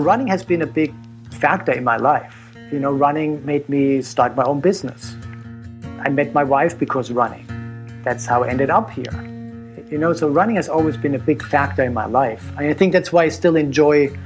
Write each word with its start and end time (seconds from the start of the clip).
Running 0.00 0.26
has 0.28 0.44
been 0.44 0.62
a 0.62 0.66
big 0.66 0.94
factor 1.32 1.72
in 1.72 1.84
my 1.84 1.96
life. 1.96 2.34
You 2.72 2.78
know, 2.78 2.92
running 2.92 3.44
made 3.44 3.68
me 3.68 4.02
start 4.02 4.36
my 4.36 4.44
own 4.44 4.60
business. 4.60 5.16
I 6.00 6.08
met 6.10 6.32
my 6.32 6.44
wife 6.44 6.78
because 6.78 7.10
running. 7.10 7.46
That's 8.04 8.26
how 8.26 8.44
I 8.44 8.48
ended 8.48 8.70
up 8.70 8.90
here. 8.90 9.12
You 9.90 9.98
know, 9.98 10.12
so 10.12 10.28
running 10.28 10.56
has 10.56 10.68
always 10.68 10.96
been 10.96 11.14
a 11.14 11.18
big 11.18 11.42
factor 11.42 11.82
in 11.82 11.94
my 11.94 12.06
life. 12.06 12.46
And 12.56 12.66
I 12.66 12.74
think 12.74 12.92
that's 12.92 13.12
why 13.12 13.24
I 13.24 13.28
still 13.30 13.56
enjoy 13.56 14.16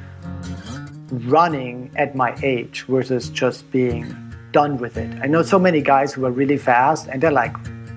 running 1.10 1.90
at 1.96 2.14
my 2.14 2.36
age 2.42 2.82
versus 2.82 3.28
just 3.28 3.70
being 3.70 4.14
done 4.52 4.76
with 4.78 4.96
it. 4.96 5.10
I 5.22 5.26
know 5.26 5.42
so 5.42 5.58
many 5.58 5.80
guys 5.80 6.12
who 6.12 6.24
are 6.26 6.30
really 6.30 6.58
fast 6.58 7.06
and 7.06 7.22
they're 7.22 7.32
like, 7.32 7.54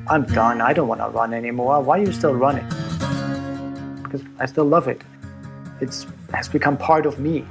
I'm 0.08 0.26
done. 0.26 0.62
I 0.62 0.74
don't 0.74 0.88
want 0.88 1.02
to 1.02 1.08
run 1.08 1.34
anymore. 1.34 1.82
Why 1.82 2.00
are 2.00 2.04
you 2.04 2.12
still 2.12 2.36
running? 2.36 2.68
Because 4.04 4.22
I 4.40 4.46
still 4.46 4.66
love 4.66 4.88
it. 4.88 5.02
It 5.82 6.06
has 6.34 6.48
become 6.48 6.78
part 6.78 7.06
of 7.06 7.20
me. 7.20 7.46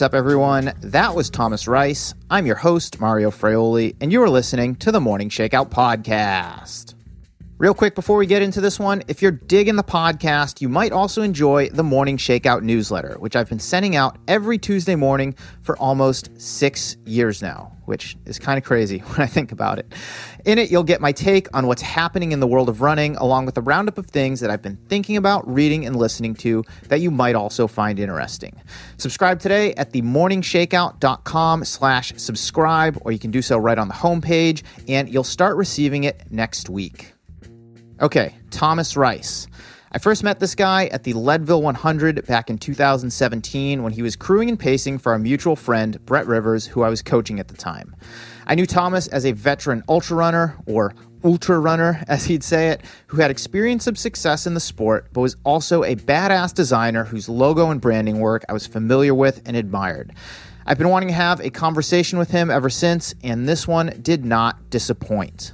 What's 0.00 0.14
up, 0.14 0.18
everyone? 0.18 0.72
That 0.80 1.14
was 1.14 1.28
Thomas 1.28 1.68
Reiss. 1.68 2.14
I'm 2.30 2.46
your 2.46 2.56
host, 2.56 3.02
Mario 3.02 3.30
Fraioli, 3.30 3.96
and 4.00 4.10
you 4.10 4.22
are 4.22 4.30
listening 4.30 4.76
to 4.76 4.90
the 4.90 4.98
Morning 4.98 5.28
Shakeout 5.28 5.68
Podcast. 5.68 6.94
Real 7.60 7.74
quick 7.74 7.94
before 7.94 8.16
we 8.16 8.24
get 8.24 8.40
into 8.40 8.58
this 8.62 8.80
one, 8.80 9.02
if 9.06 9.20
you're 9.20 9.30
digging 9.30 9.76
the 9.76 9.84
podcast, 9.84 10.62
you 10.62 10.68
might 10.70 10.92
also 10.92 11.20
enjoy 11.20 11.68
the 11.68 11.82
Morning 11.82 12.16
Shakeout 12.16 12.62
newsletter, 12.62 13.16
which 13.18 13.36
I've 13.36 13.50
been 13.50 13.58
sending 13.58 13.96
out 13.96 14.16
every 14.28 14.56
Tuesday 14.56 14.94
morning 14.94 15.34
for 15.60 15.76
almost 15.76 16.30
six 16.40 16.96
years 17.04 17.42
now, 17.42 17.76
which 17.84 18.16
is 18.24 18.38
kind 18.38 18.56
of 18.56 18.64
crazy 18.64 18.98
when 19.08 19.20
I 19.20 19.26
think 19.26 19.52
about 19.52 19.78
it. 19.78 19.92
In 20.46 20.56
it, 20.56 20.70
you'll 20.70 20.84
get 20.84 21.02
my 21.02 21.12
take 21.12 21.54
on 21.54 21.66
what's 21.66 21.82
happening 21.82 22.32
in 22.32 22.40
the 22.40 22.46
world 22.46 22.70
of 22.70 22.80
running, 22.80 23.14
along 23.16 23.44
with 23.44 23.58
a 23.58 23.60
roundup 23.60 23.98
of 23.98 24.06
things 24.06 24.40
that 24.40 24.48
I've 24.48 24.62
been 24.62 24.78
thinking 24.88 25.18
about, 25.18 25.46
reading, 25.46 25.84
and 25.84 25.96
listening 25.96 26.32
to 26.36 26.64
that 26.88 27.00
you 27.00 27.10
might 27.10 27.34
also 27.34 27.66
find 27.66 27.98
interesting. 27.98 28.58
Subscribe 28.96 29.38
today 29.38 29.74
at 29.74 29.92
themorningshakeout.com 29.92 31.66
slash 31.66 32.14
subscribe, 32.16 32.98
or 33.02 33.12
you 33.12 33.18
can 33.18 33.30
do 33.30 33.42
so 33.42 33.58
right 33.58 33.76
on 33.76 33.88
the 33.88 33.94
homepage, 33.94 34.62
and 34.88 35.10
you'll 35.10 35.24
start 35.24 35.58
receiving 35.58 36.04
it 36.04 36.22
next 36.30 36.70
week. 36.70 37.12
Okay, 38.00 38.34
Thomas 38.50 38.96
Reiss. 38.96 39.46
I 39.92 39.98
first 39.98 40.24
met 40.24 40.40
this 40.40 40.54
guy 40.54 40.86
at 40.86 41.04
the 41.04 41.12
Leadville 41.12 41.60
100 41.60 42.24
back 42.26 42.48
in 42.48 42.56
2017 42.56 43.82
when 43.82 43.92
he 43.92 44.00
was 44.00 44.16
crewing 44.16 44.48
and 44.48 44.58
pacing 44.58 44.96
for 44.96 45.12
our 45.12 45.18
mutual 45.18 45.54
friend, 45.54 46.02
Brett 46.06 46.26
Rivers, 46.26 46.64
who 46.66 46.82
I 46.82 46.88
was 46.88 47.02
coaching 47.02 47.38
at 47.38 47.48
the 47.48 47.56
time. 47.58 47.94
I 48.46 48.54
knew 48.54 48.64
Thomas 48.64 49.06
as 49.08 49.26
a 49.26 49.32
veteran 49.32 49.82
ultra 49.86 50.16
runner, 50.16 50.56
or 50.64 50.94
ultra 51.22 51.58
runner, 51.58 52.02
as 52.08 52.24
he'd 52.24 52.42
say 52.42 52.68
it, 52.68 52.80
who 53.08 53.18
had 53.18 53.30
experience 53.30 53.86
of 53.86 53.98
success 53.98 54.46
in 54.46 54.54
the 54.54 54.60
sport, 54.60 55.08
but 55.12 55.20
was 55.20 55.36
also 55.44 55.84
a 55.84 55.94
badass 55.94 56.54
designer 56.54 57.04
whose 57.04 57.28
logo 57.28 57.70
and 57.70 57.82
branding 57.82 58.18
work 58.18 58.46
I 58.48 58.54
was 58.54 58.66
familiar 58.66 59.14
with 59.14 59.42
and 59.44 59.58
admired. 59.58 60.14
I've 60.64 60.78
been 60.78 60.88
wanting 60.88 61.10
to 61.10 61.14
have 61.14 61.40
a 61.40 61.50
conversation 61.50 62.18
with 62.18 62.30
him 62.30 62.50
ever 62.50 62.70
since, 62.70 63.14
and 63.22 63.46
this 63.46 63.68
one 63.68 63.98
did 64.00 64.24
not 64.24 64.70
disappoint. 64.70 65.52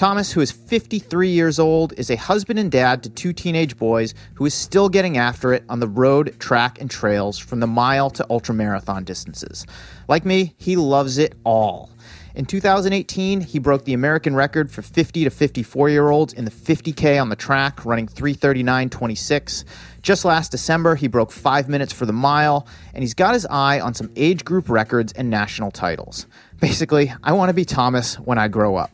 Thomas, 0.00 0.32
who 0.32 0.40
is 0.40 0.50
53 0.50 1.28
years 1.28 1.58
old, 1.58 1.92
is 1.98 2.08
a 2.08 2.16
husband 2.16 2.58
and 2.58 2.72
dad 2.72 3.02
to 3.02 3.10
two 3.10 3.34
teenage 3.34 3.76
boys 3.76 4.14
who 4.32 4.46
is 4.46 4.54
still 4.54 4.88
getting 4.88 5.18
after 5.18 5.52
it 5.52 5.62
on 5.68 5.78
the 5.78 5.86
road, 5.86 6.34
track, 6.40 6.80
and 6.80 6.90
trails 6.90 7.36
from 7.36 7.60
the 7.60 7.66
mile 7.66 8.08
to 8.08 8.26
ultramarathon 8.30 9.04
distances. 9.04 9.66
Like 10.08 10.24
me, 10.24 10.54
he 10.56 10.74
loves 10.76 11.18
it 11.18 11.34
all. 11.44 11.90
In 12.34 12.46
2018, 12.46 13.42
he 13.42 13.58
broke 13.58 13.84
the 13.84 13.92
American 13.92 14.34
record 14.34 14.70
for 14.70 14.80
50 14.80 15.24
to 15.24 15.28
54 15.28 15.90
year 15.90 16.08
olds 16.08 16.32
in 16.32 16.46
the 16.46 16.50
50K 16.50 17.20
on 17.20 17.28
the 17.28 17.36
track, 17.36 17.84
running 17.84 18.06
339.26. 18.06 19.64
Just 20.00 20.24
last 20.24 20.50
December, 20.50 20.94
he 20.94 21.08
broke 21.08 21.30
five 21.30 21.68
minutes 21.68 21.92
for 21.92 22.06
the 22.06 22.14
mile, 22.14 22.66
and 22.94 23.02
he's 23.02 23.12
got 23.12 23.34
his 23.34 23.44
eye 23.50 23.78
on 23.80 23.92
some 23.92 24.10
age 24.16 24.46
group 24.46 24.70
records 24.70 25.12
and 25.12 25.28
national 25.28 25.70
titles. 25.70 26.24
Basically, 26.58 27.12
I 27.22 27.32
want 27.32 27.50
to 27.50 27.54
be 27.54 27.66
Thomas 27.66 28.18
when 28.18 28.38
I 28.38 28.48
grow 28.48 28.76
up. 28.76 28.90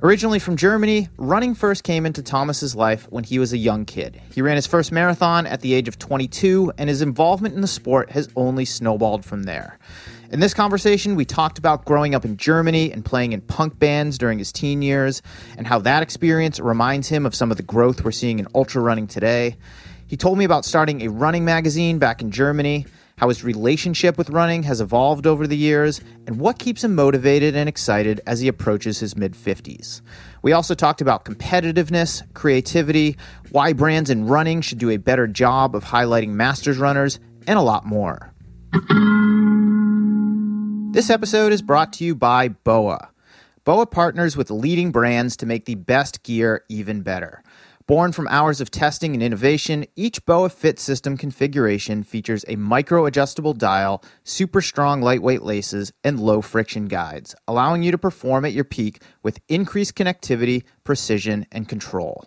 Originally 0.00 0.38
from 0.38 0.56
Germany, 0.56 1.08
running 1.16 1.56
first 1.56 1.82
came 1.82 2.06
into 2.06 2.22
Thomas's 2.22 2.76
life 2.76 3.08
when 3.10 3.24
he 3.24 3.40
was 3.40 3.52
a 3.52 3.58
young 3.58 3.84
kid. 3.84 4.20
He 4.32 4.40
ran 4.40 4.54
his 4.54 4.66
first 4.66 4.92
marathon 4.92 5.44
at 5.44 5.60
the 5.60 5.74
age 5.74 5.88
of 5.88 5.98
22, 5.98 6.72
and 6.78 6.88
his 6.88 7.02
involvement 7.02 7.56
in 7.56 7.62
the 7.62 7.66
sport 7.66 8.10
has 8.12 8.28
only 8.36 8.64
snowballed 8.64 9.24
from 9.24 9.42
there. 9.42 9.76
In 10.30 10.38
this 10.38 10.54
conversation, 10.54 11.16
we 11.16 11.24
talked 11.24 11.58
about 11.58 11.84
growing 11.84 12.14
up 12.14 12.24
in 12.24 12.36
Germany 12.36 12.92
and 12.92 13.04
playing 13.04 13.32
in 13.32 13.40
punk 13.40 13.76
bands 13.80 14.18
during 14.18 14.38
his 14.38 14.52
teen 14.52 14.82
years, 14.82 15.20
and 15.56 15.66
how 15.66 15.80
that 15.80 16.04
experience 16.04 16.60
reminds 16.60 17.08
him 17.08 17.26
of 17.26 17.34
some 17.34 17.50
of 17.50 17.56
the 17.56 17.64
growth 17.64 18.04
we're 18.04 18.12
seeing 18.12 18.38
in 18.38 18.46
ultra 18.54 18.80
running 18.80 19.08
today. 19.08 19.56
He 20.06 20.16
told 20.16 20.38
me 20.38 20.44
about 20.44 20.64
starting 20.64 21.02
a 21.02 21.08
running 21.08 21.44
magazine 21.44 21.98
back 21.98 22.22
in 22.22 22.30
Germany 22.30 22.86
how 23.18 23.28
his 23.28 23.44
relationship 23.44 24.16
with 24.16 24.30
running 24.30 24.62
has 24.62 24.80
evolved 24.80 25.26
over 25.26 25.46
the 25.46 25.56
years, 25.56 26.00
and 26.26 26.40
what 26.40 26.58
keeps 26.58 26.84
him 26.84 26.94
motivated 26.94 27.54
and 27.54 27.68
excited 27.68 28.20
as 28.26 28.40
he 28.40 28.48
approaches 28.48 29.00
his 29.00 29.16
mid 29.16 29.34
50s. 29.34 30.00
We 30.42 30.52
also 30.52 30.74
talked 30.74 31.00
about 31.00 31.24
competitiveness, 31.24 32.22
creativity, 32.32 33.16
why 33.50 33.72
brands 33.72 34.08
in 34.08 34.26
running 34.26 34.60
should 34.60 34.78
do 34.78 34.90
a 34.90 34.96
better 34.96 35.26
job 35.26 35.74
of 35.74 35.84
highlighting 35.84 36.30
masters 36.30 36.78
runners, 36.78 37.18
and 37.46 37.58
a 37.58 37.62
lot 37.62 37.84
more. 37.84 38.32
This 40.92 41.10
episode 41.10 41.52
is 41.52 41.60
brought 41.60 41.92
to 41.94 42.04
you 42.04 42.14
by 42.14 42.48
BOA. 42.48 43.10
BOA 43.64 43.86
partners 43.86 44.36
with 44.36 44.50
leading 44.50 44.92
brands 44.92 45.36
to 45.36 45.46
make 45.46 45.64
the 45.64 45.74
best 45.74 46.22
gear 46.22 46.64
even 46.68 47.02
better. 47.02 47.42
Born 47.88 48.12
from 48.12 48.28
hours 48.28 48.60
of 48.60 48.70
testing 48.70 49.14
and 49.14 49.22
innovation, 49.22 49.86
each 49.96 50.22
BOA 50.26 50.50
Fit 50.50 50.78
system 50.78 51.16
configuration 51.16 52.02
features 52.02 52.44
a 52.46 52.54
micro 52.54 53.06
adjustable 53.06 53.54
dial, 53.54 54.04
super 54.24 54.60
strong 54.60 55.00
lightweight 55.00 55.40
laces, 55.40 55.90
and 56.04 56.20
low 56.20 56.42
friction 56.42 56.84
guides, 56.84 57.34
allowing 57.48 57.82
you 57.82 57.90
to 57.90 57.96
perform 57.96 58.44
at 58.44 58.52
your 58.52 58.64
peak 58.64 59.00
with 59.22 59.40
increased 59.48 59.94
connectivity, 59.94 60.64
precision, 60.84 61.46
and 61.50 61.66
control. 61.66 62.26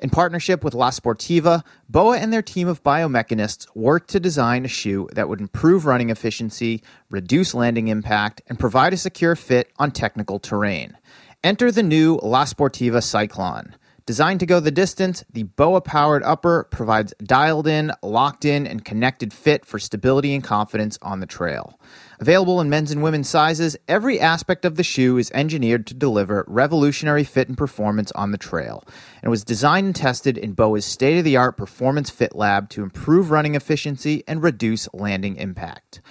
In 0.00 0.08
partnership 0.08 0.64
with 0.64 0.72
La 0.72 0.88
Sportiva, 0.88 1.62
BOA 1.90 2.16
and 2.16 2.32
their 2.32 2.40
team 2.40 2.66
of 2.66 2.82
biomechanists 2.82 3.66
worked 3.74 4.08
to 4.08 4.18
design 4.18 4.64
a 4.64 4.68
shoe 4.68 5.10
that 5.12 5.28
would 5.28 5.40
improve 5.42 5.84
running 5.84 6.08
efficiency, 6.08 6.82
reduce 7.10 7.52
landing 7.52 7.88
impact, 7.88 8.40
and 8.48 8.58
provide 8.58 8.94
a 8.94 8.96
secure 8.96 9.36
fit 9.36 9.70
on 9.78 9.90
technical 9.90 10.38
terrain. 10.38 10.96
Enter 11.42 11.70
the 11.70 11.82
new 11.82 12.18
La 12.22 12.46
Sportiva 12.46 13.02
Cyclon. 13.02 13.74
Designed 14.06 14.40
to 14.40 14.46
go 14.46 14.60
the 14.60 14.70
distance, 14.70 15.24
the 15.32 15.44
BOA 15.44 15.80
powered 15.80 16.22
upper 16.24 16.64
provides 16.64 17.14
dialed 17.22 17.66
in, 17.66 17.90
locked 18.02 18.44
in, 18.44 18.66
and 18.66 18.84
connected 18.84 19.32
fit 19.32 19.64
for 19.64 19.78
stability 19.78 20.34
and 20.34 20.44
confidence 20.44 20.98
on 21.00 21.20
the 21.20 21.26
trail. 21.26 21.80
Available 22.20 22.60
in 22.60 22.68
men's 22.68 22.90
and 22.90 23.02
women's 23.02 23.30
sizes, 23.30 23.78
every 23.88 24.20
aspect 24.20 24.66
of 24.66 24.76
the 24.76 24.82
shoe 24.82 25.16
is 25.16 25.30
engineered 25.30 25.86
to 25.86 25.94
deliver 25.94 26.44
revolutionary 26.46 27.24
fit 27.24 27.48
and 27.48 27.56
performance 27.56 28.12
on 28.12 28.30
the 28.30 28.36
trail, 28.36 28.84
and 29.22 29.30
was 29.30 29.42
designed 29.42 29.86
and 29.86 29.96
tested 29.96 30.36
in 30.36 30.52
BOA's 30.52 30.84
state 30.84 31.16
of 31.16 31.24
the 31.24 31.38
art 31.38 31.56
performance 31.56 32.10
fit 32.10 32.36
lab 32.36 32.68
to 32.68 32.82
improve 32.82 33.30
running 33.30 33.54
efficiency 33.54 34.22
and 34.28 34.42
reduce 34.42 34.86
landing 34.92 35.36
impact. 35.36 36.02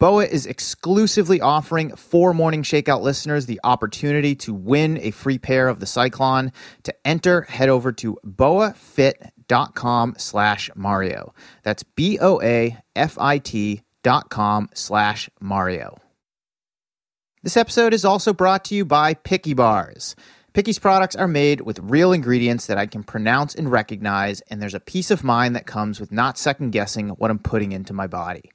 BOA 0.00 0.24
is 0.24 0.46
exclusively 0.46 1.42
offering 1.42 1.94
for 1.94 2.32
Morning 2.32 2.62
Shakeout 2.62 3.02
listeners 3.02 3.44
the 3.44 3.60
opportunity 3.62 4.34
to 4.36 4.54
win 4.54 4.98
a 5.02 5.10
free 5.10 5.36
pair 5.36 5.68
of 5.68 5.78
the 5.78 5.84
Cyclon. 5.84 6.54
To 6.84 6.94
enter, 7.04 7.42
head 7.42 7.68
over 7.68 7.92
to 7.92 8.16
boafit.com 8.26 10.14
slash 10.16 10.70
Mario. 10.74 11.34
That's 11.64 11.82
B-O-A-F-I-T 11.82 13.82
dot 14.02 14.30
com 14.30 14.70
slash 14.72 15.28
Mario. 15.38 15.98
This 17.42 17.58
episode 17.58 17.92
is 17.92 18.06
also 18.06 18.32
brought 18.32 18.64
to 18.66 18.74
you 18.74 18.86
by 18.86 19.12
Picky 19.12 19.52
Bars. 19.52 20.16
Picky's 20.52 20.80
products 20.80 21.14
are 21.14 21.28
made 21.28 21.60
with 21.60 21.78
real 21.78 22.12
ingredients 22.12 22.66
that 22.66 22.76
I 22.76 22.86
can 22.86 23.04
pronounce 23.04 23.54
and 23.54 23.70
recognize, 23.70 24.40
and 24.42 24.60
there's 24.60 24.74
a 24.74 24.80
peace 24.80 25.12
of 25.12 25.22
mind 25.22 25.54
that 25.54 25.64
comes 25.64 26.00
with 26.00 26.10
not 26.10 26.38
second 26.38 26.70
guessing 26.70 27.10
what 27.10 27.30
I'm 27.30 27.38
putting 27.38 27.70
into 27.70 27.92
my 27.92 28.08
body. 28.08 28.50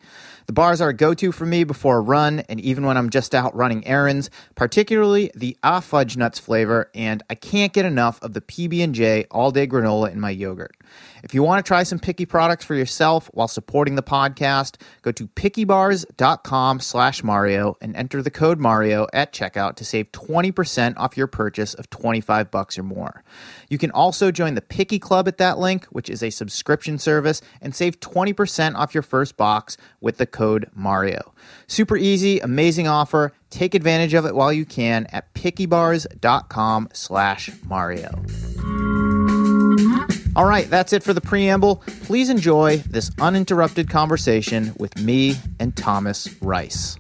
The 0.47 0.53
bars 0.53 0.79
are 0.79 0.89
a 0.89 0.93
go 0.93 1.13
to 1.15 1.31
for 1.31 1.45
me 1.45 1.63
before 1.63 1.97
a 1.97 2.01
run 2.01 2.41
and 2.41 2.59
even 2.59 2.85
when 2.85 2.97
I'm 2.97 3.09
just 3.09 3.33
out 3.33 3.55
running 3.55 3.85
errands, 3.87 4.29
particularly 4.53 5.31
the 5.33 5.57
Ah 5.63 5.79
Fudge 5.79 6.17
Nuts 6.17 6.37
flavor, 6.37 6.91
and 6.93 7.23
I 7.29 7.35
can't 7.35 7.73
get 7.73 7.85
enough 7.85 8.21
of 8.21 8.33
the 8.33 8.41
PB&J 8.41 9.25
all 9.31 9.49
day 9.49 9.65
granola 9.65 10.11
in 10.11 10.19
my 10.19 10.29
yogurt. 10.29 10.75
If 11.25 11.33
you 11.33 11.41
want 11.41 11.65
to 11.65 11.67
try 11.67 11.81
some 11.81 11.97
Picky 11.97 12.27
products 12.27 12.63
for 12.65 12.75
yourself 12.75 13.31
while 13.33 13.47
supporting 13.47 13.95
the 13.95 14.03
podcast, 14.03 14.79
go 15.01 15.11
to 15.13 15.27
pickybars.com 15.27 16.79
slash 16.79 17.23
Mario 17.23 17.75
and 17.81 17.95
enter 17.95 18.21
the 18.21 18.29
code 18.29 18.59
Mario 18.59 19.07
at 19.11 19.33
checkout 19.33 19.75
to 19.77 19.85
save 19.85 20.11
20% 20.11 20.93
off 20.97 21.17
your 21.17 21.25
purchase 21.25 21.73
of 21.73 21.89
25 21.89 22.51
bucks 22.51 22.77
or 22.77 22.83
more. 22.83 23.23
You 23.69 23.79
can 23.79 23.89
also 23.89 24.29
join 24.29 24.53
the 24.53 24.61
Picky 24.61 24.99
Club 24.99 25.27
at 25.27 25.39
that 25.39 25.57
link, 25.57 25.85
which 25.85 26.11
is 26.11 26.21
a 26.21 26.29
subscription 26.29 26.99
service, 26.99 27.41
and 27.59 27.73
save 27.73 27.99
20% 27.99 28.75
off 28.75 28.93
your 28.93 29.01
first 29.01 29.35
box 29.35 29.77
with 29.99 30.17
the 30.17 30.27
code 30.27 30.69
Mario. 30.75 31.33
Super 31.65 31.97
easy, 31.97 32.39
amazing 32.39 32.87
offer. 32.87 33.33
Take 33.49 33.73
advantage 33.73 34.13
of 34.13 34.25
it 34.25 34.35
while 34.35 34.53
you 34.53 34.65
can 34.65 35.07
at 35.11 35.33
pickybars.com 35.33 36.89
slash 36.93 37.49
Mario. 37.63 38.23
All 40.35 40.45
right, 40.45 40.69
that's 40.69 40.91
it 40.91 41.01
for 41.01 41.13
the 41.13 41.21
preamble. 41.21 41.77
Please 42.03 42.29
enjoy 42.29 42.77
this 42.77 43.09
uninterrupted 43.21 43.89
conversation 43.89 44.73
with 44.77 44.97
me 44.99 45.37
and 45.59 45.75
Thomas 45.75 46.27
Reiss. 46.41 46.97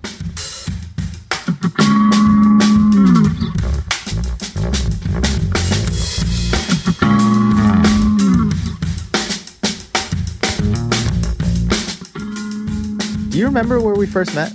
Do 13.29 13.39
you 13.41 13.45
remember 13.47 13.81
where 13.81 13.95
we 13.95 14.05
first 14.07 14.33
met? 14.33 14.53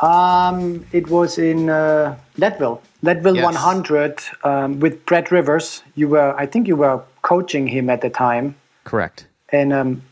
Um, 0.00 0.84
it 0.90 1.08
was 1.08 1.38
in 1.38 1.68
uh, 1.70 2.16
Leadville, 2.36 2.82
Leadville 3.02 3.36
Yes. 3.36 3.44
100 3.44 4.20
um, 4.42 4.80
with 4.80 5.06
Brett 5.06 5.30
Rivers. 5.30 5.82
You 5.94 6.08
were, 6.08 6.34
I 6.36 6.46
think, 6.46 6.66
you 6.66 6.74
were 6.74 7.02
coaching 7.22 7.66
him 7.66 7.88
at 7.90 8.00
the 8.00 8.10
time, 8.10 8.54
Correct. 8.84 9.26
and 9.50 9.72
um, 9.72 10.02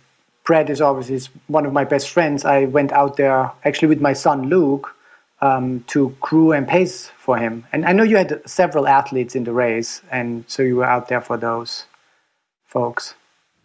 Brett 0.45 0.71
is 0.71 0.81
obviously 0.81 1.33
one 1.49 1.67
of 1.67 1.73
my 1.73 1.85
best 1.85 2.09
friends. 2.11 2.45
I 2.45 2.65
went 2.65 2.93
out 2.93 3.17
there 3.17 3.53
actually 3.65 3.89
with 3.89 4.01
my 4.01 4.13
son 4.13 4.49
Luke 4.49 4.95
um, 5.41 5.85
to 5.89 6.17
crew 6.21 6.53
and 6.53 6.67
pace 6.67 7.11
for 7.19 7.37
him, 7.37 7.67
and 7.73 7.85
I 7.85 7.93
know 7.93 8.03
you 8.03 8.17
had 8.17 8.41
several 8.49 8.87
athletes 8.87 9.35
in 9.35 9.45
the 9.45 9.53
race, 9.53 10.03
and 10.11 10.45
so 10.49 10.63
you 10.63 10.77
were 10.77 10.85
out 10.85 11.09
there 11.09 11.21
for 11.21 11.37
those 11.37 11.85
folks. 12.65 13.15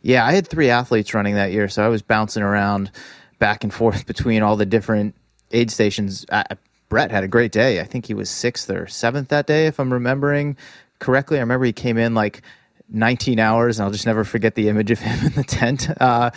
Yeah, 0.01 0.25
I 0.25 0.33
had 0.33 0.47
three 0.47 0.69
athletes 0.69 1.13
running 1.13 1.35
that 1.35 1.51
year, 1.51 1.67
so 1.67 1.83
I 1.83 1.87
was 1.87 2.01
bouncing 2.03 2.43
around 2.43 2.91
back 3.39 3.63
and 3.63 3.73
forth 3.73 4.05
between 4.13 4.43
all 4.43 4.55
the 4.55 4.65
different 4.65 5.15
aid 5.51 5.71
stations. 5.71 6.25
Uh, 6.29 6.43
Brett 6.89 7.11
had 7.11 7.23
a 7.23 7.27
great 7.27 7.51
day. 7.51 7.79
I 7.79 7.83
think 7.83 8.05
he 8.05 8.13
was 8.13 8.29
sixth 8.29 8.69
or 8.69 8.87
seventh 8.87 9.29
that 9.29 9.47
day, 9.47 9.65
if 9.65 9.79
I'm 9.79 9.91
remembering 9.91 10.57
correctly. 10.99 11.37
I 11.37 11.41
remember 11.41 11.65
he 11.65 11.73
came 11.73 11.97
in 11.97 12.13
like 12.13 12.41
19 12.89 13.39
hours, 13.39 13.79
and 13.79 13.85
I'll 13.85 13.91
just 13.91 14.05
never 14.05 14.23
forget 14.23 14.55
the 14.55 14.69
image 14.69 14.91
of 14.91 14.99
him 14.99 15.25
in 15.25 15.33
the 15.33 15.43
tent 15.43 15.89
uh, 16.01 16.31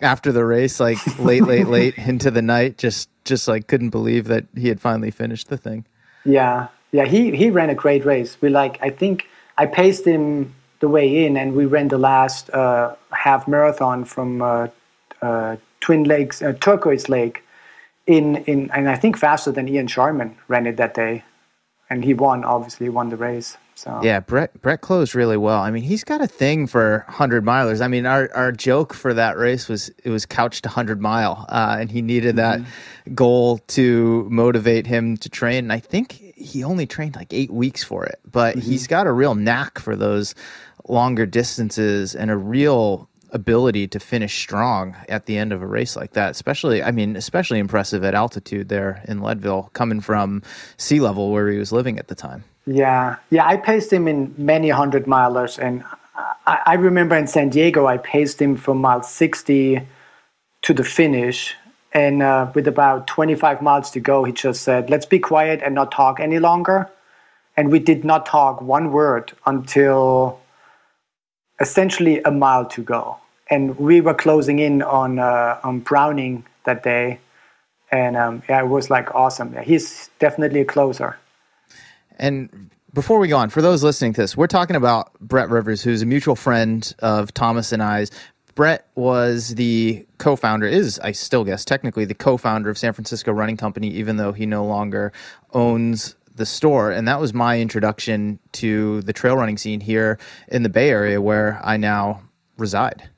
after 0.00 0.32
the 0.32 0.44
race, 0.44 0.80
like 0.80 0.98
late, 1.18 1.44
late, 1.44 1.66
late 1.66 1.96
into 1.98 2.30
the 2.30 2.42
night. 2.42 2.78
Just, 2.78 3.08
just 3.24 3.48
like 3.48 3.66
couldn't 3.66 3.90
believe 3.90 4.26
that 4.26 4.46
he 4.56 4.68
had 4.68 4.80
finally 4.80 5.10
finished 5.10 5.48
the 5.48 5.56
thing. 5.56 5.84
Yeah, 6.24 6.68
yeah, 6.92 7.04
he 7.04 7.34
he 7.36 7.50
ran 7.50 7.70
a 7.70 7.74
great 7.74 8.04
race. 8.04 8.36
We 8.40 8.48
like, 8.48 8.78
I 8.80 8.90
think 8.90 9.26
I 9.58 9.66
paced 9.66 10.04
him 10.04 10.54
the 10.80 10.88
way 10.88 11.26
in, 11.26 11.36
and 11.36 11.54
we 11.54 11.66
ran 11.66 11.88
the 11.88 11.98
last 11.98 12.50
uh, 12.50 12.94
half 13.10 13.48
marathon 13.48 14.04
from 14.04 14.42
uh, 14.42 14.68
uh, 15.22 15.56
Twin 15.80 16.04
Lakes, 16.04 16.40
uh, 16.40 16.52
Turquoise 16.60 17.08
Lake, 17.08 17.42
in 18.06 18.36
in, 18.44 18.70
and 18.70 18.88
I 18.88 18.96
think 18.96 19.16
faster 19.18 19.50
than 19.50 19.68
Ian 19.68 19.86
Sharman 19.86 20.36
ran 20.48 20.66
it 20.66 20.76
that 20.76 20.94
day, 20.94 21.24
and 21.90 22.04
he 22.04 22.14
won. 22.14 22.44
Obviously, 22.44 22.88
won 22.88 23.08
the 23.08 23.16
race. 23.16 23.56
So 23.74 24.00
Yeah, 24.02 24.20
Brett 24.20 24.60
Brett 24.62 24.80
closed 24.80 25.14
really 25.14 25.36
well. 25.36 25.60
I 25.60 25.70
mean, 25.70 25.82
he's 25.82 26.04
got 26.04 26.20
a 26.20 26.26
thing 26.26 26.66
for 26.66 27.04
hundred 27.08 27.44
milers. 27.44 27.80
I 27.80 27.88
mean, 27.88 28.06
our 28.06 28.30
our 28.34 28.52
joke 28.52 28.94
for 28.94 29.12
that 29.14 29.36
race 29.36 29.68
was 29.68 29.90
it 30.04 30.10
was 30.10 30.26
couched 30.26 30.64
hundred 30.64 31.00
mile, 31.00 31.46
uh, 31.48 31.76
and 31.80 31.90
he 31.90 32.00
needed 32.02 32.36
that 32.36 32.60
goal 33.14 33.58
to 33.68 34.26
motivate 34.30 34.86
him 34.86 35.16
to 35.18 35.28
train. 35.28 35.64
And 35.64 35.72
I 35.72 35.80
think 35.80 36.12
he 36.12 36.62
only 36.64 36.86
trained 36.86 37.16
like 37.16 37.32
eight 37.32 37.50
weeks 37.50 37.82
for 37.82 38.04
it, 38.04 38.20
but 38.30 38.56
he's 38.56 38.86
got 38.86 39.06
a 39.06 39.12
real 39.12 39.34
knack 39.34 39.78
for 39.78 39.96
those 39.96 40.34
longer 40.88 41.26
distances 41.26 42.14
and 42.14 42.30
a 42.30 42.36
real 42.36 43.08
ability 43.30 43.88
to 43.88 43.98
finish 43.98 44.38
strong 44.38 44.96
at 45.08 45.26
the 45.26 45.36
end 45.36 45.52
of 45.52 45.60
a 45.60 45.66
race 45.66 45.96
like 45.96 46.12
that 46.12 46.30
especially 46.30 46.84
i 46.84 46.92
mean 46.92 47.16
especially 47.16 47.58
impressive 47.58 48.04
at 48.04 48.14
altitude 48.14 48.68
there 48.68 49.02
in 49.08 49.20
leadville 49.20 49.70
coming 49.72 50.00
from 50.00 50.40
sea 50.76 51.00
level 51.00 51.32
where 51.32 51.50
he 51.50 51.58
was 51.58 51.72
living 51.72 51.98
at 51.98 52.06
the 52.06 52.14
time 52.14 52.44
Yeah, 52.66 53.16
yeah. 53.30 53.46
I 53.46 53.56
paced 53.58 53.92
him 53.92 54.08
in 54.08 54.34
many 54.38 54.70
hundred 54.70 55.04
milers, 55.04 55.58
and 55.58 55.84
I, 56.46 56.60
I 56.66 56.74
remember 56.74 57.14
in 57.16 57.26
San 57.26 57.50
Diego, 57.50 57.86
I 57.86 57.98
paced 57.98 58.40
him 58.40 58.56
from 58.56 58.78
mile 58.78 59.02
sixty 59.02 59.86
to 60.62 60.72
the 60.72 60.84
finish, 60.84 61.54
and 61.92 62.22
uh, 62.22 62.50
with 62.54 62.66
about 62.66 63.06
twenty-five 63.06 63.60
miles 63.60 63.90
to 63.90 64.00
go, 64.00 64.24
he 64.24 64.32
just 64.32 64.62
said, 64.62 64.88
"Let's 64.88 65.04
be 65.04 65.18
quiet 65.18 65.60
and 65.62 65.74
not 65.74 65.92
talk 65.92 66.20
any 66.20 66.38
longer." 66.38 66.90
And 67.56 67.70
we 67.70 67.78
did 67.78 68.04
not 68.04 68.26
talk 68.26 68.62
one 68.62 68.90
word 68.92 69.32
until 69.46 70.40
essentially 71.60 72.20
a 72.24 72.30
mile 72.30 72.64
to 72.66 72.82
go, 72.82 73.18
and 73.50 73.78
we 73.78 74.00
were 74.00 74.14
closing 74.14 74.58
in 74.58 74.80
on 74.82 75.18
uh, 75.18 75.60
on 75.62 75.80
Browning 75.80 76.46
that 76.64 76.82
day, 76.82 77.20
and 77.92 78.16
um, 78.16 78.42
yeah, 78.48 78.60
it 78.60 78.68
was 78.68 78.88
like 78.88 79.14
awesome. 79.14 79.52
Yeah, 79.52 79.62
he's 79.62 80.08
definitely 80.18 80.60
a 80.60 80.64
closer. 80.64 81.18
And 82.16 82.70
before 82.92 83.18
we 83.18 83.28
go 83.28 83.36
on, 83.36 83.50
for 83.50 83.62
those 83.62 83.82
listening 83.82 84.12
to 84.14 84.20
this, 84.20 84.36
we're 84.36 84.46
talking 84.46 84.76
about 84.76 85.18
Brett 85.20 85.48
Rivers, 85.48 85.82
who's 85.82 86.02
a 86.02 86.06
mutual 86.06 86.36
friend 86.36 86.94
of 87.00 87.34
Thomas 87.34 87.72
and 87.72 87.82
I's. 87.82 88.10
Brett 88.54 88.86
was 88.94 89.56
the 89.56 90.06
co-founder, 90.18 90.66
is 90.66 91.00
I 91.00 91.10
still 91.10 91.44
guess 91.44 91.64
technically 91.64 92.04
the 92.04 92.14
co-founder 92.14 92.70
of 92.70 92.78
San 92.78 92.92
Francisco 92.92 93.32
Running 93.32 93.56
Company, 93.56 93.88
even 93.88 94.16
though 94.16 94.32
he 94.32 94.46
no 94.46 94.64
longer 94.64 95.12
owns 95.52 96.14
the 96.36 96.46
store. 96.46 96.92
And 96.92 97.08
that 97.08 97.20
was 97.20 97.34
my 97.34 97.60
introduction 97.60 98.38
to 98.52 99.02
the 99.02 99.12
trail 99.12 99.36
running 99.36 99.58
scene 99.58 99.80
here 99.80 100.18
in 100.48 100.62
the 100.62 100.68
Bay 100.68 100.90
Area, 100.90 101.20
where 101.20 101.60
I 101.64 101.76
now 101.76 102.22
reside. 102.56 103.10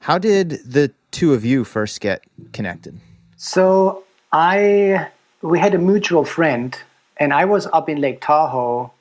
How 0.00 0.18
did 0.18 0.58
the 0.64 0.92
two 1.12 1.34
of 1.34 1.44
you 1.44 1.62
first 1.62 2.00
get 2.00 2.24
connected? 2.52 2.98
So 3.36 4.02
I 4.32 5.08
we 5.42 5.58
had 5.58 5.74
a 5.74 5.78
mutual 5.78 6.24
friend, 6.24 6.76
and 7.16 7.32
I 7.32 7.44
was 7.44 7.66
up 7.66 7.88
in 7.88 8.00
Lake 8.00 8.20
Tahoe 8.20 8.92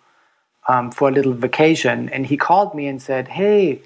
um, 0.68 0.92
for 0.92 1.10
a 1.10 1.12
little 1.12 1.34
vacation, 1.34 2.10
and 2.10 2.25
he 2.25 2.38
called 2.38 2.75
me 2.75 2.88
and 2.88 3.02
said, 3.02 3.28
"Hey, 3.28 3.81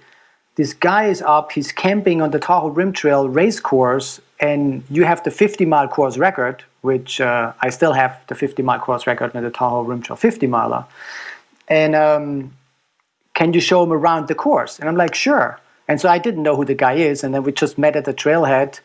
this 0.55 0.73
guy 0.73 1.05
is 1.05 1.21
up. 1.21 1.51
He's 1.51 1.71
camping 1.71 2.21
on 2.21 2.31
the 2.31 2.39
Tahoe 2.39 2.69
Rim 2.69 2.93
Trail 2.93 3.27
race 3.29 3.59
course, 3.59 4.21
and 4.39 4.83
you 4.89 5.03
have 5.03 5.23
the 5.23 5.31
50 5.31 5.65
mile 5.65 5.87
course 5.87 6.17
record, 6.17 6.63
which 6.81 7.21
uh, 7.21 7.53
I 7.61 7.69
still 7.69 7.93
have 7.93 8.19
the 8.27 8.35
50 8.35 8.63
mile 8.63 8.79
course 8.79 9.07
record 9.07 9.35
on 9.35 9.43
the 9.43 9.51
Tahoe 9.51 9.83
Rim 9.83 10.01
Trail 10.01 10.17
50 10.17 10.47
miler. 10.47 10.85
And 11.67 11.95
um, 11.95 12.53
can 13.33 13.53
you 13.53 13.61
show 13.61 13.83
him 13.83 13.93
around 13.93 14.27
the 14.27 14.35
course?" 14.35 14.79
And 14.79 14.89
I'm 14.89 14.97
like, 14.97 15.15
"Sure." 15.15 15.59
And 15.87 16.01
so 16.01 16.09
I 16.09 16.17
didn't 16.17 16.41
know 16.41 16.55
who 16.55 16.65
the 16.65 16.73
guy 16.73 16.93
is, 16.93 17.23
and 17.23 17.33
then 17.33 17.43
we 17.43 17.51
just 17.51 17.77
met 17.77 17.95
at 17.95 18.05
the 18.05 18.13
trailhead 18.13 18.79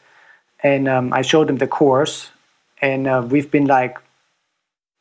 and 0.62 0.88
um, 0.88 1.12
I 1.12 1.22
showed 1.22 1.48
him 1.48 1.56
the 1.56 1.66
course, 1.66 2.30
and 2.80 3.06
uh, 3.06 3.26
we've 3.28 3.50
been 3.50 3.66
like 3.66 3.98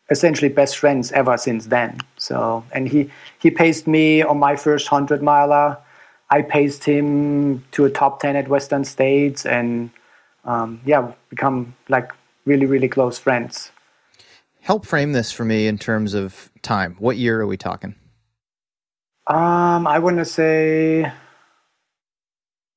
essentially 0.09 0.49
best 0.49 0.77
friends 0.77 1.11
ever 1.11 1.37
since 1.37 1.67
then. 1.67 1.99
So, 2.17 2.63
and 2.71 2.87
he 2.87 3.09
he 3.39 3.51
paced 3.51 3.87
me 3.87 4.21
on 4.21 4.39
my 4.39 4.55
first 4.55 4.87
hundred 4.87 5.21
miler. 5.21 5.77
I 6.29 6.41
paced 6.41 6.83
him 6.83 7.63
to 7.71 7.85
a 7.85 7.89
top 7.89 8.19
ten 8.19 8.35
at 8.35 8.47
Western 8.47 8.85
States, 8.85 9.45
and 9.45 9.89
um, 10.45 10.81
yeah, 10.85 11.11
become 11.29 11.75
like 11.87 12.11
really 12.45 12.65
really 12.65 12.89
close 12.89 13.17
friends. 13.17 13.71
Help 14.61 14.85
frame 14.85 15.13
this 15.13 15.31
for 15.31 15.45
me 15.45 15.67
in 15.67 15.77
terms 15.77 16.13
of 16.13 16.51
time. 16.61 16.95
What 16.99 17.17
year 17.17 17.41
are 17.41 17.47
we 17.47 17.57
talking? 17.57 17.95
Um, 19.27 19.87
I 19.87 19.99
want 19.99 20.17
to 20.17 20.25
say 20.25 21.11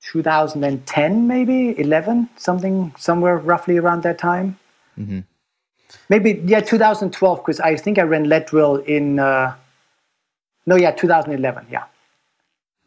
2010, 0.02 1.26
maybe 1.26 1.78
11, 1.78 2.28
something 2.36 2.94
somewhere 2.98 3.38
roughly 3.38 3.78
around 3.78 4.02
that 4.02 4.18
time. 4.18 4.58
Mm-hmm. 4.98 5.20
Maybe 6.08 6.42
yeah, 6.44 6.60
2012 6.60 7.38
because 7.38 7.60
I 7.60 7.76
think 7.76 7.98
I 7.98 8.02
ran 8.02 8.28
Leadville 8.28 8.76
in 8.76 9.18
uh, 9.18 9.54
no, 10.66 10.76
yeah, 10.76 10.92
2011, 10.92 11.66
yeah. 11.70 11.84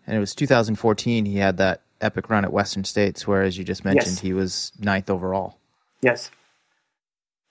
And 0.07 0.15
it 0.15 0.19
was 0.19 0.35
2014. 0.35 1.25
He 1.25 1.37
had 1.37 1.57
that 1.57 1.81
epic 2.01 2.29
run 2.29 2.45
at 2.45 2.53
Western 2.53 2.83
States, 2.83 3.27
where, 3.27 3.41
as 3.41 3.57
you 3.57 3.63
just 3.63 3.83
mentioned, 3.83 4.15
Yes. 4.15 4.19
he 4.19 4.33
was 4.33 4.71
ninth 4.79 5.09
overall. 5.09 5.57
Yes. 6.01 6.29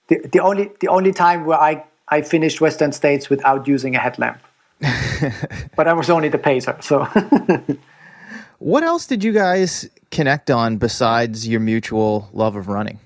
The, 0.07 0.19
the 0.31 0.39
only 0.39 0.71
the 0.79 0.87
only 0.87 1.11
time 1.11 1.45
where 1.45 1.59
I, 1.59 1.83
I 2.09 2.21
finished 2.21 2.61
Western 2.61 2.91
States 2.91 3.29
without 3.29 3.67
using 3.67 3.95
a 3.95 3.99
headlamp. 3.99 4.39
but 5.75 5.87
I 5.87 5.93
was 5.93 6.09
only 6.09 6.29
the 6.29 6.37
pacer. 6.37 6.77
So, 6.81 7.05
what 8.59 8.83
else 8.83 9.07
did 9.07 9.23
you 9.23 9.31
guys 9.33 9.89
connect 10.11 10.51
on 10.51 10.77
besides 10.77 11.47
your 11.47 11.59
mutual 11.59 12.29
love 12.33 12.55
of 12.55 12.67
running? 12.67 12.99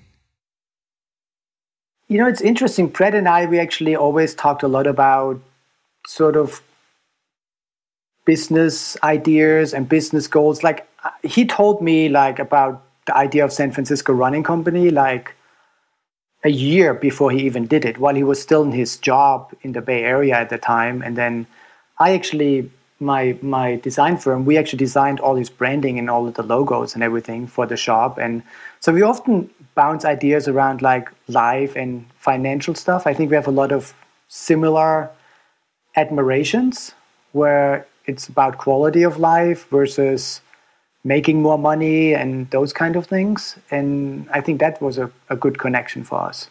You 2.10 2.18
know, 2.18 2.26
it's 2.26 2.40
interesting. 2.40 2.88
Brett 2.88 3.14
and 3.14 3.28
I, 3.28 3.46
we 3.46 3.60
actually 3.60 3.94
always 3.94 4.34
talked 4.34 4.64
a 4.64 4.68
lot 4.68 4.88
about 4.88 5.40
sort 6.08 6.36
of 6.36 6.60
business 8.24 8.96
ideas 9.04 9.72
and 9.72 9.88
business 9.88 10.26
goals. 10.26 10.64
Like 10.64 10.88
uh, 11.04 11.10
he 11.22 11.46
told 11.46 11.80
me 11.80 12.08
like 12.08 12.40
about 12.40 12.82
the 13.06 13.16
idea 13.16 13.44
of 13.44 13.52
San 13.52 13.70
Francisco 13.70 14.12
Running 14.12 14.42
Company 14.42 14.90
like 14.90 15.36
a 16.42 16.48
year 16.50 16.94
before 16.94 17.30
he 17.30 17.46
even 17.46 17.68
did 17.68 17.84
it, 17.84 17.98
while 17.98 18.16
he 18.16 18.24
was 18.24 18.42
still 18.42 18.64
in 18.64 18.72
his 18.72 18.96
job 18.96 19.54
in 19.62 19.70
the 19.70 19.80
Bay 19.80 20.02
Area 20.02 20.34
at 20.34 20.50
the 20.50 20.58
time. 20.58 21.02
And 21.02 21.16
then 21.16 21.46
I 22.00 22.14
actually 22.14 22.72
my 22.98 23.38
my 23.40 23.76
design 23.76 24.16
firm, 24.16 24.44
we 24.44 24.58
actually 24.58 24.78
designed 24.78 25.20
all 25.20 25.36
his 25.36 25.48
branding 25.48 25.96
and 26.00 26.10
all 26.10 26.26
of 26.26 26.34
the 26.34 26.42
logos 26.42 26.94
and 26.94 27.04
everything 27.04 27.46
for 27.46 27.66
the 27.66 27.76
shop. 27.76 28.18
And 28.18 28.42
so 28.80 28.92
we 28.92 29.02
often 29.02 29.48
bounce 29.74 30.04
ideas 30.04 30.48
around 30.48 30.82
like 30.82 31.10
life 31.28 31.76
and 31.76 32.06
financial 32.18 32.74
stuff. 32.74 33.06
I 33.06 33.14
think 33.14 33.30
we 33.30 33.36
have 33.36 33.46
a 33.46 33.52
lot 33.52 33.72
of 33.72 33.94
similar 34.28 35.10
admirations 35.96 36.92
where 37.32 37.86
it's 38.06 38.28
about 38.28 38.58
quality 38.58 39.02
of 39.02 39.18
life 39.18 39.68
versus 39.68 40.40
making 41.04 41.40
more 41.40 41.58
money 41.58 42.14
and 42.14 42.50
those 42.50 42.72
kind 42.72 42.96
of 42.96 43.06
things. 43.06 43.56
And 43.70 44.28
I 44.32 44.40
think 44.40 44.60
that 44.60 44.80
was 44.82 44.98
a, 44.98 45.10
a 45.28 45.36
good 45.36 45.58
connection 45.58 46.04
for 46.04 46.20
us. 46.20 46.50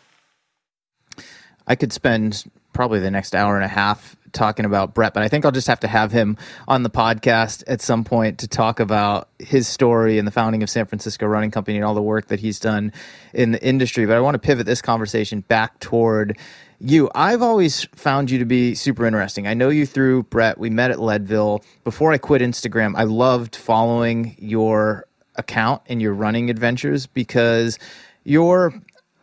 I 1.67 1.75
could 1.75 1.93
spend 1.93 2.45
probably 2.73 2.99
the 2.99 3.11
next 3.11 3.35
hour 3.35 3.55
and 3.55 3.63
a 3.63 3.69
half 3.69 4.15
talking 4.33 4.65
about 4.65 4.93
Brett, 4.93 5.13
but 5.13 5.23
I 5.23 5.27
think 5.27 5.45
I'll 5.45 5.51
just 5.51 5.67
have 5.67 5.79
to 5.81 5.87
have 5.87 6.11
him 6.11 6.37
on 6.67 6.83
the 6.83 6.89
podcast 6.89 7.63
at 7.67 7.81
some 7.81 8.03
point 8.03 8.39
to 8.39 8.47
talk 8.47 8.79
about 8.79 9.29
his 9.39 9.67
story 9.67 10.17
and 10.17 10.27
the 10.27 10.31
founding 10.31 10.63
of 10.63 10.69
San 10.69 10.85
Francisco 10.85 11.25
Running 11.25 11.51
Company 11.51 11.77
and 11.77 11.85
all 11.85 11.93
the 11.93 12.01
work 12.01 12.27
that 12.27 12.39
he's 12.39 12.59
done 12.59 12.91
in 13.33 13.51
the 13.51 13.63
industry. 13.63 14.05
But 14.05 14.17
I 14.17 14.19
want 14.19 14.35
to 14.35 14.39
pivot 14.39 14.65
this 14.65 14.81
conversation 14.81 15.41
back 15.41 15.79
toward 15.79 16.37
you. 16.79 17.09
I've 17.13 17.41
always 17.41 17.85
found 17.95 18.31
you 18.31 18.39
to 18.39 18.45
be 18.45 18.75
super 18.75 19.05
interesting. 19.05 19.47
I 19.47 19.53
know 19.53 19.69
you 19.69 19.85
through 19.85 20.23
Brett. 20.23 20.57
We 20.57 20.69
met 20.69 20.91
at 20.91 20.99
Leadville. 20.99 21.63
Before 21.83 22.11
I 22.11 22.17
quit 22.17 22.41
Instagram, 22.41 22.93
I 22.95 23.03
loved 23.03 23.55
following 23.55 24.35
your 24.39 25.05
account 25.35 25.81
and 25.87 26.01
your 26.01 26.13
running 26.13 26.49
adventures 26.49 27.05
because 27.07 27.77
you're, 28.23 28.73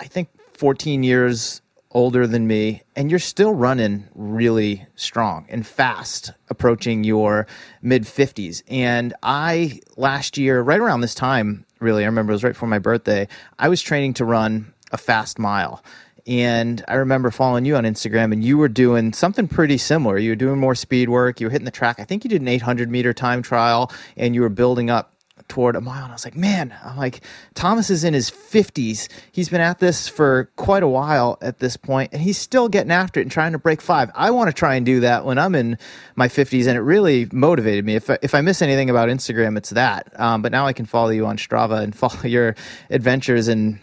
I 0.00 0.06
think, 0.06 0.28
14 0.54 1.02
years 1.02 1.60
older 1.96 2.26
than 2.26 2.46
me 2.46 2.82
and 2.94 3.08
you're 3.08 3.18
still 3.18 3.54
running 3.54 4.06
really 4.14 4.86
strong 4.96 5.46
and 5.48 5.66
fast 5.66 6.30
approaching 6.50 7.04
your 7.04 7.46
mid 7.80 8.02
50s 8.02 8.62
and 8.68 9.14
i 9.22 9.80
last 9.96 10.36
year 10.36 10.60
right 10.60 10.78
around 10.78 11.00
this 11.00 11.14
time 11.14 11.64
really 11.80 12.02
i 12.02 12.06
remember 12.06 12.32
it 12.32 12.34
was 12.34 12.44
right 12.44 12.52
before 12.52 12.68
my 12.68 12.78
birthday 12.78 13.26
i 13.58 13.66
was 13.66 13.80
training 13.80 14.12
to 14.12 14.26
run 14.26 14.74
a 14.92 14.98
fast 14.98 15.38
mile 15.38 15.82
and 16.26 16.84
I 16.88 16.94
remember 16.94 17.30
following 17.30 17.64
you 17.64 17.76
on 17.76 17.84
Instagram, 17.84 18.32
and 18.32 18.42
you 18.42 18.58
were 18.58 18.66
doing 18.66 19.12
something 19.12 19.46
pretty 19.46 19.78
similar. 19.78 20.18
You 20.18 20.32
were 20.32 20.36
doing 20.36 20.58
more 20.58 20.74
speed 20.74 21.08
work. 21.08 21.40
You 21.40 21.46
were 21.46 21.52
hitting 21.52 21.66
the 21.66 21.70
track. 21.70 22.00
I 22.00 22.04
think 22.04 22.24
you 22.24 22.30
did 22.30 22.42
an 22.42 22.48
800 22.48 22.90
meter 22.90 23.12
time 23.12 23.42
trial, 23.42 23.92
and 24.16 24.34
you 24.34 24.40
were 24.40 24.48
building 24.48 24.90
up 24.90 25.12
toward 25.48 25.76
a 25.76 25.80
mile. 25.80 26.04
And 26.04 26.12
I 26.12 26.14
was 26.14 26.24
like, 26.24 26.36
man, 26.36 26.74
I'm 26.84 26.96
like, 26.96 27.22
Thomas 27.54 27.90
is 27.90 28.04
in 28.04 28.14
his 28.14 28.30
50s. 28.30 29.08
He's 29.32 29.48
been 29.48 29.60
at 29.60 29.78
this 29.78 30.08
for 30.08 30.50
quite 30.56 30.82
a 30.82 30.88
while 30.88 31.38
at 31.40 31.58
this 31.58 31.76
point, 31.76 32.12
and 32.12 32.22
he's 32.22 32.38
still 32.38 32.68
getting 32.68 32.90
after 32.90 33.20
it 33.20 33.24
and 33.24 33.32
trying 33.32 33.52
to 33.52 33.58
break 33.58 33.80
five. 33.80 34.10
I 34.14 34.30
want 34.30 34.48
to 34.48 34.54
try 34.54 34.74
and 34.74 34.84
do 34.84 35.00
that 35.00 35.24
when 35.24 35.38
I'm 35.38 35.54
in 35.54 35.78
my 36.14 36.28
50s, 36.28 36.66
and 36.66 36.76
it 36.76 36.82
really 36.82 37.28
motivated 37.32 37.84
me. 37.84 37.96
If 37.96 38.10
I, 38.10 38.18
if 38.22 38.34
I 38.34 38.40
miss 38.40 38.62
anything 38.62 38.90
about 38.90 39.08
Instagram, 39.08 39.56
it's 39.56 39.70
that. 39.70 40.18
Um, 40.20 40.42
but 40.42 40.52
now 40.52 40.66
I 40.66 40.72
can 40.72 40.86
follow 40.86 41.10
you 41.10 41.26
on 41.26 41.36
Strava 41.36 41.82
and 41.82 41.94
follow 41.96 42.22
your 42.22 42.54
adventures 42.90 43.48
and 43.48 43.78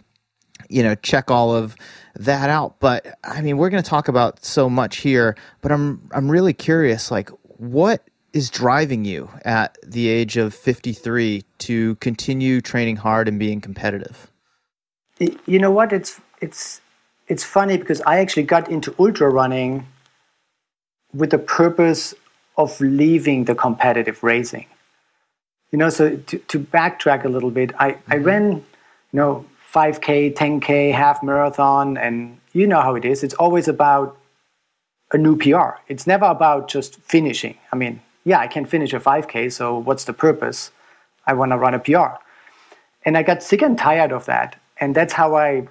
you 0.70 0.82
know 0.82 0.96
check 0.96 1.30
all 1.30 1.56
of 1.56 1.76
that 2.16 2.50
out. 2.50 2.80
But 2.80 3.18
I 3.24 3.42
mean, 3.42 3.58
we're 3.58 3.70
going 3.70 3.84
to 3.84 3.90
talk 3.90 4.08
about 4.08 4.44
so 4.44 4.70
much 4.70 4.98
here, 4.98 5.36
but 5.62 5.72
I'm 5.72 6.10
I'm 6.12 6.30
really 6.30 6.54
curious, 6.54 7.12
like 7.12 7.30
what 7.58 8.08
is 8.34 8.50
driving 8.50 9.06
you 9.06 9.30
at 9.46 9.78
the 9.84 10.10
age 10.10 10.38
of 10.38 10.54
53 10.54 11.44
to 11.60 11.96
continue 11.96 12.62
training 12.62 12.98
hard 12.98 13.28
and 13.28 13.40
being 13.40 13.62
competitive? 13.62 14.30
You 15.20 15.60
know 15.60 15.72
what? 15.72 15.94
It's 15.94 16.20
it's 16.42 16.82
it's 17.28 17.44
funny 17.44 17.78
because 17.78 18.02
I 18.02 18.18
actually 18.18 18.44
got 18.44 18.70
into 18.70 18.94
ultra 19.00 19.30
running 19.30 19.86
with 21.14 21.30
the 21.30 21.38
purpose 21.38 22.14
of 22.58 22.80
leaving 22.82 23.46
the 23.46 23.56
competitive 23.56 24.24
racing. 24.24 24.66
You 25.72 25.78
know, 25.78 25.90
so 25.90 26.18
to, 26.18 26.38
to 26.38 26.60
backtrack 26.60 27.24
a 27.24 27.30
little 27.30 27.52
bit, 27.52 27.72
I, 27.80 27.92
mm-hmm. 27.92 28.14
I 28.14 28.16
ran, 28.18 28.52
you 28.52 28.64
know, 29.14 29.46
5K, 29.74 30.36
10K, 30.36 30.94
half 30.94 31.24
marathon, 31.24 31.98
and 31.98 32.38
you 32.52 32.68
know 32.68 32.82
how 32.82 32.94
it 32.96 33.06
is. 33.06 33.24
It's 33.24 33.34
always 33.36 33.68
about 33.68 34.18
a 35.12 35.18
new 35.18 35.36
PR. 35.36 35.80
It's 35.88 36.06
never 36.06 36.26
about 36.26 36.68
just 36.68 36.96
finishing. 36.98 37.58
I 37.72 37.76
mean, 37.76 38.02
yeah, 38.26 38.40
I 38.40 38.48
can 38.48 38.66
finish 38.66 38.94
a 38.94 39.00
5K, 39.00 39.52
so 39.52 39.78
what's 39.78 40.06
the 40.06 40.14
purpose? 40.14 40.72
I 41.26 41.34
want 41.34 41.52
to 41.52 41.58
run 41.58 41.74
a 41.74 41.80
PR. 41.80 42.18
And 43.06 43.18
I 43.18 43.24
got 43.24 43.44
sick 43.44 43.62
and 43.62 43.78
tired 43.78 44.12
of 44.12 44.26
that. 44.26 44.60
And 44.80 44.96
that's 44.96 45.14
how 45.14 45.36
I 45.36 45.68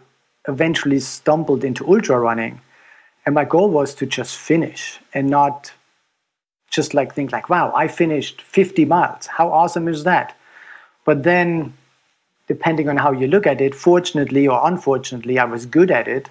eventually 0.48 1.00
stumbled 1.00 1.64
into 1.64 1.86
ultra 1.88 2.18
running. 2.18 2.60
And 3.24 3.34
my 3.34 3.44
goal 3.44 3.70
was 3.70 3.94
to 3.96 4.06
just 4.06 4.36
finish 4.36 4.98
and 5.14 5.28
not 5.28 5.72
just 6.70 6.94
like 6.94 7.14
think 7.14 7.32
like, 7.32 7.48
wow, 7.48 7.72
I 7.74 7.88
finished 7.88 8.40
50 8.42 8.84
miles. 8.86 9.26
How 9.26 9.50
awesome 9.50 9.88
is 9.88 10.04
that? 10.04 10.36
But 11.04 11.22
then 11.22 11.74
depending 12.48 12.88
on 12.88 12.96
how 12.96 13.12
you 13.12 13.28
look 13.28 13.46
at 13.46 13.60
it, 13.60 13.74
fortunately 13.74 14.46
or 14.48 14.60
unfortunately, 14.66 15.38
I 15.38 15.44
was 15.44 15.66
good 15.66 15.90
at 15.90 16.08
it. 16.08 16.28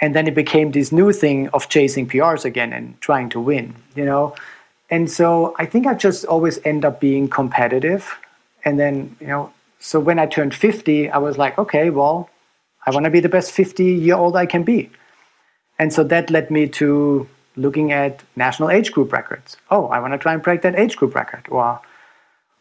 And 0.00 0.14
then 0.14 0.28
it 0.28 0.34
became 0.34 0.70
this 0.70 0.92
new 0.92 1.12
thing 1.12 1.48
of 1.48 1.68
chasing 1.68 2.06
PRs 2.08 2.44
again 2.44 2.72
and 2.72 2.98
trying 3.00 3.28
to 3.30 3.40
win, 3.40 3.74
you 3.96 4.04
know? 4.04 4.34
And 4.90 5.10
so 5.10 5.54
I 5.58 5.66
think 5.66 5.86
I 5.86 5.94
just 5.94 6.24
always 6.24 6.58
end 6.64 6.84
up 6.84 7.00
being 7.00 7.28
competitive. 7.28 8.18
And 8.64 8.78
then, 8.78 9.16
you 9.20 9.26
know, 9.26 9.52
so 9.78 10.00
when 10.00 10.18
I 10.18 10.26
turned 10.26 10.54
50, 10.54 11.10
I 11.10 11.18
was 11.18 11.38
like, 11.38 11.58
okay, 11.58 11.90
well, 11.90 12.30
I 12.86 12.90
want 12.90 13.04
to 13.04 13.10
be 13.10 13.20
the 13.20 13.28
best 13.28 13.52
50 13.52 13.84
year 13.84 14.16
old 14.16 14.36
I 14.36 14.46
can 14.46 14.62
be. 14.62 14.90
And 15.78 15.92
so 15.92 16.02
that 16.04 16.30
led 16.30 16.50
me 16.50 16.68
to 16.68 17.28
looking 17.56 17.92
at 17.92 18.22
national 18.36 18.70
age 18.70 18.92
group 18.92 19.12
records. 19.12 19.56
Oh, 19.70 19.86
I 19.88 20.00
want 20.00 20.14
to 20.14 20.18
try 20.18 20.32
and 20.32 20.42
break 20.42 20.62
that 20.62 20.78
age 20.78 20.96
group 20.96 21.14
record. 21.14 21.46
Well, 21.48 21.82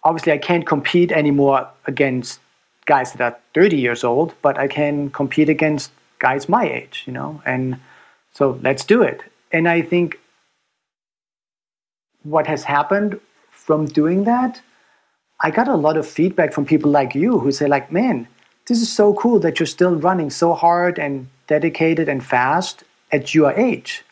obviously, 0.04 0.34
I 0.34 0.38
can't 0.38 0.66
compete 0.66 1.12
anymore 1.12 1.68
against 1.86 2.40
guys 2.86 3.14
that 3.14 3.22
are 3.22 3.38
30 3.54 3.78
years 3.78 4.04
old, 4.04 4.34
but 4.42 4.58
I 4.58 4.68
can 4.68 5.10
compete 5.12 5.50
against 5.50 5.92
guys 6.20 6.50
my 6.50 6.68
age, 6.68 7.04
you 7.06 7.14
know, 7.14 7.42
and 7.46 7.80
so 8.34 8.60
let's 8.64 8.84
do 8.86 9.02
it. 9.02 9.22
And 9.52 9.68
I 9.68 9.82
think 9.82 10.20
what 12.30 12.48
has 12.48 12.64
happened 12.64 13.20
from 13.52 13.86
doing 13.86 14.26
that, 14.26 14.62
I 15.40 15.52
got 15.52 15.68
a 15.68 15.76
lot 15.76 15.98
of 15.98 16.08
feedback 16.08 16.54
from 16.54 16.66
people 16.66 16.92
like 16.92 17.14
you 17.16 17.40
who 17.40 17.52
say, 17.52 17.68
like, 17.68 17.92
man, 17.92 18.28
this 18.68 18.82
is 18.82 18.92
so 18.92 19.14
cool 19.14 19.40
that 19.40 19.60
you're 19.60 19.68
still 19.68 19.96
running 19.96 20.30
so 20.30 20.54
hard 20.54 21.00
and 21.00 21.28
dedicated 21.48 22.10
and 22.10 22.26
fast 22.26 22.84
at 23.12 23.34
your 23.34 23.52
age. 23.54 24.04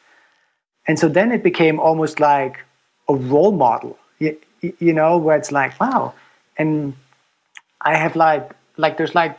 And 0.88 1.00
so 1.00 1.10
then 1.10 1.32
it 1.32 1.44
became 1.44 1.80
almost 1.80 2.20
like 2.20 2.60
a 3.10 3.16
role 3.16 3.52
model, 3.52 3.98
you, 4.20 4.38
you 4.62 4.94
know, 4.94 5.18
where 5.18 5.36
it's 5.36 5.52
like, 5.52 5.80
wow. 5.80 6.14
And 6.58 6.96
I 7.82 7.98
have 7.98 8.16
like 8.16 8.52
like 8.78 8.98
there's 8.98 9.16
like 9.16 9.38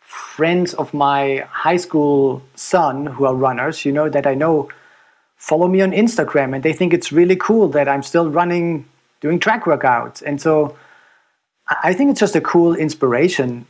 friends 0.00 0.74
of 0.74 0.92
my 0.94 1.44
high 1.50 1.76
school 1.76 2.42
son 2.54 3.06
who 3.06 3.24
are 3.24 3.34
runners, 3.34 3.84
you 3.84 3.92
know, 3.92 4.08
that 4.08 4.26
I 4.26 4.34
know 4.34 4.68
follow 5.36 5.68
me 5.68 5.80
on 5.80 5.92
Instagram 5.92 6.54
and 6.54 6.62
they 6.62 6.72
think 6.72 6.92
it's 6.92 7.12
really 7.12 7.36
cool 7.36 7.68
that 7.68 7.88
I'm 7.88 8.02
still 8.02 8.30
running, 8.30 8.86
doing 9.20 9.38
track 9.38 9.64
workouts. 9.64 10.22
And 10.22 10.40
so 10.40 10.76
I 11.82 11.92
think 11.92 12.10
it's 12.10 12.20
just 12.20 12.36
a 12.36 12.40
cool 12.40 12.74
inspiration 12.74 13.66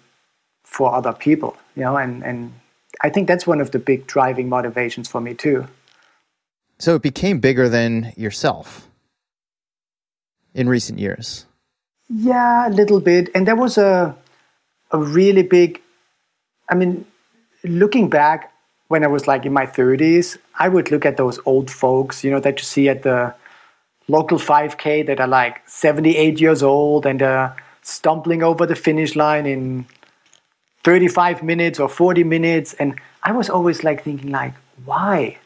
for 0.65 0.95
other 0.95 1.13
people, 1.13 1.57
you 1.75 1.83
know, 1.83 1.97
and, 1.97 2.25
and 2.25 2.53
I 3.01 3.11
think 3.11 3.29
that's 3.29 3.47
one 3.47 3.61
of 3.61 3.71
the 3.71 3.79
big 3.79 4.07
driving 4.07 4.49
motivations 4.49 5.09
for 5.09 5.21
me 5.21 5.35
too. 5.35 5.67
So 6.79 6.95
it 6.95 7.03
became 7.03 7.41
bigger 7.41 7.69
than 7.69 8.13
yourself 8.17 8.89
in 10.55 10.69
recent 10.69 10.99
years. 10.99 11.47
Yeah, 12.09 12.69
a 12.69 12.71
little 12.71 13.01
bit. 13.01 13.31
And 13.35 13.47
there 13.47 13.57
was 13.57 13.79
a 13.79 14.17
a 14.91 14.99
really 14.99 15.43
big 15.43 15.81
i 16.69 16.75
mean 16.75 17.05
looking 17.65 18.09
back 18.09 18.53
when 18.89 19.05
i 19.05 19.07
was 19.07 19.27
like 19.27 19.45
in 19.45 19.53
my 19.53 19.67
30s 19.67 20.37
i 20.59 20.69
would 20.69 20.91
look 20.91 21.05
at 21.07 21.17
those 21.17 21.39
old 21.47 21.71
folks 21.71 22.25
you 22.25 22.31
know 22.31 22.41
that 22.41 22.59
you 22.59 22.65
see 22.65 22.89
at 22.89 23.03
the 23.03 23.35
local 24.09 24.39
5k 24.39 25.07
that 25.07 25.21
are 25.21 25.29
like 25.29 25.69
78 25.69 26.41
years 26.41 26.63
old 26.63 27.07
and 27.07 27.23
uh, 27.23 27.53
stumbling 27.83 28.43
over 28.43 28.65
the 28.65 28.77
finish 28.77 29.17
line 29.17 29.47
in 29.47 29.85
35 30.85 31.43
minutes 31.43 31.81
or 31.81 31.89
40 31.89 32.25
minutes 32.25 32.75
and 32.75 32.99
i 33.23 33.33
was 33.33 33.51
always 33.51 33.83
like 33.83 34.05
thinking 34.05 34.31
like 34.31 34.55
why 34.85 35.39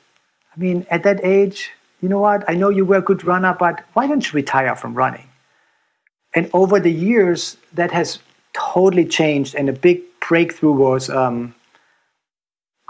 i 0.55 0.61
mean 0.61 0.87
at 0.91 1.03
that 1.03 1.25
age 1.25 1.71
you 2.01 2.09
know 2.09 2.19
what? 2.19 2.49
I 2.49 2.55
know 2.55 2.71
you 2.71 2.85
were 2.85 2.97
a 2.97 3.03
good 3.03 3.25
runner, 3.25 3.55
but 3.59 3.85
why 3.93 4.07
don't 4.07 4.25
you 4.27 4.37
retire 4.37 4.75
from 4.75 4.95
running? 4.95 5.29
And 6.35 6.49
over 6.55 6.81
the 6.81 6.93
years, 6.93 7.57
that 7.75 7.91
has 7.93 8.21
totally 8.53 9.05
changed. 9.05 9.55
And 9.55 9.69
a 9.69 9.73
big 9.73 10.03
breakthrough 10.27 10.73
was 10.73 11.11
um, 11.11 11.55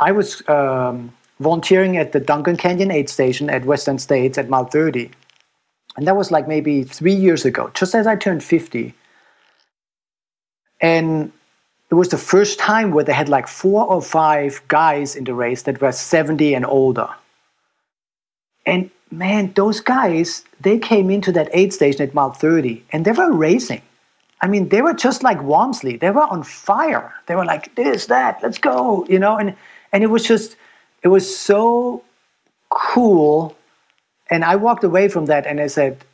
I 0.00 0.12
was 0.12 0.42
um, 0.48 1.12
volunteering 1.40 1.98
at 1.98 2.12
the 2.12 2.20
Duncan 2.20 2.56
Canyon 2.56 2.90
Aid 2.90 3.10
Station 3.10 3.50
at 3.50 3.66
Western 3.66 3.98
States 3.98 4.38
at 4.38 4.48
Mile 4.48 4.64
30. 4.64 5.10
And 5.96 6.06
that 6.06 6.16
was 6.16 6.30
like 6.30 6.48
maybe 6.48 6.84
three 6.84 7.14
years 7.14 7.44
ago, 7.44 7.70
just 7.74 7.94
as 7.94 8.06
I 8.06 8.16
turned 8.16 8.42
50. 8.42 8.94
And 10.80 11.30
it 11.90 11.94
was 11.94 12.08
the 12.08 12.16
first 12.18 12.58
time 12.58 12.92
where 12.92 13.04
they 13.04 13.12
had 13.12 13.28
like 13.28 13.46
four 13.46 13.84
or 13.86 14.00
five 14.00 14.62
guys 14.68 15.14
in 15.14 15.24
the 15.24 15.34
race 15.34 15.62
that 15.62 15.80
were 15.82 15.92
70 15.92 16.54
and 16.54 16.64
older. 16.64 17.08
And 18.64 18.90
man, 19.10 19.52
those 19.54 19.80
guys, 19.80 20.44
they 20.60 20.78
came 20.78 21.10
into 21.10 21.32
that 21.32 21.50
aid 21.52 21.74
station 21.74 22.02
at 22.02 22.14
mile 22.14 22.30
30 22.30 22.82
and 22.92 23.04
they 23.04 23.12
were 23.12 23.32
racing. 23.32 23.82
I 24.40 24.46
mean, 24.46 24.70
they 24.70 24.80
were 24.80 24.94
just 24.94 25.22
like 25.22 25.42
Walmsley. 25.42 25.96
They 25.96 26.10
were 26.10 26.22
on 26.22 26.44
fire. 26.44 27.12
They 27.26 27.34
were 27.34 27.44
like, 27.44 27.74
this, 27.74 28.06
that, 28.06 28.38
let's 28.42 28.56
go, 28.56 29.04
you 29.06 29.18
know? 29.18 29.36
And, 29.36 29.54
and 29.92 30.02
it 30.02 30.08
was 30.08 30.24
just, 30.24 30.56
it 31.02 31.08
was 31.08 31.36
so 31.36 32.02
cool. 32.68 33.56
And 34.30 34.44
I 34.44 34.56
walked 34.56 34.84
away 34.84 35.08
from 35.08 35.26
that 35.26 35.46
and 35.46 35.60
I 35.60 35.66
said, 35.66 36.04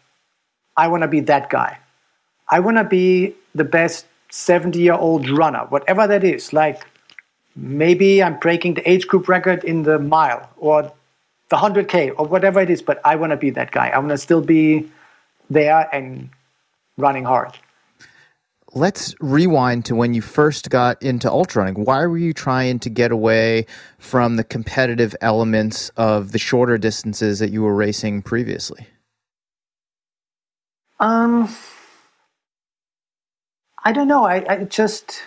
I 0.76 0.88
want 0.88 1.02
to 1.02 1.08
be 1.08 1.20
that 1.20 1.50
guy. 1.50 1.78
I 2.48 2.60
want 2.60 2.76
to 2.76 2.84
be 2.84 3.34
the 3.54 3.64
best 3.64 4.06
70 4.30 4.78
year 4.78 4.94
old 4.94 5.28
runner, 5.28 5.66
whatever 5.68 6.06
that 6.06 6.24
is. 6.24 6.52
Like 6.52 6.86
maybe 7.54 8.22
I'm 8.22 8.38
breaking 8.38 8.74
the 8.74 8.88
age 8.88 9.06
group 9.06 9.28
record 9.28 9.64
in 9.64 9.82
the 9.82 9.98
mile 9.98 10.48
or 10.58 10.92
the 11.48 11.56
100K 11.56 12.14
or 12.18 12.26
whatever 12.26 12.60
it 12.60 12.70
is, 12.70 12.82
but 12.82 13.00
I 13.04 13.16
want 13.16 13.30
to 13.30 13.36
be 13.36 13.50
that 13.50 13.70
guy. 13.70 13.88
I 13.88 13.98
want 13.98 14.10
to 14.10 14.18
still 14.18 14.40
be 14.40 14.90
there 15.48 15.88
and 15.94 16.28
running 16.96 17.24
hard. 17.24 17.52
Let's 18.74 19.14
rewind 19.20 19.84
to 19.86 19.94
when 19.94 20.12
you 20.12 20.20
first 20.20 20.70
got 20.70 21.02
into 21.02 21.30
ultra 21.30 21.62
running. 21.64 21.84
Why 21.84 22.04
were 22.06 22.18
you 22.18 22.32
trying 22.32 22.78
to 22.80 22.90
get 22.90 23.12
away 23.12 23.66
from 23.98 24.36
the 24.36 24.44
competitive 24.44 25.14
elements 25.20 25.88
of 25.90 26.32
the 26.32 26.38
shorter 26.38 26.76
distances 26.76 27.38
that 27.38 27.50
you 27.50 27.62
were 27.62 27.74
racing 27.74 28.22
previously? 28.22 28.86
Um, 30.98 31.54
I 33.84 33.92
don't 33.92 34.08
know. 34.08 34.24
I, 34.24 34.44
I 34.48 34.64
just 34.64 35.22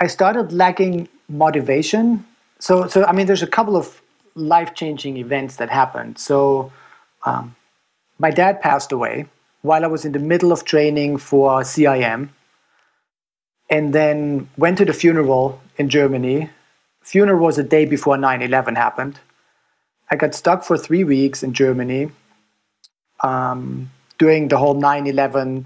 I 0.00 0.06
started 0.06 0.52
lacking 0.52 1.08
motivation. 1.28 2.24
So 2.60 2.86
so 2.86 3.04
I 3.04 3.12
mean, 3.12 3.26
there's 3.26 3.42
a 3.42 3.48
couple 3.48 3.76
of 3.76 4.00
life 4.34 4.74
changing 4.74 5.16
events 5.16 5.56
that 5.56 5.70
happened. 5.70 6.18
So 6.18 6.72
um, 7.26 7.56
my 8.18 8.30
dad 8.30 8.60
passed 8.60 8.92
away 8.92 9.26
while 9.62 9.84
I 9.84 9.88
was 9.88 10.04
in 10.04 10.12
the 10.12 10.18
middle 10.18 10.52
of 10.52 10.64
training 10.64 11.18
for 11.18 11.60
CIM, 11.62 12.30
and 13.70 13.92
then 13.92 14.48
went 14.56 14.78
to 14.78 14.84
the 14.84 14.92
funeral 14.92 15.60
in 15.76 15.88
Germany. 15.88 16.50
Funeral 17.02 17.40
was 17.40 17.58
a 17.58 17.62
day 17.62 17.84
before 17.84 18.16
9/11 18.16 18.76
happened. 18.76 19.20
I 20.10 20.16
got 20.16 20.34
stuck 20.34 20.64
for 20.64 20.78
three 20.78 21.04
weeks 21.04 21.42
in 21.42 21.52
Germany. 21.52 22.10
Um, 23.20 23.90
doing 24.18 24.48
the 24.48 24.58
whole 24.58 24.74
9/11 24.74 25.64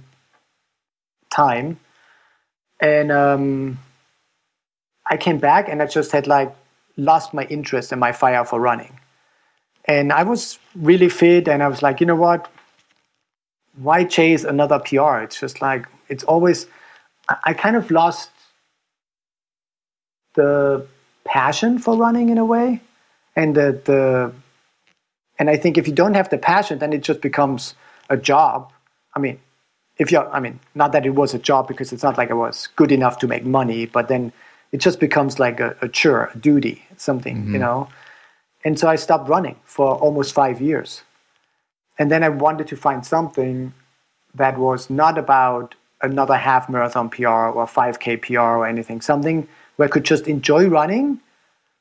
time. 1.31 1.79
And 2.81 3.11
um, 3.11 3.79
I 5.07 5.17
came 5.17 5.39
back 5.39 5.69
and 5.69 5.83
I 5.83 5.87
just 5.87 6.13
had 6.13 6.27
like 6.27 6.55
lost 6.97 7.33
my 7.33 7.45
interest 7.45 7.93
and 7.93 8.01
my 8.01 8.13
fire 8.13 8.45
for 8.45 8.61
running. 8.61 8.99
And 9.87 10.13
I 10.13 10.23
was 10.23 10.59
really 10.77 11.09
fit 11.09 11.49
and 11.49 11.63
I 11.63 11.69
was 11.69 11.83
like, 11.83 12.01
you 12.01 12.07
know 12.07 12.15
what? 12.15 12.52
Why 13.77 14.05
chase 14.05 14.45
another 14.45 14.79
PR? 14.79 15.19
It's 15.19 15.41
just 15.41 15.63
like, 15.63 15.87
it's 16.09 16.25
always, 16.25 16.67
I 17.45 17.55
kind 17.55 17.77
of 17.77 17.91
lost 17.91 18.31
the 20.35 20.87
passion 21.25 21.79
for 21.79 21.97
running 21.97 22.29
in 22.29 22.39
a 22.39 22.45
way. 22.45 22.81
And 23.35 23.55
the, 23.55 23.81
the, 23.85 24.33
and 25.39 25.49
I 25.49 25.57
think 25.57 25.79
if 25.79 25.87
you 25.87 25.95
don't 25.95 26.15
have 26.15 26.29
the 26.29 26.39
passion, 26.39 26.79
then 26.79 26.93
it 26.93 27.03
just 27.03 27.21
becomes 27.21 27.75
a 28.11 28.17
job. 28.17 28.73
I 29.15 29.21
mean, 29.21 29.39
if 29.99 30.11
you're, 30.11 30.29
I 30.31 30.41
mean, 30.41 30.61
not 30.75 30.93
that 30.93 31.07
it 31.07 31.11
was 31.11 31.35
a 31.35 31.39
job 31.39 31.69
because 31.69 31.93
it's 31.93 32.03
not 32.03 32.19
like 32.19 32.31
I 32.31 32.35
was 32.35 32.69
good 32.77 32.93
enough 32.93 33.19
to 33.21 33.27
make 33.27 33.45
money, 33.45 33.87
but 33.87 34.09
then 34.09 34.33
it 34.73 34.79
just 34.79 35.01
becomes 35.01 35.39
like 35.39 35.61
a, 35.61 35.77
a 35.83 35.89
chore, 35.89 36.31
a 36.35 36.39
duty, 36.39 36.85
something, 36.97 37.37
mm-hmm. 37.37 37.55
you 37.55 37.59
know. 37.59 37.89
And 38.65 38.79
so 38.79 38.89
I 38.89 38.97
stopped 38.97 39.29
running 39.29 39.57
for 39.65 39.95
almost 39.97 40.35
five 40.35 40.61
years. 40.61 41.03
And 42.03 42.11
then 42.11 42.25
I 42.25 42.31
wanted 42.31 42.67
to 42.67 42.77
find 42.77 43.07
something 43.07 43.73
that 44.35 44.59
was 44.59 44.91
not 44.91 45.17
about 45.19 45.77
another 46.01 46.35
half 46.35 46.69
marathon 46.69 47.09
PR 47.09 47.29
or 47.29 47.65
5K 47.65 48.21
PR 48.21 48.41
or 48.41 48.67
anything, 48.67 49.01
something 49.01 49.47
where 49.77 49.89
I 49.89 49.89
could 49.89 50.03
just 50.03 50.27
enjoy 50.27 50.67
running 50.67 51.21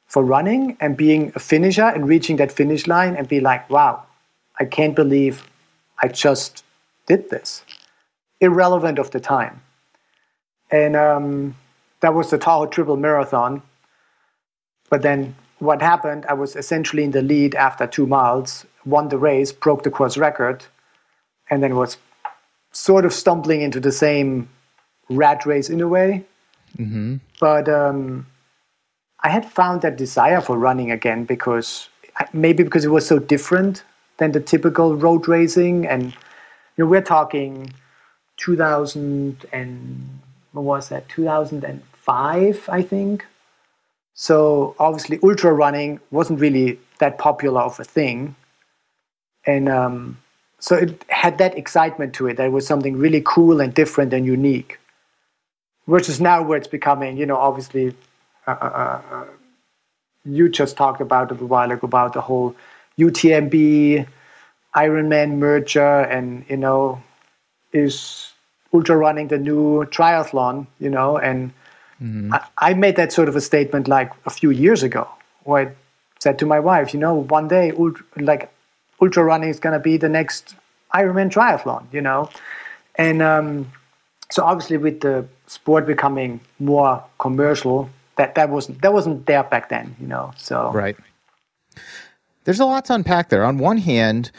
for 0.05 0.23
running 0.23 0.77
and 0.79 0.95
being 0.95 1.31
a 1.33 1.39
finisher 1.39 1.87
and 1.87 2.07
reaching 2.07 2.35
that 2.35 2.51
finish 2.51 2.85
line 2.85 3.15
and 3.15 3.27
be 3.27 3.39
like, 3.39 3.67
wow, 3.67 4.03
I 4.59 4.65
can't 4.65 4.95
believe 4.95 5.49
I 5.97 6.07
just 6.07 6.63
did 7.07 7.31
this 7.31 7.63
irrelevant 8.41 8.99
of 8.99 9.09
the 9.09 9.19
time. 9.19 9.63
And 10.69 10.95
um, 10.95 11.55
that 12.01 12.13
was 12.13 12.29
the 12.29 12.37
Tahoe 12.37 12.67
Triple 12.67 12.95
Marathon. 12.95 13.63
But 14.87 15.01
then 15.01 15.33
what 15.57 15.81
happened, 15.81 16.27
I 16.29 16.33
was 16.33 16.55
essentially 16.55 17.03
in 17.03 17.09
the 17.09 17.23
lead 17.23 17.55
after 17.55 17.87
two 17.87 18.05
miles, 18.05 18.67
won 18.85 19.09
the 19.09 19.17
race, 19.17 19.51
broke 19.51 19.83
the 19.83 19.91
course 19.91 20.17
record, 20.17 20.65
and 21.49 21.61
then 21.61 21.75
was 21.75 21.97
sort 22.71 23.05
of 23.05 23.13
stumbling 23.13 23.61
into 23.61 23.79
the 23.79 23.91
same 23.91 24.49
rat 25.09 25.45
race 25.45 25.69
in 25.69 25.81
a 25.81 25.87
way. 25.87 26.23
Mm-hmm. 26.77 27.17
But 27.39 27.67
um, 27.67 28.27
I 29.21 29.29
had 29.29 29.49
found 29.49 29.81
that 29.81 29.97
desire 29.97 30.41
for 30.41 30.57
running 30.57 30.91
again 30.91 31.25
because 31.25 31.89
maybe 32.33 32.63
because 32.63 32.85
it 32.85 32.89
was 32.89 33.05
so 33.05 33.19
different 33.19 33.83
than 34.17 34.31
the 34.31 34.39
typical 34.39 34.95
road 34.95 35.27
racing. 35.27 35.85
And 35.87 36.13
you 36.77 36.85
know, 36.85 36.87
we're 36.87 37.01
talking 37.01 37.73
2000 38.41 39.45
and 39.51 40.19
what 40.53 40.63
was 40.63 40.89
that 40.89 41.07
2005 41.09 42.69
i 42.71 42.81
think 42.81 43.25
so 44.13 44.75
obviously 44.79 45.19
ultra 45.23 45.53
running 45.53 45.99
wasn't 46.09 46.39
really 46.39 46.79
that 46.99 47.17
popular 47.17 47.61
of 47.61 47.79
a 47.79 47.83
thing 47.83 48.35
and 49.45 49.69
um, 49.69 50.17
so 50.59 50.75
it 50.75 51.03
had 51.09 51.37
that 51.37 51.57
excitement 51.57 52.13
to 52.13 52.27
it 52.27 52.37
that 52.37 52.45
it 52.45 52.51
was 52.51 52.65
something 52.67 52.97
really 52.97 53.21
cool 53.25 53.61
and 53.61 53.73
different 53.73 54.13
and 54.13 54.25
unique 54.25 54.79
versus 55.87 56.21
now 56.21 56.41
where 56.41 56.57
it's 56.57 56.67
becoming 56.67 57.17
you 57.17 57.25
know 57.25 57.37
obviously 57.37 57.95
uh, 58.47 58.51
uh, 58.51 58.65
uh, 58.65 59.01
uh 59.15 59.25
you 60.23 60.47
just 60.49 60.77
talked 60.77 61.01
about 61.01 61.31
it 61.31 61.41
a 61.41 61.45
while 61.45 61.71
ago 61.71 61.85
about 61.85 62.13
the 62.13 62.21
whole 62.21 62.55
utmb 62.99 64.07
ironman 64.75 65.37
merger 65.37 66.01
and 66.01 66.45
you 66.47 66.57
know 66.57 67.01
is 67.73 68.31
ultra 68.73 68.97
running 68.97 69.27
the 69.27 69.37
new 69.37 69.85
triathlon, 69.85 70.67
you 70.79 70.89
know, 70.89 71.17
and 71.17 71.51
mm-hmm. 72.01 72.33
I, 72.33 72.47
I, 72.57 72.73
made 72.73 72.95
that 72.95 73.11
sort 73.11 73.27
of 73.27 73.35
a 73.35 73.41
statement 73.41 73.87
like 73.87 74.11
a 74.25 74.29
few 74.29 74.49
years 74.49 74.83
ago, 74.83 75.07
where 75.43 75.69
I 75.69 75.71
said 76.19 76.39
to 76.39 76.45
my 76.45 76.59
wife, 76.59 76.93
you 76.93 76.99
know, 76.99 77.15
one 77.15 77.47
day, 77.47 77.71
ultra, 77.71 78.05
like 78.17 78.51
ultra 79.01 79.23
running 79.23 79.49
is 79.49 79.59
going 79.59 79.73
to 79.73 79.79
be 79.79 79.97
the 79.97 80.09
next 80.09 80.55
Ironman 80.93 81.31
triathlon, 81.31 81.85
you 81.91 82.01
know, 82.01 82.29
and 82.95 83.21
um, 83.21 83.71
so 84.29 84.43
obviously 84.43 84.77
with 84.77 85.01
the 85.01 85.25
sport 85.47 85.85
becoming 85.85 86.39
more 86.59 87.03
commercial, 87.19 87.89
that 88.15 88.35
that 88.35 88.49
wasn't 88.49 88.81
that 88.81 88.93
wasn't 88.93 89.25
there 89.25 89.43
back 89.43 89.69
then, 89.69 89.95
you 89.99 90.07
know. 90.07 90.31
So 90.37 90.71
right. 90.71 90.95
There's 92.43 92.59
a 92.59 92.65
lot 92.65 92.85
to 92.85 92.95
unpack 92.95 93.29
there. 93.29 93.45
On 93.45 93.57
one 93.59 93.77
hand, 93.77 94.31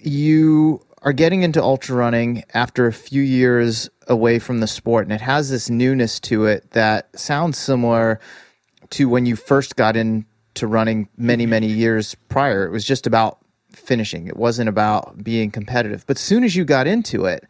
you 0.00 0.80
are 1.02 1.12
getting 1.12 1.42
into 1.42 1.62
ultra 1.62 1.94
running 1.94 2.42
after 2.54 2.86
a 2.86 2.92
few 2.92 3.22
years 3.22 3.88
away 4.08 4.38
from 4.38 4.60
the 4.60 4.66
sport, 4.66 5.06
and 5.06 5.12
it 5.12 5.20
has 5.20 5.50
this 5.50 5.70
newness 5.70 6.18
to 6.20 6.46
it 6.46 6.70
that 6.72 7.18
sounds 7.18 7.58
similar 7.58 8.18
to 8.90 9.08
when 9.08 9.26
you 9.26 9.36
first 9.36 9.76
got 9.76 9.96
into 9.96 10.66
running 10.66 11.08
many, 11.16 11.46
many 11.46 11.66
years 11.66 12.14
prior. 12.28 12.66
It 12.66 12.70
was 12.70 12.84
just 12.84 13.06
about 13.06 13.38
finishing, 13.74 14.26
it 14.26 14.36
wasn't 14.36 14.68
about 14.68 15.22
being 15.22 15.50
competitive. 15.50 16.04
But 16.06 16.18
soon 16.18 16.44
as 16.44 16.56
you 16.56 16.64
got 16.64 16.86
into 16.86 17.24
it, 17.26 17.44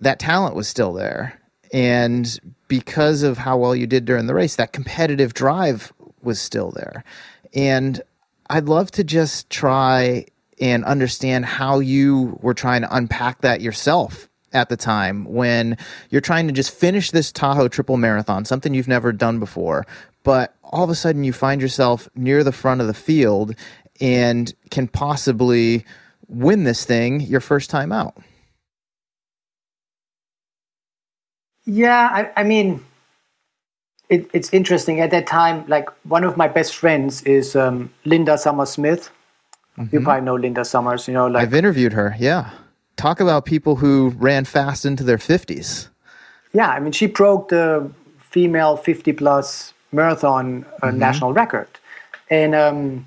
that 0.00 0.18
talent 0.18 0.54
was 0.54 0.68
still 0.68 0.92
there. 0.92 1.40
And 1.72 2.38
because 2.68 3.22
of 3.22 3.38
how 3.38 3.58
well 3.58 3.74
you 3.74 3.86
did 3.86 4.04
during 4.04 4.26
the 4.26 4.34
race, 4.34 4.56
that 4.56 4.72
competitive 4.72 5.34
drive 5.34 5.92
was 6.22 6.40
still 6.40 6.70
there. 6.70 7.04
And 7.54 8.00
I'd 8.48 8.66
love 8.66 8.90
to 8.92 9.04
just 9.04 9.50
try 9.50 10.26
and 10.60 10.84
understand 10.84 11.44
how 11.44 11.78
you 11.78 12.38
were 12.40 12.54
trying 12.54 12.82
to 12.82 12.94
unpack 12.94 13.42
that 13.42 13.60
yourself 13.60 14.28
at 14.52 14.68
the 14.70 14.76
time 14.76 15.24
when 15.24 15.76
you're 16.10 16.20
trying 16.20 16.46
to 16.46 16.52
just 16.52 16.72
finish 16.72 17.10
this 17.10 17.30
Tahoe 17.30 17.68
triple 17.68 17.96
marathon, 17.96 18.44
something 18.44 18.72
you've 18.72 18.88
never 18.88 19.12
done 19.12 19.38
before, 19.38 19.86
but 20.24 20.54
all 20.64 20.84
of 20.84 20.90
a 20.90 20.94
sudden 20.94 21.24
you 21.24 21.32
find 21.32 21.60
yourself 21.60 22.08
near 22.14 22.42
the 22.42 22.52
front 22.52 22.80
of 22.80 22.86
the 22.86 22.94
field 22.94 23.54
and 24.00 24.54
can 24.70 24.88
possibly 24.88 25.84
win 26.28 26.64
this 26.64 26.84
thing 26.84 27.20
your 27.20 27.40
first 27.40 27.70
time 27.70 27.92
out. 27.92 28.16
Yeah, 31.64 32.08
I, 32.10 32.40
I 32.40 32.44
mean, 32.44 32.84
it, 34.08 34.28
it's 34.32 34.52
interesting. 34.52 35.00
At 35.00 35.10
that 35.10 35.26
time, 35.26 35.64
like 35.68 35.88
one 36.04 36.24
of 36.24 36.36
my 36.36 36.48
best 36.48 36.74
friends 36.74 37.22
is 37.22 37.54
um, 37.54 37.90
Linda 38.04 38.38
Somers 38.38 38.70
Smith. 38.70 39.10
Mm-hmm. 39.78 39.94
You 39.94 40.02
probably 40.02 40.24
know 40.24 40.34
Linda 40.34 40.64
Somers. 40.64 41.06
You 41.06 41.14
know, 41.14 41.26
like 41.26 41.42
I've 41.42 41.54
interviewed 41.54 41.92
her. 41.92 42.16
Yeah, 42.18 42.50
talk 42.96 43.20
about 43.20 43.44
people 43.44 43.76
who 43.76 44.10
ran 44.16 44.44
fast 44.44 44.84
into 44.84 45.04
their 45.04 45.18
fifties. 45.18 45.88
Yeah, 46.54 46.68
I 46.70 46.80
mean, 46.80 46.92
she 46.92 47.06
broke 47.06 47.50
the 47.50 47.90
female 48.18 48.76
fifty 48.76 49.12
plus 49.12 49.74
marathon 49.92 50.64
uh, 50.82 50.86
mm-hmm. 50.86 50.98
national 50.98 51.32
record, 51.34 51.68
and 52.30 52.54
um, 52.54 53.06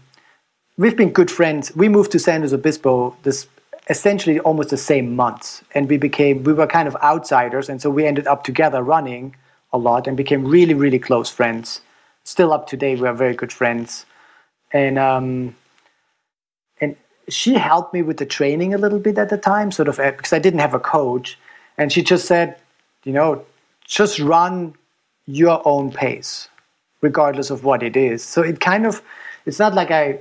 we've 0.81 0.97
been 0.97 1.11
good 1.11 1.29
friends. 1.29 1.73
We 1.75 1.87
moved 1.89 2.11
to 2.13 2.19
San 2.19 2.41
Luis 2.41 2.53
Obispo 2.53 3.15
this 3.21 3.47
essentially 3.89 4.39
almost 4.39 4.69
the 4.69 4.77
same 4.77 5.15
months, 5.15 5.63
and 5.75 5.87
we 5.87 5.97
became 5.97 6.43
we 6.43 6.53
were 6.53 6.67
kind 6.67 6.87
of 6.87 6.95
outsiders, 7.03 7.69
and 7.69 7.81
so 7.81 7.89
we 7.89 8.05
ended 8.05 8.25
up 8.27 8.43
together 8.43 8.81
running 8.81 9.35
a 9.71 9.77
lot 9.77 10.07
and 10.07 10.17
became 10.17 10.43
really 10.45 10.73
really 10.73 10.99
close 10.99 11.29
friends. 11.29 11.81
Still 12.23 12.51
up 12.51 12.67
to 12.67 12.77
date, 12.77 12.99
we 12.99 13.07
are 13.07 13.13
very 13.13 13.35
good 13.35 13.53
friends, 13.53 14.05
and 14.73 14.97
um, 14.97 15.55
and 16.81 16.95
she 17.29 17.53
helped 17.53 17.93
me 17.93 18.01
with 18.01 18.17
the 18.17 18.25
training 18.25 18.73
a 18.73 18.77
little 18.77 18.99
bit 18.99 19.17
at 19.19 19.29
the 19.29 19.37
time, 19.37 19.71
sort 19.71 19.87
of 19.87 19.99
uh, 19.99 20.11
because 20.11 20.33
I 20.33 20.39
didn't 20.39 20.61
have 20.61 20.73
a 20.73 20.79
coach, 20.79 21.37
and 21.77 21.91
she 21.91 22.01
just 22.01 22.25
said, 22.25 22.57
you 23.03 23.13
know, 23.13 23.45
just 23.85 24.19
run 24.19 24.73
your 25.27 25.61
own 25.63 25.91
pace, 25.91 26.49
regardless 27.01 27.51
of 27.51 27.63
what 27.63 27.83
it 27.83 27.95
is. 27.95 28.23
So 28.23 28.41
it 28.41 28.59
kind 28.59 28.87
of 28.87 29.03
it's 29.45 29.59
not 29.59 29.75
like 29.75 29.91
I 29.91 30.19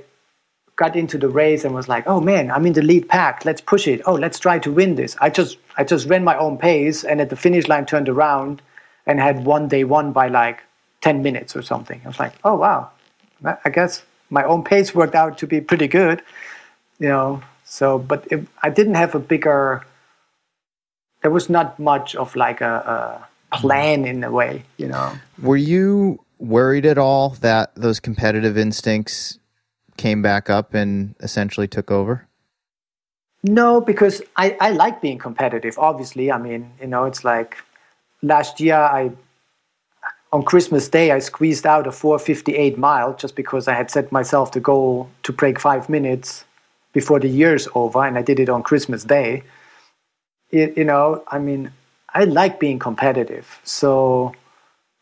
got 0.81 0.95
into 0.95 1.17
the 1.19 1.29
race 1.29 1.63
and 1.63 1.75
was 1.75 1.87
like, 1.87 2.05
oh 2.07 2.19
man, 2.19 2.49
I'm 2.49 2.65
in 2.65 2.73
the 2.73 2.81
lead 2.81 3.07
pack. 3.07 3.45
Let's 3.45 3.61
push 3.61 3.87
it. 3.87 4.01
Oh, 4.07 4.15
let's 4.15 4.39
try 4.39 4.57
to 4.65 4.71
win 4.71 4.95
this. 4.95 5.15
I 5.21 5.29
just 5.29 5.57
I 5.77 5.83
just 5.83 6.07
ran 6.09 6.23
my 6.23 6.35
own 6.45 6.57
pace 6.57 7.03
and 7.03 7.21
at 7.21 7.29
the 7.29 7.35
finish 7.35 7.67
line 7.67 7.85
turned 7.85 8.09
around 8.09 8.63
and 9.05 9.19
had 9.19 9.45
one 9.45 9.67
day 9.67 9.83
one 9.83 10.11
by 10.11 10.27
like 10.27 10.57
10 11.01 11.21
minutes 11.21 11.55
or 11.55 11.61
something. 11.61 12.01
I 12.03 12.07
was 12.07 12.19
like, 12.19 12.33
oh 12.43 12.55
wow, 12.55 12.89
I 13.65 13.69
guess 13.69 14.03
my 14.31 14.43
own 14.43 14.63
pace 14.63 14.95
worked 14.95 15.13
out 15.13 15.37
to 15.39 15.45
be 15.45 15.61
pretty 15.61 15.87
good, 15.87 16.23
you 16.97 17.09
know. 17.09 17.43
So, 17.63 17.99
but 17.99 18.27
if, 18.31 18.39
I 18.63 18.69
didn't 18.71 18.95
have 18.95 19.13
a 19.13 19.19
bigger. 19.19 19.85
There 21.21 21.31
was 21.31 21.47
not 21.47 21.77
much 21.77 22.15
of 22.15 22.35
like 22.35 22.61
a, 22.61 22.73
a 23.51 23.57
plan 23.57 24.05
in 24.05 24.23
a 24.23 24.31
way, 24.31 24.63
you 24.77 24.87
know. 24.87 25.13
Were 25.39 25.61
you 25.73 26.19
worried 26.39 26.87
at 26.87 26.97
all 26.97 27.29
that 27.41 27.69
those 27.75 27.99
competitive 27.99 28.57
instincts 28.57 29.37
came 30.01 30.21
back 30.23 30.49
up 30.49 30.73
and 30.73 31.15
essentially 31.19 31.67
took 31.67 31.91
over? 31.91 32.27
No, 33.43 33.81
because 33.81 34.21
I, 34.35 34.57
I 34.59 34.71
like 34.71 35.01
being 35.01 35.19
competitive, 35.19 35.77
obviously. 35.77 36.31
I 36.31 36.37
mean, 36.37 36.71
you 36.81 36.87
know, 36.87 37.05
it's 37.05 37.23
like 37.23 37.57
last 38.21 38.59
year 38.59 38.75
I 38.75 39.11
on 40.33 40.43
Christmas 40.43 40.89
Day 40.89 41.11
I 41.11 41.19
squeezed 41.19 41.65
out 41.65 41.87
a 41.87 41.91
458 41.91 42.77
mile 42.77 43.13
just 43.15 43.35
because 43.35 43.67
I 43.67 43.73
had 43.73 43.91
set 43.91 44.11
myself 44.11 44.51
the 44.51 44.59
goal 44.59 45.09
to 45.23 45.31
break 45.33 45.59
five 45.59 45.89
minutes 45.89 46.45
before 46.93 47.19
the 47.19 47.27
year's 47.27 47.67
over, 47.75 48.03
and 48.03 48.17
I 48.17 48.21
did 48.21 48.39
it 48.39 48.49
on 48.49 48.63
Christmas 48.63 49.03
Day. 49.03 49.43
It, 50.49 50.77
you 50.77 50.83
know, 50.83 51.23
I 51.27 51.39
mean, 51.39 51.71
I 52.13 52.25
like 52.25 52.59
being 52.59 52.79
competitive, 52.79 53.59
so 53.63 54.33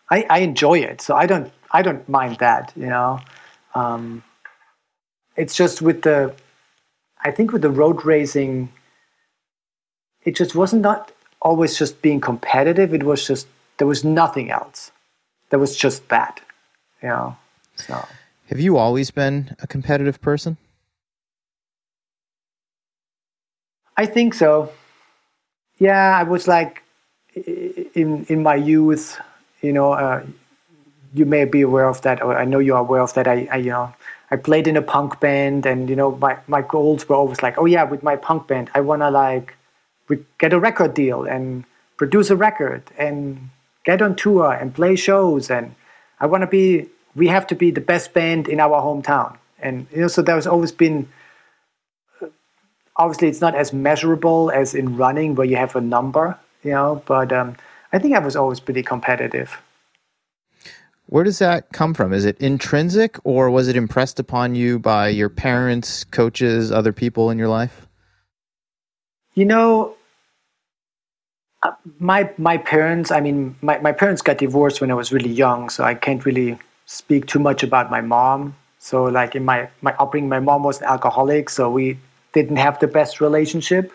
I, 0.09 0.25
I 0.29 0.39
enjoy 0.39 0.79
it. 0.79 1.01
So 1.01 1.15
I 1.15 1.25
don't 1.25 1.51
I 1.71 1.81
don't 1.81 2.07
mind 2.07 2.37
that. 2.39 2.73
You 2.75 2.87
know, 2.87 3.19
um, 3.75 4.23
it's 5.39 5.55
just 5.55 5.81
with 5.81 6.01
the 6.01 6.35
I 7.23 7.31
think 7.31 7.51
with 7.51 7.61
the 7.61 7.69
road 7.69 8.05
racing, 8.05 8.69
it 10.23 10.35
just 10.35 10.53
wasn't 10.53 10.81
not 10.81 11.11
always 11.41 11.77
just 11.77 12.01
being 12.01 12.19
competitive. 12.21 12.93
It 12.93 13.03
was 13.03 13.25
just 13.25 13.47
there 13.77 13.87
was 13.87 14.03
nothing 14.03 14.51
else. 14.51 14.91
There 15.49 15.59
was 15.59 15.75
just 15.75 16.09
that, 16.09 16.41
you 17.01 17.09
know. 17.09 17.37
So, 17.75 18.05
have 18.49 18.59
you 18.59 18.77
always 18.77 19.11
been 19.11 19.55
a 19.61 19.67
competitive 19.67 20.21
person? 20.21 20.57
I 23.97 24.05
think 24.05 24.33
so. 24.33 24.71
Yeah, 25.77 26.17
I 26.19 26.23
was 26.23 26.47
like 26.47 26.83
in 27.95 28.25
in 28.27 28.43
my 28.43 28.55
youth, 28.55 29.19
you 29.61 29.71
know. 29.71 29.93
Uh, 29.93 30.25
you 31.13 31.25
may 31.25 31.45
be 31.45 31.61
aware 31.61 31.85
of 31.85 32.01
that, 32.01 32.21
or 32.21 32.37
I 32.37 32.45
know 32.45 32.59
you 32.59 32.75
are 32.75 32.81
aware 32.81 33.01
of 33.01 33.13
that. 33.15 33.27
I, 33.27 33.47
I 33.51 33.57
you 33.57 33.71
know, 33.71 33.93
I 34.31 34.35
played 34.35 34.67
in 34.67 34.77
a 34.77 34.81
punk 34.81 35.19
band, 35.19 35.65
and 35.65 35.89
you 35.89 35.95
know, 35.95 36.11
my 36.15 36.37
my 36.47 36.61
goals 36.61 37.07
were 37.07 37.15
always 37.15 37.41
like, 37.41 37.57
oh 37.57 37.65
yeah, 37.65 37.83
with 37.83 38.03
my 38.03 38.15
punk 38.15 38.47
band, 38.47 38.69
I 38.75 38.81
wanna 38.81 39.09
like 39.09 39.55
get 40.37 40.53
a 40.53 40.59
record 40.59 40.93
deal 40.93 41.23
and 41.23 41.63
produce 41.97 42.29
a 42.29 42.35
record 42.35 42.83
and 42.97 43.49
get 43.85 44.01
on 44.01 44.15
tour 44.15 44.51
and 44.51 44.73
play 44.73 44.95
shows, 44.95 45.49
and 45.49 45.75
I 46.19 46.27
wanna 46.27 46.47
be. 46.47 46.87
We 47.15 47.27
have 47.27 47.47
to 47.47 47.55
be 47.55 47.71
the 47.71 47.81
best 47.81 48.13
band 48.13 48.47
in 48.47 48.59
our 48.59 48.81
hometown, 48.81 49.35
and 49.59 49.87
you 49.91 50.01
know, 50.01 50.07
so 50.07 50.21
there's 50.21 50.47
always 50.47 50.71
been. 50.71 51.09
Obviously, 52.97 53.29
it's 53.29 53.41
not 53.41 53.55
as 53.55 53.73
measurable 53.73 54.51
as 54.51 54.75
in 54.75 54.97
running, 54.97 55.33
where 55.35 55.47
you 55.47 55.55
have 55.55 55.75
a 55.75 55.81
number, 55.81 56.37
you 56.63 56.71
know. 56.71 57.01
But 57.07 57.33
um, 57.33 57.55
I 57.91 57.97
think 57.97 58.13
I 58.13 58.19
was 58.19 58.35
always 58.35 58.59
pretty 58.59 58.83
competitive. 58.83 59.57
Where 61.09 61.23
does 61.23 61.39
that 61.39 61.73
come 61.73 61.95
from? 61.95 62.13
Is 62.13 62.23
it 62.23 62.37
intrinsic 62.39 63.17
or 63.23 63.49
was 63.49 63.67
it 63.67 63.75
impressed 63.75 64.19
upon 64.19 64.53
you 64.53 64.77
by 64.77 65.07
your 65.07 65.27
parents, 65.27 66.03
coaches, 66.03 66.71
other 66.71 66.93
people 66.93 67.31
in 67.31 67.39
your 67.39 67.47
life? 67.47 67.87
You 69.33 69.45
know, 69.45 69.95
uh, 71.63 71.71
my 71.97 72.31
my 72.37 72.57
parents, 72.57 73.09
I 73.09 73.21
mean, 73.21 73.55
my, 73.63 73.79
my 73.79 73.91
parents 73.91 74.21
got 74.21 74.37
divorced 74.37 74.81
when 74.81 74.91
I 74.91 74.93
was 74.93 75.11
really 75.11 75.31
young, 75.31 75.69
so 75.69 75.83
I 75.83 75.95
can't 75.95 76.23
really 76.25 76.59
speak 76.85 77.25
too 77.25 77.39
much 77.39 77.63
about 77.63 77.89
my 77.89 78.01
mom. 78.01 78.55
So, 78.77 79.05
like 79.05 79.33
in 79.33 79.43
my, 79.43 79.67
my 79.81 79.95
upbringing, 79.97 80.29
my 80.29 80.39
mom 80.39 80.61
was 80.61 80.79
an 80.79 80.85
alcoholic, 80.85 81.49
so 81.49 81.71
we 81.71 81.97
didn't 82.33 82.57
have 82.57 82.79
the 82.79 82.87
best 82.87 83.19
relationship. 83.19 83.91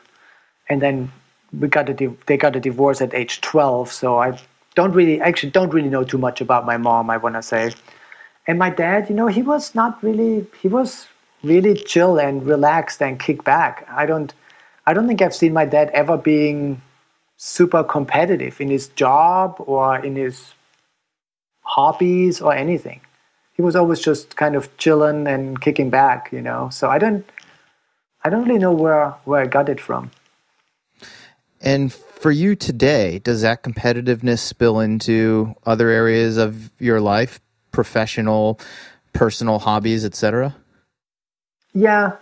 And 0.69 0.83
then 0.83 1.13
we 1.53 1.69
got 1.69 1.89
a 1.89 2.17
they 2.27 2.37
got 2.37 2.57
a 2.57 2.61
divorce 2.61 3.01
at 3.01 3.15
age 3.15 3.41
12, 3.41 3.93
so 3.93 4.19
I 4.19 4.37
don't 4.75 4.93
really 4.93 5.21
actually 5.21 5.51
don't 5.51 5.73
really 5.73 5.89
know 5.89 6.05
too 6.05 6.19
much 6.19 6.41
about 6.41 6.67
my 6.67 6.77
mom 6.77 7.11
i 7.11 7.17
want 7.17 7.35
to 7.35 7.43
say. 7.43 7.73
And 8.47 8.59
my 8.59 8.71
dad 8.71 9.09
you 9.09 9.15
know 9.15 9.27
he 9.29 9.43
was 9.43 9.75
not 9.75 10.03
really 10.03 10.47
he 10.61 10.69
was 10.69 11.07
really 11.43 11.75
chill 11.75 12.19
and 12.19 12.45
relaxed 12.45 13.03
and 13.03 13.19
kick 13.19 13.45
back. 13.45 13.87
I 13.91 14.07
don't 14.07 14.35
i 14.87 14.93
don't 14.95 15.07
think 15.07 15.23
i've 15.23 15.35
seen 15.35 15.53
my 15.53 15.65
dad 15.65 15.91
ever 15.91 16.17
being 16.17 16.83
super 17.37 17.83
competitive 17.83 18.61
in 18.61 18.69
his 18.69 18.89
job 18.89 19.57
or 19.59 19.99
in 19.99 20.17
his 20.17 20.55
hobbies 21.63 22.41
or 22.41 22.55
anything. 22.55 23.01
He 23.55 23.63
was 23.63 23.77
always 23.77 24.01
just 24.01 24.37
kind 24.37 24.57
of 24.57 24.77
chilling 24.79 25.27
and 25.27 25.61
kicking 25.61 25.91
back 25.91 26.33
you 26.33 26.43
know. 26.43 26.69
So 26.71 26.91
i 26.91 26.99
don't 26.99 27.25
i 28.25 28.31
don't 28.31 28.45
really 28.47 28.59
know 28.59 28.73
where 28.73 29.11
where 29.25 29.41
i 29.43 29.47
got 29.47 29.69
it 29.69 29.81
from 29.81 30.11
and 31.65 31.93
for 31.93 32.31
you 32.31 32.55
today, 32.55 33.19
does 33.19 33.43
that 33.43 33.63
competitiveness 33.63 34.39
spill 34.39 34.81
into 34.81 35.55
other 35.65 35.89
areas 35.89 36.37
of 36.37 36.71
your 36.79 37.01
life, 37.01 37.41
professional, 37.73 38.61
personal 39.15 39.59
hobbies, 39.59 40.05
etc.? 40.05 40.55
Yeah, 41.73 42.13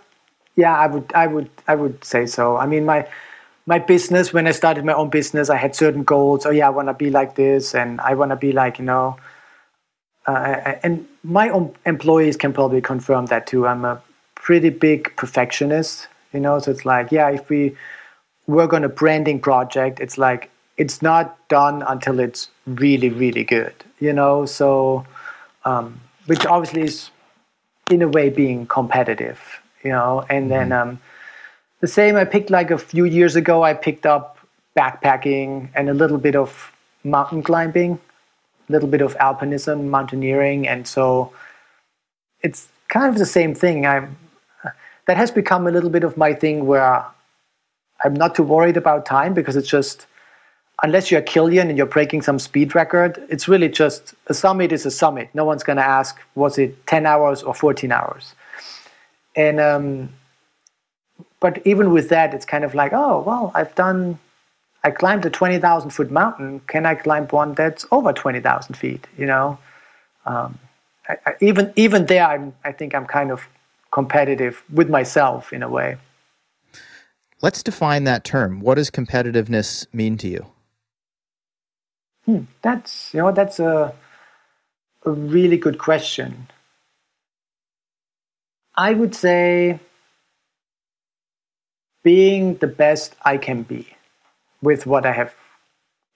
yeah, 0.55 0.75
I 0.75 0.87
would, 0.87 1.11
I 1.13 1.27
would, 1.27 1.49
I 1.67 1.75
would 1.75 2.03
say 2.03 2.25
so. 2.25 2.57
I 2.57 2.65
mean, 2.65 2.85
my 2.85 3.07
my 3.65 3.79
business 3.79 4.33
when 4.33 4.47
I 4.47 4.51
started 4.51 4.83
my 4.85 4.93
own 4.93 5.09
business, 5.09 5.49
I 5.49 5.57
had 5.57 5.75
certain 5.75 6.03
goals. 6.03 6.45
Oh 6.45 6.51
yeah, 6.51 6.67
I 6.67 6.69
want 6.69 6.87
to 6.87 6.93
be 6.93 7.09
like 7.09 7.35
this, 7.35 7.75
and 7.75 7.99
I 8.01 8.15
want 8.15 8.31
to 8.31 8.35
be 8.35 8.51
like 8.51 8.79
you 8.79 8.85
know. 8.85 9.17
Uh, 10.25 10.75
and 10.83 11.05
my 11.23 11.49
own 11.49 11.75
employees 11.85 12.37
can 12.37 12.53
probably 12.53 12.81
confirm 12.81 13.25
that 13.25 13.45
too. 13.45 13.67
I'm 13.67 13.83
a 13.83 14.01
pretty 14.35 14.69
big 14.69 15.13
perfectionist, 15.17 16.07
you 16.33 16.39
know. 16.39 16.59
So 16.59 16.71
it's 16.71 16.85
like, 16.85 17.11
yeah, 17.11 17.29
if 17.29 17.49
we 17.49 17.75
work 18.47 18.73
on 18.73 18.83
a 18.83 18.89
branding 18.89 19.39
project, 19.39 19.99
it's 19.99 20.17
like 20.17 20.49
it's 20.77 21.01
not 21.01 21.37
done 21.49 21.83
until 21.83 22.19
it's 22.19 22.49
really, 22.65 23.09
really 23.09 23.43
good, 23.43 23.73
you 23.99 24.13
know. 24.13 24.45
So, 24.45 25.05
um, 25.65 25.99
which 26.25 26.45
obviously 26.45 26.83
is 26.83 27.09
in 27.89 28.01
a 28.01 28.07
way 28.07 28.29
being 28.29 28.65
competitive, 28.65 29.39
you 29.83 29.91
know. 29.91 30.25
And 30.29 30.49
then 30.49 30.69
mm-hmm. 30.69 30.89
um, 30.89 30.99
the 31.81 31.87
same, 31.87 32.15
I 32.15 32.25
picked 32.25 32.49
like 32.49 32.71
a 32.71 32.77
few 32.77 33.05
years 33.05 33.35
ago, 33.35 33.63
I 33.63 33.73
picked 33.73 34.05
up 34.05 34.37
backpacking 34.75 35.69
and 35.75 35.89
a 35.89 35.93
little 35.93 36.17
bit 36.17 36.35
of 36.35 36.71
mountain 37.03 37.43
climbing, 37.43 37.99
a 38.67 38.71
little 38.71 38.89
bit 38.89 39.01
of 39.01 39.15
alpinism, 39.17 39.89
mountaineering, 39.89 40.67
and 40.67 40.87
so 40.87 41.31
it's 42.41 42.67
kind 42.87 43.07
of 43.09 43.17
the 43.17 43.25
same 43.25 43.53
thing. 43.53 43.85
I'm 43.85 44.17
that 45.05 45.17
has 45.17 45.31
become 45.31 45.67
a 45.67 45.71
little 45.71 45.89
bit 45.89 46.03
of 46.03 46.17
my 46.17 46.33
thing 46.33 46.65
where 46.65 47.05
I'm 48.03 48.13
not 48.15 48.35
too 48.35 48.43
worried 48.43 48.77
about 48.77 49.05
time 49.05 49.33
because 49.33 49.55
it's 49.55 49.69
just 49.69 50.07
unless 50.83 51.11
you're 51.11 51.21
a 51.21 51.25
Kilian 51.25 51.69
and 51.69 51.77
you're 51.77 51.87
breaking 51.87 52.21
some 52.23 52.39
speed 52.39 52.75
record, 52.75 53.23
it's 53.29 53.47
really 53.47 53.69
just 53.69 54.13
a 54.27 54.33
summit 54.33 54.71
is 54.71 54.85
a 54.85 54.91
summit. 54.91 55.29
No 55.33 55.45
one's 55.45 55.63
going 55.63 55.77
to 55.77 55.85
ask 55.85 56.19
was 56.35 56.57
it 56.57 56.87
10 56.87 57.05
hours 57.05 57.43
or 57.43 57.53
14 57.53 57.91
hours. 57.91 58.35
and 59.35 59.59
um, 59.59 60.09
but 61.39 61.61
even 61.65 61.91
with 61.91 62.09
that, 62.09 62.33
it's 62.33 62.45
kind 62.45 62.63
of 62.63 62.75
like, 62.75 62.93
oh 62.93 63.21
well, 63.25 63.51
I've 63.55 63.75
done, 63.75 64.19
I 64.83 64.91
climbed 64.91 65.25
a 65.25 65.29
twenty 65.29 65.59
thousand 65.59 65.91
foot 65.91 66.11
mountain. 66.11 66.61
Can 66.67 66.85
I 66.85 66.95
climb 66.95 67.27
one 67.29 67.53
that's 67.55 67.85
over 67.91 68.13
twenty 68.13 68.39
thousand 68.41 68.75
feet? 68.77 69.07
You 69.17 69.27
know, 69.27 69.59
um, 70.25 70.59
I, 71.09 71.17
I, 71.27 71.33
even 71.41 71.73
even 71.75 72.05
there, 72.07 72.25
I'm, 72.27 72.53
I 72.65 72.71
think 72.71 72.95
I'm 72.95 73.05
kind 73.05 73.31
of 73.31 73.47
competitive 73.91 74.63
with 74.73 74.89
myself 74.89 75.53
in 75.53 75.63
a 75.63 75.69
way. 75.69 75.97
Let's 77.43 77.61
define 77.61 78.05
that 78.05 78.23
term. 78.23 78.61
What 78.61 78.75
does 78.75 78.89
competitiveness 78.89 79.85
mean 79.93 80.17
to 80.19 80.29
you? 80.29 80.45
Hmm, 82.25 82.43
that's 82.61 83.13
you 83.13 83.19
know 83.19 83.33
that's 83.33 83.59
a 83.59 83.93
a 85.05 85.11
really 85.11 85.57
good 85.57 85.77
question. 85.77 86.47
I 88.75 88.93
would 88.93 89.13
say 89.13 89.81
being 92.01 92.55
the 92.55 92.67
best 92.67 93.13
I 93.23 93.35
can 93.35 93.63
be 93.63 93.87
with 94.61 94.85
what 94.85 95.05
I 95.05 95.11
have 95.11 95.35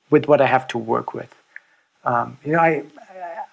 with 0.09 0.29
what 0.29 0.39
I 0.39 0.45
have 0.45 0.65
to 0.69 0.77
work 0.77 1.13
with. 1.13 1.35
Um, 2.05 2.37
you 2.45 2.53
know, 2.53 2.59
I, 2.59 2.83
I, 2.99 3.43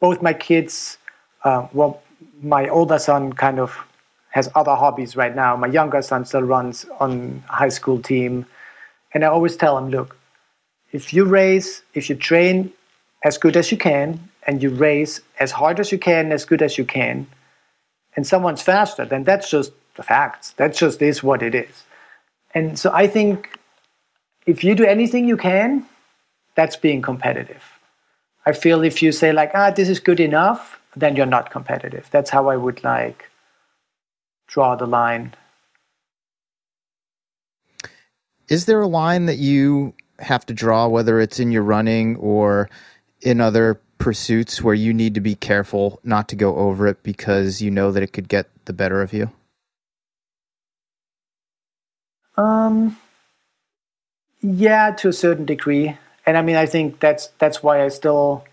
both 0.00 0.20
my 0.20 0.32
kids. 0.32 0.98
Uh, 1.44 1.68
well, 1.72 2.02
my 2.42 2.68
older 2.68 2.98
son 2.98 3.32
kind 3.34 3.60
of 3.60 3.78
has 4.34 4.50
other 4.56 4.74
hobbies 4.74 5.14
right 5.14 5.36
now. 5.36 5.54
My 5.54 5.68
younger 5.68 6.02
son 6.02 6.24
still 6.24 6.42
runs 6.42 6.84
on 6.98 7.44
high 7.46 7.68
school 7.68 8.00
team, 8.02 8.44
and 9.12 9.24
I 9.24 9.28
always 9.28 9.56
tell 9.56 9.78
him, 9.78 9.90
look, 9.90 10.16
if 10.90 11.14
you 11.14 11.24
race, 11.24 11.82
if 11.94 12.10
you 12.10 12.16
train 12.16 12.72
as 13.22 13.38
good 13.38 13.56
as 13.56 13.70
you 13.70 13.78
can, 13.78 14.28
and 14.44 14.60
you 14.60 14.70
race 14.70 15.20
as 15.38 15.52
hard 15.52 15.78
as 15.78 15.92
you 15.92 15.98
can, 15.98 16.32
as 16.32 16.44
good 16.44 16.62
as 16.62 16.76
you 16.76 16.84
can, 16.84 17.28
and 18.16 18.26
someone's 18.26 18.60
faster, 18.60 19.04
then 19.04 19.22
that's 19.22 19.48
just 19.48 19.70
the 19.94 20.02
facts. 20.02 20.50
That 20.56 20.74
just 20.74 21.00
is 21.00 21.22
what 21.22 21.40
it 21.40 21.54
is. 21.54 21.84
And 22.56 22.76
so 22.76 22.90
I 22.92 23.06
think 23.06 23.56
if 24.46 24.64
you 24.64 24.74
do 24.74 24.84
anything 24.84 25.28
you 25.28 25.36
can, 25.36 25.86
that's 26.56 26.74
being 26.74 27.02
competitive. 27.02 27.62
I 28.46 28.52
feel 28.52 28.82
if 28.82 29.00
you 29.00 29.12
say 29.12 29.32
like, 29.32 29.52
ah, 29.54 29.70
this 29.70 29.88
is 29.88 30.00
good 30.00 30.18
enough, 30.18 30.80
then 30.96 31.14
you're 31.14 31.34
not 31.38 31.52
competitive. 31.52 32.08
That's 32.10 32.30
how 32.30 32.48
I 32.48 32.56
would 32.56 32.82
like 32.82 33.30
draw 34.54 34.76
the 34.76 34.86
line. 34.86 35.34
Is 38.48 38.66
there 38.66 38.80
a 38.80 38.86
line 38.86 39.26
that 39.26 39.38
you 39.38 39.94
have 40.20 40.46
to 40.46 40.54
draw, 40.54 40.86
whether 40.86 41.18
it's 41.18 41.40
in 41.40 41.50
your 41.50 41.64
running 41.64 42.14
or 42.16 42.70
in 43.20 43.40
other 43.40 43.80
pursuits, 43.98 44.62
where 44.62 44.74
you 44.74 44.94
need 44.94 45.14
to 45.14 45.20
be 45.20 45.34
careful 45.34 45.98
not 46.04 46.28
to 46.28 46.36
go 46.36 46.54
over 46.54 46.86
it 46.86 47.02
because 47.02 47.60
you 47.60 47.68
know 47.68 47.90
that 47.90 48.04
it 48.04 48.12
could 48.12 48.28
get 48.28 48.46
the 48.66 48.72
better 48.72 49.02
of 49.02 49.12
you? 49.12 49.32
Um, 52.36 52.96
yeah, 54.40 54.92
to 54.92 55.08
a 55.08 55.12
certain 55.12 55.46
degree, 55.46 55.98
and 56.26 56.36
I 56.36 56.42
mean, 56.42 56.56
I 56.56 56.66
think 56.66 57.00
that's 57.00 57.28
that's 57.38 57.60
why 57.60 57.82
I 57.84 57.88
still 57.88 58.44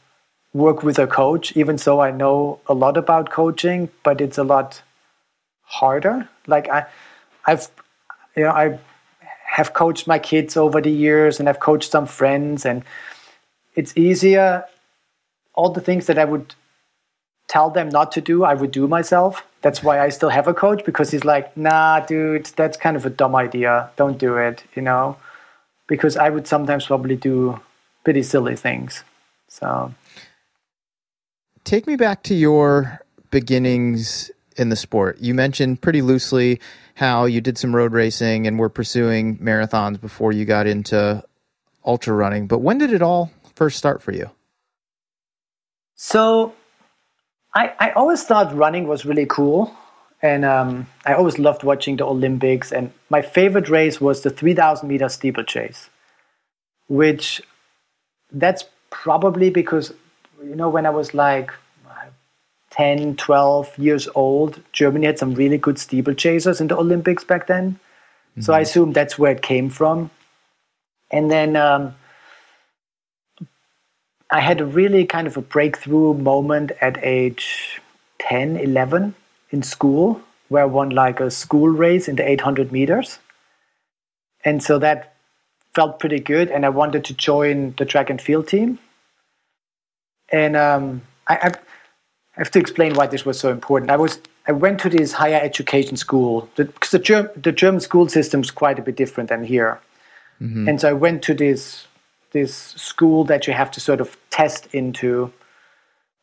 work 0.52 0.82
with 0.82 0.98
a 0.98 1.06
coach, 1.06 1.56
even 1.56 1.76
though 1.76 2.02
I 2.02 2.10
know 2.10 2.60
a 2.66 2.74
lot 2.74 2.98
about 2.98 3.30
coaching, 3.30 3.90
but 4.04 4.20
it's 4.20 4.40
a 4.40 4.44
lot 4.44 4.82
harder. 5.72 6.28
Like 6.48 6.70
I, 6.70 6.86
I've, 7.46 7.70
you 8.36 8.44
know, 8.44 8.52
I 8.52 8.78
have 9.46 9.74
coached 9.74 10.06
my 10.06 10.20
kids 10.20 10.56
over 10.58 10.82
the 10.82 10.92
years, 10.92 11.40
and 11.40 11.50
I've 11.50 11.60
coached 11.60 11.92
some 11.92 12.06
friends, 12.06 12.66
and 12.66 12.84
it's 13.76 13.96
easier. 13.98 14.66
All 15.54 15.70
the 15.70 15.82
things 15.82 16.08
that 16.08 16.18
I 16.18 16.26
would 16.26 16.56
tell 17.48 17.70
them 17.70 17.90
not 17.90 18.12
to 18.14 18.22
do, 18.22 18.44
I 18.44 18.54
would 18.54 18.72
do 18.72 18.88
myself. 18.88 19.44
That's 19.62 19.84
why 19.84 20.00
I 20.00 20.10
still 20.10 20.30
have 20.30 20.48
a 20.48 20.54
coach 20.54 20.86
because 20.86 21.12
he's 21.12 21.26
like, 21.26 21.56
nah, 21.56 22.00
dude, 22.00 22.46
that's 22.56 22.78
kind 22.78 22.96
of 22.96 23.06
a 23.06 23.10
dumb 23.10 23.36
idea. 23.36 23.90
Don't 23.98 24.18
do 24.18 24.38
it, 24.38 24.64
you 24.76 24.82
know? 24.82 25.18
Because 25.88 26.16
I 26.16 26.30
would 26.30 26.48
sometimes 26.48 26.86
probably 26.86 27.18
do 27.18 27.60
pretty 28.04 28.24
silly 28.24 28.56
things. 28.56 29.04
So. 29.50 29.94
Take 31.64 31.86
me 31.86 31.96
back 31.96 32.24
to 32.24 32.34
your 32.34 33.02
beginnings 33.30 34.32
in 34.58 34.70
the 34.70 34.76
sport. 34.76 35.18
You 35.20 35.34
mentioned 35.34 35.82
pretty 35.82 36.02
loosely 36.02 36.60
how 36.96 37.26
you 37.26 37.42
did 37.42 37.58
some 37.58 37.76
road 37.76 37.94
racing 37.94 38.48
and 38.48 38.60
were 38.60 38.70
pursuing 38.70 39.38
marathons 39.38 40.00
before 40.00 40.32
you 40.32 40.46
got 40.46 40.68
into 40.68 41.24
ultra 41.86 42.14
running. 42.14 42.48
But 42.48 42.60
when 42.60 42.78
did 42.78 42.94
it 42.94 43.02
all 43.02 43.32
first 43.56 43.78
start 43.78 44.02
for 44.02 44.12
you? 44.12 44.30
So 45.96 46.54
I, 47.54 47.74
I 47.80 47.92
always 47.92 48.24
thought 48.24 48.56
running 48.56 48.88
was 48.88 49.06
really 49.06 49.26
cool. 49.26 49.76
And 50.22 50.46
um, 50.46 50.88
I 51.06 51.14
always 51.14 51.40
loved 51.40 51.64
watching 51.64 51.98
the 51.98 52.06
Olympics. 52.06 52.72
And 52.72 52.92
my 53.10 53.22
favorite 53.22 53.70
race 53.70 54.00
was 54.00 54.22
the 54.22 54.30
3,000 54.30 54.88
meter 54.88 55.10
steeplechase, 55.10 55.90
which 56.88 57.42
that's 58.32 58.66
probably 58.92 59.50
because, 59.50 59.94
you 60.44 60.56
know, 60.56 60.70
when 60.70 60.86
I 60.86 60.92
was 60.92 61.14
like 61.14 61.52
10, 62.82 63.16
12 63.16 63.78
years 63.78 64.10
old, 64.16 64.60
Germany 64.72 65.06
had 65.06 65.20
some 65.20 65.36
really 65.36 65.60
good 65.60 65.76
steeplechasers 65.76 66.60
in 66.60 66.68
the 66.68 66.76
Olympics 66.76 67.24
back 67.24 67.46
then. 67.46 67.74
Mm-hmm. 67.74 68.42
So 68.42 68.54
I 68.54 68.56
mm-hmm. 68.56 68.64
assume 68.64 68.94
that's 68.94 69.20
where 69.20 69.34
it 69.34 69.44
came 69.44 69.70
from. 69.70 70.10
And 71.12 71.30
then 71.30 71.56
um, 71.56 71.94
I 74.32 74.40
had 74.40 74.62
a 74.62 74.66
really 74.66 75.06
kind 75.06 75.28
of 75.28 75.38
a 75.38 75.42
breakthrough 75.42 76.16
moment 76.16 76.72
at 76.82 76.98
age 77.04 77.80
10, 78.18 78.58
11 78.58 79.14
in 79.52 79.62
school 79.62 80.20
where 80.50 80.64
I 80.64 80.66
won 80.66 80.90
like 80.90 81.20
a 81.20 81.30
school 81.30 81.70
race 81.70 82.08
in 82.08 82.16
the 82.16 82.28
800 82.28 82.72
meters. 82.72 83.20
And 84.44 84.64
so 84.64 84.80
that 84.80 85.14
felt 85.76 86.00
pretty 86.00 86.20
good. 86.20 86.50
And 86.50 86.66
I 86.66 86.70
wanted 86.70 87.06
to 87.06 87.14
join 87.14 87.76
the 87.78 87.86
track 87.86 88.10
and 88.10 88.20
field 88.20 88.48
team. 88.48 88.80
And 90.30 90.56
um, 90.58 91.04
I, 91.28 91.36
I, 91.36 91.52
have 92.42 92.52
to 92.52 92.60
explain 92.60 92.96
why 92.96 93.08
this 93.08 93.26
was 93.26 93.40
so 93.40 93.52
important. 93.52 93.92
I 93.92 93.98
was 93.98 94.20
I 94.48 94.52
went 94.52 94.80
to 94.82 94.90
this 94.90 95.14
higher 95.14 95.40
education 95.42 95.96
school 95.96 96.50
because 96.56 96.90
the, 96.92 96.98
the, 96.98 97.04
German, 97.04 97.32
the 97.36 97.52
German 97.52 97.80
school 97.80 98.10
system 98.10 98.42
is 98.42 98.50
quite 98.50 98.80
a 98.80 98.82
bit 98.82 98.96
different 98.96 99.30
than 99.30 99.44
here. 99.44 99.80
Mm-hmm. 100.42 100.68
And 100.68 100.82
so 100.82 100.90
I 100.90 100.94
went 100.94 101.22
to 101.24 101.34
this 101.34 101.88
this 102.32 102.56
school 102.56 103.24
that 103.26 103.46
you 103.46 103.54
have 103.54 103.70
to 103.72 103.80
sort 103.80 104.02
of 104.02 104.18
test 104.30 104.68
into. 104.74 105.32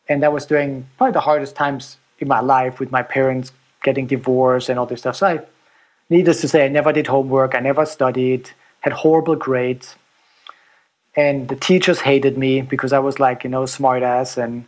And 0.08 0.24
I 0.24 0.28
was 0.28 0.46
doing 0.46 0.86
probably 0.96 1.12
the 1.12 1.20
hardest 1.20 1.54
times 1.54 1.98
in 2.18 2.26
my 2.28 2.40
life 2.40 2.80
with 2.80 2.90
my 2.90 3.02
parents 3.02 3.52
getting 3.82 4.06
divorced 4.06 4.68
and 4.68 4.78
all 4.78 4.86
this 4.86 5.00
stuff. 5.00 5.16
So 5.16 5.26
I, 5.26 5.40
needless 6.10 6.40
to 6.40 6.48
say, 6.48 6.64
I 6.64 6.68
never 6.68 6.92
did 6.92 7.06
homework, 7.06 7.54
I 7.54 7.60
never 7.60 7.84
studied, 7.86 8.50
had 8.80 8.92
horrible 8.92 9.36
grades. 9.36 9.96
And 11.14 11.48
the 11.48 11.56
teachers 11.56 12.00
hated 12.00 12.38
me 12.38 12.62
because 12.62 12.92
I 12.92 13.00
was 13.00 13.20
like, 13.20 13.44
you 13.44 13.50
know, 13.50 13.66
smart 13.66 14.02
ass 14.02 14.38
and 14.38 14.64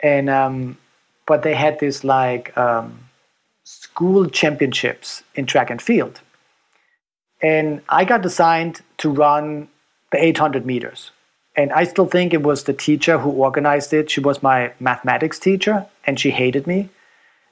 and 0.00 0.30
um, 0.30 0.76
but 1.26 1.42
they 1.42 1.54
had 1.54 1.78
this 1.78 2.04
like 2.04 2.56
um, 2.56 2.98
school 3.64 4.28
championships 4.28 5.22
in 5.34 5.46
track 5.46 5.70
and 5.70 5.80
field. 5.80 6.20
And 7.40 7.82
I 7.88 8.04
got 8.04 8.24
assigned 8.24 8.80
to 8.98 9.10
run 9.10 9.68
the 10.10 10.22
800 10.22 10.66
meters. 10.66 11.10
And 11.56 11.72
I 11.72 11.84
still 11.84 12.06
think 12.06 12.32
it 12.32 12.42
was 12.42 12.64
the 12.64 12.72
teacher 12.72 13.18
who 13.18 13.30
organized 13.30 13.92
it. 13.92 14.10
She 14.10 14.20
was 14.20 14.42
my 14.42 14.72
mathematics 14.80 15.38
teacher 15.38 15.86
and 16.06 16.18
she 16.18 16.30
hated 16.30 16.66
me. 16.66 16.88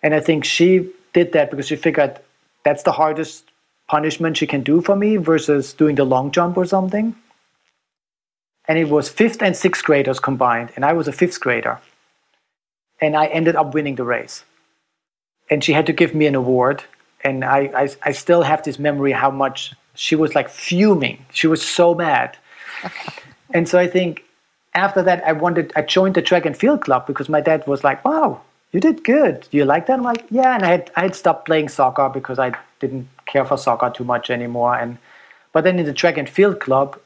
And 0.03 0.15
I 0.15 0.21
think 0.21 0.45
she 0.45 0.91
did 1.13 1.33
that 1.33 1.51
because 1.51 1.67
she 1.67 1.77
figured 1.77 2.19
that's 2.65 2.83
the 2.83 2.93
hardest 2.93 3.45
punishment 3.89 4.37
she 4.37 4.47
can 4.47 4.63
do 4.63 4.81
for 4.81 4.97
me 4.97 5.17
versus 5.17 5.73
doing 5.73 5.97
the 5.97 6.05
long 6.05 6.31
jump 6.31 6.57
or 6.57 6.65
something. 6.65 7.15
And 8.69 8.79
it 8.79 8.89
was 8.89 9.09
fifth 9.09 9.43
and 9.43 9.57
sixth 9.57 9.85
graders 9.85 10.19
combined, 10.19 10.73
and 10.75 10.85
I 10.85 10.93
was 10.93 11.07
a 11.07 11.13
fifth 11.13 11.41
grader. 11.41 11.79
And 13.01 13.17
I 13.17 13.27
ended 13.27 13.57
up 13.57 13.75
winning 13.75 13.97
the 13.97 14.05
race. 14.05 14.45
And 15.51 15.63
she 15.63 15.73
had 15.73 15.87
to 15.87 15.93
give 15.93 16.15
me 16.15 16.27
an 16.27 16.35
award. 16.35 16.85
And 17.23 17.45
I, 17.45 17.71
I, 17.75 17.89
I 18.03 18.13
still 18.13 18.43
have 18.43 18.63
this 18.63 18.79
memory 18.79 19.13
how 19.13 19.31
much 19.31 19.75
she 19.95 20.15
was 20.15 20.35
like 20.35 20.49
fuming. 20.49 21.25
She 21.33 21.47
was 21.47 21.63
so 21.63 21.95
mad 21.95 22.37
and 23.53 23.69
so 23.69 23.79
I 23.79 23.87
think 23.87 24.25
after 24.75 25.03
that, 25.03 25.25
I 25.25 25.33
wanted, 25.33 25.73
I 25.77 25.83
joined 25.83 26.15
the 26.15 26.23
track 26.23 26.45
and 26.45 26.57
field 26.57 26.83
club 26.83 27.07
because 27.07 27.29
my 27.29 27.41
dad 27.41 27.67
was 27.67 27.85
like, 27.85 28.05
wow, 28.05 28.41
you 28.73 28.81
did 28.81 29.05
good. 29.05 29.47
Do 29.51 29.57
you 29.57 29.65
like 29.65 29.87
that? 29.87 29.95
I'm 29.99 30.05
like, 30.05 30.25
yeah. 30.31 30.55
And 30.55 30.65
I 30.65 30.69
had, 30.69 30.91
I 30.97 31.03
had 31.03 31.15
stopped 31.15 31.47
playing 31.47 31.69
soccer 31.69 32.09
because 32.09 32.39
I 32.39 32.53
didn't 32.81 33.09
care 33.27 33.45
for 33.45 33.57
soccer 33.57 33.91
too 33.91 34.05
much 34.05 34.31
anymore. 34.31 34.77
And, 34.77 34.99
but 35.53 35.65
then 35.65 35.79
in 35.79 35.87
the 35.87 35.95
track 35.95 36.19
and 36.19 36.29
field 36.29 36.61
club, 36.61 36.99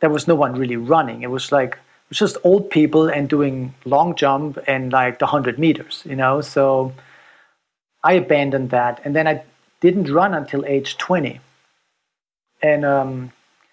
there 0.00 0.10
was 0.10 0.26
no 0.26 0.34
one 0.34 0.54
really 0.54 0.76
running. 0.76 1.22
It 1.22 1.30
was 1.30 1.52
like, 1.52 1.78
was 2.08 2.18
just 2.18 2.36
old 2.44 2.70
people 2.70 3.08
and 3.08 3.28
doing 3.28 3.74
long 3.84 4.14
jump 4.14 4.58
and 4.66 4.92
like 4.92 5.18
the 5.18 5.26
100 5.26 5.58
meters, 5.58 6.02
you 6.04 6.16
know? 6.16 6.40
So 6.40 6.92
I 8.02 8.14
abandoned 8.14 8.70
that. 8.70 9.00
And 9.04 9.14
then 9.16 9.26
I 9.26 9.42
didn't 9.80 10.12
run 10.12 10.34
until 10.34 10.64
age 10.66 10.98
20. 10.98 11.40
And, 12.62 12.84
um, 12.84 13.32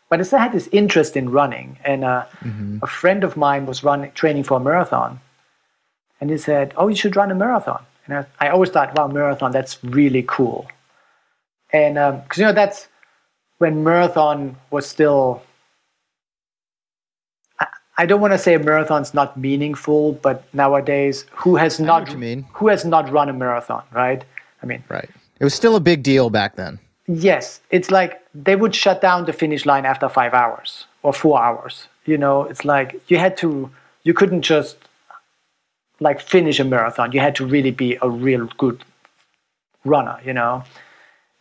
but 0.10 0.20
I 0.20 0.24
still 0.24 0.40
had 0.40 0.52
this 0.52 0.68
interest 0.72 1.16
in 1.16 1.30
running. 1.30 1.78
And 1.84 2.04
uh, 2.04 2.26
mm-hmm. 2.44 2.80
a 2.82 2.88
friend 2.88 3.24
of 3.24 3.38
mine 3.38 3.66
was 3.66 3.84
running, 3.84 4.12
training 4.12 4.44
for 4.44 4.58
a 4.58 4.60
marathon. 4.60 5.20
And 6.20 6.30
he 6.30 6.38
said, 6.38 6.74
Oh, 6.78 6.88
you 6.88 6.96
should 6.96 7.16
run 7.16 7.32
a 7.32 7.36
marathon. 7.36 7.84
And 8.06 8.26
I, 8.40 8.48
I 8.48 8.50
always 8.50 8.70
thought, 8.70 8.96
wow, 8.96 9.08
marathon, 9.08 9.52
that's 9.52 9.84
really 9.84 10.24
cool. 10.28 10.68
And 11.72 11.96
because, 11.96 12.40
um, 12.40 12.42
you 12.42 12.46
know, 12.46 12.54
that's 12.54 12.88
when 13.60 13.84
marathon 13.84 14.58
was 14.70 14.86
still 14.88 15.42
I 17.98 18.06
don't 18.06 18.22
want 18.22 18.34
to 18.34 18.38
say 18.38 18.54
a 18.54 18.60
marathon's 18.60 19.14
not 19.14 19.38
meaningful, 19.38 20.14
but 20.14 20.44
nowadays, 20.54 21.26
who 21.32 21.56
has 21.58 21.80
not 21.80 22.08
who 22.10 22.68
has 22.68 22.86
not 22.86 23.12
run 23.12 23.30
a 23.30 23.34
marathon, 23.34 23.84
right? 23.92 24.24
I 24.64 24.66
mean, 24.66 24.84
right. 24.90 25.10
It 25.40 25.44
was 25.44 25.54
still 25.54 25.76
a 25.76 25.80
big 25.80 26.04
deal 26.04 26.30
back 26.30 26.56
then. 26.56 26.80
Yes, 27.08 27.62
it's 27.70 27.92
like 27.92 28.22
they 28.34 28.56
would 28.56 28.74
shut 28.74 29.02
down 29.02 29.26
the 29.26 29.34
finish 29.34 29.66
line 29.66 29.86
after 29.86 30.08
five 30.08 30.34
hours 30.34 30.86
or 31.04 31.14
four 31.14 31.42
hours. 31.42 31.88
You 32.06 32.18
know, 32.18 32.44
it's 32.44 32.64
like 32.64 33.02
you 33.10 33.18
had 33.18 33.36
to, 33.38 33.70
you 34.04 34.14
couldn't 34.14 34.44
just 34.44 34.78
like 36.00 36.22
finish 36.22 36.60
a 36.60 36.64
marathon. 36.64 37.12
You 37.12 37.20
had 37.20 37.36
to 37.36 37.46
really 37.46 37.72
be 37.72 37.98
a 38.02 38.10
real 38.10 38.48
good 38.58 38.84
runner. 39.84 40.20
You 40.24 40.34
know, 40.34 40.64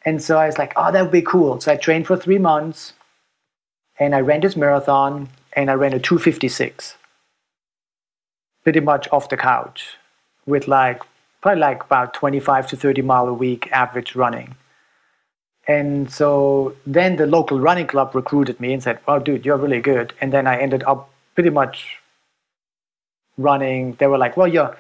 and 0.05 0.21
so 0.21 0.39
I 0.39 0.47
was 0.47 0.59
like, 0.59 0.73
oh, 0.77 0.91
that 0.91 1.03
would 1.03 1.13
be 1.13 1.23
cool. 1.23 1.61
So 1.61 1.73
I 1.73 1.77
trained 1.77 2.07
for 2.07 2.17
three 2.17 2.39
months, 2.39 2.95
and 3.99 4.15
I 4.15 4.21
ran 4.21 4.41
this 4.41 4.57
marathon 4.57 5.29
and 5.53 5.71
I 5.71 5.75
ran 5.75 5.93
a 5.93 6.01
256 6.01 6.97
pretty 8.63 8.81
much 8.81 9.09
off 9.11 9.29
the 9.29 9.37
couch 9.37 9.97
with 10.47 10.69
like 10.69 11.03
probably 11.41 11.61
like 11.61 11.85
about 11.85 12.15
25 12.15 12.67
to 12.69 12.77
30 12.77 13.03
mile 13.03 13.29
a 13.29 13.33
week 13.33 13.69
average 13.73 14.15
running. 14.15 14.55
And 15.67 16.11
so 16.11 16.75
then 16.87 17.17
the 17.17 17.27
local 17.27 17.61
running 17.61 17.87
club 17.87 18.15
recruited 18.15 18.61
me 18.61 18.73
and 18.73 18.83
said, 18.83 18.99
"Well, 19.07 19.21
dude, 19.21 19.47
you're 19.47 19.57
really 19.57 19.81
good." 19.81 20.13
And 20.21 20.33
then 20.33 20.47
I 20.47 20.59
ended 20.59 20.83
up 20.85 21.11
pretty 21.35 21.51
much 21.51 21.99
running. 23.37 23.95
They 23.99 24.07
were 24.07 24.19
like, 24.19 24.37
"Well, 24.37 24.49
you're 24.49 24.77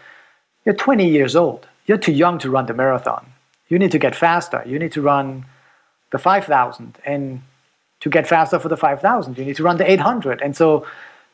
you're 0.64 0.74
20 0.74 1.08
years 1.08 1.36
old. 1.36 1.66
You're 1.86 1.98
too 1.98 2.12
young 2.12 2.38
to 2.38 2.50
run 2.50 2.66
the 2.66 2.74
marathon. 2.74 3.26
You 3.68 3.78
need 3.78 3.92
to 3.92 3.98
get 3.98 4.14
faster. 4.16 4.62
You 4.66 4.78
need 4.78 4.92
to 4.92 5.02
run 5.02 5.46
the 6.12 6.18
5,000." 6.18 6.98
And 7.04 7.42
to 8.00 8.10
get 8.10 8.26
faster 8.26 8.58
for 8.58 8.68
the 8.68 8.76
5000 8.76 9.38
you 9.38 9.44
need 9.44 9.56
to 9.56 9.62
run 9.62 9.76
the 9.76 9.90
800 9.90 10.40
and 10.42 10.56
so 10.56 10.86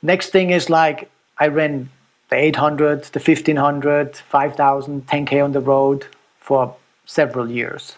next 0.03 0.31
thing 0.31 0.51
is 0.51 0.69
like 0.69 1.11
i 1.39 1.47
ran 1.47 1.89
the 2.29 2.37
800 2.37 3.05
the 3.05 3.21
1500 3.21 4.17
5000 4.17 5.07
10k 5.07 5.45
on 5.45 5.53
the 5.53 5.61
road 5.61 6.07
for 6.41 6.77
several 7.05 7.51
years. 7.51 7.97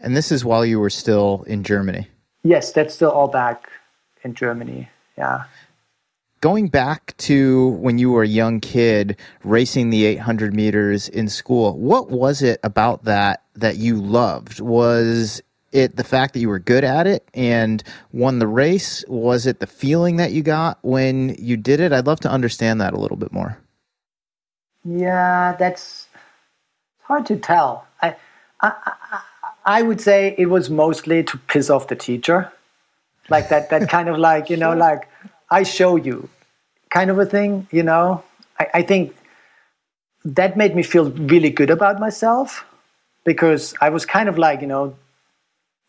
And 0.00 0.16
this 0.16 0.32
is 0.32 0.44
while 0.44 0.66
you 0.66 0.80
were 0.80 0.90
still 0.90 1.44
in 1.46 1.62
germany? 1.62 2.08
Yes 2.42 2.72
that's 2.72 2.94
still 2.94 3.10
all 3.10 3.28
back 3.28 3.68
in 4.22 4.34
germany 4.34 4.88
yeah. 5.16 5.44
Going 6.40 6.68
back 6.68 7.16
to 7.18 7.68
when 7.68 7.98
you 7.98 8.10
were 8.10 8.24
a 8.24 8.28
young 8.28 8.58
kid 8.58 9.16
racing 9.44 9.90
the 9.90 10.04
800 10.06 10.52
meters 10.54 11.08
in 11.08 11.28
school 11.28 11.78
what 11.78 12.10
was 12.10 12.42
it 12.42 12.58
about 12.64 13.04
that 13.04 13.44
that 13.54 13.76
you 13.76 13.96
loved? 14.00 14.60
Was 14.60 15.42
it 15.72 15.96
the 15.96 16.04
fact 16.04 16.34
that 16.34 16.40
you 16.40 16.48
were 16.48 16.58
good 16.58 16.84
at 16.84 17.06
it 17.06 17.28
and 17.34 17.82
won 18.12 18.38
the 18.38 18.46
race? 18.46 19.04
Was 19.08 19.46
it 19.46 19.60
the 19.60 19.66
feeling 19.66 20.16
that 20.16 20.32
you 20.32 20.42
got 20.42 20.78
when 20.82 21.34
you 21.38 21.56
did 21.56 21.80
it? 21.80 21.92
I'd 21.92 22.06
love 22.06 22.20
to 22.20 22.30
understand 22.30 22.80
that 22.80 22.94
a 22.94 22.98
little 22.98 23.16
bit 23.16 23.32
more. 23.32 23.58
Yeah, 24.84 25.56
that's 25.58 26.08
it's 26.98 27.06
hard 27.06 27.26
to 27.26 27.36
tell. 27.36 27.86
I, 28.00 28.16
I, 28.60 28.72
I, 29.12 29.20
I 29.64 29.82
would 29.82 30.00
say 30.00 30.34
it 30.38 30.46
was 30.46 30.70
mostly 30.70 31.22
to 31.24 31.38
piss 31.38 31.70
off 31.70 31.88
the 31.88 31.96
teacher, 31.96 32.52
like 33.28 33.48
that. 33.48 33.70
That 33.70 33.88
kind 33.88 34.08
of 34.08 34.18
like 34.18 34.50
you 34.50 34.56
know, 34.56 34.74
like 34.88 35.08
I 35.50 35.62
show 35.62 35.96
you, 35.96 36.28
kind 36.90 37.10
of 37.10 37.18
a 37.18 37.26
thing. 37.26 37.68
You 37.70 37.82
know, 37.82 38.24
I, 38.58 38.66
I 38.74 38.82
think 38.82 39.16
that 40.24 40.56
made 40.56 40.74
me 40.74 40.82
feel 40.82 41.10
really 41.10 41.50
good 41.50 41.70
about 41.70 41.98
myself 41.98 42.64
because 43.24 43.74
I 43.80 43.88
was 43.88 44.04
kind 44.06 44.28
of 44.28 44.38
like 44.38 44.60
you 44.60 44.66
know 44.66 44.96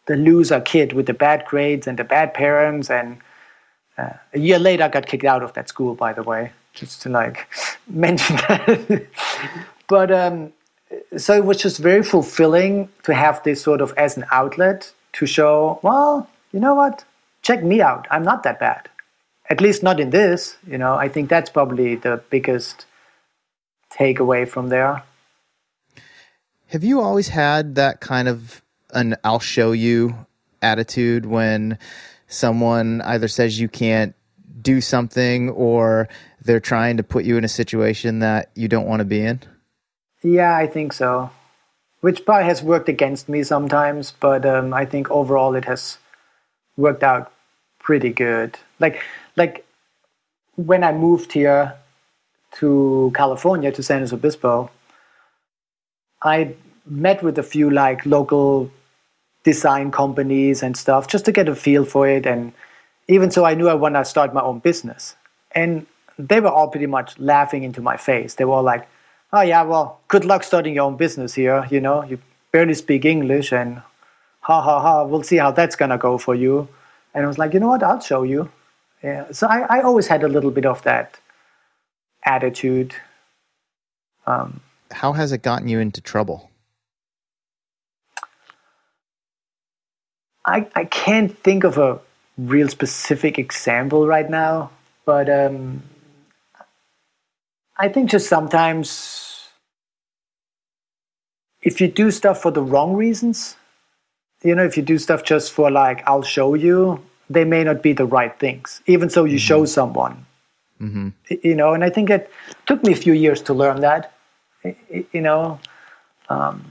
the 0.06 0.16
loser 0.16 0.60
kid 0.60 0.94
with 0.94 1.06
the 1.06 1.14
bad 1.14 1.46
grades 1.46 1.88
and 1.88 1.98
the 1.98 2.04
bad 2.04 2.34
parents. 2.34 2.90
And 2.90 3.18
uh, 3.98 4.10
a 4.34 4.40
year 4.40 4.60
later, 4.60 4.84
I 4.84 4.88
got 4.90 5.06
kicked 5.06 5.26
out 5.26 5.44
of 5.44 5.54
that 5.54 5.70
school, 5.70 5.96
by 5.96 6.14
the 6.14 6.24
way, 6.24 6.52
just 6.74 7.02
to 7.04 7.10
like 7.10 7.48
mention 7.88 8.36
that. 8.38 9.08
but 9.88 10.12
um, 10.12 10.54
so 11.18 11.34
it 11.34 11.46
was 11.46 11.58
just 11.58 11.78
very 11.78 12.04
fulfilling 12.04 12.90
to 13.04 13.14
have 13.14 13.42
this 13.44 13.62
sort 13.62 13.82
of 13.82 13.94
as 13.98 14.18
an 14.18 14.26
outlet 14.32 14.92
to 15.14 15.26
show, 15.26 15.80
well, 15.84 16.30
you 16.52 16.60
know 16.60 16.74
what? 16.74 17.06
Check 17.42 17.64
me 17.64 17.82
out. 17.82 18.08
I'm 18.10 18.24
not 18.24 18.44
that 18.44 18.60
bad. 18.60 18.90
At 19.50 19.62
least 19.62 19.84
not 19.84 20.00
in 20.00 20.10
this. 20.10 20.58
You 20.66 20.78
know, 20.78 20.96
I 20.96 21.10
think 21.10 21.30
that's 21.30 21.50
probably 21.50 21.96
the 21.96 22.22
biggest 22.30 22.86
takeaway 23.92 24.48
from 24.48 24.70
there. 24.70 25.04
Have 26.68 26.84
you 26.84 27.02
always 27.02 27.28
had 27.28 27.76
that 27.76 28.00
kind 28.00 28.28
of 28.28 28.63
an 28.94 29.16
I'll 29.24 29.40
show 29.40 29.72
you 29.72 30.26
attitude 30.62 31.26
when 31.26 31.78
someone 32.28 33.02
either 33.02 33.28
says 33.28 33.60
you 33.60 33.68
can't 33.68 34.16
do 34.62 34.82
something 34.82 35.50
or 35.50 36.08
they're 36.42 36.60
trying 36.60 36.98
to 36.98 37.04
put 37.04 37.26
you 37.26 37.38
in 37.38 37.44
a 37.44 37.50
situation 37.50 38.20
that 38.20 38.52
you 38.56 38.68
don't 38.68 38.88
want 38.88 39.02
to 39.02 39.06
be 39.06 39.22
in? 39.22 39.42
Yeah, 40.24 40.56
I 40.56 40.68
think 40.68 40.94
so. 40.94 41.30
Which 42.02 42.26
probably 42.26 42.46
has 42.46 42.64
worked 42.64 42.90
against 42.90 43.30
me 43.30 43.44
sometimes, 43.44 44.14
but 44.20 44.46
um, 44.46 44.74
I 44.74 44.86
think 44.86 45.10
overall 45.12 45.56
it 45.56 45.66
has 45.66 45.98
worked 46.76 47.04
out 47.04 47.32
pretty 47.80 48.10
good. 48.10 48.58
Like, 48.80 49.02
like 49.36 49.66
when 50.56 50.84
I 50.84 50.92
moved 50.92 51.32
here 51.34 51.76
to 52.54 53.12
California 53.16 53.72
to 53.72 53.84
San 53.84 54.00
Luis 54.00 54.14
Obispo, 54.14 54.70
I 56.22 56.56
met 56.86 57.24
with 57.24 57.38
a 57.38 57.44
few 57.44 57.70
like 57.70 58.06
local 58.06 58.72
design 59.44 59.92
companies 59.92 60.64
and 60.64 60.76
stuff 60.76 61.08
just 61.08 61.26
to 61.26 61.32
get 61.32 61.50
a 61.50 61.56
feel 61.56 61.86
for 61.86 62.08
it. 62.08 62.26
And 62.26 62.54
even 63.08 63.32
so, 63.32 63.46
I 63.46 63.54
knew 63.54 63.68
I 63.70 63.74
wanted 63.74 64.00
to 64.00 64.06
start 64.06 64.34
my 64.34 64.42
own 64.42 64.60
business. 64.60 65.16
And 65.52 65.86
they 66.18 66.40
were 66.40 66.50
all 66.50 66.70
pretty 66.70 66.86
much 66.86 67.20
laughing 67.20 67.64
into 67.64 67.82
my 67.82 67.98
face. 67.98 68.36
They 68.36 68.46
were 68.46 68.54
all 68.54 68.64
like, 68.64 68.88
oh, 69.32 69.42
yeah, 69.42 69.64
well, 69.64 70.00
good 70.08 70.26
luck 70.26 70.44
starting 70.44 70.76
your 70.76 70.86
own 70.86 70.98
business 70.98 71.34
here. 71.34 71.68
You 71.70 71.82
know, 71.82 72.04
you 72.04 72.20
barely 72.52 72.74
speak 72.74 73.04
English 73.04 73.52
and 73.52 73.82
ha 74.42 74.62
ha 74.62 74.80
ha, 74.80 75.04
we'll 75.04 75.24
see 75.24 75.38
how 75.38 75.52
that's 75.52 75.76
going 75.76 75.92
to 75.92 75.98
go 75.98 76.18
for 76.18 76.36
you. 76.36 76.68
And 77.14 77.26
I 77.26 77.28
was 77.28 77.38
like, 77.38 77.54
you 77.54 77.60
know 77.60 77.70
what, 77.70 77.84
I'll 77.84 78.00
show 78.00 78.24
you. 78.24 78.52
Yeah. 79.04 79.32
So 79.32 79.48
I, 79.48 79.80
I 79.80 79.82
always 79.82 80.08
had 80.08 80.24
a 80.24 80.28
little 80.28 80.52
bit 80.52 80.66
of 80.66 80.82
that 80.84 81.20
attitude. 82.26 82.96
Um, 84.26 84.62
how 84.92 85.14
has 85.14 85.32
it 85.32 85.42
gotten 85.42 85.68
you 85.68 85.80
into 85.80 86.00
trouble? 86.00 86.50
I, 90.46 90.68
I 90.76 90.86
can't 90.86 91.38
think 91.40 91.64
of 91.64 91.78
a 91.78 92.00
real 92.38 92.68
specific 92.68 93.40
example 93.40 94.08
right 94.08 94.30
now, 94.30 94.72
but 95.06 95.30
um, 95.30 95.84
I 97.78 97.90
think 97.90 98.10
just 98.10 98.28
sometimes 98.28 99.50
if 101.62 101.80
you 101.80 101.88
do 101.88 102.12
stuff 102.12 102.42
for 102.42 102.52
the 102.52 102.62
wrong 102.62 102.94
reasons, 102.94 103.56
you 104.44 104.54
know, 104.54 104.64
if 104.64 104.76
you 104.76 104.84
do 104.84 104.98
stuff 104.98 105.24
just 105.24 105.54
for 105.54 105.72
like, 105.72 106.04
I'll 106.08 106.24
show 106.24 106.54
you, 106.54 107.02
they 107.30 107.46
may 107.46 107.64
not 107.64 107.82
be 107.82 107.94
the 107.94 108.06
right 108.06 108.38
things, 108.38 108.82
even 108.86 109.10
so 109.10 109.24
you 109.24 109.38
mm-hmm. 109.38 109.38
show 109.38 109.66
someone. 109.66 110.26
Mm-hmm. 110.82 111.10
You 111.42 111.56
know, 111.56 111.74
and 111.74 111.84
I 111.84 111.90
think 111.90 112.10
it 112.10 112.30
took 112.66 112.84
me 112.84 112.92
a 112.92 112.96
few 112.96 113.14
years 113.14 113.42
to 113.44 113.54
learn 113.54 113.80
that. 113.82 114.14
You 114.64 115.22
know, 115.22 115.60
um, 116.30 116.66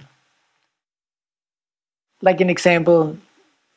like 2.21 2.41
an 2.41 2.51
example, 2.51 3.17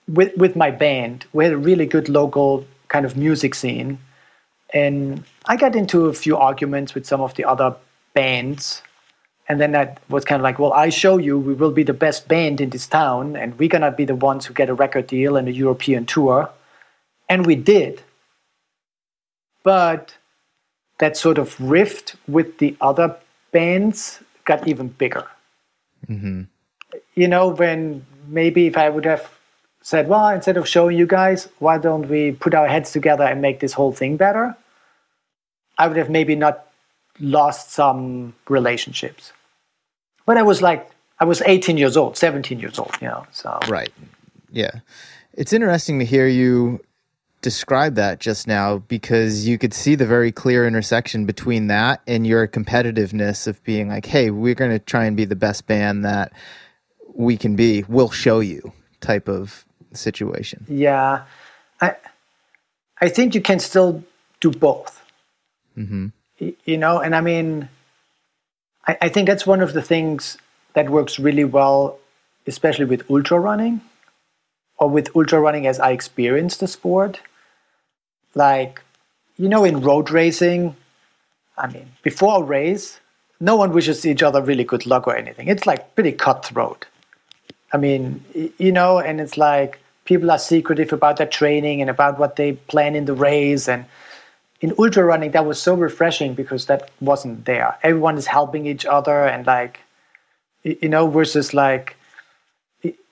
with 0.07 0.35
with 0.37 0.55
my 0.55 0.71
band, 0.71 1.25
we 1.33 1.43
had 1.43 1.53
a 1.53 1.57
really 1.57 1.85
good 1.85 2.09
local 2.09 2.65
kind 2.87 3.05
of 3.05 3.17
music 3.17 3.55
scene, 3.55 3.97
and 4.73 5.23
I 5.45 5.57
got 5.57 5.75
into 5.75 6.05
a 6.05 6.13
few 6.13 6.37
arguments 6.37 6.93
with 6.93 7.05
some 7.05 7.21
of 7.21 7.33
the 7.35 7.45
other 7.45 7.75
bands, 8.13 8.81
and 9.49 9.59
then 9.59 9.71
that 9.71 9.99
was 10.09 10.25
kind 10.25 10.39
of 10.39 10.43
like, 10.43 10.59
well, 10.59 10.73
I 10.73 10.89
show 10.89 11.17
you, 11.17 11.39
we 11.39 11.53
will 11.53 11.71
be 11.71 11.83
the 11.83 11.93
best 11.93 12.27
band 12.27 12.61
in 12.61 12.69
this 12.69 12.87
town, 12.87 13.35
and 13.35 13.57
we're 13.57 13.69
gonna 13.69 13.91
be 13.91 14.05
the 14.05 14.15
ones 14.15 14.45
who 14.45 14.53
get 14.53 14.69
a 14.69 14.73
record 14.73 15.07
deal 15.07 15.35
and 15.37 15.47
a 15.47 15.51
European 15.51 16.05
tour, 16.05 16.49
and 17.27 17.45
we 17.45 17.55
did, 17.55 18.03
but 19.63 20.15
that 20.99 21.17
sort 21.17 21.37
of 21.37 21.59
rift 21.59 22.15
with 22.27 22.59
the 22.59 22.75
other 22.79 23.15
bands 23.51 24.21
got 24.45 24.67
even 24.67 24.87
bigger. 24.87 25.25
Mm-hmm. 26.07 26.43
You 27.15 27.27
know, 27.27 27.49
when 27.49 28.05
maybe 28.27 28.67
if 28.67 28.77
I 28.77 28.89
would 28.89 29.05
have 29.05 29.29
said, 29.85 30.07
well, 30.07 30.29
instead 30.29 30.57
of 30.57 30.67
showing 30.67 30.97
you 30.97 31.05
guys, 31.05 31.47
why 31.59 31.77
don't 31.77 32.09
we 32.09 32.31
put 32.31 32.55
our 32.55 32.67
heads 32.67 32.91
together 32.91 33.23
and 33.23 33.39
make 33.39 33.59
this 33.59 33.73
whole 33.73 33.91
thing 33.91 34.17
better? 34.17 34.57
I 35.77 35.87
would 35.87 35.95
have 35.95 36.09
maybe 36.09 36.33
not 36.33 36.65
lost 37.19 37.71
some 37.71 38.33
relationships. 38.49 39.31
But 40.25 40.37
I 40.37 40.41
was 40.41 40.63
like, 40.63 40.89
I 41.19 41.25
was 41.25 41.43
18 41.45 41.77
years 41.77 41.95
old, 41.97 42.17
17 42.17 42.59
years 42.59 42.79
old, 42.79 42.97
you 42.99 43.07
know, 43.07 43.27
so. 43.31 43.59
Right. 43.67 43.93
Yeah. 44.51 44.71
It's 45.35 45.53
interesting 45.53 45.99
to 45.99 46.05
hear 46.05 46.27
you 46.27 46.81
describe 47.43 47.93
that 47.93 48.19
just 48.19 48.47
now 48.47 48.79
because 48.79 49.47
you 49.47 49.59
could 49.59 49.75
see 49.75 49.93
the 49.93 50.07
very 50.07 50.31
clear 50.31 50.65
intersection 50.65 51.27
between 51.27 51.67
that 51.67 52.01
and 52.07 52.25
your 52.25 52.47
competitiveness 52.47 53.45
of 53.45 53.63
being 53.63 53.89
like, 53.89 54.07
hey, 54.07 54.31
we're 54.31 54.55
going 54.55 54.71
to 54.71 54.79
try 54.79 55.05
and 55.05 55.15
be 55.15 55.25
the 55.25 55.35
best 55.35 55.67
band 55.67 56.03
that 56.03 56.33
we 57.13 57.37
can 57.37 57.55
be. 57.55 57.83
We'll 57.87 58.09
show 58.09 58.39
you 58.39 58.73
type 58.99 59.29
of 59.29 59.63
situation. 59.93 60.65
Yeah. 60.67 61.23
I, 61.81 61.95
I 63.01 63.09
think 63.09 63.35
you 63.35 63.41
can 63.41 63.59
still 63.59 64.03
do 64.41 64.51
both. 64.51 65.03
Mm-hmm. 65.77 66.07
You 66.39 66.77
know, 66.77 66.99
and 66.99 67.15
I 67.15 67.21
mean, 67.21 67.69
I, 68.87 68.97
I 69.03 69.09
think 69.09 69.27
that's 69.27 69.45
one 69.45 69.61
of 69.61 69.73
the 69.73 69.81
things 69.81 70.37
that 70.73 70.89
works 70.89 71.19
really 71.19 71.45
well, 71.45 71.99
especially 72.47 72.85
with 72.85 73.09
ultra 73.09 73.39
running 73.39 73.81
or 74.77 74.89
with 74.89 75.15
ultra 75.15 75.39
running 75.39 75.67
as 75.67 75.79
I 75.79 75.91
experienced 75.91 76.59
the 76.59 76.67
sport. 76.67 77.21
Like, 78.33 78.81
you 79.37 79.47
know, 79.47 79.63
in 79.63 79.81
road 79.81 80.11
racing, 80.11 80.75
I 81.57 81.67
mean, 81.67 81.91
before 82.03 82.41
a 82.41 82.43
race, 82.43 82.99
no 83.39 83.55
one 83.55 83.71
wishes 83.71 84.05
each 84.05 84.23
other 84.23 84.41
really 84.41 84.63
good 84.63 84.85
luck 84.85 85.07
or 85.07 85.15
anything. 85.15 85.47
It's 85.47 85.65
like 85.65 85.95
pretty 85.95 86.11
cutthroat. 86.11 86.85
I 87.75 87.77
mean, 87.77 88.23
you 88.57 88.71
know, 88.71 88.99
and 88.99 89.19
it's 89.19 89.37
like 89.37 89.79
people 90.05 90.31
are 90.31 90.37
secretive 90.37 90.93
about 90.93 91.17
their 91.17 91.27
training 91.27 91.81
and 91.81 91.89
about 91.89 92.17
what 92.17 92.37
they 92.37 92.53
plan 92.53 92.95
in 92.95 93.03
the 93.03 93.13
race. 93.13 93.67
And 93.67 93.83
in 94.61 94.73
ultra 94.79 95.03
running, 95.03 95.31
that 95.31 95.45
was 95.45 95.61
so 95.61 95.75
refreshing 95.75 96.35
because 96.35 96.67
that 96.67 96.89
wasn't 97.01 97.43
there. 97.43 97.77
Everyone 97.83 98.17
is 98.17 98.27
helping 98.27 98.65
each 98.65 98.85
other 98.85 99.25
and 99.25 99.45
like, 99.45 99.81
you 100.63 100.87
know, 100.87 101.09
versus 101.09 101.53
like 101.53 101.97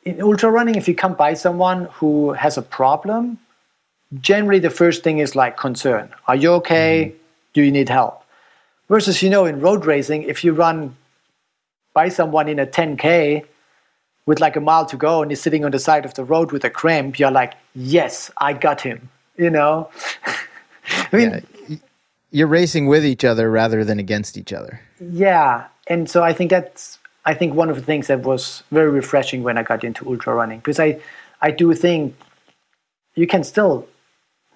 in 0.06 0.22
ultra 0.22 0.50
running, 0.50 0.76
if 0.76 0.88
you 0.88 0.96
come 0.96 1.16
by 1.16 1.34
someone 1.34 1.90
who 1.96 2.32
has 2.32 2.58
a 2.58 2.62
problem, 2.62 3.40
generally 4.22 4.60
the 4.60 4.70
first 4.70 5.04
thing 5.04 5.20
is 5.20 5.36
like 5.36 5.58
concern. 5.58 6.10
Are 6.30 6.38
you 6.38 6.54
okay? 6.54 7.08
Mm-hmm. 7.08 7.18
Do 7.54 7.62
you 7.64 7.72
need 7.72 7.90
help? 7.90 8.24
Versus, 8.88 9.22
you 9.22 9.30
know, 9.30 9.44
in 9.44 9.60
road 9.60 9.86
racing, 9.86 10.24
if 10.24 10.46
you 10.46 10.54
run 10.54 10.96
by 11.94 12.08
someone 12.08 12.48
in 12.48 12.60
a 12.60 12.66
10K 12.66 13.44
with 14.26 14.40
like 14.40 14.56
a 14.56 14.62
mile 14.62 14.86
to 14.86 14.98
go 14.98 15.22
and 15.22 15.32
he's 15.32 15.42
sitting 15.42 15.66
on 15.66 15.72
the 15.72 15.80
side 15.80 16.06
of 16.06 16.14
the 16.14 16.24
road 16.24 16.52
with 16.52 16.64
a 16.64 16.70
cramp, 16.70 17.20
you're 17.20 17.32
like, 17.32 17.54
yes, 17.76 18.32
I 18.38 18.54
got 18.54 18.82
him, 18.82 19.10
you 19.38 19.50
know? 19.50 19.90
I 20.88 21.16
mean, 21.16 21.46
yeah. 21.68 21.78
you're 22.32 22.48
racing 22.48 22.88
with 22.88 23.06
each 23.06 23.24
other 23.24 23.52
rather 23.52 23.84
than 23.84 24.00
against 24.00 24.38
each 24.38 24.54
other. 24.54 24.82
Yeah. 25.00 25.66
And 25.88 26.10
so 26.10 26.24
I 26.24 26.34
think 26.34 26.50
that's 26.50 27.00
I 27.26 27.34
think 27.34 27.54
one 27.54 27.70
of 27.70 27.76
the 27.76 27.82
things 27.82 28.08
that 28.08 28.22
was 28.22 28.64
very 28.72 28.90
refreshing 28.90 29.44
when 29.44 29.58
I 29.58 29.64
got 29.64 29.84
into 29.84 30.08
ultra 30.08 30.34
running 30.34 30.60
because 30.60 30.80
I 30.80 31.00
I 31.42 31.52
do 31.52 31.74
think 31.74 32.16
you 33.16 33.28
can 33.28 33.44
still 33.44 33.88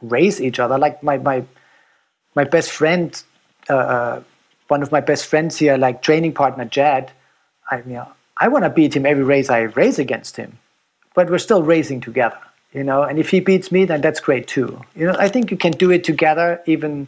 race 0.01 0.39
each 0.41 0.59
other. 0.59 0.77
Like 0.77 1.01
my 1.03 1.17
my 1.17 1.43
my 2.35 2.43
best 2.43 2.71
friend, 2.71 3.21
uh, 3.69 3.75
uh 3.75 4.23
one 4.67 4.83
of 4.83 4.91
my 4.91 4.99
best 4.99 5.25
friends 5.25 5.57
here, 5.57 5.77
like 5.77 6.01
training 6.01 6.33
partner 6.33 6.65
Jed. 6.65 7.11
I 7.71 7.77
you 7.79 7.93
know 7.93 8.11
I 8.39 8.47
want 8.47 8.63
to 8.65 8.69
beat 8.69 8.95
him 8.95 9.05
every 9.05 9.23
race 9.23 9.49
I 9.49 9.61
race 9.61 9.99
against 9.99 10.37
him, 10.37 10.59
but 11.15 11.29
we're 11.29 11.39
still 11.39 11.63
racing 11.63 12.01
together. 12.01 12.37
You 12.73 12.83
know, 12.83 13.03
and 13.03 13.17
if 13.17 13.29
he 13.29 13.39
beats 13.39 13.71
me, 13.71 13.85
then 13.85 14.01
that's 14.01 14.19
great 14.19 14.47
too. 14.47 14.81
You 14.95 15.07
know, 15.07 15.15
I 15.17 15.29
think 15.29 15.49
you 15.51 15.57
can 15.57 15.71
do 15.71 15.89
it 15.89 16.03
together, 16.03 16.61
even 16.65 17.07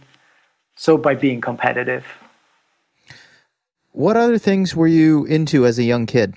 so 0.75 0.97
by 0.97 1.15
being 1.15 1.41
competitive. 1.41 2.05
What 3.91 4.15
other 4.15 4.37
things 4.37 4.75
were 4.75 4.87
you 4.87 5.25
into 5.25 5.65
as 5.65 5.77
a 5.77 5.83
young 5.83 6.05
kid? 6.05 6.35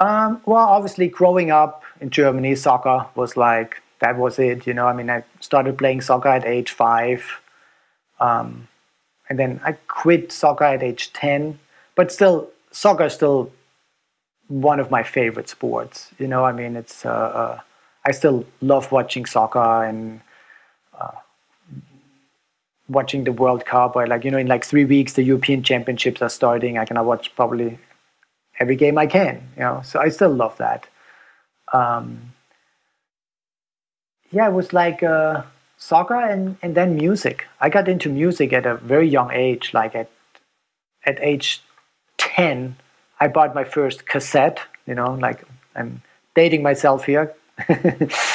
Um, 0.00 0.40
well, 0.46 0.66
obviously, 0.66 1.08
growing 1.08 1.50
up 1.50 1.84
in 2.00 2.10
Germany, 2.10 2.54
soccer 2.56 3.06
was 3.14 3.36
like 3.36 3.82
that 4.00 4.16
was 4.16 4.38
it. 4.38 4.66
You 4.66 4.74
know, 4.74 4.86
I 4.86 4.92
mean, 4.92 5.10
I 5.10 5.22
started 5.40 5.78
playing 5.78 6.00
soccer 6.00 6.28
at 6.28 6.44
age 6.44 6.70
five, 6.72 7.40
um, 8.18 8.66
and 9.28 9.38
then 9.38 9.60
I 9.64 9.72
quit 9.86 10.32
soccer 10.32 10.64
at 10.64 10.82
age 10.82 11.12
ten. 11.12 11.58
But 11.94 12.10
still, 12.10 12.48
soccer 12.72 13.04
is 13.04 13.14
still 13.14 13.52
one 14.48 14.80
of 14.80 14.90
my 14.90 15.02
favorite 15.02 15.48
sports. 15.48 16.10
You 16.18 16.28
know, 16.28 16.44
I 16.44 16.52
mean, 16.52 16.76
it's 16.76 17.06
uh, 17.06 17.10
uh, 17.10 17.60
I 18.04 18.10
still 18.12 18.44
love 18.60 18.90
watching 18.90 19.26
soccer 19.26 19.84
and 19.84 20.20
uh, 20.98 21.12
watching 22.88 23.24
the 23.24 23.32
World 23.32 23.64
Cup 23.64 23.96
or 23.96 24.06
like 24.06 24.24
you 24.24 24.30
know 24.30 24.38
in 24.38 24.46
like 24.46 24.64
three 24.64 24.84
weeks 24.84 25.14
the 25.14 25.22
European 25.22 25.62
Championships 25.62 26.20
are 26.20 26.28
starting. 26.28 26.78
I 26.78 26.84
can 26.84 27.02
watch 27.04 27.34
probably 27.34 27.78
every 28.58 28.76
game 28.76 28.98
I 28.98 29.06
can. 29.06 29.48
You 29.56 29.62
know, 29.62 29.82
so 29.84 30.00
I 30.00 30.08
still 30.08 30.32
love 30.32 30.56
that. 30.58 30.86
Um, 31.72 32.32
yeah, 34.30 34.48
it 34.48 34.52
was 34.52 34.72
like 34.72 35.02
uh, 35.02 35.42
soccer 35.78 36.20
and 36.20 36.56
and 36.62 36.74
then 36.74 36.96
music. 36.96 37.46
I 37.60 37.68
got 37.68 37.88
into 37.88 38.08
music 38.08 38.52
at 38.52 38.66
a 38.66 38.76
very 38.76 39.08
young 39.08 39.30
age. 39.32 39.72
Like 39.72 39.94
at 39.94 40.10
at 41.04 41.18
age 41.20 41.62
ten, 42.34 42.76
I 43.20 43.28
bought 43.28 43.54
my 43.54 43.64
first 43.64 44.06
cassette. 44.06 44.60
You 44.86 44.94
know, 44.94 45.14
like 45.14 45.44
I'm 45.74 46.02
dating 46.34 46.62
myself 46.62 47.04
here. 47.04 47.34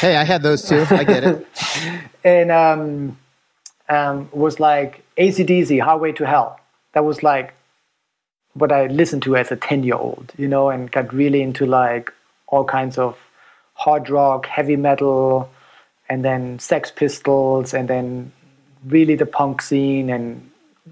hey, 0.02 0.16
I 0.16 0.24
had 0.24 0.43
those 0.43 0.68
too. 0.68 0.86
I 0.89 1.04
get 1.04 1.24
it. 1.24 1.48
and 2.24 2.52
um, 2.52 3.18
um, 3.89 4.30
was 4.32 4.60
like 4.60 5.04
ACDC, 5.18 5.82
Highway 5.82 6.12
to 6.14 6.26
Hell. 6.26 6.60
That 6.93 7.04
was 7.04 7.24
like 7.24 7.54
what 8.54 8.72
I 8.72 8.88
listened 8.88 9.24
to 9.24 9.36
as 9.36 9.52
a 9.52 9.56
10 9.56 9.84
year 9.84 9.95
old, 9.95 10.34
you 10.38 10.48
know, 10.48 10.70
and 10.70 10.91
got 10.91 11.14
really 11.14 11.41
into 11.41 11.66
like 11.66 12.12
all 12.48 12.64
kinds 12.64 12.98
of 12.98 13.18
hard 13.74 14.10
rock, 14.10 14.45
heavy 14.45 14.76
metal, 14.76 15.50
and 16.10 16.24
then 16.24 16.58
Sex 16.60 16.91
Pistols, 16.91 17.74
and 17.74 17.88
then 17.88 18.32
really 18.86 19.16
the 19.16 19.26
punk 19.26 19.62
scene, 19.62 20.10
and 20.10 20.50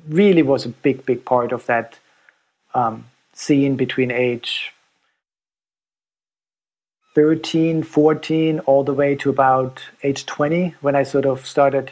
really 0.10 0.42
was 0.42 0.66
a 0.66 0.70
big, 0.70 1.06
big 1.06 1.24
part 1.26 1.52
of 1.52 1.66
that 1.68 1.98
um, 2.76 3.06
scene 3.34 3.76
between 3.76 4.12
age 4.12 4.72
13, 7.16 7.82
14, 7.82 8.60
all 8.60 8.84
the 8.84 8.94
way 8.94 9.16
to 9.16 9.30
about 9.30 9.82
age 10.04 10.26
20 10.26 10.76
when 10.82 10.96
I 10.96 11.04
sort 11.04 11.26
of 11.26 11.46
started 11.46 11.92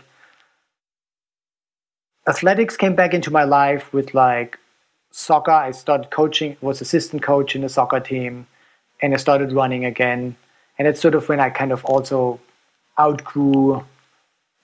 athletics 2.27 2.77
came 2.77 2.95
back 2.95 3.13
into 3.13 3.31
my 3.31 3.43
life 3.43 3.91
with 3.93 4.13
like 4.13 4.59
soccer. 5.11 5.51
I 5.51 5.71
started 5.71 6.09
coaching, 6.11 6.57
was 6.61 6.81
assistant 6.81 7.21
coach 7.21 7.55
in 7.55 7.61
the 7.61 7.69
soccer 7.69 7.99
team, 7.99 8.47
and 9.01 9.13
I 9.13 9.17
started 9.17 9.53
running 9.53 9.86
again. 9.86 10.36
And 10.77 10.88
it's 10.88 11.01
sort 11.01 11.15
of 11.15 11.29
when 11.29 11.39
I 11.39 11.49
kind 11.49 11.71
of 11.71 11.86
also 11.86 12.39
outgrew 12.99 13.84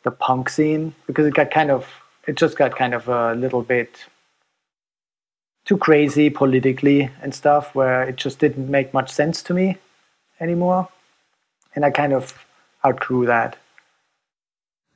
the 0.04 0.12
punk 0.12 0.50
scene 0.50 0.94
because 1.08 1.26
it 1.26 1.34
got 1.34 1.52
kind 1.52 1.72
of, 1.72 1.88
it 2.28 2.36
just 2.36 2.58
got 2.58 2.76
kind 2.76 2.94
of 2.94 3.08
a 3.08 3.34
little 3.36 3.62
bit 3.62 4.06
too 5.70 5.78
crazy 5.78 6.32
politically 6.32 7.12
and 7.22 7.36
stuff 7.36 7.76
where 7.76 8.02
it 8.02 8.16
just 8.16 8.40
didn't 8.40 8.68
make 8.68 8.92
much 8.92 9.12
sense 9.12 9.44
to 9.44 9.54
me 9.54 9.78
anymore. 10.40 10.90
And 11.76 11.86
I 11.86 11.92
kind 11.92 12.12
of 12.12 12.34
outgrew 12.84 13.28
that. 13.28 13.56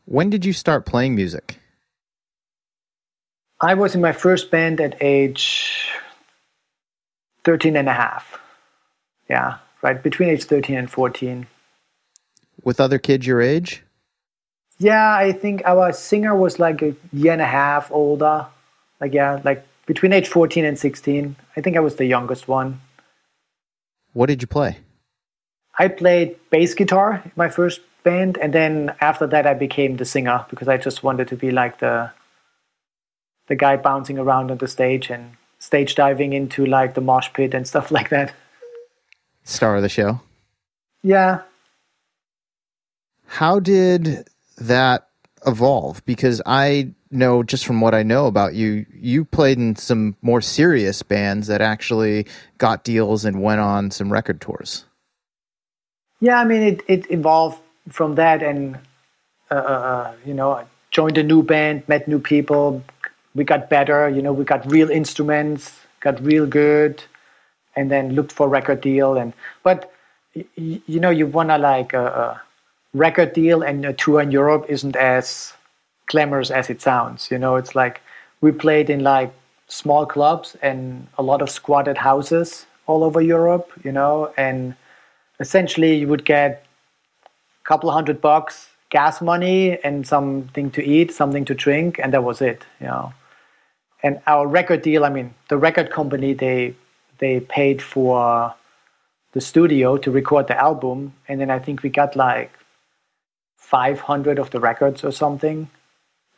When 0.05 0.31
did 0.31 0.45
you 0.45 0.51
start 0.51 0.87
playing 0.87 1.13
music? 1.13 1.59
I 3.61 3.75
was 3.75 3.93
in 3.93 4.01
my 4.01 4.13
first 4.13 4.49
band 4.49 4.81
at 4.81 4.97
age 4.99 5.91
13 7.43 7.77
and 7.77 7.87
a 7.87 7.93
half. 7.93 8.39
Yeah, 9.29 9.57
right, 9.83 10.01
between 10.01 10.29
age 10.29 10.45
13 10.45 10.75
and 10.75 10.89
14. 10.89 11.45
With 12.63 12.79
other 12.79 12.97
kids 12.97 13.27
your 13.27 13.41
age? 13.41 13.83
Yeah, 14.79 15.15
I 15.15 15.33
think 15.33 15.61
our 15.65 15.93
singer 15.93 16.35
was 16.35 16.57
like 16.57 16.81
a 16.81 16.95
year 17.13 17.31
and 17.31 17.43
a 17.43 17.45
half 17.45 17.91
older. 17.91 18.47
Like, 18.99 19.13
yeah, 19.13 19.39
like 19.43 19.67
between 19.85 20.13
age 20.13 20.27
14 20.27 20.65
and 20.65 20.77
16. 20.77 21.35
I 21.55 21.61
think 21.61 21.77
I 21.77 21.79
was 21.79 21.95
the 21.95 22.05
youngest 22.05 22.47
one. 22.47 22.81
What 24.13 24.27
did 24.27 24.41
you 24.41 24.47
play? 24.47 24.77
I 25.77 25.87
played 25.87 26.37
bass 26.49 26.73
guitar 26.73 27.21
in 27.25 27.31
my 27.35 27.49
first 27.49 27.81
band, 28.03 28.37
and 28.37 28.53
then 28.53 28.93
after 29.01 29.25
that, 29.27 29.47
I 29.47 29.53
became 29.53 29.97
the 29.97 30.05
singer 30.05 30.45
because 30.49 30.67
I 30.67 30.77
just 30.77 31.03
wanted 31.03 31.27
to 31.29 31.35
be 31.35 31.51
like 31.51 31.79
the 31.79 32.11
the 33.47 33.55
guy 33.55 33.75
bouncing 33.75 34.17
around 34.17 34.51
on 34.51 34.57
the 34.57 34.67
stage 34.67 35.09
and 35.09 35.35
stage 35.59 35.95
diving 35.95 36.33
into 36.33 36.65
like 36.65 36.93
the 36.93 37.01
mosh 37.01 37.29
pit 37.33 37.53
and 37.53 37.67
stuff 37.67 37.91
like 37.91 38.09
that. 38.09 38.33
Star 39.43 39.75
of 39.75 39.81
the 39.81 39.89
show. 39.89 40.21
Yeah. 41.01 41.41
How 43.25 43.59
did 43.59 44.27
that 44.57 45.09
evolve? 45.45 46.05
Because 46.05 46.41
I 46.45 46.93
know 47.13 47.43
just 47.43 47.65
from 47.65 47.81
what 47.81 47.93
I 47.93 48.03
know 48.03 48.27
about 48.27 48.53
you, 48.53 48.85
you 48.93 49.25
played 49.25 49.57
in 49.57 49.75
some 49.75 50.15
more 50.21 50.41
serious 50.41 51.03
bands 51.03 51.47
that 51.47 51.61
actually 51.61 52.27
got 52.57 52.83
deals 52.83 53.25
and 53.25 53.41
went 53.41 53.61
on 53.61 53.91
some 53.91 54.11
record 54.11 54.41
tours. 54.41 54.85
Yeah, 56.19 56.39
I 56.39 56.45
mean, 56.45 56.63
it, 56.63 56.81
it 56.87 57.11
evolved 57.11 57.59
from 57.89 58.15
that 58.15 58.41
and, 58.41 58.75
uh, 59.51 59.55
uh, 59.55 59.57
uh 59.57 60.13
you 60.25 60.33
know, 60.33 60.65
joined 60.91 61.17
a 61.17 61.23
new 61.23 61.43
band, 61.43 61.87
met 61.87 62.07
new 62.07 62.19
people, 62.19 62.83
we 63.35 63.43
got 63.43 63.69
better. 63.69 64.09
You 64.09 64.21
know, 64.21 64.33
we 64.33 64.43
got 64.43 64.69
real 64.71 64.89
instruments, 64.89 65.79
got 65.99 66.21
real 66.23 66.45
good, 66.45 67.03
and 67.75 67.89
then 67.89 68.13
looked 68.13 68.31
for 68.31 68.47
record 68.47 68.81
deal. 68.81 69.17
And 69.17 69.33
but 69.63 69.91
you 70.55 70.99
know, 70.99 71.09
you 71.09 71.27
wanna 71.27 71.57
like 71.57 71.93
a, 71.93 72.03
uh, 72.03 72.37
record 72.93 73.33
deal 73.33 73.61
and 73.63 73.85
a 73.85 73.93
tour 73.93 74.21
in 74.21 74.31
Europe 74.31 74.65
isn't 74.69 74.95
as 74.95 75.53
glamorous 76.07 76.51
as 76.51 76.69
it 76.69 76.81
sounds. 76.81 77.29
You 77.31 77.37
know, 77.37 77.55
it's 77.55 77.75
like 77.75 78.01
we 78.41 78.51
played 78.51 78.89
in 78.89 79.01
like 79.01 79.33
small 79.67 80.05
clubs 80.05 80.55
and 80.61 81.07
a 81.17 81.23
lot 81.23 81.41
of 81.41 81.49
squatted 81.49 81.97
houses 81.97 82.65
all 82.85 83.03
over 83.03 83.21
Europe, 83.21 83.71
you 83.83 83.91
know, 83.91 84.33
and 84.37 84.75
essentially 85.39 85.95
you 85.95 86.07
would 86.07 86.25
get 86.25 86.65
a 87.25 87.67
couple 87.67 87.89
hundred 87.91 88.21
bucks 88.21 88.69
gas 88.93 89.21
money 89.21 89.83
and 89.83 90.07
something 90.07 90.69
to 90.69 90.81
eat, 90.83 91.11
something 91.11 91.43
to 91.45 91.55
drink, 91.55 91.99
and 92.01 92.13
that 92.13 92.23
was 92.23 92.41
it, 92.41 92.63
you 92.79 92.85
know. 92.85 93.11
And 94.03 94.21
our 94.27 94.47
record 94.47 94.83
deal, 94.83 95.03
I 95.03 95.09
mean, 95.09 95.33
the 95.49 95.57
record 95.57 95.89
company 95.89 96.33
they 96.33 96.75
they 97.17 97.39
paid 97.39 97.81
for 97.81 98.53
the 99.31 99.41
studio 99.41 99.97
to 99.97 100.11
record 100.11 100.47
the 100.47 100.57
album, 100.57 101.13
and 101.27 101.41
then 101.41 101.49
I 101.49 101.57
think 101.57 101.81
we 101.81 101.89
got 101.89 102.15
like 102.15 102.51
500 103.57 104.37
of 104.37 104.51
the 104.51 104.59
records 104.59 105.03
or 105.03 105.11
something 105.11 105.69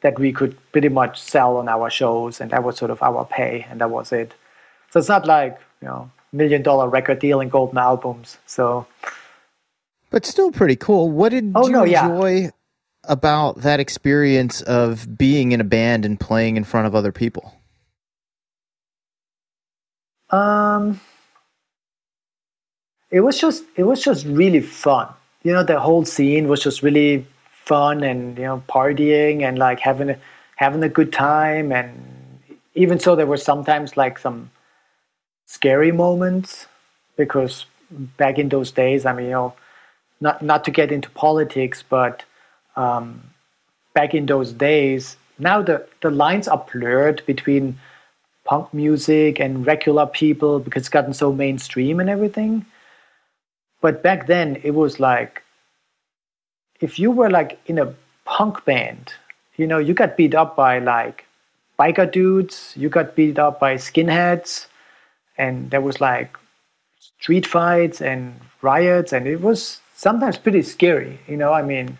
that 0.02 0.20
we 0.20 0.32
could 0.32 0.58
pretty 0.72 0.90
much 0.90 1.20
sell 1.20 1.58
on 1.58 1.68
our 1.68 1.90
shows, 1.90 2.42
and 2.42 2.52
that 2.52 2.64
was 2.64 2.78
sort 2.78 2.92
of 2.92 3.02
our 3.02 3.26
pay, 3.26 3.66
and 3.70 3.82
that 3.82 3.90
was 3.90 4.12
it. 4.12 4.34
So 4.92 5.00
it's 5.00 5.10
not 5.10 5.26
like 5.26 5.60
you 5.82 5.88
know 5.88 6.12
million 6.32 6.62
dollar 6.62 6.90
record 6.90 7.20
deal 7.20 7.40
and 7.42 7.52
golden 7.52 7.78
albums. 7.78 8.38
So, 8.46 8.86
but 10.10 10.26
still 10.26 10.52
pretty 10.52 10.76
cool. 10.76 11.10
What 11.10 11.30
did 11.30 11.52
oh, 11.56 11.68
you 11.68 11.74
no, 11.74 11.84
enjoy 11.84 12.36
yeah. 12.36 12.50
about 13.06 13.62
that 13.62 13.80
experience 13.80 14.62
of 14.62 15.18
being 15.18 15.52
in 15.52 15.62
a 15.62 15.66
band 15.66 16.06
and 16.06 16.20
playing 16.20 16.58
in 16.58 16.64
front 16.64 16.88
of 16.88 16.96
other 16.96 17.12
people? 17.12 17.54
Um, 20.30 21.00
it 23.12 23.22
was 23.22 23.40
just 23.40 23.64
it 23.76 23.84
was 23.84 24.04
just 24.04 24.26
really 24.26 24.62
fun. 24.62 25.08
You 25.44 25.54
know, 25.54 25.64
the 25.64 25.80
whole 25.80 26.06
scene 26.06 26.48
was 26.48 26.62
just 26.62 26.82
really 26.82 27.26
fun 27.66 28.04
and 28.04 28.38
you 28.38 28.44
know 28.44 28.64
partying 28.70 29.42
and 29.42 29.58
like 29.58 29.80
having 29.80 30.10
a, 30.10 30.18
having 30.56 30.84
a 30.84 30.90
good 30.90 31.12
time 31.12 31.72
and 31.72 32.40
even 32.76 33.00
so 33.00 33.16
there 33.16 33.26
were 33.26 33.38
sometimes 33.38 33.98
like 33.98 34.20
some 34.20 34.52
scary 35.46 35.92
moments 35.92 36.68
because 37.16 37.66
back 37.90 38.38
in 38.38 38.50
those 38.50 38.72
days, 38.72 39.06
I 39.06 39.14
mean, 39.14 39.28
you 39.28 39.32
know, 39.32 39.54
not 40.22 40.42
not 40.42 40.64
to 40.66 40.72
get 40.72 40.92
into 40.92 41.10
politics, 41.12 41.84
but 41.88 42.24
um, 42.76 43.24
back 43.94 44.14
in 44.14 44.26
those 44.26 44.52
days, 44.52 45.18
now 45.40 45.62
the 45.62 45.88
the 46.02 46.12
lines 46.12 46.48
are 46.48 46.66
blurred 46.72 47.26
between 47.26 47.80
punk 48.44 48.74
music 48.74 49.40
and 49.40 49.66
regular 49.66 50.06
people 50.06 50.60
because 50.60 50.82
it's 50.82 50.90
gotten 50.90 51.14
so 51.14 51.34
mainstream 51.34 52.00
and 52.00 52.10
everything. 52.10 52.66
But 53.82 54.04
back 54.04 54.28
then, 54.28 54.62
it 54.64 54.72
was 54.72 55.00
like 55.00 55.44
if 56.82 57.00
you 57.00 57.12
were 57.12 57.30
like 57.30 57.60
in 57.66 57.78
a 57.80 57.94
punk 58.26 58.66
band, 58.66 59.14
you 59.58 59.68
know, 59.68 59.78
you 59.78 59.94
got 59.94 60.18
beat 60.18 60.36
up 60.36 60.56
by 60.56 60.80
like 60.80 61.26
biker 61.80 62.12
dudes, 62.12 62.74
you 62.76 62.90
got 62.90 63.16
beat 63.16 63.40
up 63.40 63.60
by 63.60 63.76
skinheads, 63.76 64.68
and 65.38 65.72
there 65.72 65.82
was 65.82 66.02
like 66.02 66.38
street 67.00 67.46
fights 67.46 68.02
and 68.02 68.40
riots, 68.62 69.14
and 69.14 69.28
it 69.28 69.42
was 69.42 69.80
sometimes 69.96 70.38
pretty 70.38 70.62
scary. 70.62 71.20
You 71.28 71.38
know, 71.38 71.54
I 71.54 71.62
mean, 71.62 71.98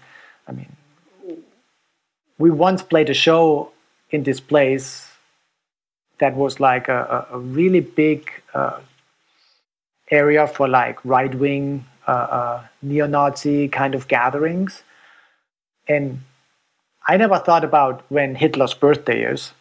I 0.48 0.52
mean, 0.52 0.76
we 2.38 2.52
once 2.52 2.82
played 2.82 3.10
a 3.10 3.14
show 3.14 3.72
in 4.12 4.24
this 4.24 4.40
place 4.40 5.10
that 6.20 6.36
was 6.36 6.60
like 6.60 6.88
a, 6.88 7.28
a 7.32 7.40
really 7.40 7.82
big 7.82 8.30
uh, 8.54 8.80
area 10.12 10.48
for 10.48 10.68
like 10.68 11.04
right 11.04 11.34
wing 11.36 11.86
uh, 12.08 12.12
uh, 12.12 12.64
neo 12.82 13.08
Nazi 13.08 13.68
kind 13.68 13.96
of 13.96 14.08
gatherings, 14.08 14.84
and 15.88 16.22
I 17.08 17.18
never 17.18 17.40
thought 17.40 17.64
about 17.64 18.04
when 18.10 18.36
Hitler's 18.36 18.74
birthday 18.74 19.24
is 19.24 19.54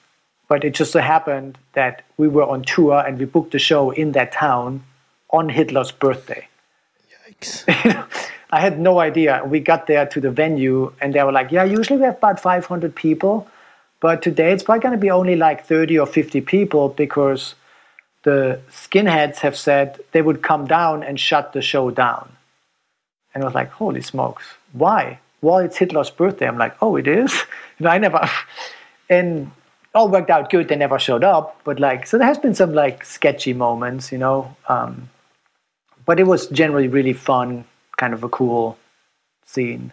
but 0.48 0.64
it 0.64 0.74
just 0.74 0.92
so 0.92 1.00
happened 1.00 1.58
that 1.72 2.02
we 2.16 2.28
were 2.28 2.44
on 2.44 2.62
tour 2.62 3.02
and 3.06 3.18
we 3.18 3.24
booked 3.24 3.54
a 3.54 3.58
show 3.58 3.90
in 3.90 4.12
that 4.12 4.32
town 4.32 4.84
on 5.30 5.48
Hitler's 5.48 5.90
birthday. 5.90 6.46
Yikes. 7.28 7.64
I 8.50 8.60
had 8.60 8.78
no 8.78 9.00
idea. 9.00 9.42
We 9.44 9.60
got 9.60 9.86
there 9.86 10.06
to 10.06 10.20
the 10.20 10.30
venue 10.30 10.92
and 11.00 11.12
they 11.14 11.22
were 11.22 11.32
like, 11.32 11.50
yeah, 11.50 11.64
usually 11.64 11.98
we 11.98 12.04
have 12.04 12.18
about 12.18 12.38
500 12.38 12.94
people, 12.94 13.48
but 14.00 14.22
today 14.22 14.52
it's 14.52 14.62
probably 14.62 14.82
going 14.82 14.92
to 14.92 14.98
be 14.98 15.10
only 15.10 15.34
like 15.34 15.66
30 15.66 15.98
or 15.98 16.06
50 16.06 16.40
people 16.42 16.90
because 16.90 17.54
the 18.24 18.60
skinheads 18.70 19.36
have 19.36 19.56
said 19.56 20.00
they 20.12 20.22
would 20.22 20.42
come 20.42 20.66
down 20.66 21.02
and 21.02 21.20
shut 21.20 21.52
the 21.52 21.62
show 21.62 21.90
down. 21.90 22.30
And 23.34 23.42
I 23.42 23.46
was 23.46 23.54
like, 23.54 23.70
holy 23.70 24.00
smokes, 24.00 24.44
why? 24.72 25.20
Well, 25.40 25.58
it's 25.58 25.76
Hitler's 25.76 26.10
birthday. 26.10 26.48
I'm 26.48 26.58
like, 26.58 26.76
oh, 26.82 26.96
it 26.96 27.06
is? 27.06 27.32
Know, 27.80 27.90
I 27.90 27.98
never. 27.98 28.28
And 29.10 29.50
all 29.94 30.08
worked 30.08 30.30
out 30.30 30.50
good. 30.50 30.68
They 30.68 30.76
never 30.76 30.98
showed 30.98 31.22
up, 31.22 31.60
but 31.64 31.78
like, 31.78 32.06
so 32.06 32.18
there 32.18 32.26
has 32.26 32.38
been 32.38 32.54
some 32.54 32.72
like 32.72 33.04
sketchy 33.04 33.52
moments, 33.52 34.10
you 34.10 34.18
know. 34.18 34.56
Um, 34.68 35.10
but 36.06 36.18
it 36.18 36.26
was 36.26 36.46
generally 36.48 36.88
really 36.88 37.12
fun, 37.12 37.64
kind 37.96 38.14
of 38.14 38.24
a 38.24 38.28
cool 38.28 38.78
scene. 39.44 39.92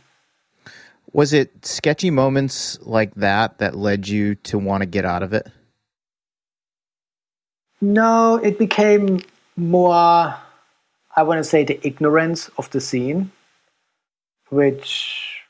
Was 1.13 1.34
it 1.34 1.65
sketchy 1.65 2.09
moments 2.09 2.79
like 2.82 3.13
that 3.15 3.57
that 3.59 3.75
led 3.75 4.07
you 4.07 4.36
to 4.36 4.57
want 4.57 4.82
to 4.82 4.86
get 4.86 5.05
out 5.05 5.23
of 5.23 5.34
it? 5.34 5.47
No, 7.82 8.36
it 8.36 8.59
became 8.59 9.21
more, 9.57 10.36
I 11.15 11.23
want 11.23 11.39
to 11.39 11.43
say, 11.43 11.63
the 11.63 11.79
ignorance 11.86 12.49
of 12.57 12.69
the 12.69 12.79
scene, 12.79 13.32
which 14.49 15.41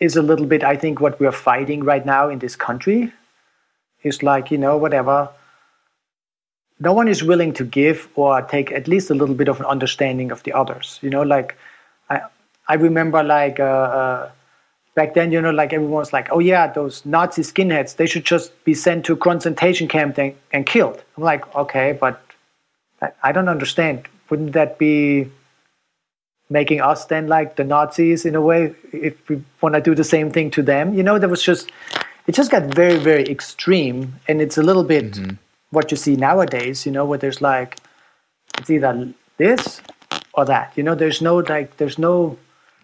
is 0.00 0.16
a 0.16 0.22
little 0.22 0.46
bit, 0.46 0.62
I 0.62 0.76
think, 0.76 1.00
what 1.00 1.18
we're 1.18 1.32
fighting 1.32 1.82
right 1.82 2.06
now 2.06 2.28
in 2.28 2.38
this 2.38 2.54
country. 2.54 3.12
It's 4.02 4.22
like, 4.22 4.52
you 4.52 4.58
know, 4.58 4.76
whatever. 4.76 5.28
No 6.78 6.92
one 6.92 7.08
is 7.08 7.24
willing 7.24 7.52
to 7.54 7.64
give 7.64 8.08
or 8.14 8.40
take 8.42 8.70
at 8.70 8.86
least 8.86 9.10
a 9.10 9.14
little 9.14 9.34
bit 9.34 9.48
of 9.48 9.58
an 9.58 9.66
understanding 9.66 10.30
of 10.30 10.44
the 10.44 10.52
others. 10.52 11.00
You 11.02 11.10
know, 11.10 11.22
like 11.22 11.56
I, 12.08 12.20
I 12.68 12.74
remember 12.74 13.24
like 13.24 13.58
uh, 13.58 13.64
uh, 13.64 14.30
back 14.94 15.14
then, 15.14 15.32
you 15.32 15.40
know, 15.40 15.50
like 15.50 15.72
everyone 15.72 15.98
was 15.98 16.12
like, 16.12 16.28
oh 16.30 16.38
yeah, 16.38 16.66
those 16.66 17.04
Nazi 17.04 17.42
skinheads, 17.42 17.96
they 17.96 18.06
should 18.06 18.24
just 18.24 18.52
be 18.64 18.74
sent 18.74 19.04
to 19.06 19.12
a 19.12 19.16
concentration 19.16 19.88
camp 19.88 20.18
and, 20.18 20.34
and 20.52 20.66
killed. 20.66 21.02
I'm 21.16 21.22
like, 21.22 21.54
okay, 21.54 21.96
but 21.98 22.20
I 23.22 23.32
don't 23.32 23.48
understand. 23.48 24.08
Wouldn't 24.28 24.52
that 24.52 24.78
be 24.78 25.30
making 26.50 26.80
us 26.80 27.04
then 27.06 27.28
like 27.28 27.56
the 27.56 27.64
Nazis 27.64 28.24
in 28.24 28.34
a 28.34 28.40
way 28.40 28.74
if 28.92 29.28
we 29.28 29.42
want 29.60 29.74
to 29.74 29.80
do 29.80 29.94
the 29.94 30.04
same 30.04 30.30
thing 30.30 30.50
to 30.52 30.62
them? 30.62 30.94
You 30.94 31.02
know, 31.02 31.18
there 31.18 31.28
was 31.28 31.42
just 31.42 31.70
it 32.28 32.34
just 32.34 32.50
got 32.50 32.62
very 32.74 32.98
very 32.98 33.24
extreme 33.28 34.14
and 34.28 34.40
it's 34.40 34.58
a 34.58 34.62
little 34.62 34.84
bit 34.84 35.12
mm-hmm. 35.12 35.34
what 35.70 35.90
you 35.90 35.96
see 35.96 36.14
nowadays 36.14 36.86
you 36.86 36.92
know 36.92 37.04
where 37.04 37.18
there's 37.18 37.40
like 37.40 37.78
it's 38.58 38.70
either 38.70 39.12
this 39.38 39.80
or 40.34 40.44
that 40.44 40.72
you 40.76 40.82
know 40.82 40.94
there's 40.94 41.20
no 41.20 41.38
like 41.38 41.76
there's 41.78 41.98
no 41.98 42.38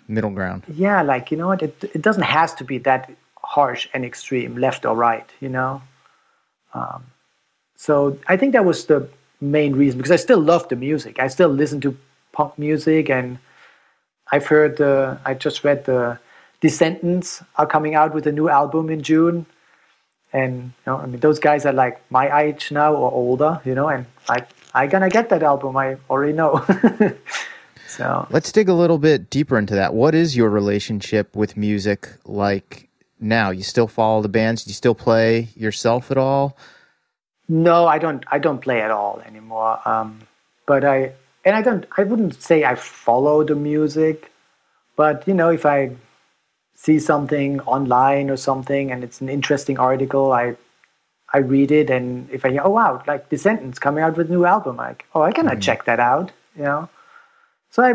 middle 0.08 0.30
ground 0.30 0.62
yeah 0.68 1.02
like 1.02 1.30
you 1.30 1.36
know 1.36 1.48
what 1.48 1.62
it, 1.62 1.84
it 1.94 2.02
doesn't 2.02 2.22
has 2.22 2.54
to 2.54 2.64
be 2.64 2.78
that 2.78 3.10
harsh 3.42 3.88
and 3.94 4.04
extreme 4.04 4.56
left 4.56 4.84
or 4.84 4.94
right 4.94 5.30
you 5.40 5.48
know 5.48 5.82
um, 6.74 7.04
so 7.76 8.18
i 8.28 8.36
think 8.36 8.52
that 8.52 8.64
was 8.64 8.86
the 8.86 9.08
main 9.40 9.74
reason 9.74 9.98
because 9.98 10.10
i 10.10 10.16
still 10.16 10.40
love 10.40 10.68
the 10.68 10.76
music 10.76 11.18
i 11.18 11.28
still 11.28 11.48
listen 11.48 11.80
to 11.80 11.96
punk 12.32 12.58
music 12.58 13.10
and 13.10 13.38
i've 14.32 14.46
heard 14.46 14.76
the 14.76 15.18
i 15.24 15.34
just 15.34 15.64
read 15.64 15.84
the 15.84 16.18
Descendents 16.64 17.42
are 17.56 17.66
coming 17.66 17.94
out 17.94 18.14
with 18.14 18.26
a 18.26 18.32
new 18.32 18.48
album 18.48 18.88
in 18.88 19.02
June. 19.02 19.44
And 20.32 20.62
you 20.62 20.72
know, 20.86 20.96
I 20.96 21.04
mean, 21.04 21.20
those 21.20 21.38
guys 21.38 21.66
are 21.66 21.74
like 21.74 22.00
my 22.10 22.40
age 22.40 22.72
now 22.72 22.94
or 22.94 23.12
older, 23.12 23.60
you 23.66 23.74
know, 23.74 23.88
and 23.88 24.06
I 24.30 24.46
I 24.72 24.86
gonna 24.86 25.10
get 25.10 25.28
that 25.28 25.42
album. 25.42 25.76
I 25.76 25.98
already 26.08 26.32
know. 26.32 26.64
so 27.96 28.26
let's 28.30 28.50
dig 28.50 28.68
a 28.68 28.74
little 28.74 28.98
bit 28.98 29.30
deeper 29.30 29.56
into 29.56 29.74
that. 29.76 29.94
What 29.94 30.14
is 30.14 30.36
your 30.36 30.50
relationship 30.50 31.36
with 31.36 31.56
music 31.56 32.08
like 32.24 32.88
now? 33.20 33.50
You 33.50 33.62
still 33.62 33.86
follow 33.86 34.20
the 34.20 34.28
bands? 34.28 34.64
Do 34.64 34.70
you 34.70 34.74
still 34.74 34.96
play 34.96 35.48
yourself 35.54 36.10
at 36.10 36.18
all? 36.18 36.56
No, 37.48 37.86
I 37.86 37.98
don't. 37.98 38.24
I 38.32 38.38
don't 38.38 38.60
play 38.60 38.80
at 38.80 38.90
all 38.90 39.22
anymore. 39.24 39.78
Um, 39.88 40.20
but 40.66 40.84
I 40.84 41.12
and 41.44 41.54
I 41.54 41.62
don't. 41.62 41.86
I 41.96 42.02
wouldn't 42.02 42.42
say 42.42 42.64
I 42.64 42.74
follow 42.74 43.44
the 43.44 43.54
music, 43.54 44.32
but 44.96 45.28
you 45.28 45.34
know, 45.34 45.50
if 45.50 45.64
I 45.64 45.92
see 46.74 46.98
something 46.98 47.60
online 47.60 48.28
or 48.28 48.36
something 48.36 48.90
and 48.90 49.04
it's 49.04 49.20
an 49.20 49.28
interesting 49.28 49.78
article, 49.78 50.32
I 50.32 50.56
I 51.32 51.38
read 51.38 51.70
it 51.70 51.90
and 51.90 52.28
if 52.30 52.44
I 52.44 52.50
hear, 52.50 52.62
oh 52.64 52.70
wow, 52.70 53.02
like 53.06 53.28
Descendents 53.28 53.78
coming 53.78 54.02
out 54.02 54.16
with 54.16 54.30
a 54.30 54.32
new 54.32 54.44
album, 54.44 54.76
like, 54.78 55.04
oh 55.14 55.22
I 55.22 55.30
can 55.30 55.46
mm-hmm. 55.46 55.60
check 55.60 55.84
that 55.84 56.00
out, 56.00 56.32
you 56.56 56.64
know. 56.64 56.88
So 57.74 57.82
I 57.82 57.94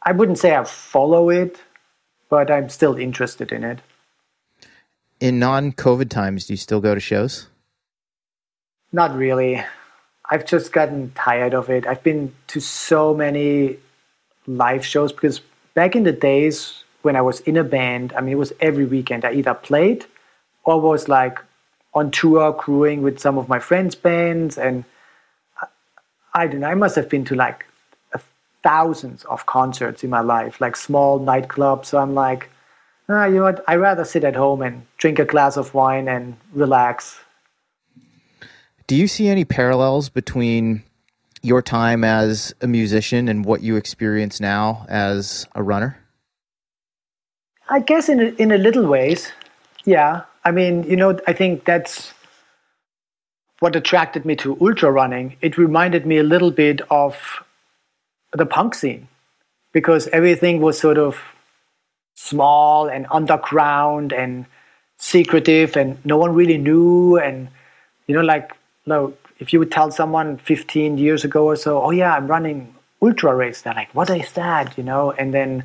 I 0.00 0.12
wouldn't 0.12 0.38
say 0.38 0.56
I 0.56 0.64
follow 0.64 1.28
it, 1.28 1.60
but 2.30 2.50
I'm 2.50 2.70
still 2.70 2.96
interested 2.96 3.52
in 3.52 3.64
it. 3.64 3.80
In 5.20 5.38
non 5.38 5.72
COVID 5.72 6.08
times, 6.08 6.46
do 6.46 6.54
you 6.54 6.56
still 6.56 6.80
go 6.80 6.94
to 6.94 7.00
shows? 7.00 7.48
Not 8.90 9.14
really. 9.14 9.62
I've 10.30 10.46
just 10.46 10.72
gotten 10.72 11.12
tired 11.14 11.52
of 11.52 11.68
it. 11.68 11.86
I've 11.86 12.02
been 12.02 12.34
to 12.46 12.60
so 12.60 13.12
many 13.12 13.76
live 14.46 14.86
shows 14.86 15.12
because 15.12 15.42
back 15.74 15.94
in 15.94 16.04
the 16.04 16.12
days 16.12 16.82
when 17.02 17.14
I 17.14 17.20
was 17.20 17.40
in 17.40 17.58
a 17.58 17.64
band, 17.64 18.14
I 18.16 18.22
mean, 18.22 18.32
it 18.32 18.38
was 18.38 18.54
every 18.58 18.86
weekend. 18.86 19.26
I 19.26 19.34
either 19.34 19.52
played 19.52 20.06
or 20.64 20.80
was 20.80 21.10
like 21.10 21.38
on 21.92 22.10
tour, 22.10 22.54
crewing 22.54 23.02
with 23.02 23.18
some 23.18 23.36
of 23.36 23.50
my 23.50 23.58
friends' 23.58 23.94
bands. 23.94 24.56
And 24.56 24.84
I, 25.60 25.66
I 26.32 26.46
don't 26.46 26.60
know, 26.60 26.68
I 26.68 26.74
must 26.74 26.96
have 26.96 27.10
been 27.10 27.26
to 27.26 27.34
like 27.34 27.66
thousands 28.62 29.24
of 29.24 29.46
concerts 29.46 30.04
in 30.04 30.10
my 30.10 30.20
life, 30.20 30.60
like 30.60 30.76
small 30.76 31.20
nightclubs. 31.20 31.86
So 31.86 31.98
I'm 31.98 32.14
like, 32.14 32.50
ah, 33.08 33.26
you 33.26 33.36
know 33.36 33.42
what? 33.44 33.64
I'd 33.68 33.76
rather 33.76 34.04
sit 34.04 34.24
at 34.24 34.36
home 34.36 34.62
and 34.62 34.86
drink 34.98 35.18
a 35.18 35.24
glass 35.24 35.56
of 35.56 35.74
wine 35.74 36.08
and 36.08 36.36
relax. 36.52 37.18
Do 38.86 38.96
you 38.96 39.06
see 39.08 39.28
any 39.28 39.44
parallels 39.44 40.08
between 40.08 40.82
your 41.42 41.62
time 41.62 42.04
as 42.04 42.54
a 42.60 42.66
musician 42.66 43.28
and 43.28 43.44
what 43.44 43.62
you 43.62 43.76
experience 43.76 44.40
now 44.40 44.86
as 44.88 45.46
a 45.54 45.62
runner? 45.62 45.98
I 47.68 47.80
guess 47.80 48.08
in 48.08 48.20
a, 48.20 48.24
in 48.34 48.52
a 48.52 48.58
little 48.58 48.86
ways, 48.86 49.32
yeah. 49.84 50.22
I 50.44 50.50
mean, 50.50 50.82
you 50.84 50.96
know, 50.96 51.18
I 51.26 51.32
think 51.32 51.64
that's 51.64 52.12
what 53.60 53.76
attracted 53.76 54.24
me 54.24 54.36
to 54.36 54.58
ultra 54.60 54.90
running. 54.90 55.36
It 55.40 55.56
reminded 55.56 56.04
me 56.04 56.18
a 56.18 56.22
little 56.22 56.50
bit 56.50 56.80
of 56.90 57.44
the 58.32 58.46
punk 58.46 58.74
scene 58.74 59.08
because 59.72 60.08
everything 60.08 60.60
was 60.60 60.78
sort 60.78 60.98
of 60.98 61.18
small 62.14 62.88
and 62.88 63.06
underground 63.10 64.12
and 64.12 64.46
secretive 64.98 65.76
and 65.76 65.98
no 66.04 66.16
one 66.16 66.34
really 66.34 66.58
knew 66.58 67.18
and 67.18 67.48
you 68.06 68.14
know 68.14 68.20
like 68.20 68.52
no 68.86 69.12
if 69.42 69.52
you 69.52 69.58
would 69.58 69.72
tell 69.72 69.90
someone 69.90 70.38
15 70.38 70.98
years 70.98 71.24
ago 71.24 71.46
or 71.46 71.56
so, 71.56 71.82
oh 71.82 71.90
yeah, 71.90 72.14
I'm 72.14 72.28
running 72.28 72.74
ultra 73.02 73.34
race, 73.34 73.62
they're 73.62 73.74
like, 73.74 73.92
what 73.92 74.08
is 74.08 74.32
that? 74.32 74.78
You 74.78 74.84
know, 74.84 75.10
and 75.10 75.34
then 75.34 75.64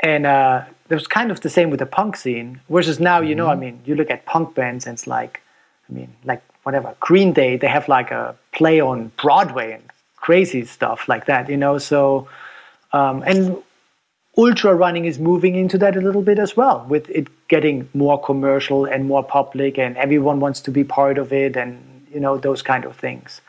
and 0.00 0.24
uh, 0.24 0.64
it 0.88 0.94
was 0.94 1.06
kind 1.06 1.30
of 1.30 1.40
the 1.40 1.50
same 1.50 1.70
with 1.70 1.80
the 1.80 1.86
punk 1.86 2.16
scene. 2.16 2.60
Versus 2.68 3.00
now, 3.00 3.20
you 3.20 3.34
know, 3.34 3.48
I 3.48 3.52
mm-hmm. 3.52 3.60
mean, 3.60 3.82
you 3.84 3.94
look 3.96 4.10
at 4.10 4.24
punk 4.24 4.54
bands 4.54 4.86
and 4.86 4.94
it's 4.94 5.06
like, 5.06 5.40
I 5.88 5.92
mean, 5.92 6.14
like 6.24 6.42
whatever 6.62 6.94
Green 7.00 7.32
Day, 7.32 7.56
they 7.56 7.66
have 7.66 7.88
like 7.88 8.10
a 8.10 8.36
play 8.52 8.80
on 8.80 9.10
Broadway 9.20 9.72
and 9.72 9.82
crazy 10.24 10.64
stuff 10.64 11.06
like 11.06 11.26
that, 11.26 11.50
you 11.50 11.56
know. 11.56 11.76
So 11.76 12.28
um, 12.94 13.22
and 13.26 13.62
ultra 14.38 14.74
running 14.74 15.04
is 15.04 15.18
moving 15.18 15.54
into 15.54 15.76
that 15.78 15.96
a 15.96 16.00
little 16.00 16.22
bit 16.22 16.38
as 16.38 16.56
well, 16.56 16.86
with 16.88 17.10
it 17.10 17.28
getting 17.48 17.88
more 17.92 18.18
commercial 18.20 18.86
and 18.86 19.04
more 19.04 19.22
public, 19.22 19.78
and 19.78 19.98
everyone 19.98 20.40
wants 20.40 20.62
to 20.62 20.70
be 20.70 20.82
part 20.82 21.18
of 21.18 21.32
it 21.32 21.56
and 21.56 22.06
you 22.10 22.20
know 22.20 22.38
those 22.38 22.62
kind 22.62 22.86
of 22.86 22.96
things. 22.96 23.42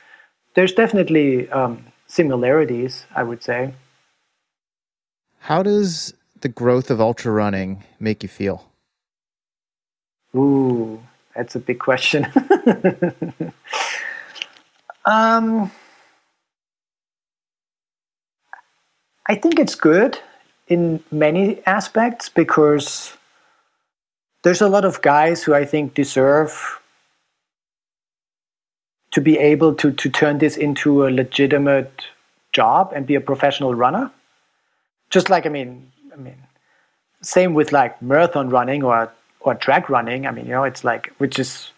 There's 0.55 0.73
definitely 0.73 1.49
um, 1.49 1.85
similarities, 2.07 3.05
I 3.15 3.23
would 3.23 3.41
say. 3.41 3.73
How 5.39 5.63
does 5.63 6.13
the 6.41 6.49
growth 6.49 6.91
of 6.91 6.99
ultra 6.99 7.31
running 7.31 7.83
make 7.99 8.21
you 8.21 8.29
feel? 8.29 8.69
Ooh, 10.35 11.01
that's 11.35 11.55
a 11.55 11.59
big 11.59 11.79
question. 11.79 12.27
um, 15.05 15.71
I 19.27 19.35
think 19.35 19.59
it's 19.59 19.75
good 19.75 20.19
in 20.67 21.03
many 21.11 21.65
aspects 21.65 22.29
because 22.29 23.15
there's 24.43 24.61
a 24.61 24.69
lot 24.69 24.85
of 24.85 25.01
guys 25.01 25.43
who 25.43 25.53
I 25.53 25.65
think 25.65 25.95
deserve 25.95 26.79
to 29.11 29.21
be 29.21 29.37
able 29.37 29.73
to, 29.75 29.91
to 29.91 30.09
turn 30.09 30.37
this 30.37 30.57
into 30.57 31.07
a 31.07 31.09
legitimate 31.09 32.05
job 32.51 32.91
and 32.95 33.07
be 33.07 33.15
a 33.15 33.21
professional 33.21 33.73
runner. 33.73 34.11
Just 35.09 35.29
like 35.29 35.45
I 35.45 35.49
mean, 35.49 35.91
I 36.13 36.17
mean, 36.17 36.37
same 37.21 37.53
with 37.53 37.71
like 37.71 38.01
marathon 38.01 38.49
running 38.49 38.83
or 38.83 39.11
or 39.39 39.55
track 39.55 39.89
running. 39.89 40.27
I 40.27 40.31
mean, 40.31 40.45
you 40.45 40.51
know, 40.51 40.63
it's 40.63 40.83
like 40.83 41.13
which 41.17 41.39
is 41.39 41.71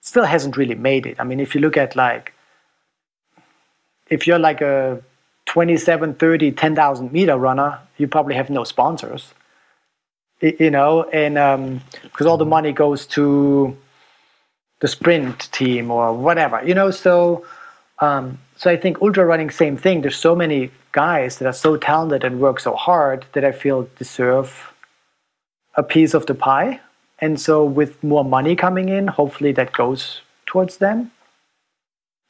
still 0.00 0.24
hasn't 0.24 0.56
really 0.56 0.74
made 0.74 1.06
it. 1.06 1.16
I 1.20 1.24
mean, 1.24 1.40
if 1.40 1.54
you 1.54 1.60
look 1.60 1.76
at 1.76 1.94
like 1.94 2.32
if 4.08 4.26
you're 4.26 4.38
like 4.38 4.60
a 4.60 5.02
27, 5.48 6.14
30, 6.14 6.52
10,000 6.52 7.12
meter 7.12 7.36
runner, 7.36 7.78
you 7.96 8.06
probably 8.06 8.34
have 8.34 8.50
no 8.50 8.64
sponsors. 8.64 9.32
You 10.40 10.70
know, 10.70 11.02
and 11.04 11.80
because 12.02 12.26
um, 12.26 12.30
all 12.30 12.36
the 12.36 12.44
money 12.44 12.70
goes 12.70 13.06
to 13.06 13.76
the 14.80 14.86
sprint 14.86 15.50
team 15.50 15.90
or 15.90 16.12
whatever, 16.12 16.62
you 16.64 16.74
know. 16.74 16.92
So, 16.92 17.44
um, 17.98 18.38
so 18.56 18.70
I 18.70 18.76
think 18.76 19.02
ultra 19.02 19.24
running, 19.24 19.50
same 19.50 19.76
thing. 19.76 20.02
There's 20.02 20.16
so 20.16 20.36
many 20.36 20.70
guys 20.92 21.38
that 21.38 21.46
are 21.48 21.52
so 21.52 21.76
talented 21.76 22.22
and 22.22 22.40
work 22.40 22.60
so 22.60 22.76
hard 22.76 23.24
that 23.32 23.44
I 23.44 23.50
feel 23.50 23.88
deserve 23.98 24.72
a 25.74 25.82
piece 25.82 26.14
of 26.14 26.26
the 26.26 26.34
pie. 26.34 26.80
And 27.18 27.40
so, 27.40 27.64
with 27.64 28.00
more 28.04 28.24
money 28.24 28.54
coming 28.54 28.88
in, 28.88 29.08
hopefully 29.08 29.50
that 29.52 29.72
goes 29.72 30.20
towards 30.46 30.76
them. 30.76 31.10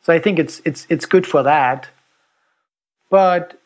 So 0.02 0.14
I 0.14 0.18
think 0.18 0.38
it's 0.38 0.62
it's 0.64 0.86
it's 0.88 1.04
good 1.04 1.26
for 1.26 1.42
that. 1.42 1.88
But 3.10 3.58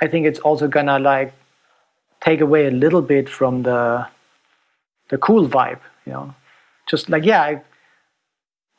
I 0.00 0.06
think 0.08 0.26
it's 0.26 0.38
also 0.40 0.68
gonna 0.68 0.98
like 0.98 1.32
take 2.20 2.40
away 2.40 2.66
a 2.66 2.70
little 2.70 3.02
bit 3.02 3.28
from 3.28 3.62
the 3.62 4.06
the 5.08 5.18
cool 5.18 5.48
vibe, 5.48 5.80
you 6.06 6.12
know. 6.12 6.34
Just 6.88 7.08
like 7.08 7.24
yeah, 7.24 7.42
I, 7.42 7.62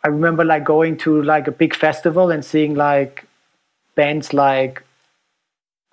I 0.03 0.07
remember 0.07 0.43
like 0.43 0.63
going 0.63 0.97
to 0.99 1.22
like 1.24 1.47
a 1.47 1.51
big 1.51 1.76
festival 1.76 2.30
and 2.32 2.43
seeing 2.43 2.76
like 2.76 3.26
bands 3.95 4.34
like 4.34 4.84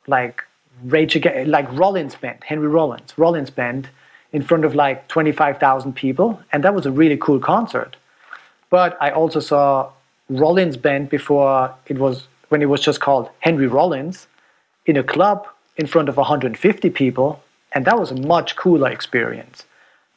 like 0.06 0.44
Rage 0.84 1.16
Against, 1.16 1.48
like 1.48 1.70
Rollins 1.72 2.14
band, 2.14 2.42
Henry 2.44 2.68
Rollins, 2.68 3.12
Rollins 3.16 3.50
band, 3.50 3.88
in 4.32 4.42
front 4.42 4.64
of 4.64 4.74
like 4.74 5.08
twenty 5.08 5.32
five 5.32 5.58
thousand 5.58 5.94
people, 5.94 6.40
and 6.52 6.64
that 6.64 6.74
was 6.74 6.86
a 6.86 6.90
really 6.90 7.16
cool 7.16 7.38
concert. 7.38 7.96
But 8.70 8.96
I 9.00 9.10
also 9.10 9.40
saw 9.40 9.90
Rollins 10.28 10.76
band 10.76 11.08
before 11.08 11.74
it 11.86 11.98
was 11.98 12.28
when 12.48 12.62
it 12.62 12.66
was 12.66 12.80
just 12.80 13.00
called 13.00 13.30
Henry 13.40 13.66
Rollins 13.66 14.26
in 14.86 14.96
a 14.96 15.02
club 15.02 15.46
in 15.76 15.86
front 15.86 16.08
of 16.08 16.16
150 16.16 16.90
people, 16.90 17.42
and 17.72 17.84
that 17.84 17.98
was 17.98 18.10
a 18.10 18.14
much 18.14 18.56
cooler 18.56 18.88
experience. 18.90 19.64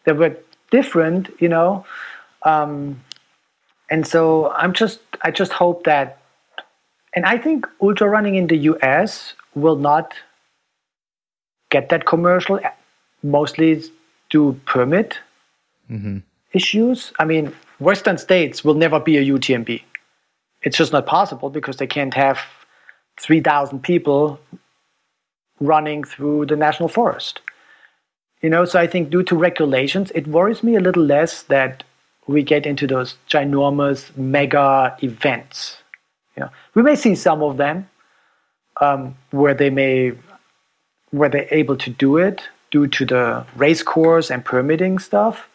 They 0.05 0.13
were 0.13 0.37
different, 0.71 1.29
you 1.39 1.49
know. 1.49 1.85
Um, 2.43 3.01
and 3.89 4.07
so 4.07 4.51
I'm 4.51 4.73
just 4.73 4.99
I 5.21 5.31
just 5.31 5.51
hope 5.51 5.83
that 5.83 6.21
and 7.13 7.25
I 7.25 7.37
think 7.37 7.67
ultra 7.81 8.07
running 8.07 8.35
in 8.35 8.47
the 8.47 8.57
US 8.57 9.33
will 9.53 9.75
not 9.75 10.13
get 11.69 11.89
that 11.89 12.05
commercial 12.05 12.59
mostly 13.21 13.83
due 14.29 14.59
permit 14.65 15.19
mm-hmm. 15.89 16.19
issues. 16.53 17.11
I 17.19 17.25
mean, 17.25 17.53
Western 17.79 18.17
states 18.17 18.63
will 18.63 18.73
never 18.73 18.99
be 18.99 19.17
a 19.17 19.23
UTMB. 19.23 19.81
It's 20.63 20.77
just 20.77 20.91
not 20.91 21.05
possible 21.05 21.49
because 21.49 21.77
they 21.77 21.87
can't 21.87 22.13
have 22.13 22.39
3,000 23.19 23.81
people 23.81 24.39
running 25.59 26.03
through 26.03 26.45
the 26.47 26.55
national 26.55 26.89
forest. 26.89 27.39
You 28.41 28.49
know, 28.49 28.65
so 28.65 28.79
I 28.79 28.87
think 28.87 29.09
due 29.09 29.23
to 29.23 29.35
regulations, 29.35 30.11
it 30.15 30.27
worries 30.27 30.63
me 30.63 30.75
a 30.75 30.79
little 30.79 31.03
less 31.03 31.43
that 31.43 31.83
we 32.27 32.43
get 32.43 32.65
into 32.65 32.87
those 32.87 33.15
ginormous 33.29 34.15
mega 34.17 34.97
events. 35.03 35.77
You 36.35 36.43
know, 36.43 36.49
we 36.73 36.81
may 36.81 36.95
see 36.95 37.15
some 37.15 37.43
of 37.43 37.57
them 37.57 37.89
um, 38.79 39.15
where 39.31 39.53
they 39.53 39.69
may 39.69 40.13
where 41.11 41.29
they're 41.29 41.47
able 41.51 41.75
to 41.75 41.89
do 41.89 42.17
it 42.17 42.41
due 42.71 42.87
to 42.87 43.05
the 43.05 43.45
race 43.57 43.83
course 43.83 44.31
and 44.31 44.45
permitting 44.45 44.97
stuff. 44.97 45.49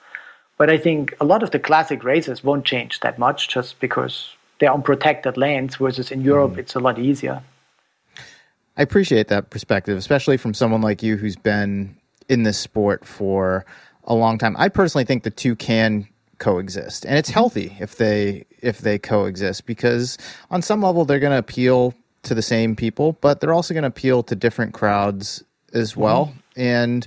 But 0.58 0.68
I 0.70 0.76
think 0.76 1.14
a 1.18 1.24
lot 1.24 1.42
of 1.42 1.50
the 1.50 1.58
classic 1.58 2.04
races 2.04 2.44
won't 2.44 2.66
change 2.66 3.00
that 3.00 3.18
much 3.18 3.48
just 3.48 3.80
because 3.80 4.35
they're 4.58 4.72
on 4.72 4.82
protected 4.82 5.36
lands, 5.36 5.76
versus 5.76 6.10
in 6.10 6.22
Europe 6.22 6.52
mm. 6.52 6.58
it's 6.58 6.74
a 6.74 6.80
lot 6.80 6.98
easier. 6.98 7.42
I 8.76 8.82
appreciate 8.82 9.28
that 9.28 9.50
perspective, 9.50 9.96
especially 9.96 10.36
from 10.36 10.52
someone 10.52 10.82
like 10.82 11.02
you 11.02 11.16
who's 11.16 11.36
been 11.36 11.96
in 12.28 12.42
this 12.42 12.58
sport 12.58 13.04
for 13.04 13.64
a 14.04 14.14
long 14.14 14.38
time. 14.38 14.54
I 14.58 14.68
personally 14.68 15.04
think 15.04 15.22
the 15.22 15.30
two 15.30 15.56
can 15.56 16.08
coexist 16.38 17.06
and 17.06 17.16
it's 17.16 17.30
healthy 17.30 17.76
if 17.80 17.96
they 17.96 18.44
if 18.60 18.78
they 18.78 18.98
coexist 18.98 19.64
because 19.64 20.18
on 20.50 20.60
some 20.60 20.82
level 20.82 21.04
they're 21.04 21.18
going 21.18 21.32
to 21.32 21.38
appeal 21.38 21.94
to 22.22 22.34
the 22.34 22.42
same 22.42 22.76
people 22.76 23.12
but 23.20 23.40
they're 23.40 23.54
also 23.54 23.72
going 23.72 23.82
to 23.82 23.88
appeal 23.88 24.22
to 24.22 24.36
different 24.36 24.74
crowds 24.74 25.42
as 25.72 25.92
mm-hmm. 25.92 26.02
well 26.02 26.26
mm-hmm. 26.26 26.60
and 26.60 27.06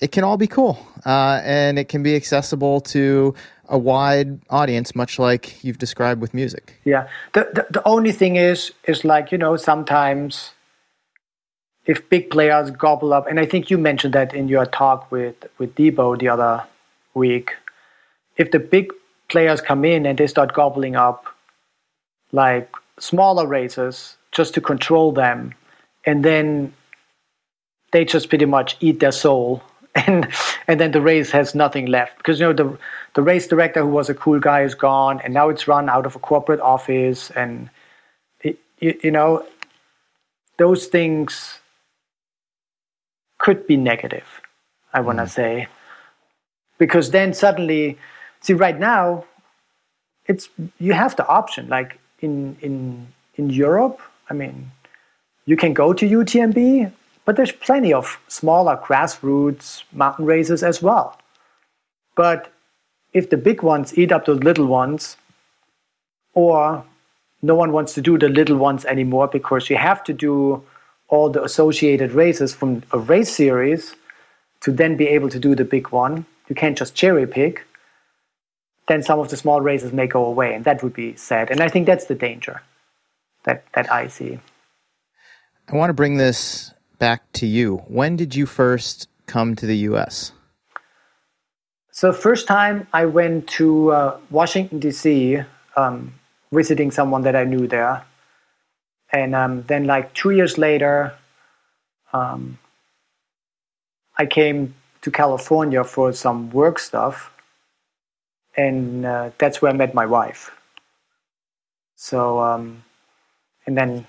it 0.00 0.12
can 0.12 0.24
all 0.24 0.36
be 0.36 0.46
cool 0.46 0.78
uh, 1.06 1.40
and 1.44 1.78
it 1.78 1.88
can 1.88 2.02
be 2.02 2.16
accessible 2.16 2.80
to 2.80 3.34
a 3.68 3.78
wide 3.78 4.40
audience 4.50 4.94
much 4.94 5.18
like 5.18 5.62
you've 5.62 5.78
described 5.78 6.20
with 6.20 6.34
music. 6.34 6.80
Yeah. 6.84 7.08
The, 7.34 7.48
the, 7.54 7.66
the 7.70 7.88
only 7.88 8.12
thing 8.12 8.36
is 8.36 8.72
is 8.84 9.04
like 9.04 9.30
you 9.30 9.38
know 9.38 9.56
sometimes 9.56 10.52
if 11.86 12.08
big 12.08 12.30
players 12.30 12.70
gobble 12.70 13.12
up 13.12 13.26
and 13.26 13.40
i 13.40 13.46
think 13.46 13.70
you 13.70 13.78
mentioned 13.78 14.12
that 14.12 14.34
in 14.34 14.48
your 14.48 14.66
talk 14.66 15.10
with 15.10 15.34
with 15.58 15.74
debo 15.74 16.18
the 16.18 16.28
other 16.28 16.62
week 17.14 17.52
if 18.36 18.50
the 18.50 18.58
big 18.58 18.92
players 19.28 19.60
come 19.60 19.84
in 19.84 20.04
and 20.04 20.18
they 20.18 20.26
start 20.26 20.52
gobbling 20.52 20.94
up 20.94 21.24
like 22.32 22.70
smaller 22.98 23.46
races 23.46 24.16
just 24.30 24.52
to 24.54 24.60
control 24.60 25.10
them 25.10 25.54
and 26.04 26.24
then 26.24 26.72
they 27.92 28.04
just 28.04 28.28
pretty 28.28 28.44
much 28.44 28.76
eat 28.80 29.00
their 29.00 29.12
soul 29.12 29.62
and 29.94 30.28
and 30.68 30.80
then 30.80 30.92
the 30.92 31.00
race 31.00 31.30
has 31.30 31.54
nothing 31.54 31.86
left 31.86 32.16
because 32.18 32.38
you 32.38 32.46
know 32.46 32.52
the 32.52 32.78
the 33.14 33.22
race 33.22 33.46
director 33.46 33.80
who 33.80 33.88
was 33.88 34.08
a 34.08 34.14
cool 34.14 34.38
guy 34.38 34.62
is 34.62 34.74
gone 34.74 35.20
and 35.24 35.34
now 35.34 35.48
it's 35.48 35.66
run 35.66 35.88
out 35.88 36.06
of 36.06 36.14
a 36.14 36.18
corporate 36.18 36.60
office 36.60 37.30
and 37.30 37.68
it, 38.40 38.58
you, 38.78 38.98
you 39.02 39.10
know 39.10 39.44
those 40.58 40.86
things 40.86 41.58
could 43.38 43.66
be 43.66 43.76
negative 43.76 44.40
i 44.92 45.00
want 45.00 45.18
to 45.18 45.24
mm. 45.24 45.30
say 45.30 45.66
because 46.78 47.10
then 47.10 47.34
suddenly 47.34 47.98
see 48.40 48.52
right 48.52 48.78
now 48.78 49.24
it's 50.26 50.48
you 50.78 50.92
have 50.92 51.16
the 51.16 51.26
option 51.26 51.68
like 51.68 51.98
in 52.20 52.56
in 52.60 53.08
in 53.34 53.50
europe 53.50 54.00
i 54.28 54.34
mean 54.34 54.70
you 55.46 55.56
can 55.56 55.74
go 55.74 55.92
to 55.92 56.08
utmb 56.08 56.92
but 57.30 57.36
there's 57.36 57.52
plenty 57.52 57.92
of 57.92 58.18
smaller 58.26 58.76
grassroots 58.76 59.84
mountain 59.92 60.24
races 60.24 60.64
as 60.64 60.82
well. 60.82 61.16
But 62.16 62.52
if 63.12 63.30
the 63.30 63.36
big 63.36 63.62
ones 63.62 63.96
eat 63.96 64.10
up 64.10 64.24
the 64.24 64.34
little 64.34 64.66
ones, 64.66 65.16
or 66.34 66.84
no 67.40 67.54
one 67.54 67.70
wants 67.70 67.94
to 67.94 68.00
do 68.00 68.18
the 68.18 68.28
little 68.28 68.56
ones 68.56 68.84
anymore 68.84 69.28
because 69.28 69.70
you 69.70 69.76
have 69.76 70.02
to 70.02 70.12
do 70.12 70.64
all 71.06 71.30
the 71.30 71.40
associated 71.44 72.10
races 72.10 72.52
from 72.52 72.82
a 72.90 72.98
race 72.98 73.32
series 73.32 73.94
to 74.62 74.72
then 74.72 74.96
be 74.96 75.06
able 75.06 75.28
to 75.28 75.38
do 75.38 75.54
the 75.54 75.64
big 75.64 75.90
one. 75.90 76.26
You 76.48 76.56
can't 76.56 76.76
just 76.76 76.96
cherry 76.96 77.28
pick. 77.28 77.64
Then 78.88 79.04
some 79.04 79.20
of 79.20 79.28
the 79.28 79.36
small 79.36 79.60
races 79.60 79.92
may 79.92 80.08
go 80.08 80.24
away, 80.24 80.52
and 80.52 80.64
that 80.64 80.82
would 80.82 80.94
be 80.94 81.14
sad. 81.14 81.52
And 81.52 81.60
I 81.60 81.68
think 81.68 81.86
that's 81.86 82.06
the 82.06 82.16
danger 82.16 82.60
that, 83.44 83.62
that 83.74 83.88
I 83.92 84.08
see. 84.08 84.40
I 85.68 85.76
want 85.76 85.90
to 85.90 85.94
bring 85.94 86.16
this 86.16 86.72
back 87.00 87.32
to 87.32 87.46
you. 87.46 87.78
When 87.88 88.14
did 88.14 88.36
you 88.36 88.46
first 88.46 89.08
come 89.26 89.56
to 89.56 89.66
the 89.66 89.78
U.S.? 89.90 90.30
So 91.90 92.12
first 92.12 92.46
time 92.46 92.86
I 92.92 93.06
went 93.06 93.48
to 93.58 93.90
uh, 93.90 94.18
Washington 94.30 94.78
D.C. 94.78 95.42
Um, 95.76 96.14
visiting 96.52 96.92
someone 96.92 97.22
that 97.22 97.34
I 97.34 97.44
knew 97.44 97.66
there, 97.66 98.04
and 99.12 99.34
um, 99.34 99.62
then 99.66 99.84
like 99.84 100.14
two 100.14 100.30
years 100.30 100.58
later, 100.58 101.14
um, 102.12 102.58
I 104.16 104.26
came 104.26 104.74
to 105.02 105.10
California 105.10 105.82
for 105.82 106.12
some 106.12 106.50
work 106.50 106.78
stuff, 106.78 107.32
and 108.56 109.04
uh, 109.06 109.30
that's 109.38 109.60
where 109.60 109.72
I 109.72 109.74
met 109.74 109.94
my 109.94 110.06
wife. 110.06 110.50
So, 111.96 112.40
um, 112.40 112.84
and 113.66 113.76
then 113.76 114.06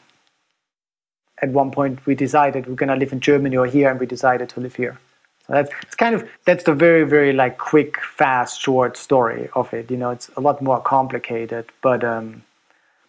at 1.41 1.49
one 1.49 1.71
point 1.71 2.05
we 2.05 2.15
decided 2.15 2.67
we're 2.67 2.75
going 2.75 2.89
to 2.89 2.95
live 2.95 3.11
in 3.11 3.19
Germany 3.19 3.57
or 3.57 3.65
here, 3.65 3.89
and 3.89 3.99
we 3.99 4.05
decided 4.05 4.49
to 4.49 4.59
live 4.59 4.75
here. 4.75 4.99
So 5.47 5.53
that's 5.53 5.71
it's 5.81 5.95
kind 5.95 6.13
of 6.15 6.29
that's 6.45 6.63
the 6.63 6.73
very 6.73 7.03
very 7.03 7.33
like 7.33 7.57
quick, 7.57 7.99
fast, 8.01 8.61
short 8.61 8.95
story 8.97 9.49
of 9.53 9.73
it. 9.73 9.89
You 9.89 9.97
know, 9.97 10.11
it's 10.11 10.29
a 10.37 10.41
lot 10.41 10.61
more 10.61 10.79
complicated, 10.79 11.65
but 11.81 12.03
um, 12.03 12.43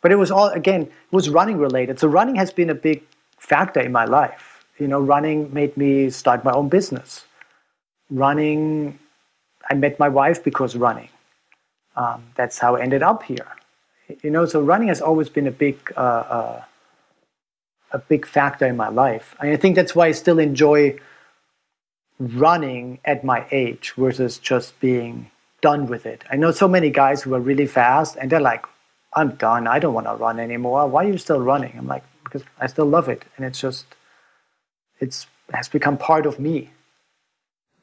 but 0.00 0.12
it 0.12 0.16
was 0.16 0.30
all 0.30 0.48
again 0.48 0.82
it 0.82 1.12
was 1.12 1.28
running 1.28 1.58
related. 1.58 2.00
So 2.00 2.08
running 2.08 2.36
has 2.36 2.50
been 2.50 2.70
a 2.70 2.74
big 2.74 3.02
factor 3.38 3.80
in 3.80 3.92
my 3.92 4.06
life. 4.06 4.64
You 4.78 4.88
know, 4.88 5.00
running 5.00 5.52
made 5.52 5.76
me 5.76 6.10
start 6.10 6.44
my 6.44 6.52
own 6.52 6.68
business. 6.68 7.24
Running, 8.10 8.98
I 9.70 9.74
met 9.74 9.98
my 9.98 10.08
wife 10.08 10.42
because 10.42 10.74
running. 10.74 11.08
Um, 11.96 12.24
that's 12.34 12.58
how 12.58 12.76
I 12.76 12.80
ended 12.80 13.02
up 13.02 13.22
here. 13.22 13.46
You 14.22 14.30
know, 14.30 14.46
so 14.46 14.60
running 14.60 14.88
has 14.88 15.00
always 15.00 15.28
been 15.28 15.46
a 15.46 15.50
big. 15.50 15.92
Uh, 15.96 16.00
uh, 16.00 16.62
a 17.92 17.98
big 17.98 18.26
factor 18.26 18.66
in 18.66 18.76
my 18.76 18.88
life. 18.88 19.34
And 19.40 19.50
I 19.50 19.56
think 19.56 19.76
that's 19.76 19.94
why 19.94 20.08
I 20.08 20.12
still 20.12 20.38
enjoy 20.38 20.98
running 22.18 22.98
at 23.04 23.24
my 23.24 23.46
age 23.50 23.92
versus 23.96 24.38
just 24.38 24.78
being 24.80 25.30
done 25.60 25.86
with 25.86 26.06
it. 26.06 26.24
I 26.30 26.36
know 26.36 26.50
so 26.50 26.68
many 26.68 26.90
guys 26.90 27.22
who 27.22 27.34
are 27.34 27.40
really 27.40 27.66
fast 27.66 28.16
and 28.16 28.30
they're 28.30 28.40
like, 28.40 28.64
I'm 29.14 29.30
done. 29.36 29.66
I 29.66 29.78
don't 29.78 29.94
want 29.94 30.06
to 30.06 30.14
run 30.14 30.40
anymore. 30.40 30.86
Why 30.86 31.04
are 31.04 31.08
you 31.08 31.18
still 31.18 31.40
running? 31.40 31.74
I'm 31.76 31.86
like, 31.86 32.04
because 32.24 32.42
I 32.58 32.66
still 32.66 32.86
love 32.86 33.08
it. 33.08 33.24
And 33.36 33.44
it's 33.44 33.60
just, 33.60 33.86
it's 35.00 35.26
has 35.52 35.68
become 35.68 35.98
part 35.98 36.24
of 36.24 36.38
me. 36.38 36.70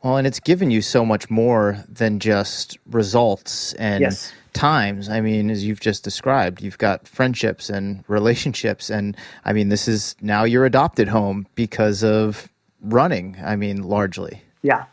Well, 0.01 0.17
and 0.17 0.25
it's 0.25 0.39
given 0.39 0.71
you 0.71 0.81
so 0.81 1.05
much 1.05 1.29
more 1.29 1.83
than 1.87 2.19
just 2.19 2.77
results 2.89 3.73
and 3.73 4.01
yes. 4.01 4.33
Times. 4.59 5.07
I 5.07 5.21
mean, 5.21 5.49
as 5.49 5.63
you've 5.63 5.79
just 5.79 6.03
described, 6.03 6.61
you've 6.61 6.77
got 6.77 7.07
friendships 7.07 7.69
and 7.69 8.03
relationships. 8.07 8.89
And 8.89 9.15
I 9.45 9.53
mean, 9.53 9.69
this 9.69 9.87
is 9.87 10.15
now 10.21 10.43
your 10.43 10.65
adopted 10.65 11.07
home 11.07 11.47
because 11.55 12.03
of 12.03 12.49
running, 12.81 13.37
I 13.41 13.55
mean, 13.55 13.83
largely. 13.83 14.43
Yeah. 14.61 14.85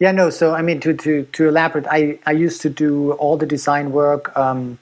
Yeah, 0.00 0.10
no. 0.10 0.30
So, 0.30 0.52
I 0.52 0.62
mean, 0.62 0.80
to, 0.80 0.92
to, 0.94 1.22
to 1.22 1.48
elaborate, 1.48 1.86
I, 1.88 2.18
I 2.26 2.32
used 2.32 2.60
to 2.62 2.70
do 2.70 3.12
all 3.12 3.36
the 3.36 3.46
design 3.46 3.92
work 3.92 4.36
um, 4.36 4.78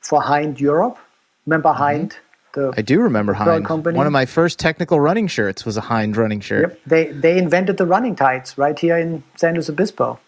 for 0.00 0.22
Hind 0.22 0.58
Europe. 0.58 0.96
Remember 1.44 1.68
mm-hmm. 1.68 1.78
Hind? 1.78 2.16
The 2.54 2.72
I 2.74 2.80
do 2.80 3.00
remember 3.00 3.34
Hind. 3.34 3.66
Company. 3.66 3.98
One 3.98 4.06
of 4.06 4.14
my 4.14 4.24
first 4.24 4.58
technical 4.58 4.98
running 4.98 5.26
shirts 5.26 5.66
was 5.66 5.76
a 5.76 5.82
Hind 5.82 6.16
running 6.16 6.40
shirt. 6.40 6.62
Yep. 6.62 6.80
They 6.86 7.04
they 7.12 7.36
invented 7.36 7.76
the 7.76 7.84
running 7.84 8.16
tights 8.16 8.56
right 8.56 8.78
here 8.78 8.96
in 8.96 9.22
San 9.36 9.52
Luis 9.52 9.68
Obispo, 9.68 10.18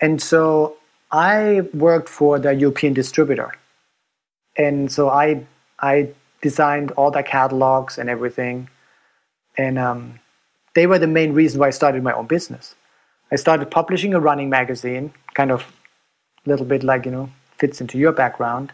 and 0.00 0.22
so 0.22 0.76
I 1.12 1.62
worked 1.74 2.08
for 2.08 2.38
the 2.38 2.52
European 2.52 2.94
distributor, 2.94 3.52
and 4.56 4.90
so 4.90 5.08
I 5.08 5.46
I 5.78 6.10
designed 6.42 6.92
all 6.92 7.10
the 7.10 7.22
catalogs 7.22 7.98
and 7.98 8.08
everything, 8.08 8.68
and 9.56 9.78
um, 9.78 10.20
they 10.74 10.86
were 10.86 10.98
the 10.98 11.06
main 11.06 11.32
reason 11.32 11.60
why 11.60 11.68
I 11.68 11.70
started 11.70 12.02
my 12.02 12.12
own 12.12 12.26
business. 12.26 12.74
I 13.32 13.36
started 13.36 13.70
publishing 13.70 14.14
a 14.14 14.20
running 14.20 14.50
magazine, 14.50 15.12
kind 15.34 15.50
of 15.50 15.62
a 16.46 16.50
little 16.50 16.66
bit 16.66 16.82
like 16.82 17.04
you 17.06 17.12
know 17.12 17.30
fits 17.58 17.80
into 17.80 17.98
your 17.98 18.12
background 18.12 18.72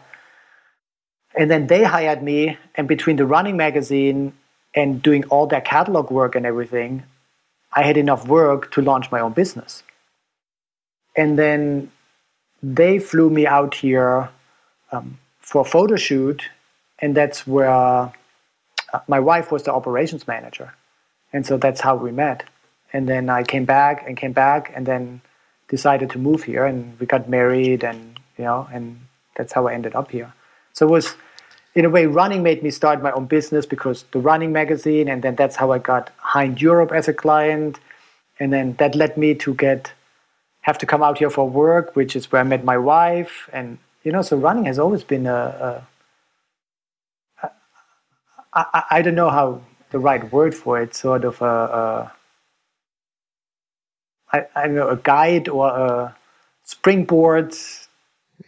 and 1.37 1.51
then 1.51 1.67
they 1.67 1.83
hired 1.83 2.23
me, 2.23 2.57
and 2.75 2.87
between 2.87 3.15
the 3.15 3.25
running 3.25 3.57
magazine 3.57 4.33
and 4.73 5.01
doing 5.01 5.23
all 5.25 5.45
their 5.45 5.61
catalog 5.61 6.09
work 6.09 6.35
and 6.35 6.45
everything, 6.45 7.03
I 7.73 7.83
had 7.83 7.95
enough 7.95 8.27
work 8.27 8.71
to 8.71 8.81
launch 8.81 9.11
my 9.11 9.19
own 9.19 9.33
business. 9.33 9.83
And 11.15 11.37
then 11.37 11.91
they 12.61 12.99
flew 12.99 13.29
me 13.29 13.45
out 13.45 13.75
here 13.75 14.29
um, 14.91 15.17
for 15.39 15.61
a 15.61 15.65
photo 15.65 15.95
shoot, 15.95 16.49
and 16.99 17.15
that's 17.15 17.45
where 17.45 17.69
uh, 17.69 18.09
my 19.07 19.19
wife 19.19 19.51
was 19.51 19.63
the 19.63 19.73
operations 19.73 20.27
manager. 20.27 20.73
And 21.33 21.45
so 21.45 21.57
that's 21.57 21.81
how 21.81 21.95
we 21.95 22.11
met. 22.11 22.43
And 22.93 23.07
then 23.07 23.29
I 23.29 23.43
came 23.43 23.65
back 23.65 24.03
and 24.07 24.17
came 24.17 24.33
back, 24.33 24.71
and 24.75 24.85
then 24.85 25.21
decided 25.67 26.09
to 26.11 26.19
move 26.19 26.43
here, 26.43 26.65
and 26.65 26.97
we 26.99 27.05
got 27.05 27.29
married, 27.29 27.83
and 27.83 28.19
you 28.37 28.45
know, 28.45 28.67
and 28.71 28.99
that's 29.35 29.53
how 29.53 29.67
I 29.67 29.73
ended 29.73 29.95
up 29.95 30.11
here. 30.11 30.33
So 30.73 30.87
it 30.87 30.91
was 30.91 31.15
in 31.75 31.85
a 31.85 31.89
way, 31.89 32.07
running 32.07 32.41
made 32.41 32.63
me 32.63 32.71
start 32.71 33.03
my 33.03 33.11
own 33.11 33.25
business 33.25 33.65
because 33.67 34.03
the 34.11 34.19
running 34.19 34.51
magazine, 34.51 35.07
and 35.07 35.21
then 35.21 35.35
that's 35.35 35.55
how 35.55 35.71
I 35.71 35.77
got 35.77 36.09
Hind 36.17 36.59
Europe 36.59 36.91
as 36.91 37.07
a 37.07 37.13
client, 37.13 37.79
and 38.39 38.51
then 38.51 38.73
that 38.79 38.95
led 38.95 39.15
me 39.15 39.35
to 39.35 39.53
get 39.53 39.91
have 40.67 40.77
to 40.77 40.85
come 40.85 41.01
out 41.01 41.17
here 41.17 41.29
for 41.29 41.49
work, 41.49 41.95
which 41.95 42.13
is 42.13 42.29
where 42.29 42.41
I 42.41 42.43
met 42.43 42.65
my 42.65 42.77
wife, 42.77 43.49
and 43.53 43.79
you 44.03 44.11
know, 44.11 44.21
so 44.21 44.35
running 44.35 44.65
has 44.65 44.77
always 44.77 45.01
been 45.01 45.25
a, 45.25 45.81
a, 47.41 47.47
a 47.47 47.51
I, 48.53 48.83
I 48.91 49.01
don't 49.01 49.15
know 49.15 49.29
how 49.29 49.61
the 49.91 49.99
right 49.99 50.29
word 50.31 50.53
for 50.53 50.81
it, 50.81 50.93
sort 50.93 51.23
of 51.23 51.41
a, 51.41 51.45
a 51.45 52.11
I, 54.33 54.45
I 54.55 54.67
don't 54.67 54.75
know, 54.75 54.89
a 54.89 54.97
guide 54.97 55.47
or 55.47 55.69
a 55.69 56.15
springboard 56.63 57.55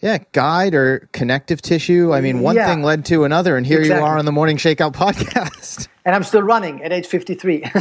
yeah, 0.02 0.20
guide 0.34 0.76
or 0.76 1.10
connective 1.14 1.62
tissue. 1.62 2.14
I 2.14 2.20
mean, 2.22 2.42
one 2.42 2.58
yeah. 2.58 2.68
thing 2.68 2.84
led 2.84 3.06
to 3.06 3.24
another, 3.24 3.56
and 3.56 3.66
here 3.66 3.80
exactly. 3.80 4.02
you 4.02 4.06
are 4.06 4.18
on 4.18 4.26
the 4.26 4.32
Morning 4.32 4.58
Shakeout 4.58 4.94
podcast. 5.04 5.88
And 6.04 6.14
I'm 6.14 6.24
still 6.24 6.44
running 6.44 6.84
at 6.84 6.92
age 6.92 7.08
53. 7.08 7.64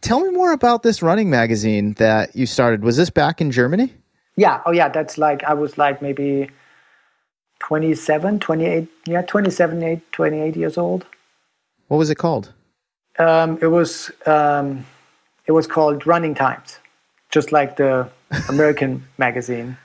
Tell 0.00 0.20
me 0.20 0.30
more 0.30 0.52
about 0.52 0.82
this 0.82 1.02
running 1.02 1.30
magazine 1.30 1.94
that 1.94 2.34
you 2.34 2.46
started. 2.46 2.82
Was 2.82 2.96
this 2.96 3.10
back 3.10 3.40
in 3.40 3.50
Germany? 3.50 3.92
Yeah. 4.36 4.62
Oh, 4.64 4.72
yeah. 4.72 4.88
That's 4.88 5.18
like, 5.18 5.44
I 5.44 5.54
was 5.54 5.76
like 5.76 6.00
maybe 6.00 6.50
27, 7.60 8.40
28. 8.40 8.88
Yeah, 9.06 9.22
27, 9.22 9.82
8, 9.82 10.12
28 10.12 10.56
years 10.56 10.78
old. 10.78 11.06
What 11.88 11.98
was 11.98 12.10
it 12.10 12.16
called? 12.16 12.52
Um, 13.18 13.58
it 13.60 13.66
was 13.66 14.10
um, 14.26 14.86
it 15.46 15.52
was 15.52 15.66
called 15.66 16.06
Running 16.06 16.34
Times, 16.34 16.78
just 17.30 17.52
like 17.52 17.76
the 17.76 18.08
American 18.48 19.04
magazine. 19.18 19.76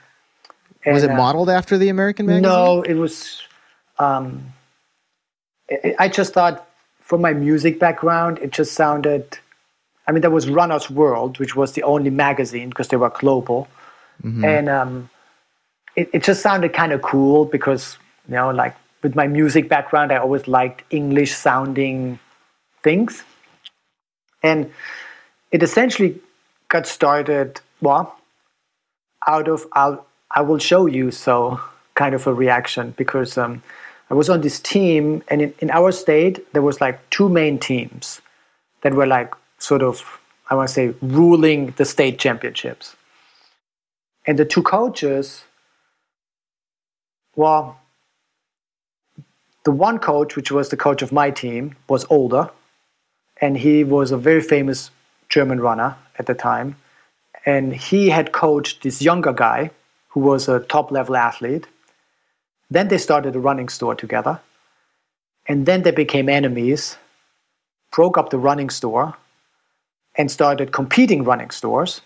And, 0.84 0.94
was 0.94 1.02
it 1.02 1.10
uh, 1.10 1.16
modeled 1.16 1.50
after 1.50 1.76
the 1.76 1.88
American 1.88 2.26
magazine? 2.26 2.42
No, 2.42 2.82
it 2.82 2.94
was. 2.94 3.42
Um, 3.98 4.52
it, 5.68 5.96
I 5.98 6.08
just 6.08 6.32
thought, 6.32 6.68
from 7.00 7.20
my 7.20 7.32
music 7.32 7.80
background, 7.80 8.38
it 8.38 8.52
just 8.52 8.74
sounded. 8.74 9.38
I 10.06 10.12
mean, 10.12 10.20
there 10.20 10.30
was 10.30 10.48
Runner's 10.48 10.88
World, 10.90 11.38
which 11.38 11.56
was 11.56 11.72
the 11.72 11.82
only 11.82 12.10
magazine 12.10 12.68
because 12.68 12.88
they 12.88 12.96
were 12.96 13.10
global, 13.10 13.68
mm-hmm. 14.22 14.44
and 14.44 14.68
um, 14.68 15.10
it, 15.96 16.08
it 16.12 16.22
just 16.22 16.42
sounded 16.42 16.72
kind 16.72 16.92
of 16.92 17.02
cool 17.02 17.44
because 17.44 17.98
you 18.28 18.34
know, 18.34 18.50
like 18.50 18.74
with 19.02 19.14
my 19.14 19.26
music 19.26 19.68
background, 19.68 20.12
I 20.12 20.16
always 20.16 20.48
liked 20.48 20.82
English 20.90 21.34
sounding 21.34 22.18
things. 22.82 23.22
And 24.42 24.72
it 25.50 25.62
essentially 25.62 26.20
got 26.68 26.86
started, 26.86 27.60
well, 27.80 28.16
out 29.26 29.48
of, 29.48 29.66
I'll, 29.72 30.06
I 30.30 30.40
will 30.42 30.58
show 30.58 30.86
you, 30.86 31.10
so 31.10 31.60
kind 31.94 32.14
of 32.14 32.26
a 32.26 32.34
reaction 32.34 32.94
because 32.96 33.38
um, 33.38 33.62
I 34.10 34.14
was 34.14 34.28
on 34.28 34.40
this 34.40 34.60
team, 34.60 35.22
and 35.28 35.40
in, 35.40 35.54
in 35.60 35.70
our 35.70 35.92
state, 35.92 36.52
there 36.52 36.62
was 36.62 36.80
like 36.80 36.98
two 37.10 37.28
main 37.28 37.58
teams 37.58 38.20
that 38.82 38.92
were 38.94 39.06
like 39.06 39.34
sort 39.58 39.82
of, 39.82 40.20
I 40.48 40.54
want 40.54 40.68
to 40.68 40.74
say, 40.74 40.94
ruling 41.00 41.72
the 41.76 41.84
state 41.84 42.18
championships. 42.18 42.96
And 44.26 44.38
the 44.38 44.44
two 44.44 44.62
coaches, 44.62 45.44
well, 47.34 47.78
the 49.64 49.72
one 49.72 49.98
coach, 49.98 50.36
which 50.36 50.50
was 50.50 50.68
the 50.68 50.76
coach 50.76 51.02
of 51.02 51.12
my 51.12 51.30
team, 51.30 51.76
was 51.88 52.06
older, 52.10 52.50
and 53.40 53.56
he 53.58 53.84
was 53.84 54.12
a 54.12 54.16
very 54.16 54.40
famous 54.40 54.90
German 55.28 55.60
runner 55.60 55.96
at 56.18 56.26
the 56.26 56.34
time. 56.34 56.76
And 57.44 57.74
he 57.74 58.08
had 58.08 58.32
coached 58.32 58.82
this 58.82 59.02
younger 59.02 59.32
guy 59.32 59.70
who 60.08 60.20
was 60.20 60.48
a 60.48 60.60
top 60.60 60.90
level 60.90 61.16
athlete. 61.16 61.66
Then 62.70 62.88
they 62.88 62.98
started 62.98 63.36
a 63.36 63.38
running 63.38 63.68
store 63.68 63.94
together. 63.94 64.40
And 65.46 65.66
then 65.66 65.82
they 65.82 65.92
became 65.92 66.28
enemies, 66.28 66.96
broke 67.92 68.18
up 68.18 68.30
the 68.30 68.38
running 68.38 68.70
store, 68.70 69.16
and 70.16 70.30
started 70.30 70.72
competing 70.72 71.24
running 71.24 71.50
stores, 71.50 72.00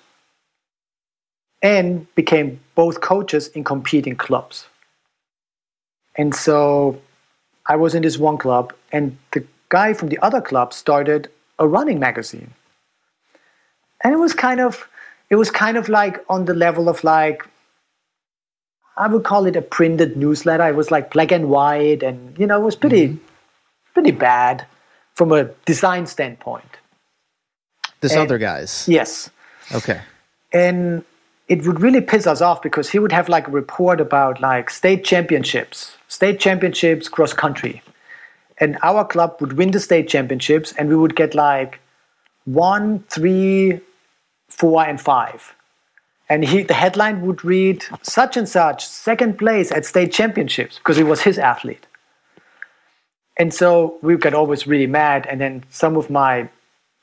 and 1.63 2.13
became 2.15 2.59
both 2.75 3.01
coaches 3.01 3.49
in 3.49 3.65
competing 3.65 4.17
clubs. 4.17 4.67
And 6.17 6.35
so 6.35 7.01
I 7.67 7.77
was 7.77 7.95
in 7.95 8.03
this 8.03 8.19
one 8.19 8.39
club, 8.39 8.73
and 8.93 9.17
the 9.33 9.45
guy 9.69 9.93
from 9.93 10.09
the 10.09 10.19
other 10.19 10.41
club 10.41 10.73
started 10.73 11.29
a 11.59 11.69
running 11.69 12.01
magazine. 12.01 12.53
And 14.03 14.15
it 14.15 14.17
was 14.17 14.33
kind 14.33 14.61
of, 14.61 14.89
it 15.29 15.37
was 15.37 15.51
kind 15.51 15.77
of 15.77 15.89
like 15.89 16.25
on 16.29 16.47
the 16.47 16.55
level 16.55 16.89
of 16.89 17.05
like, 17.05 17.47
I 18.97 19.07
would 19.07 19.25
call 19.25 19.47
it 19.47 19.57
a 19.57 19.63
printed 19.63 20.17
newsletter. 20.17 20.67
It 20.67 20.75
was 20.75 20.91
like 20.91 21.13
black 21.13 21.31
and 21.31 21.49
white, 21.49 22.03
and 22.03 22.37
you 22.39 22.47
know, 22.47 22.61
it 22.61 22.65
was 22.65 22.77
pretty, 22.77 23.09
mm-hmm. 23.09 23.25
pretty 23.95 24.11
bad 24.11 24.67
from 25.15 25.31
a 25.31 25.45
design 25.65 26.07
standpoint. 26.07 26.79
This 28.01 28.13
and, 28.13 28.23
other 28.23 28.39
guy's. 28.39 28.89
Yes. 28.89 29.31
Okay. 29.73 30.01
And 30.53 31.05
it 31.49 31.67
would 31.67 31.81
really 31.81 32.01
piss 32.01 32.27
us 32.27 32.41
off 32.41 32.63
because 32.63 32.89
he 32.91 32.99
would 32.99 33.13
have 33.13 33.29
like 33.29 33.49
a 33.49 33.51
report 33.51 34.01
about 34.01 34.41
like 34.41 34.71
state 34.71 35.05
championships, 35.05 35.97
state 36.09 36.39
championships 36.41 37.09
cross 37.09 37.33
country. 37.33 37.83
And 38.59 38.79
our 38.83 39.05
club 39.05 39.37
would 39.41 39.55
win 39.55 39.71
the 39.71 39.81
state 39.81 40.09
championships 40.09 40.73
and 40.73 40.89
we 40.89 40.97
would 40.97 41.17
get 41.17 41.35
like 41.35 41.81
one, 42.45 43.05
three, 43.09 43.81
four, 44.49 44.85
and 44.85 45.01
five. 45.01 45.55
And 46.29 46.45
he, 46.45 46.63
the 46.63 46.75
headline 46.75 47.23
would 47.23 47.45
read 47.45 47.85
such 48.03 48.37
and 48.37 48.49
such, 48.49 48.87
second 48.87 49.39
place 49.39 49.73
at 49.73 49.85
state 49.85 50.13
championships, 50.13 50.79
because 50.79 50.99
it 50.99 51.07
was 51.07 51.23
his 51.23 51.39
athlete. 51.39 51.87
And 53.37 53.53
so 53.53 53.99
we 54.03 54.17
got 54.17 54.35
always 54.35 54.67
really 54.67 54.87
mad. 54.87 55.27
And 55.29 55.41
then 55.41 55.65
some 55.71 55.97
of 55.97 56.11
my 56.11 56.49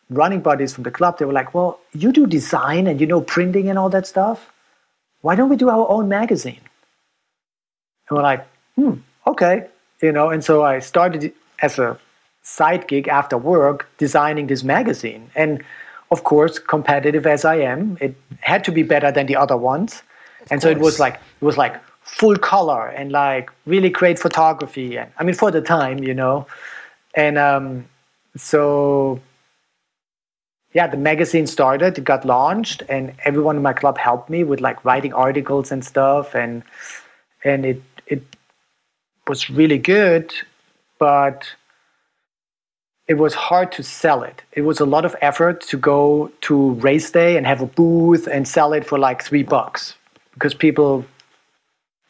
running 0.10 0.41
buddies 0.41 0.74
from 0.74 0.84
the 0.84 0.91
club, 0.91 1.18
they 1.18 1.26
were 1.26 1.34
like, 1.34 1.53
well, 1.53 1.80
you 1.93 2.12
do 2.12 2.26
design 2.26 2.88
and 2.88 2.99
you 3.01 3.08
know 3.08 3.22
printing 3.22 3.70
and 3.70 3.78
all 3.78 3.89
that 3.89 4.08
stuff. 4.08 4.51
Why 5.22 5.36
don't 5.36 5.49
we 5.49 5.55
do 5.55 5.70
our 5.70 5.89
own 5.89 6.08
magazine? 6.08 6.62
And 8.10 8.18
we're 8.18 8.24
like, 8.24 8.47
hmm, 8.76 8.93
okay. 9.26 9.68
You 10.01 10.12
know, 10.12 10.30
and 10.30 10.43
so 10.43 10.64
I 10.64 10.80
started 10.80 11.34
as 11.62 11.80
a 11.80 11.99
side 12.43 12.88
gig 12.88 13.08
after 13.08 13.38
work 13.38 13.89
designing 13.97 14.47
this 14.47 14.64
magazine. 14.64 15.30
And 15.36 15.64
of 16.12 16.24
course, 16.24 16.60
competitive 16.60 17.26
as 17.26 17.43
I 17.43 17.55
am, 17.55 17.97
it 17.99 18.16
had 18.39 18.64
to 18.66 18.72
be 18.72 18.84
better 18.84 19.12
than 19.12 19.26
the 19.26 19.36
other 19.36 19.58
ones. 19.58 20.03
Of 20.41 20.51
and 20.51 20.62
course. 20.62 20.64
so 20.64 20.70
it 20.70 20.80
was 20.80 20.99
like 20.99 21.16
it 21.16 21.45
was 21.45 21.58
like 21.58 21.76
full 22.01 22.38
color 22.38 22.88
and 22.88 23.12
like 23.12 23.51
really 23.66 23.89
great 23.89 24.18
photography 24.18 24.97
and 24.97 25.12
I 25.18 25.24
mean 25.26 25.36
for 25.36 25.51
the 25.51 25.62
time, 25.62 25.99
you 26.03 26.14
know. 26.14 26.47
And 27.16 27.38
um, 27.38 27.86
so 28.38 29.20
yeah, 30.78 30.86
the 30.86 30.96
magazine 30.96 31.48
started, 31.48 31.98
it 31.98 32.04
got 32.04 32.24
launched, 32.24 32.84
and 32.88 33.12
everyone 33.26 33.56
in 33.56 33.64
my 33.64 33.74
club 33.74 33.98
helped 33.98 34.30
me 34.30 34.44
with 34.44 34.62
like 34.62 34.86
writing 34.86 35.12
articles 35.12 35.72
and 35.72 35.84
stuff, 35.84 36.36
and 36.36 36.62
and 37.44 37.66
it 37.66 37.82
it 38.06 38.22
was 39.28 39.50
really 39.50 39.80
good, 39.80 40.32
but 41.00 41.50
it 43.08 43.16
was 43.16 43.34
hard 43.34 43.72
to 43.72 43.82
sell 43.82 44.22
it. 44.22 44.44
It 44.52 44.66
was 44.70 44.80
a 44.80 44.86
lot 44.86 45.04
of 45.04 45.16
effort 45.20 45.62
to 45.72 45.78
go 45.78 46.32
to 46.42 46.74
race 46.74 47.10
day 47.10 47.38
and 47.38 47.48
have 47.48 47.62
a 47.64 47.66
booth 47.66 48.28
and 48.28 48.48
sell 48.48 48.72
it 48.74 48.86
for 48.86 49.00
like 49.00 49.24
three 49.24 49.42
bucks 49.42 49.96
because 50.36 50.54
people 50.54 51.06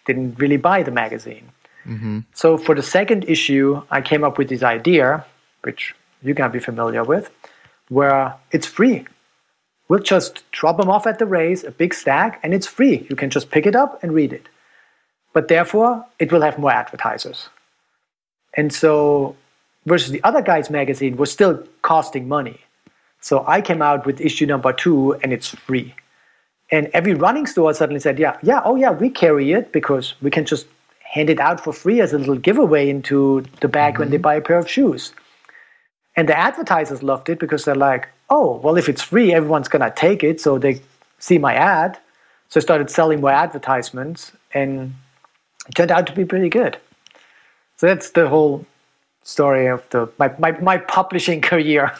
didn't 0.07 0.37
really 0.39 0.57
buy 0.57 0.83
the 0.83 0.91
magazine. 0.91 1.47
Mm-hmm. 1.85 2.19
So 2.33 2.57
for 2.57 2.75
the 2.75 2.83
second 2.83 3.23
issue, 3.29 3.81
I 3.91 4.01
came 4.01 4.25
up 4.25 4.37
with 4.37 4.49
this 4.49 4.63
idea, 4.63 5.25
which 5.61 5.95
you 6.21 6.35
can 6.35 6.51
be 6.51 6.59
familiar 6.59 7.05
with, 7.05 7.31
where 7.89 8.35
it's 8.51 8.67
free. 8.67 9.05
We'll 9.89 9.99
just 9.99 10.49
drop 10.51 10.77
them 10.77 10.89
off 10.89 11.07
at 11.07 11.19
the 11.19 11.25
race, 11.25 11.63
a 11.63 11.71
big 11.71 11.93
stack, 11.93 12.39
and 12.43 12.53
it's 12.53 12.67
free. 12.67 13.07
You 13.09 13.15
can 13.15 13.29
just 13.29 13.49
pick 13.51 13.65
it 13.65 13.75
up 13.75 14.03
and 14.03 14.13
read 14.13 14.33
it. 14.33 14.49
But 15.33 15.47
therefore, 15.47 16.05
it 16.19 16.31
will 16.31 16.41
have 16.41 16.59
more 16.59 16.71
advertisers. 16.71 17.49
And 18.55 18.73
so, 18.73 19.35
versus 19.85 20.11
the 20.11 20.23
other 20.23 20.41
guy's 20.41 20.69
magazine 20.69 21.15
was 21.15 21.31
still 21.31 21.63
costing 21.83 22.27
money. 22.27 22.59
So 23.21 23.43
I 23.47 23.61
came 23.61 23.81
out 23.81 24.05
with 24.05 24.21
issue 24.21 24.45
number 24.45 24.73
two, 24.73 25.13
and 25.23 25.33
it's 25.33 25.49
free. 25.49 25.95
And 26.71 26.89
every 26.93 27.13
running 27.13 27.45
store 27.45 27.73
suddenly 27.73 27.99
said, 27.99 28.19
"Yeah, 28.19 28.37
yeah, 28.43 28.61
oh 28.65 28.75
yeah, 28.75 28.91
we 28.91 29.09
carry 29.09 29.53
it 29.53 29.71
because 29.71 30.15
we 30.21 30.29
can 30.29 30.45
just 30.45 30.67
hand 31.03 31.29
it 31.29 31.39
out 31.39 31.63
for 31.63 31.71
free 31.71 32.01
as 32.01 32.13
a 32.13 32.17
little 32.17 32.35
giveaway 32.35 32.89
into 32.89 33.43
the 33.61 33.67
bag 33.67 33.93
mm-hmm. 33.93 34.01
when 34.01 34.09
they 34.09 34.17
mm-hmm. 34.17 34.23
buy 34.23 34.35
a 34.35 34.41
pair 34.41 34.57
of 34.57 34.69
shoes." 34.69 35.13
And 36.17 36.27
the 36.27 36.37
advertisers 36.37 37.03
loved 37.03 37.29
it 37.29 37.37
because 37.37 37.63
they're 37.63 37.75
like, 37.75 38.09
oh, 38.31 38.57
well, 38.57 38.75
if 38.75 38.89
it's 38.89 39.03
free, 39.03 39.33
everyone's 39.33 39.67
going 39.67 39.83
to 39.83 39.93
take 39.95 40.23
it. 40.23 40.41
So 40.41 40.57
they 40.57 40.81
see 41.19 41.37
my 41.37 41.53
ad. 41.53 41.97
So 42.49 42.59
I 42.59 42.61
started 42.61 42.89
selling 42.89 43.21
more 43.21 43.31
advertisements 43.31 44.31
and 44.51 44.95
it 45.69 45.75
turned 45.75 45.91
out 45.91 46.07
to 46.07 46.13
be 46.13 46.25
pretty 46.25 46.49
good. 46.49 46.77
So 47.77 47.85
that's 47.85 48.09
the 48.09 48.27
whole 48.27 48.65
story 49.21 49.67
of 49.67 49.87
the 49.91 50.09
my, 50.17 50.33
my, 50.39 50.51
my 50.59 50.77
publishing 50.77 51.39
career. 51.51 51.93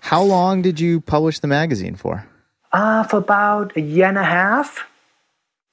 How 0.00 0.22
long 0.22 0.62
did 0.62 0.80
you 0.80 1.02
publish 1.02 1.40
the 1.40 1.46
magazine 1.46 1.96
for? 1.96 2.26
Uh, 2.72 3.02
for 3.02 3.18
about 3.18 3.76
a 3.76 3.80
year 3.80 4.06
and 4.06 4.16
a 4.16 4.24
half. 4.24 4.86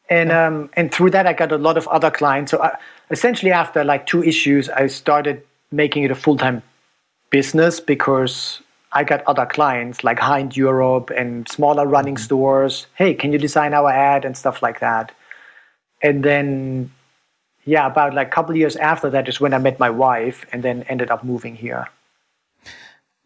And, 0.10 0.32
um, 0.32 0.70
and 0.74 0.92
through 0.92 1.12
that, 1.12 1.28
I 1.28 1.34
got 1.34 1.52
a 1.52 1.58
lot 1.58 1.78
of 1.78 1.88
other 1.88 2.12
clients. 2.12 2.52
So 2.52 2.58
I, 2.60 2.68
uh, 2.68 2.76
essentially, 3.12 3.52
after 3.52 3.84
like 3.84 4.06
two 4.06 4.24
issues, 4.24 4.68
I 4.70 4.88
started 4.88 5.44
making 5.72 6.04
it 6.04 6.12
a 6.12 6.16
full 6.16 6.38
time 6.38 6.62
business 7.30 7.80
because 7.80 8.62
I 8.92 9.04
got 9.04 9.24
other 9.28 9.46
clients 9.46 10.04
like 10.04 10.20
high 10.20 10.40
Hind 10.40 10.58
Europe 10.58 11.10
and 11.10 11.48
smaller 11.50 11.86
running 11.86 12.16
mm-hmm. 12.16 12.24
stores. 12.24 12.88
Hey, 12.96 13.14
can 13.14 13.32
you 13.32 13.38
design 13.38 13.74
our 13.74 13.90
ad 13.90 14.26
and 14.26 14.36
stuff 14.38 14.62
like 14.62 14.80
that? 14.80 15.12
And 16.02 16.24
then, 16.24 16.92
yeah, 17.66 17.88
about 17.88 18.14
like 18.14 18.28
a 18.28 18.32
couple 18.32 18.56
years 18.56 18.76
after 18.76 19.10
that 19.10 19.28
is 19.28 19.42
when 19.42 19.54
I 19.54 19.58
met 19.58 19.80
my 19.80 19.90
wife 19.90 20.46
and 20.52 20.64
then 20.64 20.84
ended 20.84 21.12
up 21.12 21.24
moving 21.24 21.56
here. 21.56 21.88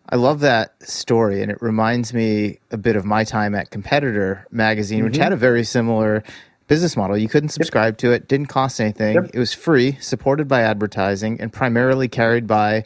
I 0.10 0.18
love 0.18 0.41
that 0.41 0.76
story, 0.84 1.41
and 1.41 1.49
it 1.49 1.62
reminds 1.62 2.14
me 2.14 2.60
a 2.70 2.78
bit 2.78 2.97
of 2.97 3.06
my 3.06 3.24
time 3.24 3.56
at 3.56 3.70
Competitor 3.70 4.45
magazine, 4.52 4.99
mm-hmm. 4.99 5.08
which 5.08 5.18
had 5.18 5.32
a 5.32 5.38
very 5.38 5.64
similar 5.64 6.24
business 6.68 6.97
model. 6.97 7.18
You 7.18 7.30
couldn't 7.30 7.49
subscribe 7.49 7.93
yep. 7.93 7.97
to 7.99 8.12
it, 8.12 8.28
didn't 8.28 8.47
cost 8.47 8.82
anything. 8.82 9.16
Yep. 9.16 9.32
It 9.34 9.39
was 9.39 9.54
free, 9.54 9.97
supported 10.02 10.47
by 10.47 10.62
advertising, 10.62 11.39
and 11.39 11.54
primarily 11.54 12.10
carried 12.10 12.45
by 12.45 12.84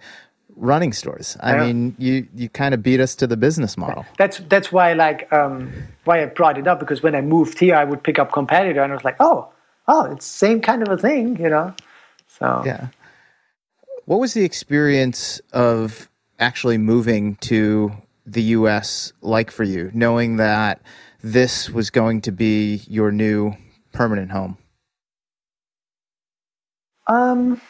running 0.56 0.94
stores. 0.94 1.38
I 1.42 1.56
yeah. 1.56 1.66
mean, 1.66 1.96
you 1.98 2.28
you 2.34 2.50
kind 2.50 2.74
of 2.74 2.82
beat 2.82 3.00
us 3.00 3.16
to 3.16 3.28
the 3.28 3.38
business 3.38 3.78
model. 3.78 4.06
That's 4.18 4.40
that's 4.50 4.72
why 4.72 4.94
like 4.94 5.32
um, 5.32 5.72
why 6.06 6.24
I 6.24 6.26
brought 6.26 6.58
it 6.58 6.68
up 6.68 6.80
because 6.80 7.04
when 7.04 7.16
I 7.16 7.22
moved 7.22 7.60
here, 7.60 7.76
I 7.76 7.84
would 7.84 8.04
pick 8.04 8.20
up 8.20 8.32
competitor 8.32 8.82
and 8.82 8.92
I 8.92 8.96
was 8.96 9.06
like, 9.06 9.18
oh, 9.20 9.50
oh, 9.88 10.06
it's 10.12 10.26
same 10.26 10.62
kind 10.62 10.82
of 10.82 10.90
a 10.90 10.98
thing, 10.98 11.38
you 11.40 11.50
know. 11.50 11.74
So 12.28 12.64
yeah. 12.66 12.88
What 14.06 14.20
was 14.20 14.34
the 14.34 14.44
experience 14.44 15.42
of 15.52 16.10
actually 16.38 16.78
moving 16.78 17.38
to 17.38 17.92
the 18.26 18.44
U.S. 18.44 19.14
like 19.22 19.50
for 19.50 19.64
you, 19.64 19.90
knowing 19.94 20.38
that 20.38 20.80
this 21.24 21.70
was 21.70 21.90
going 21.90 22.22
to 22.22 22.32
be 22.32 22.84
your 22.88 23.12
new 23.12 23.54
permanent 23.94 24.32
home? 24.32 24.58
Um 27.08 27.62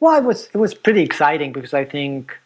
well, 0.00 0.18
it 0.18 0.24
was 0.24 0.48
it 0.52 0.56
was 0.58 0.74
pretty 0.74 1.02
exciting 1.02 1.52
because 1.52 1.74
I 1.74 1.84
think 1.84 2.36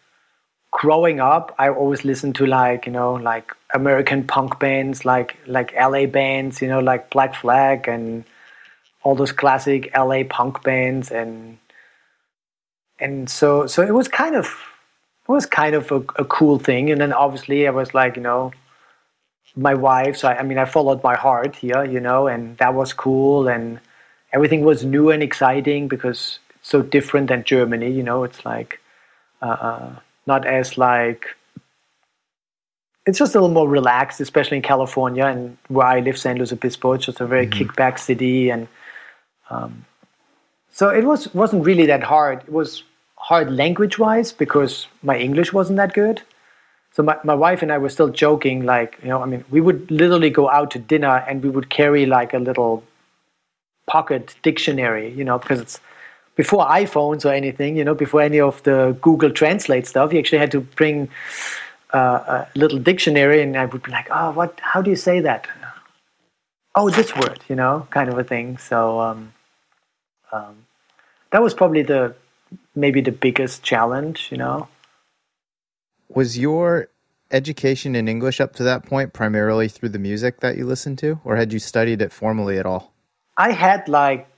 growing 0.70 1.20
up, 1.20 1.54
I 1.58 1.68
always 1.68 2.04
listened 2.04 2.34
to 2.36 2.46
like 2.46 2.86
you 2.86 2.92
know 2.92 3.14
like 3.14 3.52
American 3.72 4.24
punk 4.24 4.58
bands, 4.58 5.04
like 5.04 5.36
like 5.46 5.72
LA 5.74 6.06
bands, 6.06 6.60
you 6.60 6.68
know 6.68 6.80
like 6.80 7.10
Black 7.10 7.34
Flag 7.34 7.88
and 7.88 8.24
all 9.02 9.14
those 9.14 9.32
classic 9.32 9.90
LA 9.96 10.24
punk 10.28 10.62
bands, 10.62 11.10
and 11.10 11.58
and 12.98 13.30
so 13.30 13.66
so 13.66 13.82
it 13.82 13.94
was 13.94 14.08
kind 14.08 14.34
of 14.34 14.46
it 15.28 15.32
was 15.32 15.46
kind 15.46 15.74
of 15.74 15.90
a, 15.90 15.96
a 16.16 16.24
cool 16.24 16.58
thing. 16.58 16.90
And 16.90 17.00
then 17.00 17.12
obviously 17.12 17.66
I 17.66 17.70
was 17.70 17.94
like, 17.94 18.16
you 18.16 18.22
know, 18.22 18.52
my 19.56 19.74
wife. 19.74 20.18
So 20.18 20.28
I, 20.28 20.38
I, 20.38 20.42
mean, 20.42 20.58
I 20.58 20.66
followed 20.66 21.02
my 21.02 21.16
heart 21.16 21.56
here, 21.56 21.84
you 21.84 22.00
know, 22.00 22.26
and 22.26 22.58
that 22.58 22.74
was 22.74 22.92
cool. 22.92 23.48
And 23.48 23.80
everything 24.32 24.64
was 24.64 24.84
new 24.84 25.10
and 25.10 25.22
exciting 25.22 25.88
because 25.88 26.40
so 26.64 26.80
different 26.80 27.28
than 27.28 27.44
Germany, 27.44 27.90
you 27.92 28.02
know. 28.02 28.24
It's 28.24 28.44
like 28.44 28.80
uh, 29.42 29.56
uh 29.68 29.96
not 30.26 30.46
as 30.46 30.76
like 30.78 31.26
it's 33.06 33.18
just 33.18 33.34
a 33.34 33.38
little 33.38 33.54
more 33.54 33.68
relaxed, 33.68 34.20
especially 34.20 34.56
in 34.56 34.62
California 34.62 35.26
and 35.26 35.58
where 35.68 35.86
I 35.86 36.00
live, 36.00 36.18
San 36.18 36.36
Luis 36.38 36.52
Obispo. 36.52 36.94
It's 36.94 37.04
just 37.04 37.20
a 37.20 37.26
very 37.26 37.46
mm-hmm. 37.46 37.70
kickback 37.70 37.98
city, 37.98 38.48
and 38.48 38.66
um, 39.50 39.84
so 40.72 40.88
it 40.88 41.04
was 41.04 41.32
wasn't 41.34 41.64
really 41.64 41.86
that 41.86 42.02
hard. 42.02 42.40
It 42.40 42.52
was 42.52 42.82
hard 43.16 43.50
language 43.52 43.98
wise 43.98 44.32
because 44.32 44.86
my 45.02 45.16
English 45.18 45.52
wasn't 45.52 45.76
that 45.76 45.92
good. 45.92 46.22
So 46.92 47.02
my, 47.02 47.18
my 47.24 47.34
wife 47.34 47.60
and 47.62 47.72
I 47.72 47.78
were 47.78 47.88
still 47.88 48.08
joking, 48.08 48.64
like, 48.64 48.98
you 49.02 49.08
know, 49.08 49.20
I 49.20 49.26
mean, 49.26 49.44
we 49.50 49.60
would 49.60 49.90
literally 49.90 50.30
go 50.30 50.48
out 50.48 50.70
to 50.72 50.78
dinner 50.78 51.24
and 51.26 51.42
we 51.42 51.48
would 51.48 51.68
carry 51.68 52.06
like 52.06 52.34
a 52.34 52.38
little 52.38 52.84
pocket 53.88 54.36
dictionary, 54.42 55.10
you 55.12 55.24
know, 55.24 55.38
because 55.38 55.58
it's 55.58 55.80
before 56.36 56.66
iPhones 56.66 57.24
or 57.24 57.32
anything, 57.32 57.76
you 57.76 57.84
know, 57.84 57.94
before 57.94 58.22
any 58.22 58.40
of 58.40 58.62
the 58.64 58.96
Google 59.00 59.30
Translate 59.30 59.86
stuff, 59.86 60.12
you 60.12 60.18
actually 60.18 60.38
had 60.38 60.50
to 60.52 60.60
bring 60.60 61.08
uh, 61.92 61.98
a 61.98 62.48
little 62.56 62.78
dictionary 62.78 63.42
and 63.42 63.56
I 63.56 63.66
would 63.66 63.82
be 63.82 63.90
like, 63.90 64.08
oh, 64.10 64.32
what, 64.32 64.58
how 64.60 64.82
do 64.82 64.90
you 64.90 64.96
say 64.96 65.20
that? 65.20 65.46
Oh, 66.74 66.90
this 66.90 67.14
word, 67.14 67.40
you 67.48 67.54
know, 67.54 67.86
kind 67.90 68.08
of 68.08 68.18
a 68.18 68.24
thing. 68.24 68.58
So 68.58 68.98
um, 69.00 69.32
um, 70.32 70.66
that 71.30 71.40
was 71.40 71.54
probably 71.54 71.82
the, 71.82 72.14
maybe 72.74 73.00
the 73.00 73.12
biggest 73.12 73.62
challenge, 73.62 74.28
you 74.32 74.36
know. 74.36 74.68
Was 76.08 76.36
your 76.36 76.88
education 77.30 77.94
in 77.94 78.08
English 78.08 78.40
up 78.40 78.54
to 78.56 78.64
that 78.64 78.84
point 78.84 79.12
primarily 79.12 79.68
through 79.68 79.88
the 79.90 79.98
music 79.98 80.40
that 80.40 80.56
you 80.56 80.66
listened 80.66 80.98
to, 80.98 81.20
or 81.24 81.36
had 81.36 81.52
you 81.52 81.58
studied 81.58 82.02
it 82.02 82.12
formally 82.12 82.58
at 82.58 82.66
all? 82.66 82.92
I 83.36 83.52
had 83.52 83.88
like 83.88 84.28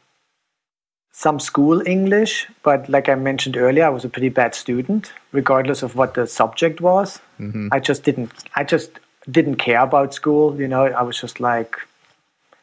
some 1.18 1.40
school 1.40 1.80
English, 1.86 2.46
but 2.62 2.86
like 2.90 3.08
I 3.08 3.14
mentioned 3.14 3.56
earlier, 3.56 3.86
I 3.86 3.88
was 3.88 4.04
a 4.04 4.08
pretty 4.08 4.28
bad 4.28 4.54
student, 4.54 5.14
regardless 5.32 5.82
of 5.82 5.96
what 5.96 6.12
the 6.12 6.26
subject 6.26 6.82
was. 6.82 7.20
Mm-hmm. 7.40 7.68
I 7.72 7.80
just 7.80 8.02
didn't. 8.02 8.32
I 8.54 8.64
just 8.64 8.90
didn't 9.30 9.56
care 9.56 9.80
about 9.80 10.12
school. 10.12 10.60
You 10.60 10.68
know, 10.68 10.84
I 10.84 11.02
was 11.02 11.18
just 11.18 11.40
like, 11.40 11.74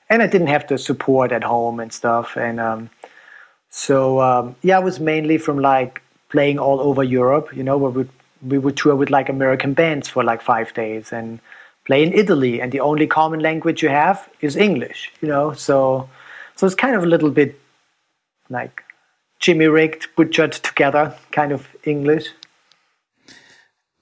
and 0.08 0.22
I 0.22 0.28
didn't 0.28 0.54
have 0.56 0.68
the 0.68 0.78
support 0.78 1.32
at 1.32 1.44
home 1.44 1.80
and 1.80 1.92
stuff. 1.92 2.38
And 2.38 2.60
um, 2.60 2.92
so 3.72 4.22
um, 4.22 4.56
yeah, 4.62 4.78
I 4.78 4.84
was 4.84 5.00
mainly 5.00 5.40
from 5.40 5.58
like 5.58 6.04
playing 6.30 6.60
all 6.60 6.80
over 6.80 7.04
Europe. 7.04 7.58
You 7.58 7.64
know, 7.64 7.80
where 7.80 7.90
we 7.90 8.06
we 8.48 8.60
would 8.60 8.78
tour 8.78 8.96
with 8.96 9.10
like 9.10 9.30
American 9.30 9.74
bands 9.74 10.10
for 10.10 10.24
like 10.24 10.44
five 10.44 10.72
days 10.76 11.12
and 11.12 11.40
play 11.86 12.04
in 12.04 12.14
Italy, 12.14 12.62
and 12.62 12.72
the 12.72 12.82
only 12.82 13.08
common 13.08 13.40
language 13.40 13.82
you 13.82 13.90
have 13.90 14.30
is 14.42 14.56
English. 14.56 15.12
You 15.22 15.28
know, 15.28 15.54
so 15.54 16.08
so 16.56 16.68
it's 16.68 16.76
kind 16.76 16.96
of 16.96 17.02
a 17.02 17.08
little 17.08 17.32
bit 17.32 17.60
like 18.50 18.84
Jimmy 19.40 19.68
rigged, 19.68 20.08
butchered 20.16 20.54
together 20.54 21.16
kind 21.32 21.52
of 21.52 21.68
English. 21.84 22.28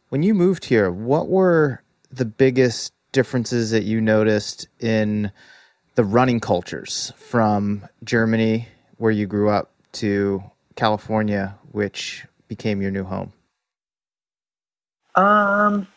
When 0.09 0.23
you 0.23 0.33
moved 0.33 0.65
here, 0.65 0.91
what 0.91 1.29
were 1.29 1.81
the 2.11 2.25
biggest 2.25 2.93
differences 3.11 3.71
that 3.71 3.83
you 3.83 4.01
noticed 4.01 4.67
in 4.79 5.31
the 5.95 6.03
running 6.03 6.39
cultures 6.39 7.13
from 7.17 7.87
Germany, 8.03 8.67
where 8.97 9.11
you 9.11 9.25
grew 9.25 9.49
up, 9.49 9.71
to 9.93 10.43
California, 10.75 11.57
which 11.71 12.25
became 12.47 12.81
your 12.81 12.91
new 12.91 13.03
home? 13.03 13.33
Um, 15.15 15.87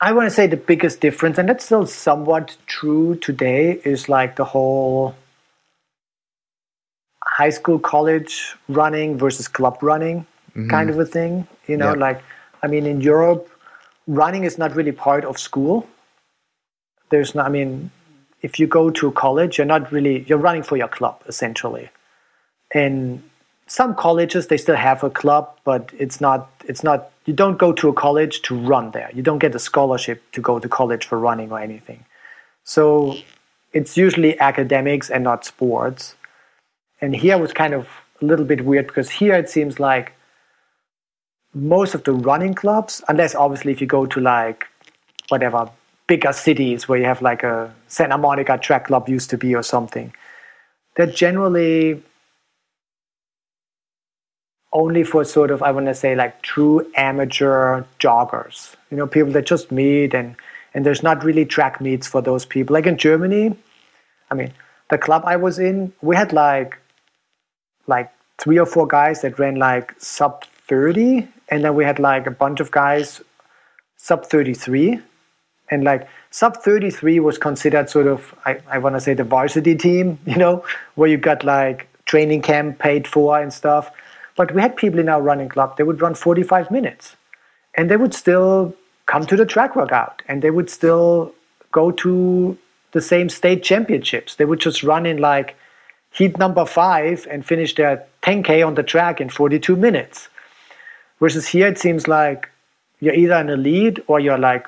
I 0.00 0.12
want 0.12 0.28
to 0.28 0.34
say 0.34 0.46
the 0.46 0.56
biggest 0.56 1.00
difference, 1.00 1.38
and 1.38 1.48
that's 1.48 1.64
still 1.64 1.86
somewhat 1.86 2.56
true 2.66 3.16
today, 3.16 3.80
is 3.84 4.08
like 4.08 4.36
the 4.36 4.44
whole 4.44 5.16
high 7.38 7.50
school, 7.58 7.78
college 7.78 8.56
running 8.68 9.16
versus 9.16 9.46
club 9.46 9.76
running 9.80 10.26
mm-hmm. 10.58 10.68
kind 10.68 10.90
of 10.90 10.98
a 10.98 11.06
thing. 11.06 11.46
You 11.66 11.76
know, 11.76 11.92
like, 11.92 12.22
I 12.62 12.66
mean, 12.66 12.84
in 12.86 13.00
Europe, 13.00 13.48
running 14.06 14.44
is 14.44 14.58
not 14.58 14.74
really 14.74 14.92
part 14.92 15.24
of 15.24 15.38
school. 15.38 15.86
There's 17.10 17.34
not, 17.34 17.46
I 17.46 17.48
mean, 17.48 17.90
if 18.42 18.58
you 18.58 18.66
go 18.66 18.90
to 18.90 19.12
college, 19.12 19.58
you're 19.58 19.72
not 19.76 19.92
really, 19.92 20.24
you're 20.28 20.44
running 20.48 20.62
for 20.62 20.76
your 20.76 20.88
club 20.88 21.22
essentially. 21.26 21.90
And 22.74 23.22
some 23.66 23.94
colleges, 23.94 24.48
they 24.48 24.56
still 24.56 24.76
have 24.76 25.04
a 25.04 25.10
club, 25.10 25.44
but 25.64 25.92
it's 25.98 26.20
not, 26.20 26.50
it's 26.64 26.82
not 26.82 27.10
you 27.26 27.34
don't 27.34 27.58
go 27.58 27.72
to 27.72 27.88
a 27.88 27.92
college 27.92 28.42
to 28.42 28.54
run 28.56 28.90
there. 28.92 29.10
You 29.14 29.22
don't 29.22 29.38
get 29.38 29.54
a 29.54 29.58
scholarship 29.58 30.22
to 30.32 30.40
go 30.40 30.58
to 30.58 30.68
college 30.68 31.04
for 31.06 31.18
running 31.18 31.52
or 31.52 31.60
anything. 31.60 32.04
So 32.64 33.16
it's 33.72 33.96
usually 33.96 34.38
academics 34.40 35.10
and 35.10 35.24
not 35.24 35.44
sports. 35.44 36.14
And 37.00 37.14
here 37.14 37.38
was 37.38 37.52
kind 37.52 37.74
of 37.74 37.88
a 38.20 38.24
little 38.24 38.44
bit 38.44 38.64
weird 38.64 38.86
because 38.86 39.10
here 39.10 39.34
it 39.34 39.48
seems 39.48 39.78
like 39.78 40.12
most 41.54 41.94
of 41.94 42.04
the 42.04 42.12
running 42.12 42.54
clubs, 42.54 43.02
unless 43.08 43.34
obviously 43.34 43.72
if 43.72 43.80
you 43.80 43.86
go 43.86 44.06
to 44.06 44.20
like 44.20 44.66
whatever 45.28 45.70
bigger 46.06 46.32
cities 46.32 46.88
where 46.88 46.98
you 46.98 47.04
have 47.04 47.22
like 47.22 47.42
a 47.42 47.72
Santa 47.86 48.18
Monica 48.18 48.58
track 48.58 48.86
club 48.86 49.08
used 49.08 49.30
to 49.30 49.38
be 49.38 49.54
or 49.54 49.62
something, 49.62 50.12
they're 50.96 51.06
generally 51.06 52.02
only 54.72 55.02
for 55.02 55.24
sort 55.24 55.50
of 55.50 55.62
I 55.62 55.70
want 55.70 55.86
to 55.86 55.94
say 55.94 56.14
like 56.14 56.42
true 56.42 56.90
amateur 56.96 57.84
joggers. 57.98 58.74
You 58.90 58.96
know, 58.96 59.06
people 59.06 59.32
that 59.32 59.46
just 59.46 59.70
meet 59.70 60.14
and 60.14 60.36
and 60.74 60.84
there's 60.84 61.02
not 61.02 61.24
really 61.24 61.44
track 61.46 61.80
meets 61.80 62.06
for 62.06 62.20
those 62.20 62.44
people. 62.44 62.74
Like 62.74 62.86
in 62.86 62.98
Germany, 62.98 63.56
I 64.30 64.34
mean, 64.34 64.52
the 64.90 64.98
club 64.98 65.22
I 65.24 65.36
was 65.36 65.58
in, 65.58 65.92
we 66.02 66.16
had 66.16 66.32
like 66.32 66.78
like 67.88 68.12
three 68.38 68.58
or 68.58 68.66
four 68.66 68.86
guys 68.86 69.22
that 69.22 69.38
ran 69.38 69.56
like 69.56 69.94
sub 69.98 70.44
30 70.68 71.26
and 71.48 71.64
then 71.64 71.74
we 71.74 71.84
had 71.84 71.98
like 71.98 72.26
a 72.26 72.30
bunch 72.30 72.60
of 72.60 72.70
guys 72.70 73.20
sub 73.96 74.24
33 74.24 75.00
and 75.70 75.84
like 75.84 76.08
sub 76.30 76.56
33 76.58 77.20
was 77.20 77.38
considered 77.38 77.90
sort 77.90 78.06
of 78.06 78.34
I, 78.44 78.60
I 78.70 78.78
want 78.78 78.94
to 78.94 79.00
say 79.00 79.14
the 79.14 79.24
varsity 79.24 79.74
team 79.74 80.18
you 80.26 80.36
know 80.36 80.64
where 80.94 81.08
you 81.08 81.16
got 81.16 81.42
like 81.42 81.88
training 82.04 82.42
camp 82.42 82.78
paid 82.78 83.08
for 83.08 83.40
and 83.40 83.52
stuff 83.52 83.90
but 84.38 84.54
we 84.54 84.62
had 84.62 84.76
people 84.76 85.00
in 85.00 85.08
our 85.08 85.20
running 85.20 85.48
club, 85.48 85.76
they 85.76 85.82
would 85.82 86.00
run 86.00 86.14
45 86.14 86.70
minutes 86.70 87.16
and 87.74 87.90
they 87.90 87.96
would 87.96 88.14
still 88.14 88.72
come 89.06 89.26
to 89.26 89.36
the 89.36 89.44
track 89.44 89.74
workout 89.74 90.22
and 90.28 90.42
they 90.42 90.50
would 90.52 90.70
still 90.70 91.34
go 91.72 91.90
to 91.90 92.56
the 92.92 93.00
same 93.00 93.28
state 93.28 93.64
championships. 93.64 94.36
They 94.36 94.44
would 94.44 94.60
just 94.60 94.84
run 94.84 95.06
in 95.06 95.16
like 95.16 95.56
heat 96.12 96.38
number 96.38 96.64
five 96.64 97.26
and 97.30 97.44
finish 97.44 97.74
their 97.74 98.04
10K 98.22 98.66
on 98.66 98.74
the 98.74 98.82
track 98.82 99.20
in 99.20 99.28
42 99.28 99.76
minutes. 99.76 100.28
Versus 101.20 101.46
here, 101.48 101.66
it 101.66 101.78
seems 101.78 102.06
like 102.08 102.48
you're 103.00 103.14
either 103.14 103.34
an 103.34 103.48
elite 103.48 103.98
or 104.06 104.20
you're 104.20 104.38
like, 104.38 104.66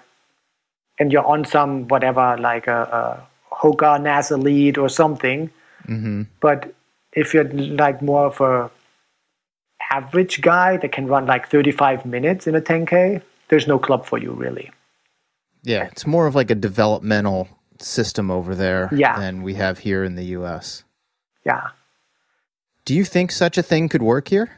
and 0.98 1.12
you're 1.12 1.24
on 1.24 1.44
some 1.44 1.88
whatever, 1.88 2.36
like 2.38 2.66
a, 2.66 2.82
a 2.82 3.54
Hoka 3.54 4.00
NAZ 4.00 4.30
Elite 4.30 4.78
or 4.78 4.88
something. 4.88 5.50
Mm-hmm. 5.86 6.22
But 6.40 6.74
if 7.12 7.34
you're 7.34 7.44
like 7.44 8.02
more 8.02 8.26
of 8.26 8.40
a 8.40 8.70
average 9.90 10.40
guy 10.40 10.76
that 10.76 10.92
can 10.92 11.06
run 11.06 11.26
like 11.26 11.48
35 11.48 12.06
minutes 12.06 12.46
in 12.46 12.54
a 12.54 12.60
10K, 12.60 13.22
there's 13.48 13.66
no 13.66 13.78
club 13.78 14.06
for 14.06 14.18
you 14.18 14.32
really. 14.32 14.70
Yeah, 15.62 15.84
it's 15.84 16.06
more 16.06 16.26
of 16.26 16.34
like 16.34 16.50
a 16.50 16.54
developmental 16.54 17.48
system 17.78 18.30
over 18.30 18.54
there 18.54 18.88
yeah. 18.92 19.18
than 19.18 19.42
we 19.42 19.54
have 19.54 19.80
here 19.80 20.04
in 20.04 20.14
the 20.14 20.24
US. 20.36 20.84
Yeah. 21.50 21.68
Do 22.84 22.94
you 22.94 23.04
think 23.04 23.32
such 23.32 23.58
a 23.58 23.62
thing 23.70 23.88
could 23.88 24.02
work 24.02 24.28
here? 24.28 24.48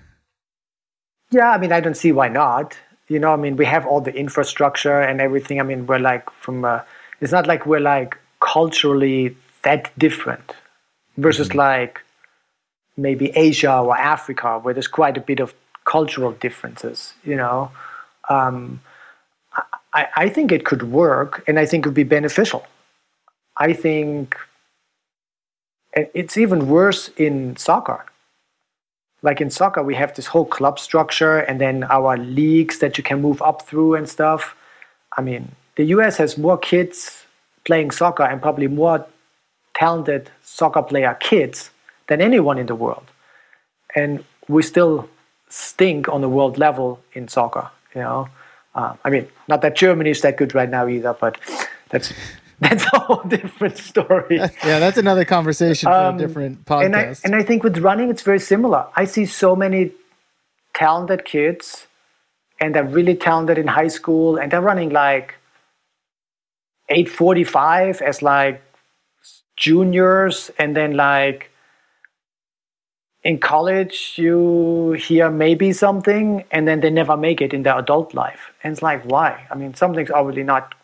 Yeah, 1.31 1.51
I 1.51 1.59
mean, 1.59 1.73
I 1.73 1.81
don't 1.81 1.97
see 1.97 2.13
why 2.13 2.29
not. 2.29 2.77
You 3.09 3.19
know, 3.19 3.33
I 3.33 3.37
mean, 3.37 3.57
we 3.57 3.65
have 3.65 3.87
all 3.87 4.03
the 4.03 4.15
infrastructure 4.15 5.01
and 5.01 5.21
everything. 5.21 5.59
I 5.61 5.65
mean, 5.71 5.87
we're 5.87 6.05
like 6.13 6.31
from, 6.45 6.65
a, 6.65 6.85
it's 7.21 7.33
not 7.33 7.47
like 7.47 7.65
we're 7.67 7.87
like 7.95 8.19
culturally 8.41 9.37
that 9.63 9.83
different 9.99 10.55
versus 11.17 11.49
mm-hmm. 11.49 11.59
like 11.59 12.01
maybe 12.97 13.27
Asia 13.35 13.75
or 13.79 13.97
Africa, 13.97 14.59
where 14.63 14.75
there's 14.75 14.93
quite 15.01 15.17
a 15.17 15.25
bit 15.31 15.41
of 15.41 15.55
cultural 15.85 16.33
differences, 16.33 17.15
you 17.25 17.37
know. 17.37 17.71
Um, 18.29 18.83
I, 19.95 20.03
I 20.25 20.29
think 20.29 20.53
it 20.53 20.65
could 20.65 20.83
work 20.83 21.43
and 21.47 21.59
I 21.59 21.65
think 21.65 21.85
it 21.85 21.89
would 21.89 22.03
be 22.05 22.11
beneficial. 22.19 22.67
I 23.57 23.73
think 23.73 24.37
it's 25.95 26.37
even 26.37 26.69
worse 26.69 27.09
in 27.17 27.57
soccer. 27.57 28.05
Like 29.23 29.41
in 29.41 29.51
soccer, 29.51 29.83
we 29.83 29.95
have 29.95 30.15
this 30.15 30.27
whole 30.27 30.47
club 30.47 30.79
structure 30.79 31.39
and 31.39 31.61
then 31.61 31.85
our 31.85 32.17
leagues 32.17 32.79
that 32.79 32.99
you 32.99 33.05
can 33.05 33.21
move 33.21 33.41
up 33.43 33.67
through 33.67 33.95
and 33.95 34.09
stuff. 34.09 34.57
I 35.17 35.23
mean, 35.23 35.53
the 35.77 35.85
US 35.85 36.17
has 36.17 36.37
more 36.37 36.59
kids 36.59 37.25
playing 37.65 37.93
soccer 37.93 38.25
and 38.25 38.43
probably 38.43 38.67
more 38.67 39.07
talented 39.75 40.31
soccer 40.43 40.83
player 40.83 41.17
kids 41.21 41.71
than 42.09 42.21
anyone 42.21 42.59
in 42.59 42.67
the 42.67 42.75
world. 42.75 43.05
And 43.95 44.25
we 44.49 44.63
still 44.63 45.09
stink 45.49 46.09
on 46.09 46.21
the 46.21 46.29
world 46.29 46.59
level 46.59 47.01
in 47.13 47.29
soccer. 47.29 47.71
You 47.95 48.01
know, 48.01 48.29
uh, 48.75 48.95
I 49.05 49.11
mean, 49.11 49.29
not 49.49 49.61
that 49.63 49.77
Germany 49.77 50.11
is 50.11 50.23
that 50.23 50.37
good 50.37 50.55
right 50.55 50.69
now 50.69 50.89
either, 50.89 51.15
but 51.21 51.39
that's 51.91 52.13
that's 52.63 52.85
a 52.93 52.99
whole 52.99 53.23
different 53.29 53.77
story. 53.77 54.37
yeah, 54.39 54.79
that's 54.79 54.97
another 54.97 55.25
conversation 55.25 55.89
for 55.89 55.95
um, 55.95 56.17
a 56.17 56.19
different 56.19 56.65
podcast. 56.65 56.85
And 56.85 56.97
I, 56.97 57.15
and 57.25 57.35
I 57.35 57.43
think 57.43 57.63
with 57.65 57.79
running, 57.79 58.11
it's 58.11 58.23
very 58.23 58.39
similar. 58.39 58.87
I 58.97 59.05
see 59.05 59.27
so 59.27 59.55
many 59.57 59.91
talented 60.75 61.25
kids, 61.25 61.87
and 62.61 62.75
they're 62.75 62.85
really 62.85 63.17
talented 63.17 63.59
in 63.59 63.67
high 63.67 63.89
school, 63.89 64.37
and 64.37 64.51
they're 64.51 64.63
running 64.63 64.91
like 64.91 65.35
845 66.89 68.01
as 68.01 68.23
like 68.23 68.63
juniors, 69.57 70.51
and 70.59 70.77
then 70.77 70.97
like 70.97 71.51
in 73.25 73.39
college 73.39 74.15
you 74.17 74.93
hear 74.93 75.31
maybe 75.31 75.73
something 75.73 76.45
and 76.51 76.67
then 76.67 76.81
they 76.81 76.91
never 76.91 77.17
make 77.17 77.41
it 77.41 77.55
in 77.55 77.63
their 77.63 77.79
adult 77.79 78.15
life 78.15 78.51
and 78.65 78.73
it's 78.73 78.83
like 78.83 79.01
why 79.05 79.47
i 79.49 79.55
mean 79.55 79.73
something's 79.75 80.11
obviously 80.11 80.43
not 80.43 80.75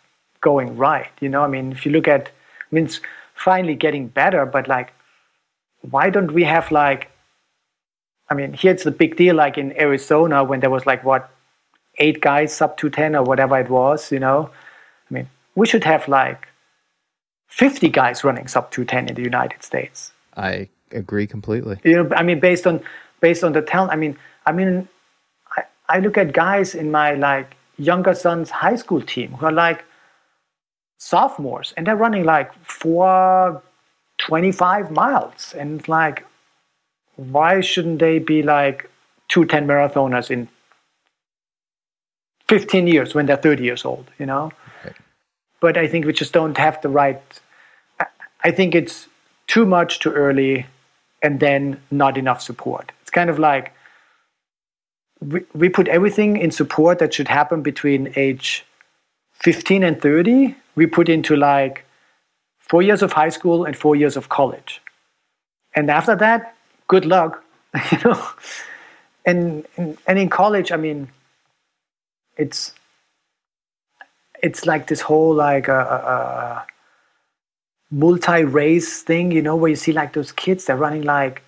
going 0.41 0.77
right. 0.77 1.11
You 1.21 1.29
know, 1.29 1.43
I 1.43 1.49
mean, 1.49 1.73
if 1.73 1.85
you 1.85 1.93
look 1.93 2.09
at, 2.09 2.29
I 2.29 2.75
mean, 2.75 2.85
it's 2.85 3.01
finally 3.35 3.75
getting 3.75 4.09
better, 4.09 4.47
but 4.47 4.69
like, 4.69 4.93
why 5.83 6.11
don't 6.11 6.33
we 6.33 6.45
have 6.45 6.71
like, 6.71 7.11
I 8.31 8.35
mean, 8.35 8.53
here 8.53 8.73
it's 8.73 8.85
the 8.85 8.91
big 8.91 9.17
deal, 9.17 9.37
like 9.37 9.57
in 9.57 9.79
Arizona 9.81 10.45
when 10.45 10.61
there 10.61 10.71
was 10.71 10.87
like 10.87 11.05
what, 11.05 11.31
eight 11.99 12.21
guys 12.21 12.55
sub 12.55 12.77
210 12.77 13.17
or 13.17 13.25
whatever 13.25 13.59
it 13.59 13.69
was, 13.69 14.13
you 14.13 14.19
know? 14.19 14.51
I 15.11 15.15
mean, 15.15 15.29
we 15.55 15.67
should 15.67 15.85
have 15.85 16.07
like 16.09 16.49
50 17.49 17.89
guys 17.89 18.23
running 18.23 18.47
sub 18.47 18.71
210 18.71 19.09
in 19.09 19.15
the 19.15 19.23
United 19.23 19.63
States. 19.63 20.13
I 20.37 20.69
agree 20.93 21.27
completely. 21.27 21.79
You 21.85 22.03
know, 22.03 22.15
I 22.15 22.23
mean, 22.23 22.39
based 22.41 22.67
on, 22.67 22.81
based 23.21 23.43
on 23.43 23.53
the 23.53 23.63
talent, 23.63 23.93
I 23.93 23.97
mean, 23.97 24.17
I 24.47 24.53
mean, 24.53 24.89
I, 25.57 25.63
I 25.89 25.99
look 26.01 26.17
at 26.17 26.33
guys 26.33 26.75
in 26.75 26.91
my 26.91 27.15
like 27.15 27.57
younger 27.79 28.15
son's 28.15 28.51
high 28.51 28.77
school 28.77 29.01
team 29.01 29.33
who 29.33 29.47
are 29.47 29.53
like 29.53 29.85
sophomores 30.99 31.73
and 31.77 31.87
they're 31.87 31.97
running 31.97 32.25
like 32.25 32.53
four 32.65 33.63
25 34.19 34.91
miles. 34.91 35.55
And 35.57 35.87
like 35.89 36.25
why 37.17 37.61
shouldn't 37.61 37.99
they 37.99 38.19
be 38.19 38.43
like 38.43 38.91
210 39.29 39.67
marathoners 39.67 40.31
in 40.31 40.49
15 42.49 42.87
years 42.87 43.15
when 43.15 43.27
they're 43.27 43.37
30 43.37 43.63
years 43.63 43.85
old 43.85 44.11
you 44.19 44.25
know? 44.25 44.51
Right. 44.85 44.95
but 45.61 45.77
i 45.77 45.87
think 45.87 46.07
we 46.07 46.15
just 46.15 46.33
don't 46.33 46.57
have 46.57 46.81
the 46.81 46.89
right 46.89 47.21
i 48.43 48.51
think 48.51 48.75
it's 48.75 49.07
too 49.49 49.67
much 49.67 49.99
too 49.99 50.13
early 50.13 50.67
and 51.23 51.41
then 51.41 51.81
not 51.91 52.17
enough 52.17 52.41
support. 52.41 52.93
It's 53.03 53.11
kind 53.11 53.31
of 53.31 53.39
like 53.39 53.73
we, 55.21 55.45
we 55.55 55.69
put 55.69 55.89
everything 55.89 56.37
in 56.37 56.51
support 56.51 57.01
that 57.01 57.13
should 57.13 57.29
happen 57.29 57.63
between 57.63 58.13
age 58.15 58.65
15 59.41 59.83
and 59.83 60.01
30 60.01 60.55
we 60.75 60.87
put 60.87 61.09
into 61.09 61.37
like 61.37 61.85
four 62.59 62.83
years 62.83 63.03
of 63.03 63.13
high 63.13 63.29
school 63.29 63.65
and 63.65 63.77
four 63.77 63.97
years 63.97 64.17
of 64.17 64.29
college. 64.29 64.81
And 65.75 65.91
after 65.91 66.15
that, 66.17 66.55
good 66.87 67.05
luck, 67.05 67.45
you 67.93 67.99
know. 68.05 68.29
And, 69.25 69.67
and 69.77 69.99
and 70.07 70.19
in 70.19 70.29
college, 70.29 70.73
I 70.73 70.77
mean, 70.77 71.09
it's 72.37 72.73
it's 74.43 74.65
like 74.67 74.87
this 74.87 75.01
whole 75.01 75.35
like 75.35 75.69
a, 75.69 75.81
a, 75.81 75.97
a 75.97 76.67
multi-race 77.91 79.03
thing, 79.03 79.33
you 79.33 79.43
know, 79.43 79.57
where 79.57 79.71
you 79.71 79.77
see 79.77 79.93
like 79.93 80.13
those 80.13 80.33
kids 80.33 80.65
they're 80.65 80.77
running 80.77 81.03
like 81.03 81.43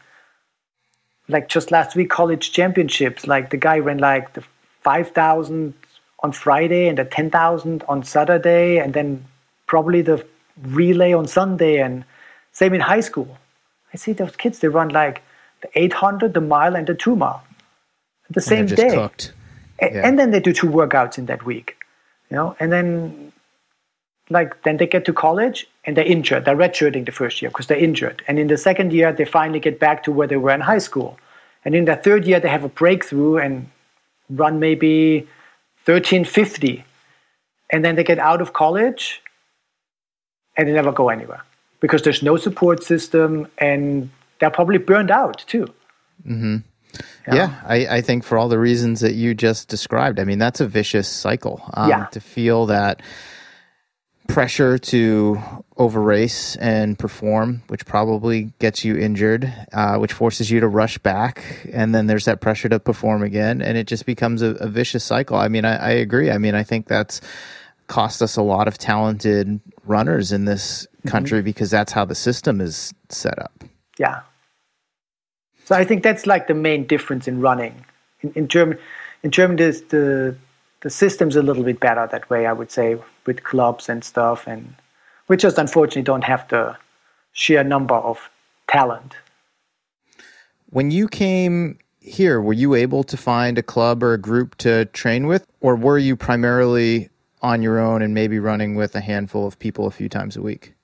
like 1.28 1.48
just 1.48 1.70
last 1.70 1.96
week 1.96 2.10
college 2.10 2.52
championships. 2.52 3.26
Like 3.26 3.50
the 3.50 3.56
guy 3.56 3.78
ran 3.78 3.98
like 3.98 4.34
the 4.34 4.44
five 4.82 5.12
thousand 5.12 5.74
on 6.22 6.32
Friday 6.32 6.88
and 6.88 6.98
the 6.98 7.04
10,000 7.04 7.84
on 7.88 8.02
Saturday, 8.02 8.78
and 8.78 8.94
then 8.94 9.24
probably 9.66 10.02
the 10.02 10.24
relay 10.62 11.12
on 11.12 11.26
Sunday. 11.26 11.78
And 11.78 12.04
same 12.52 12.74
in 12.74 12.80
high 12.80 13.00
school. 13.00 13.38
I 13.92 13.96
see 13.96 14.12
those 14.12 14.36
kids, 14.36 14.60
they 14.60 14.68
run 14.68 14.88
like 14.90 15.22
the 15.62 15.68
800, 15.74 16.34
the 16.34 16.40
mile, 16.40 16.76
and 16.76 16.86
the 16.86 16.94
two 16.94 17.16
mile 17.16 17.42
the 18.30 18.40
same 18.40 18.66
day. 18.66 18.94
Cooked. 18.94 19.32
Yeah. 19.80 20.06
And 20.06 20.18
then 20.18 20.30
they 20.30 20.40
do 20.40 20.52
two 20.52 20.68
workouts 20.68 21.18
in 21.18 21.26
that 21.26 21.44
week, 21.44 21.76
you 22.30 22.36
know, 22.36 22.56
and 22.60 22.70
then 22.70 23.32
like 24.28 24.62
then 24.62 24.76
they 24.76 24.86
get 24.86 25.04
to 25.06 25.12
college 25.12 25.66
and 25.84 25.96
they're 25.96 26.04
injured. 26.04 26.44
They're 26.44 26.56
redshirting 26.56 27.06
the 27.06 27.12
first 27.12 27.42
year 27.42 27.50
because 27.50 27.66
they're 27.66 27.78
injured. 27.78 28.22
And 28.28 28.38
in 28.38 28.46
the 28.46 28.56
second 28.56 28.92
year, 28.92 29.12
they 29.12 29.24
finally 29.24 29.58
get 29.58 29.80
back 29.80 30.04
to 30.04 30.12
where 30.12 30.28
they 30.28 30.36
were 30.36 30.52
in 30.52 30.60
high 30.60 30.78
school. 30.78 31.18
And 31.64 31.74
in 31.74 31.86
the 31.86 31.96
third 31.96 32.26
year, 32.26 32.40
they 32.40 32.48
have 32.48 32.64
a 32.64 32.68
breakthrough 32.68 33.38
and 33.38 33.68
run 34.28 34.60
maybe 34.60 35.26
1350 35.86 36.84
and 37.70 37.84
then 37.84 37.96
they 37.96 38.04
get 38.04 38.18
out 38.18 38.40
of 38.40 38.52
college 38.52 39.22
and 40.56 40.68
they 40.68 40.72
never 40.72 40.92
go 40.92 41.08
anywhere 41.08 41.42
because 41.80 42.02
there's 42.02 42.22
no 42.22 42.36
support 42.36 42.82
system 42.82 43.46
and 43.58 44.10
they're 44.38 44.50
probably 44.50 44.78
burned 44.78 45.10
out 45.10 45.44
too 45.46 45.66
mm-hmm. 46.26 46.56
yeah, 47.26 47.34
yeah 47.34 47.60
I, 47.64 47.86
I, 47.96 48.00
think 48.02 48.24
for 48.24 48.36
all 48.36 48.48
the 48.48 48.58
reasons 48.58 49.00
that 49.00 49.14
you 49.14 49.34
just 49.34 49.68
described 49.68 50.20
i 50.20 50.24
mean 50.24 50.38
that's 50.38 50.60
a 50.60 50.66
vicious 50.66 51.08
cycle 51.08 51.62
um, 51.74 51.88
yeah. 51.88 52.06
to 52.06 52.20
feel 52.20 52.66
that 52.66 53.00
pressure 54.32 54.78
to 54.78 55.40
over 55.76 56.00
race 56.00 56.56
and 56.56 56.98
perform, 56.98 57.62
which 57.68 57.86
probably 57.86 58.52
gets 58.58 58.84
you 58.84 58.96
injured, 58.96 59.52
uh, 59.72 59.96
which 59.96 60.12
forces 60.12 60.50
you 60.50 60.60
to 60.60 60.68
rush 60.68 60.98
back, 60.98 61.66
and 61.72 61.94
then 61.94 62.06
there's 62.06 62.26
that 62.26 62.40
pressure 62.40 62.68
to 62.68 62.78
perform 62.78 63.22
again, 63.22 63.60
and 63.62 63.76
it 63.76 63.86
just 63.86 64.06
becomes 64.06 64.42
a, 64.42 64.50
a 64.56 64.68
vicious 64.68 65.02
cycle. 65.02 65.36
I 65.36 65.48
mean, 65.48 65.64
I, 65.64 65.76
I, 65.76 65.90
agree. 65.90 66.30
I 66.30 66.38
mean, 66.38 66.54
I 66.54 66.62
think 66.62 66.86
that's 66.86 67.20
cost 67.86 68.22
us 68.22 68.36
a 68.36 68.42
lot 68.42 68.68
of 68.68 68.78
talented 68.78 69.60
runners 69.84 70.32
in 70.32 70.44
this 70.44 70.86
mm-hmm. 70.86 71.08
country 71.08 71.38
mm-hmm. 71.38 71.46
because 71.46 71.70
that's 71.70 71.92
how 71.92 72.04
the 72.04 72.14
system 72.14 72.60
is 72.60 72.94
set 73.08 73.38
up. 73.38 73.64
Yeah. 73.98 74.20
So 75.64 75.74
I 75.74 75.84
think 75.84 76.02
that's 76.02 76.26
like 76.26 76.46
the 76.46 76.54
main 76.54 76.86
difference 76.86 77.26
in 77.26 77.40
running. 77.40 77.84
In, 78.20 78.32
in 78.34 78.48
German, 78.48 78.78
in 79.22 79.30
German, 79.30 79.56
there's 79.56 79.82
the 79.82 80.36
the 80.82 80.90
system's 80.90 81.36
a 81.36 81.42
little 81.42 81.62
bit 81.62 81.80
better 81.80 82.06
that 82.10 82.28
way. 82.30 82.46
I 82.46 82.52
would 82.52 82.70
say 82.70 82.98
with 83.26 83.42
clubs 83.42 83.88
and 83.88 84.02
stuff, 84.02 84.46
and 84.46 84.74
we 85.28 85.36
just 85.36 85.58
unfortunately 85.58 86.02
don't 86.02 86.24
have 86.24 86.48
the 86.48 86.76
sheer 87.32 87.62
number 87.62 87.94
of 87.94 88.30
talent. 88.68 89.14
When 90.70 90.90
you 90.90 91.08
came 91.08 91.78
here, 92.00 92.40
were 92.40 92.52
you 92.52 92.74
able 92.74 93.04
to 93.04 93.16
find 93.16 93.58
a 93.58 93.62
club 93.62 94.02
or 94.02 94.14
a 94.14 94.18
group 94.18 94.56
to 94.58 94.86
train 94.86 95.26
with, 95.26 95.46
or 95.60 95.76
were 95.76 95.98
you 95.98 96.16
primarily 96.16 97.10
on 97.42 97.62
your 97.62 97.78
own 97.78 98.02
and 98.02 98.14
maybe 98.14 98.38
running 98.38 98.74
with 98.74 98.94
a 98.94 99.00
handful 99.00 99.46
of 99.46 99.58
people 99.58 99.86
a 99.86 99.90
few 99.90 100.08
times 100.08 100.36
a 100.36 100.42
week? 100.42 100.74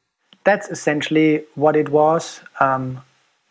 That's 0.44 0.68
essentially 0.68 1.44
what 1.54 1.76
it 1.76 1.88
was. 1.88 2.40
Um, 2.60 3.02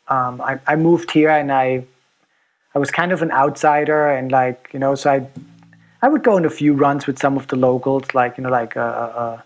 um, 0.08 0.41
I, 0.41 0.60
I 0.68 0.76
moved 0.76 1.12
here 1.12 1.30
and 1.30 1.52
I 1.52 1.86
I 2.74 2.80
was 2.80 2.91
kind 2.91 3.12
of 3.12 3.22
an 3.22 3.32
outsider 3.32 4.10
and 4.10 4.32
like 4.32 4.70
you 4.74 4.80
know 4.80 4.96
so 4.96 5.12
I 5.12 5.28
I 6.06 6.08
would 6.08 6.22
go 6.22 6.36
on 6.36 6.45
a 6.45 6.51
few 6.51 6.74
runs 6.74 7.08
with 7.08 7.18
some 7.18 7.36
of 7.36 7.47
the 7.47 7.56
locals, 7.56 8.14
like 8.14 8.38
you 8.38 8.43
know, 8.43 8.51
like 8.51 8.78
uh, 8.78 8.80
uh, 8.80 9.14
uh, 9.24 9.41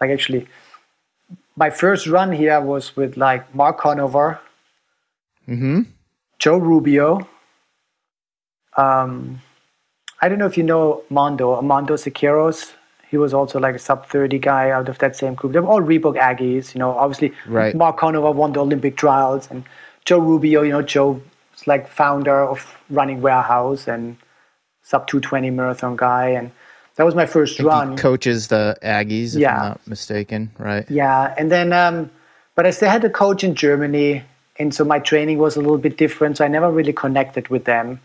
like 0.00 0.10
actually, 0.10 0.46
my 1.56 1.68
first 1.68 2.06
run 2.06 2.30
here 2.30 2.60
was 2.60 2.94
with 2.94 3.16
like 3.16 3.52
Mark 3.56 3.80
Conover, 3.80 4.38
mm-hmm. 5.48 5.80
Joe 6.38 6.58
Rubio. 6.58 7.26
Um, 8.76 9.42
I 10.22 10.28
don't 10.28 10.38
know 10.38 10.46
if 10.46 10.56
you 10.56 10.62
know 10.62 11.02
Mondo, 11.10 11.60
Mondo 11.60 11.96
Siqueiros. 11.96 12.72
He 13.10 13.16
was 13.16 13.34
also 13.34 13.58
like 13.58 13.74
a 13.74 13.80
sub 13.80 14.06
30 14.06 14.38
guy 14.38 14.70
out 14.70 14.88
of 14.88 14.98
that 14.98 15.16
same 15.16 15.34
group. 15.34 15.54
They're 15.54 15.66
all 15.66 15.80
Reebok 15.80 16.16
Aggies, 16.16 16.72
you 16.72 16.78
know. 16.78 16.92
Obviously, 16.92 17.32
right. 17.48 17.74
Mark 17.74 17.96
Conover 17.96 18.30
won 18.30 18.52
the 18.52 18.60
Olympic 18.60 18.96
trials, 18.96 19.48
and 19.50 19.64
Joe 20.04 20.20
Rubio, 20.20 20.62
you 20.62 20.70
know, 20.70 20.82
Joe 20.82 21.20
was 21.50 21.66
like 21.66 21.88
founder 21.88 22.44
of 22.44 22.76
Running 22.90 23.22
Warehouse 23.22 23.88
and 23.88 24.16
sub 24.90 25.06
220 25.06 25.50
marathon 25.50 25.96
guy. 25.96 26.30
And 26.30 26.50
that 26.96 27.04
was 27.04 27.14
my 27.14 27.26
first 27.26 27.60
run. 27.60 27.96
coaches 27.96 28.48
the 28.48 28.76
Aggies, 28.82 29.34
if 29.34 29.40
yeah. 29.40 29.56
I'm 29.56 29.68
not 29.68 29.86
mistaken, 29.86 30.50
right? 30.58 30.84
Yeah. 30.90 31.32
And 31.38 31.50
then, 31.50 31.72
um, 31.72 32.10
but 32.56 32.66
I 32.66 32.70
still 32.70 32.90
had 32.90 33.04
a 33.04 33.10
coach 33.10 33.44
in 33.44 33.54
Germany. 33.54 34.24
And 34.58 34.74
so 34.74 34.84
my 34.84 34.98
training 34.98 35.38
was 35.38 35.56
a 35.56 35.60
little 35.60 35.78
bit 35.78 35.96
different. 35.96 36.38
So 36.38 36.44
I 36.44 36.48
never 36.48 36.70
really 36.70 36.92
connected 36.92 37.48
with 37.48 37.64
them. 37.64 38.00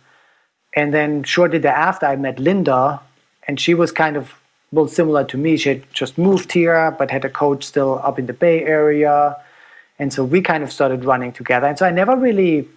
And 0.75 0.93
then 0.93 1.23
shortly 1.23 1.57
thereafter, 1.57 2.05
I 2.05 2.17
met 2.17 2.37
Linda, 2.37 3.01
and 3.47 3.59
she 3.59 3.73
was 3.73 3.91
kind 3.91 4.17
of 4.17 4.35
well 4.71 4.87
similar 4.87 5.23
to 5.23 5.37
me. 5.37 5.57
She 5.57 5.69
had 5.69 5.93
just 5.93 6.17
moved 6.17 6.51
here, 6.51 6.91
but 6.91 7.11
had 7.11 7.23
a 7.25 7.29
coach 7.29 7.63
still 7.63 7.99
up 8.03 8.19
in 8.19 8.25
the 8.25 8.33
Bay 8.33 8.63
Area, 8.63 9.37
and 9.97 10.11
so 10.11 10.25
we 10.25 10.41
kind 10.41 10.63
of 10.63 10.73
started 10.73 11.05
running 11.05 11.31
together. 11.31 11.67
And 11.67 11.79
so 11.79 11.85
I 11.85 11.91
never 11.91 12.17
really 12.17 12.67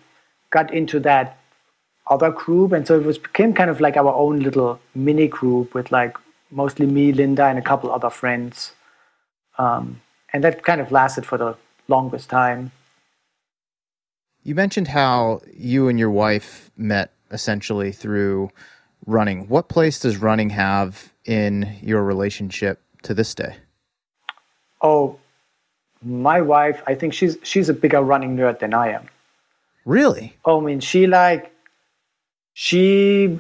got 0.50 0.72
into 0.72 1.00
that 1.00 1.37
other 2.10 2.30
group, 2.30 2.72
and 2.72 2.86
so 2.86 2.98
it 2.98 3.04
was 3.04 3.18
became 3.18 3.52
kind 3.52 3.70
of 3.70 3.80
like 3.80 3.96
our 3.96 4.12
own 4.12 4.40
little 4.40 4.80
mini 4.94 5.28
group 5.28 5.74
with 5.74 5.92
like 5.92 6.16
mostly 6.50 6.86
me, 6.86 7.12
Linda, 7.12 7.46
and 7.46 7.58
a 7.58 7.62
couple 7.62 7.90
other 7.90 8.10
friends, 8.10 8.72
um, 9.58 10.00
and 10.32 10.42
that 10.44 10.62
kind 10.62 10.80
of 10.80 10.90
lasted 10.90 11.26
for 11.26 11.38
the 11.38 11.56
longest 11.88 12.30
time. 12.30 12.70
You 14.42 14.54
mentioned 14.54 14.88
how 14.88 15.42
you 15.52 15.88
and 15.88 15.98
your 15.98 16.10
wife 16.10 16.70
met 16.76 17.12
essentially 17.30 17.92
through 17.92 18.50
running. 19.06 19.48
What 19.48 19.68
place 19.68 20.00
does 20.00 20.16
running 20.16 20.50
have 20.50 21.12
in 21.24 21.76
your 21.82 22.02
relationship 22.02 22.80
to 23.02 23.14
this 23.14 23.34
day? 23.34 23.56
Oh, 24.80 25.18
my 26.02 26.40
wife, 26.40 26.82
I 26.86 26.94
think 26.94 27.12
she's 27.12 27.36
she's 27.42 27.68
a 27.68 27.74
bigger 27.74 28.00
running 28.00 28.36
nerd 28.36 28.60
than 28.60 28.72
I 28.72 28.92
am. 28.92 29.08
Really? 29.84 30.36
Oh, 30.44 30.60
I 30.60 30.64
mean, 30.64 30.80
she 30.80 31.06
like 31.06 31.52
she 32.60 33.38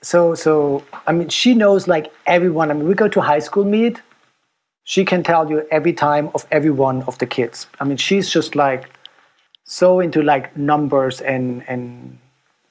so 0.00 0.34
so 0.34 0.82
I 1.06 1.12
mean, 1.12 1.28
she 1.28 1.54
knows 1.54 1.86
like 1.86 2.10
everyone. 2.26 2.70
I 2.70 2.74
mean, 2.74 2.88
we 2.88 2.94
go 2.94 3.08
to 3.08 3.20
high 3.20 3.40
school 3.40 3.62
meet. 3.62 4.00
She 4.84 5.04
can 5.04 5.22
tell 5.22 5.50
you 5.50 5.66
every 5.70 5.92
time 5.92 6.30
of 6.34 6.46
every 6.50 6.70
one 6.70 7.02
of 7.02 7.18
the 7.18 7.26
kids. 7.26 7.66
I 7.78 7.84
mean, 7.84 7.98
she's 7.98 8.30
just 8.30 8.56
like 8.56 8.88
so 9.64 10.00
into 10.00 10.22
like 10.22 10.56
numbers 10.56 11.20
and 11.20 11.62
and 11.68 12.18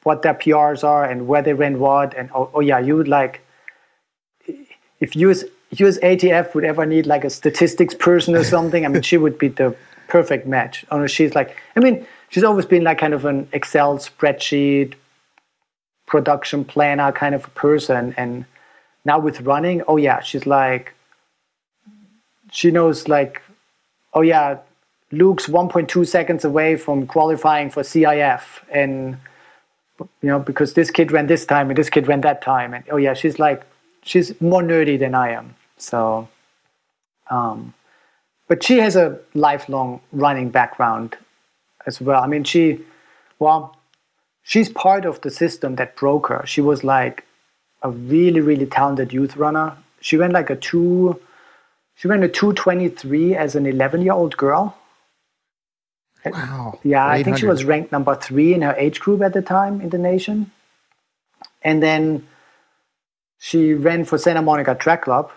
what 0.01 0.23
their 0.23 0.33
PRs 0.33 0.83
are 0.83 1.05
and 1.05 1.27
where 1.27 1.43
they 1.43 1.53
ran 1.53 1.77
what 1.77 2.15
and 2.15 2.31
oh, 2.33 2.49
oh 2.55 2.59
yeah, 2.59 2.79
you 2.79 2.95
would 2.95 3.07
like 3.07 3.41
if 4.99 5.15
US 5.15 5.43
US 5.83 5.99
ATF 5.99 6.55
would 6.55 6.65
ever 6.65 6.87
need 6.87 7.05
like 7.05 7.23
a 7.23 7.29
statistics 7.29 7.93
person 7.93 8.35
or 8.35 8.43
something, 8.43 8.83
I 8.83 8.87
mean 8.87 9.03
she 9.03 9.17
would 9.17 9.37
be 9.37 9.49
the 9.49 9.75
perfect 10.07 10.47
match. 10.47 10.85
Oh 10.89 10.97
no, 10.97 11.05
she's 11.05 11.35
like 11.35 11.55
I 11.75 11.81
mean, 11.81 12.03
she's 12.29 12.43
always 12.43 12.65
been 12.65 12.83
like 12.83 12.97
kind 12.97 13.13
of 13.13 13.25
an 13.25 13.47
Excel 13.53 13.99
spreadsheet 13.99 14.95
production 16.13 16.63
planner 16.63 17.11
kind 17.11 17.33
of 17.33 17.43
a 17.45 17.53
person. 17.65 18.13
And 18.17 18.45
now 19.03 19.17
with 19.17 19.41
running, 19.41 19.81
oh 19.87 19.97
yeah, 19.97 20.19
she's 20.21 20.45
like 20.45 20.93
she 22.51 22.69
knows 22.69 23.07
like 23.07 23.41
oh 24.13 24.21
yeah, 24.21 24.59
Luke's 25.11 25.47
1.2 25.47 26.05
seconds 26.05 26.45
away 26.45 26.75
from 26.75 27.07
qualifying 27.07 27.71
for 27.71 27.81
CIF 27.81 28.43
and 28.71 29.17
you 30.21 30.29
know 30.29 30.37
because 30.37 30.75
this 30.75 30.91
kid 30.91 31.11
ran 31.11 31.25
this 31.25 31.47
time 31.47 31.69
and 31.69 31.77
this 31.77 31.89
kid 31.89 32.07
ran 32.07 32.21
that 32.21 32.43
time. 32.43 32.75
And 32.75 32.83
oh 32.91 32.97
yeah 32.97 33.15
she's 33.15 33.39
like 33.39 33.63
she's 34.03 34.39
more 34.39 34.61
nerdy 34.61 34.99
than 34.99 35.15
I 35.15 35.29
am. 35.31 35.55
So 35.77 36.27
um, 37.31 37.73
but 38.47 38.61
she 38.61 38.77
has 38.77 38.95
a 38.95 39.17
lifelong 39.33 39.99
running 40.11 40.49
background 40.51 41.17
as 41.87 41.99
well. 41.99 42.21
I 42.21 42.27
mean 42.27 42.43
she 42.43 42.83
well 43.39 43.75
she's 44.43 44.69
part 44.69 45.05
of 45.05 45.21
the 45.21 45.31
system 45.31 45.75
that 45.75 45.95
broke 45.95 46.27
her 46.27 46.43
she 46.45 46.61
was 46.61 46.83
like 46.83 47.25
a 47.81 47.89
really 47.89 48.41
really 48.41 48.65
talented 48.65 49.11
youth 49.11 49.35
runner 49.37 49.75
she 50.01 50.17
went 50.17 50.33
like 50.33 50.49
a 50.49 50.55
two 50.55 51.19
she 51.95 52.07
ran 52.07 52.23
a 52.23 52.27
223 52.27 53.35
as 53.35 53.55
an 53.55 53.65
11 53.65 54.01
year 54.01 54.13
old 54.13 54.37
girl 54.37 54.77
Wow. 56.25 56.79
Yeah, 56.83 57.05
I 57.05 57.23
think 57.23 57.37
she 57.37 57.45
was 57.45 57.65
ranked 57.65 57.91
number 57.91 58.15
three 58.15 58.53
in 58.53 58.61
her 58.61 58.73
age 58.75 58.99
group 58.99 59.21
at 59.21 59.33
the 59.33 59.41
time 59.41 59.81
in 59.81 59.89
the 59.89 59.97
nation. 59.97 60.51
And 61.61 61.81
then 61.81 62.27
she 63.39 63.73
ran 63.73 64.05
for 64.05 64.17
Santa 64.17 64.41
Monica 64.41 64.75
Track 64.75 65.03
Club. 65.03 65.31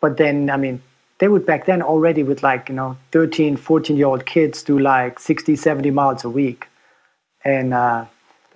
But 0.00 0.16
then, 0.16 0.50
I 0.50 0.56
mean, 0.56 0.82
they 1.24 1.28
would 1.28 1.46
back 1.46 1.64
then 1.64 1.80
already 1.80 2.22
with 2.22 2.42
like, 2.42 2.68
you 2.68 2.74
know, 2.74 2.98
13, 3.12 3.56
14 3.56 3.96
year 3.96 4.04
old 4.04 4.26
kids 4.26 4.62
do 4.62 4.78
like 4.78 5.18
60, 5.18 5.56
70 5.56 5.90
miles 5.90 6.22
a 6.22 6.28
week. 6.28 6.66
And 7.42 7.72
uh, 7.72 8.04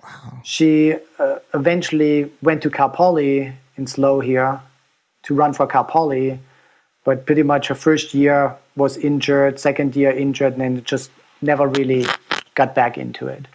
wow. 0.03 0.41
she 0.43 0.93
uh, 1.17 1.39
eventually 1.55 2.31
went 2.43 2.61
to 2.61 2.69
Cal 2.69 2.89
Poly 2.89 3.51
in 3.75 3.87
SLO 3.87 4.19
here 4.19 4.61
to 5.23 5.33
run 5.33 5.51
for 5.53 5.65
Cal 5.65 5.83
Poly 5.83 6.37
but 7.05 7.25
pretty 7.25 7.41
much 7.41 7.69
her 7.69 7.73
first 7.73 8.13
year 8.13 8.55
was 8.75 8.95
injured, 8.97 9.59
second 9.59 9.95
year 9.95 10.11
injured, 10.11 10.53
and 10.53 10.61
then 10.61 10.83
just 10.83 11.09
never 11.41 11.67
really 11.67 12.05
got 12.53 12.75
back 12.75 12.99
into 12.99 13.25
it. 13.25 13.47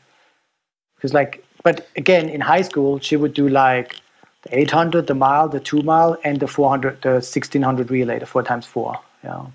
Because 0.96 1.14
like, 1.14 1.44
but 1.62 1.86
again, 1.94 2.28
in 2.28 2.40
high 2.40 2.62
school, 2.62 2.98
she 2.98 3.14
would 3.14 3.32
do 3.32 3.48
like 3.48 3.94
the 4.44 4.58
800, 4.58 5.06
the 5.06 5.14
mile, 5.14 5.48
the 5.48 5.60
two 5.60 5.82
mile, 5.82 6.16
and 6.24 6.40
the 6.40 6.46
400, 6.46 7.02
the 7.02 7.10
1600 7.10 7.90
relay, 7.90 8.18
the 8.18 8.26
four 8.26 8.42
times 8.42 8.66
four. 8.66 8.98
Yeah. 9.22 9.46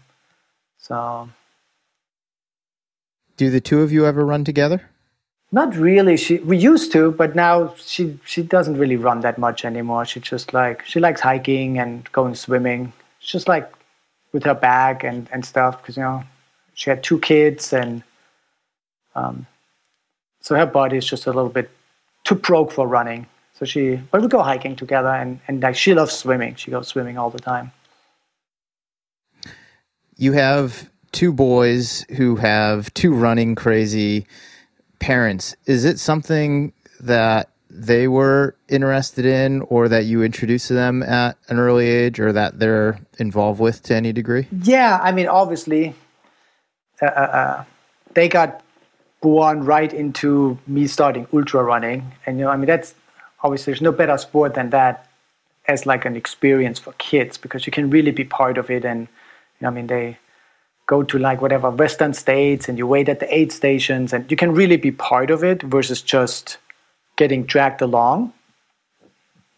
So. 0.78 1.30
Do 3.38 3.50
the 3.50 3.62
two 3.62 3.82
of 3.82 3.92
you 3.92 4.06
ever 4.06 4.26
run 4.26 4.44
together? 4.44 4.90
Not 5.52 5.76
really. 5.76 6.18
She 6.18 6.38
we 6.40 6.58
used 6.58 6.92
to, 6.92 7.12
but 7.12 7.36
now 7.36 7.74
she 7.78 8.20
she 8.24 8.44
doesn't 8.44 8.78
really 8.78 8.98
run 8.98 9.22
that 9.22 9.38
much 9.40 9.66
anymore. 9.66 10.06
She 10.06 10.20
just 10.20 10.54
like 10.54 10.86
she 10.86 11.00
likes 11.00 11.22
hiking 11.22 11.80
and 11.80 12.10
going 12.12 12.36
swimming. 12.36 12.94
It's 13.20 13.32
just 13.32 13.48
like 13.48 13.72
with 14.32 14.44
her 14.44 14.54
bag 14.54 15.04
and, 15.04 15.28
and 15.32 15.44
stuff 15.44 15.82
because 15.82 15.98
you 15.98 16.04
know 16.04 16.24
she 16.76 16.92
had 16.92 17.04
two 17.04 17.20
kids 17.20 17.74
and 17.74 18.04
um, 19.16 19.48
so 20.42 20.56
her 20.56 20.68
body 20.68 20.98
is 20.98 21.06
just 21.06 21.26
a 21.26 21.32
little 21.32 21.50
bit 21.50 21.72
too 22.26 22.36
broke 22.36 22.72
for 22.72 22.88
running. 22.88 23.26
So 23.60 23.66
she, 23.66 24.00
but 24.10 24.22
we 24.22 24.30
go 24.30 24.42
hiking 24.42 24.78
together 24.78 25.10
and, 25.10 25.42
and 25.50 25.62
like 25.62 25.76
she 25.76 25.94
loves 25.94 26.14
swimming. 26.14 26.56
She 26.56 26.72
goes 26.72 26.88
swimming 26.88 27.18
all 27.18 27.30
the 27.30 27.40
time. 27.40 27.74
You 30.16 30.32
have 30.32 30.90
two 31.12 31.34
boys 31.34 32.06
who 32.16 32.38
have 32.38 32.94
two 32.94 33.14
running 33.14 33.56
crazy 33.56 34.28
parents. 35.00 35.58
Is 35.66 35.84
it 35.84 36.00
something 36.00 36.72
that 37.02 37.50
they 37.70 38.08
were 38.08 38.56
interested 38.70 39.26
in 39.26 39.62
or 39.64 39.90
that 39.90 40.06
you 40.06 40.24
introduced 40.24 40.70
to 40.70 40.74
them 40.74 41.04
at 41.04 41.38
an 41.50 41.60
early 41.60 41.88
age 41.88 42.18
or 42.18 42.32
that 42.32 42.60
they're 42.60 42.98
involved 43.18 43.60
with 43.60 43.84
to 43.84 43.96
any 43.96 44.14
degree? 44.14 44.48
Yeah, 44.64 45.00
I 45.04 45.12
mean, 45.12 45.28
obviously, 45.28 45.96
uh, 47.02 47.06
uh, 47.08 47.10
uh, 47.10 47.64
they 48.14 48.30
got 48.30 48.64
born 49.20 49.66
right 49.66 49.92
into 49.94 50.58
me 50.66 50.88
starting 50.88 51.28
ultra 51.34 51.62
running. 51.62 52.10
And, 52.26 52.40
you 52.40 52.46
know, 52.46 52.52
I 52.52 52.56
mean, 52.56 52.68
that's 52.68 52.96
obviously 53.44 53.72
there's 53.72 53.82
no 53.82 53.92
better 53.92 54.18
sport 54.18 54.54
than 54.54 54.70
that 54.72 55.10
as 55.68 55.86
like 55.86 56.06
an 56.06 56.16
experience 56.16 56.80
for 56.80 56.94
kids 56.94 57.38
because 57.38 57.66
you 57.66 57.72
can 57.72 57.90
really 57.90 58.12
be 58.12 58.24
part 58.24 58.58
of 58.58 58.70
it. 58.70 58.84
And, 58.86 59.02
you 59.02 59.08
know, 59.62 59.68
I 59.70 59.72
mean, 59.72 59.88
they 59.88 60.18
go 60.88 61.04
to 61.04 61.20
like 61.20 61.42
whatever 61.42 61.70
Western 61.70 62.14
states 62.14 62.68
and 62.68 62.78
you 62.78 62.88
wait 62.88 63.08
at 63.08 63.20
the 63.20 63.34
aid 63.34 63.52
stations 63.52 64.12
and 64.12 64.30
you 64.32 64.36
can 64.36 64.54
really 64.54 64.78
be 64.78 64.92
part 64.92 65.30
of 65.30 65.44
it 65.44 65.62
versus 65.62 66.02
just 66.02 66.58
getting 67.16 67.44
dragged 67.44 67.82
along. 67.82 68.34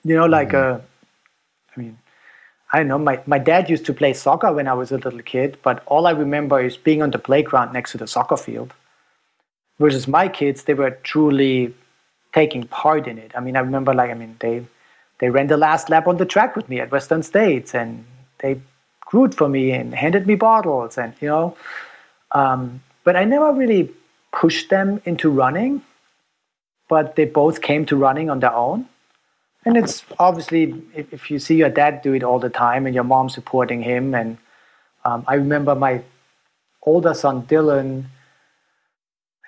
You 0.04 0.16
know, 0.16 0.26
like 0.26 0.50
mm-hmm. 0.50 0.82
a, 0.82 0.84
I 1.76 1.80
mean, 1.80 1.98
I 2.74 2.80
don't 2.80 2.88
know. 2.88 2.98
My, 2.98 3.22
my 3.26 3.38
dad 3.38 3.70
used 3.70 3.86
to 3.86 3.94
play 3.94 4.14
soccer 4.14 4.52
when 4.52 4.68
I 4.68 4.74
was 4.74 4.92
a 4.92 4.98
little 4.98 5.22
kid, 5.22 5.58
but 5.64 5.84
all 5.86 6.08
I 6.08 6.12
remember 6.12 6.60
is 6.60 6.76
being 6.76 7.02
on 7.02 7.12
the 7.12 7.20
playground 7.20 7.74
next 7.74 7.92
to 7.94 7.98
the 7.98 8.08
soccer 8.08 8.38
field. 8.38 8.74
Versus 9.80 10.08
my 10.08 10.28
kids, 10.28 10.64
they 10.64 10.74
were 10.74 10.92
truly 11.04 11.74
taking 12.34 12.64
part 12.68 13.08
in 13.08 13.18
it. 13.18 13.32
I 13.36 13.40
mean, 13.40 13.56
I 13.56 13.60
remember 13.60 13.94
like, 13.94 14.12
I 14.12 14.14
mean, 14.14 14.36
they 14.40 14.66
they 15.20 15.30
ran 15.30 15.48
the 15.48 15.58
last 15.58 15.90
lap 15.90 16.08
on 16.08 16.18
the 16.18 16.26
track 16.26 16.56
with 16.56 16.68
me 16.68 16.80
at 16.80 16.92
Western 16.92 17.24
States, 17.24 17.76
and 17.76 18.06
they 18.40 18.60
root 19.14 19.36
for 19.36 19.50
me 19.50 19.72
and 19.72 19.94
handed 19.94 20.26
me 20.26 20.36
bottles, 20.36 20.98
and 20.98 21.14
you 21.22 21.28
know. 21.28 21.58
Um, 22.34 22.82
but 23.04 23.16
I 23.16 23.26
never 23.26 23.52
really 23.52 23.92
pushed 24.32 24.70
them 24.70 25.02
into 25.06 25.30
running 25.30 25.82
but 26.92 27.16
they 27.16 27.24
both 27.24 27.62
came 27.62 27.86
to 27.86 27.96
running 27.96 28.30
on 28.30 28.42
their 28.42 28.54
own. 28.54 28.86
And 29.64 29.78
it's 29.78 30.04
obviously, 30.20 30.76
if, 30.94 31.14
if 31.14 31.32
you 31.32 31.40
see 31.40 31.56
your 31.56 31.70
dad 31.70 32.02
do 32.02 32.12
it 32.14 32.22
all 32.22 32.38
the 32.38 32.50
time 32.50 32.86
and 32.86 32.94
your 32.94 33.06
mom 33.06 33.30
supporting 33.30 33.82
him. 33.82 34.14
And 34.14 34.38
um, 35.06 35.24
I 35.26 35.36
remember 35.36 35.74
my 35.74 36.04
older 36.84 37.14
son, 37.14 37.44
Dylan, 37.44 38.08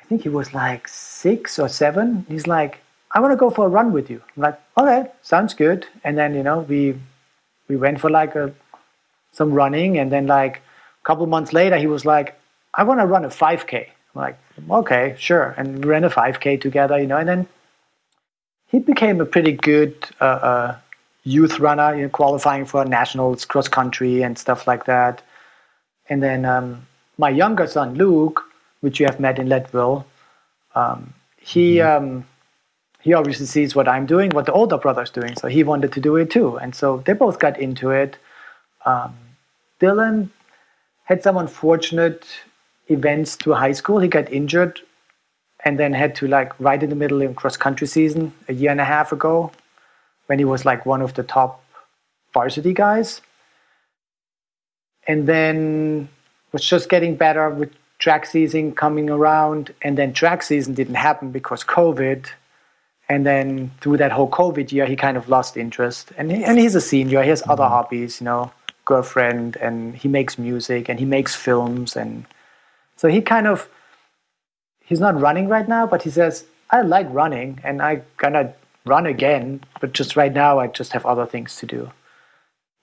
I 0.03 0.05
think 0.05 0.23
he 0.23 0.29
was 0.29 0.53
like 0.53 0.89
six 0.89 1.57
or 1.57 1.69
seven. 1.69 2.25
He's 2.27 2.45
like, 2.45 2.81
I 3.11 3.21
want 3.21 3.31
to 3.31 3.37
go 3.37 3.49
for 3.49 3.65
a 3.65 3.69
run 3.69 3.93
with 3.93 4.09
you. 4.09 4.21
I'm 4.35 4.43
like, 4.43 4.59
okay, 4.77 5.09
sounds 5.21 5.53
good. 5.53 5.87
And 6.03 6.17
then, 6.17 6.35
you 6.35 6.43
know, 6.43 6.59
we 6.59 6.99
we 7.69 7.77
went 7.77 8.01
for 8.01 8.09
like 8.09 8.35
a 8.35 8.53
some 9.31 9.53
running 9.53 9.97
and 9.97 10.11
then 10.11 10.27
like 10.27 10.57
a 10.57 11.05
couple 11.05 11.25
months 11.25 11.53
later 11.53 11.77
he 11.77 11.87
was 11.87 12.05
like, 12.05 12.37
I 12.73 12.83
want 12.83 12.99
to 12.99 13.05
run 13.05 13.23
a 13.23 13.29
5K. 13.29 13.87
I'm 14.15 14.21
like, 14.21 14.37
okay, 14.69 15.15
sure. 15.17 15.55
And 15.57 15.83
we 15.83 15.89
ran 15.89 16.03
a 16.03 16.09
5K 16.09 16.59
together, 16.59 16.99
you 16.99 17.07
know, 17.07 17.17
and 17.17 17.29
then 17.29 17.47
he 18.67 18.79
became 18.79 19.21
a 19.21 19.25
pretty 19.25 19.53
good 19.53 19.95
uh, 20.19 20.25
uh, 20.25 20.77
youth 21.23 21.59
runner, 21.59 21.95
you 21.95 22.03
know, 22.03 22.09
qualifying 22.09 22.65
for 22.65 22.83
nationals, 22.83 23.45
cross 23.45 23.69
country, 23.69 24.21
and 24.21 24.37
stuff 24.37 24.67
like 24.67 24.85
that. 24.85 25.21
And 26.09 26.21
then 26.21 26.43
um, 26.43 26.85
my 27.17 27.29
younger 27.29 27.67
son, 27.67 27.95
Luke, 27.95 28.43
which 28.83 28.99
you 28.99 29.05
have 29.05 29.19
met 29.19 29.39
in 29.39 29.47
Leadville, 29.47 30.05
um, 30.75 31.13
he 31.37 31.75
mm-hmm. 31.75 32.03
um, 32.03 32.25
he 32.99 33.13
obviously 33.13 33.45
sees 33.45 33.75
what 33.75 33.87
I'm 33.87 34.05
doing, 34.05 34.29
what 34.31 34.45
the 34.45 34.53
older 34.53 34.77
brother's 34.77 35.09
doing, 35.09 35.35
so 35.35 35.47
he 35.47 35.63
wanted 35.63 35.91
to 35.93 35.99
do 35.99 36.15
it 36.17 36.29
too. 36.29 36.57
And 36.57 36.75
so 36.75 37.01
they 37.05 37.13
both 37.13 37.39
got 37.39 37.59
into 37.59 37.91
it. 37.91 38.17
Um, 38.85 39.15
Dylan 39.79 40.29
had 41.03 41.23
some 41.23 41.37
unfortunate 41.37 42.25
events 42.87 43.35
to 43.37 43.53
high 43.53 43.73
school. 43.73 43.99
He 43.99 44.07
got 44.07 44.31
injured 44.31 44.79
and 45.65 45.79
then 45.79 45.93
had 45.93 46.15
to 46.15 46.27
like 46.27 46.57
right 46.59 46.81
in 46.81 46.89
the 46.89 46.95
middle 46.95 47.21
of 47.21 47.35
cross 47.35 47.57
country 47.57 47.87
season 47.87 48.33
a 48.47 48.53
year 48.53 48.71
and 48.71 48.81
a 48.81 48.85
half 48.85 49.11
ago 49.11 49.51
when 50.27 50.39
he 50.39 50.45
was 50.45 50.65
like 50.65 50.85
one 50.85 51.01
of 51.01 51.13
the 51.13 51.23
top 51.23 51.63
varsity 52.33 52.73
guys. 52.73 53.21
And 55.07 55.27
then 55.27 56.07
was 56.53 56.63
just 56.63 56.87
getting 56.87 57.15
better 57.15 57.49
with 57.49 57.71
track 58.03 58.25
season 58.25 58.73
coming 58.73 59.09
around, 59.09 59.73
and 59.81 59.97
then 59.97 60.11
track 60.11 60.43
season 60.43 60.73
didn't 60.73 60.95
happen 60.95 61.31
because 61.31 61.63
COVID. 61.63 62.25
And 63.07 63.25
then 63.25 63.71
through 63.79 63.97
that 63.97 64.11
whole 64.11 64.29
COVID 64.29 64.73
year, 64.73 64.85
he 64.85 64.97
kind 64.97 65.15
of 65.15 65.29
lost 65.29 65.55
interest. 65.55 66.11
And 66.17 66.29
he, 66.29 66.43
and 66.43 66.59
he's 66.59 66.75
a 66.75 66.81
senior. 66.81 67.23
He 67.23 67.29
has 67.29 67.41
mm-hmm. 67.41 67.51
other 67.51 67.63
hobbies, 67.63 68.19
you 68.19 68.25
know, 68.25 68.51
girlfriend, 68.83 69.55
and 69.55 69.95
he 69.95 70.09
makes 70.09 70.37
music 70.37 70.89
and 70.89 70.99
he 70.99 71.05
makes 71.05 71.33
films, 71.33 71.95
and 71.95 72.25
so 72.97 73.07
he 73.07 73.21
kind 73.21 73.47
of 73.47 73.69
he's 74.83 74.99
not 74.99 75.17
running 75.17 75.47
right 75.47 75.67
now, 75.67 75.87
but 75.87 76.03
he 76.03 76.09
says 76.09 76.45
I 76.69 76.81
like 76.81 77.07
running 77.09 77.61
and 77.63 77.81
I 77.81 78.01
gonna 78.17 78.53
run 78.85 79.05
again, 79.05 79.63
but 79.79 79.93
just 79.93 80.17
right 80.17 80.33
now 80.33 80.59
I 80.59 80.67
just 80.67 80.91
have 80.91 81.05
other 81.05 81.25
things 81.25 81.55
to 81.57 81.65
do. 81.65 81.89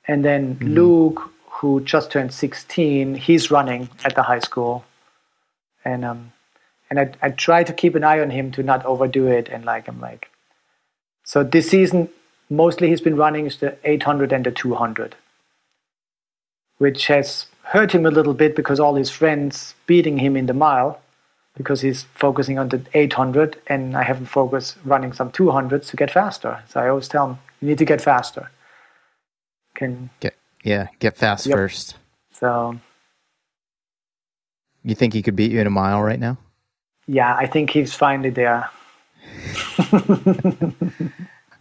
And 0.09 0.25
then 0.25 0.55
mm-hmm. 0.55 0.75
Luke, 0.79 1.31
who 1.57 1.83
just 1.83 2.11
turned 2.11 2.33
16, 2.33 3.17
he's 3.17 3.51
running 3.51 3.91
at 4.03 4.15
the 4.15 4.23
high 4.23 4.39
school. 4.39 4.85
And 5.85 6.05
um 6.05 6.33
and 6.89 6.99
I, 6.99 7.13
I 7.23 7.31
try 7.31 7.65
to 7.65 7.73
keep 7.73 7.95
an 7.95 8.05
eye 8.05 8.21
on 8.21 8.31
him 8.31 8.51
to 8.53 8.63
not 8.63 8.85
overdo 8.85 9.29
it 9.29 9.49
and 9.49 9.65
like 9.65 9.89
I'm 9.89 10.01
like 10.01 10.31
so 11.25 11.45
this 11.45 11.71
season 11.71 12.09
mostly 12.49 12.89
he's 12.89 13.01
been 13.01 13.17
running 13.17 13.47
is 13.47 13.59
the 13.59 13.77
800 13.85 14.33
and 14.33 14.45
the 14.45 14.51
200 14.51 15.15
which 16.79 17.07
has 17.07 17.47
hurt 17.63 17.93
him 17.93 18.05
a 18.07 18.11
little 18.11 18.35
bit 18.35 18.57
because 18.57 18.81
all 18.81 18.97
his 18.97 19.11
friends 19.11 19.75
beating 19.87 20.19
him 20.19 20.37
in 20.37 20.47
the 20.47 20.55
mile 20.55 21.01
because 21.57 21.81
he's 21.81 22.05
focusing 22.15 22.59
on 22.59 22.69
the 22.71 22.83
800 22.95 23.61
and 23.67 23.97
I 23.97 24.03
haven't 24.03 24.27
focused 24.27 24.77
running 24.85 25.13
some 25.13 25.31
200s 25.31 25.89
to 25.89 25.97
get 25.97 26.11
faster. 26.11 26.63
So 26.69 26.81
I 26.81 26.89
always 26.89 27.07
tell 27.07 27.29
him, 27.29 27.39
you 27.61 27.69
need 27.69 27.79
to 27.79 27.85
get 27.85 28.01
faster. 28.01 28.51
Can 29.75 30.11
get 30.21 30.35
yeah, 30.65 30.89
get 30.99 31.17
fast 31.17 31.47
yep. 31.47 31.57
first. 31.57 31.97
So 32.33 32.81
you 34.85 34.95
think 34.95 35.13
he 35.13 35.23
could 35.23 35.37
beat 35.37 35.53
you 35.53 35.61
in 35.61 35.67
a 35.67 35.71
mile 35.71 36.03
right 36.03 36.19
now? 36.19 36.39
Yeah, 37.07 37.35
I 37.35 37.47
think 37.47 37.71
he's 37.71 37.95
finally 37.95 38.31
there. 38.31 38.69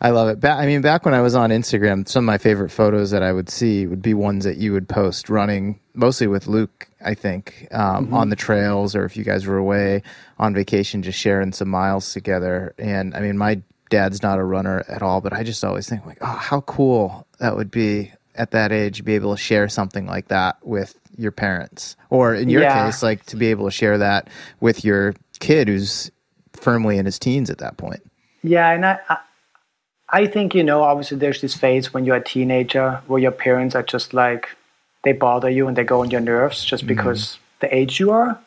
I 0.01 0.11
love 0.11 0.29
it. 0.29 0.39
Ba- 0.39 0.51
I 0.51 0.65
mean, 0.65 0.81
back 0.81 1.03
when 1.03 1.13
I 1.13 1.21
was 1.21 1.35
on 1.35 1.49
Instagram, 1.49 2.07
some 2.07 2.23
of 2.23 2.27
my 2.27 2.37
favorite 2.37 2.69
photos 2.69 3.11
that 3.11 3.21
I 3.21 3.33
would 3.33 3.49
see 3.49 3.85
would 3.85 4.01
be 4.01 4.13
ones 4.13 4.45
that 4.45 4.57
you 4.57 4.71
would 4.71 4.87
post 4.87 5.29
running, 5.29 5.79
mostly 5.93 6.27
with 6.27 6.47
Luke, 6.47 6.87
I 7.03 7.15
think, 7.15 7.67
um, 7.71 8.05
mm-hmm. 8.05 8.13
on 8.13 8.29
the 8.29 8.37
trails, 8.37 8.95
or 8.95 9.03
if 9.03 9.17
you 9.17 9.25
guys 9.25 9.45
were 9.45 9.57
away 9.57 10.03
on 10.37 10.53
vacation, 10.53 11.03
just 11.03 11.19
sharing 11.19 11.51
some 11.51 11.67
miles 11.67 12.13
together. 12.13 12.73
And 12.77 13.13
I 13.13 13.19
mean, 13.19 13.37
my 13.37 13.61
dad's 13.89 14.23
not 14.23 14.39
a 14.39 14.43
runner 14.43 14.85
at 14.87 15.01
all, 15.01 15.19
but 15.19 15.33
I 15.33 15.43
just 15.43 15.65
always 15.65 15.89
think 15.89 16.05
like, 16.05 16.19
oh, 16.21 16.27
how 16.27 16.61
cool 16.61 17.27
that 17.39 17.57
would 17.57 17.71
be 17.71 18.13
at 18.39 18.51
that 18.51 18.71
age 18.71 19.03
be 19.03 19.15
able 19.15 19.35
to 19.35 19.41
share 19.41 19.69
something 19.69 20.07
like 20.07 20.29
that 20.29 20.57
with 20.65 20.95
your 21.17 21.31
parents, 21.31 21.97
or 22.09 22.33
in 22.33 22.49
your 22.49 22.61
yeah. 22.61 22.85
case, 22.85 23.03
like 23.03 23.25
to 23.25 23.35
be 23.35 23.47
able 23.47 23.65
to 23.65 23.71
share 23.71 23.97
that 23.97 24.29
with 24.61 24.85
your 24.85 25.13
kid 25.39 25.67
who's 25.67 26.09
firmly 26.53 26.97
in 26.97 27.05
his 27.05 27.19
teens 27.19 27.49
at 27.49 27.57
that 27.57 27.77
point. 27.77 28.01
Yeah, 28.41 28.69
and 28.71 28.85
I, 28.85 28.99
I 30.09 30.27
think, 30.27 30.55
you 30.55 30.63
know, 30.63 30.81
obviously 30.81 31.17
there's 31.17 31.41
this 31.41 31.55
phase 31.55 31.93
when 31.93 32.05
you're 32.05 32.15
a 32.15 32.23
teenager 32.23 33.01
where 33.07 33.19
your 33.19 33.31
parents 33.31 33.75
are 33.75 33.83
just 33.83 34.13
like, 34.13 34.49
they 35.03 35.11
bother 35.11 35.49
you 35.49 35.67
and 35.67 35.75
they 35.75 35.83
go 35.83 36.01
on 36.01 36.09
your 36.09 36.21
nerves 36.21 36.63
just 36.63 36.85
mm-hmm. 36.85 36.95
because 36.95 37.37
the 37.59 37.73
age 37.75 37.99
you 37.99 38.11
are. 38.11 38.39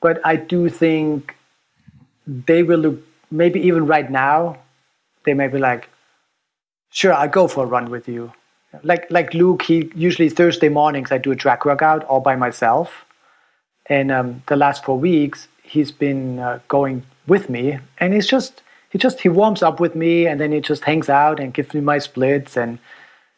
But 0.00 0.20
I 0.24 0.36
do 0.36 0.70
think 0.70 1.36
they 2.26 2.62
will 2.62 2.80
look, 2.80 3.02
maybe 3.30 3.60
even 3.60 3.86
right 3.86 4.10
now, 4.10 4.58
they 5.24 5.34
may 5.34 5.48
be 5.48 5.58
like, 5.58 5.90
sure, 6.90 7.12
I'll 7.12 7.28
go 7.28 7.46
for 7.46 7.64
a 7.64 7.66
run 7.66 7.90
with 7.90 8.08
you. 8.08 8.32
Like, 8.82 9.10
like 9.10 9.34
Luke, 9.34 9.62
he 9.62 9.90
usually 9.94 10.28
Thursday 10.28 10.68
mornings, 10.68 11.10
I 11.10 11.18
do 11.18 11.32
a 11.32 11.36
track 11.36 11.64
workout 11.64 12.04
all 12.04 12.20
by 12.20 12.36
myself. 12.36 13.04
And 13.86 14.12
um, 14.12 14.42
the 14.46 14.56
last 14.56 14.84
four 14.84 14.98
weeks, 14.98 15.48
he's 15.62 15.90
been 15.90 16.38
uh, 16.38 16.60
going 16.68 17.04
with 17.26 17.50
me. 17.50 17.78
And 17.98 18.14
it's 18.14 18.28
just, 18.28 18.62
he 18.90 18.98
just 18.98 19.20
he 19.20 19.28
warms 19.28 19.62
up 19.62 19.80
with 19.80 19.94
me 19.94 20.26
and 20.26 20.40
then 20.40 20.52
he 20.52 20.60
just 20.60 20.84
hangs 20.84 21.08
out 21.08 21.40
and 21.40 21.54
gives 21.54 21.72
me 21.72 21.80
my 21.80 21.98
splits 21.98 22.56
and 22.56 22.78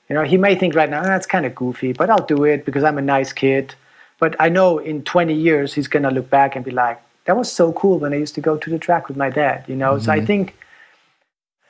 you 0.09 0.15
know 0.15 0.25
he 0.25 0.37
may 0.37 0.55
think 0.55 0.75
right 0.75 0.91
now 0.91 1.03
that's 1.03 1.27
kind 1.27 1.47
of 1.47 1.55
goofy 1.55 1.93
but 1.93 2.11
i'll 2.11 2.27
do 2.27 2.45
it 2.45 2.65
because 2.65 2.83
i'm 2.83 2.99
a 2.99 3.03
nice 3.03 3.33
kid 3.33 3.75
but 4.19 4.35
i 4.41 4.49
know 4.49 4.79
in 4.79 5.03
20 5.03 5.33
years 5.33 5.75
he's 5.75 5.89
going 5.89 6.03
to 6.03 6.11
look 6.11 6.29
back 6.29 6.57
and 6.57 6.65
be 6.65 6.71
like 6.71 7.01
that 7.27 7.37
was 7.37 7.53
so 7.53 7.73
cool 7.75 7.99
when 7.99 8.13
i 8.13 8.17
used 8.17 8.35
to 8.35 8.41
go 8.41 8.57
to 8.57 8.71
the 8.71 8.79
track 8.79 9.09
with 9.09 9.17
my 9.17 9.31
dad 9.31 9.65
you 9.69 9.77
know 9.77 9.93
mm-hmm. 9.93 10.05
so 10.05 10.13
i 10.13 10.17
mm-hmm. 10.17 10.27
think 10.27 10.57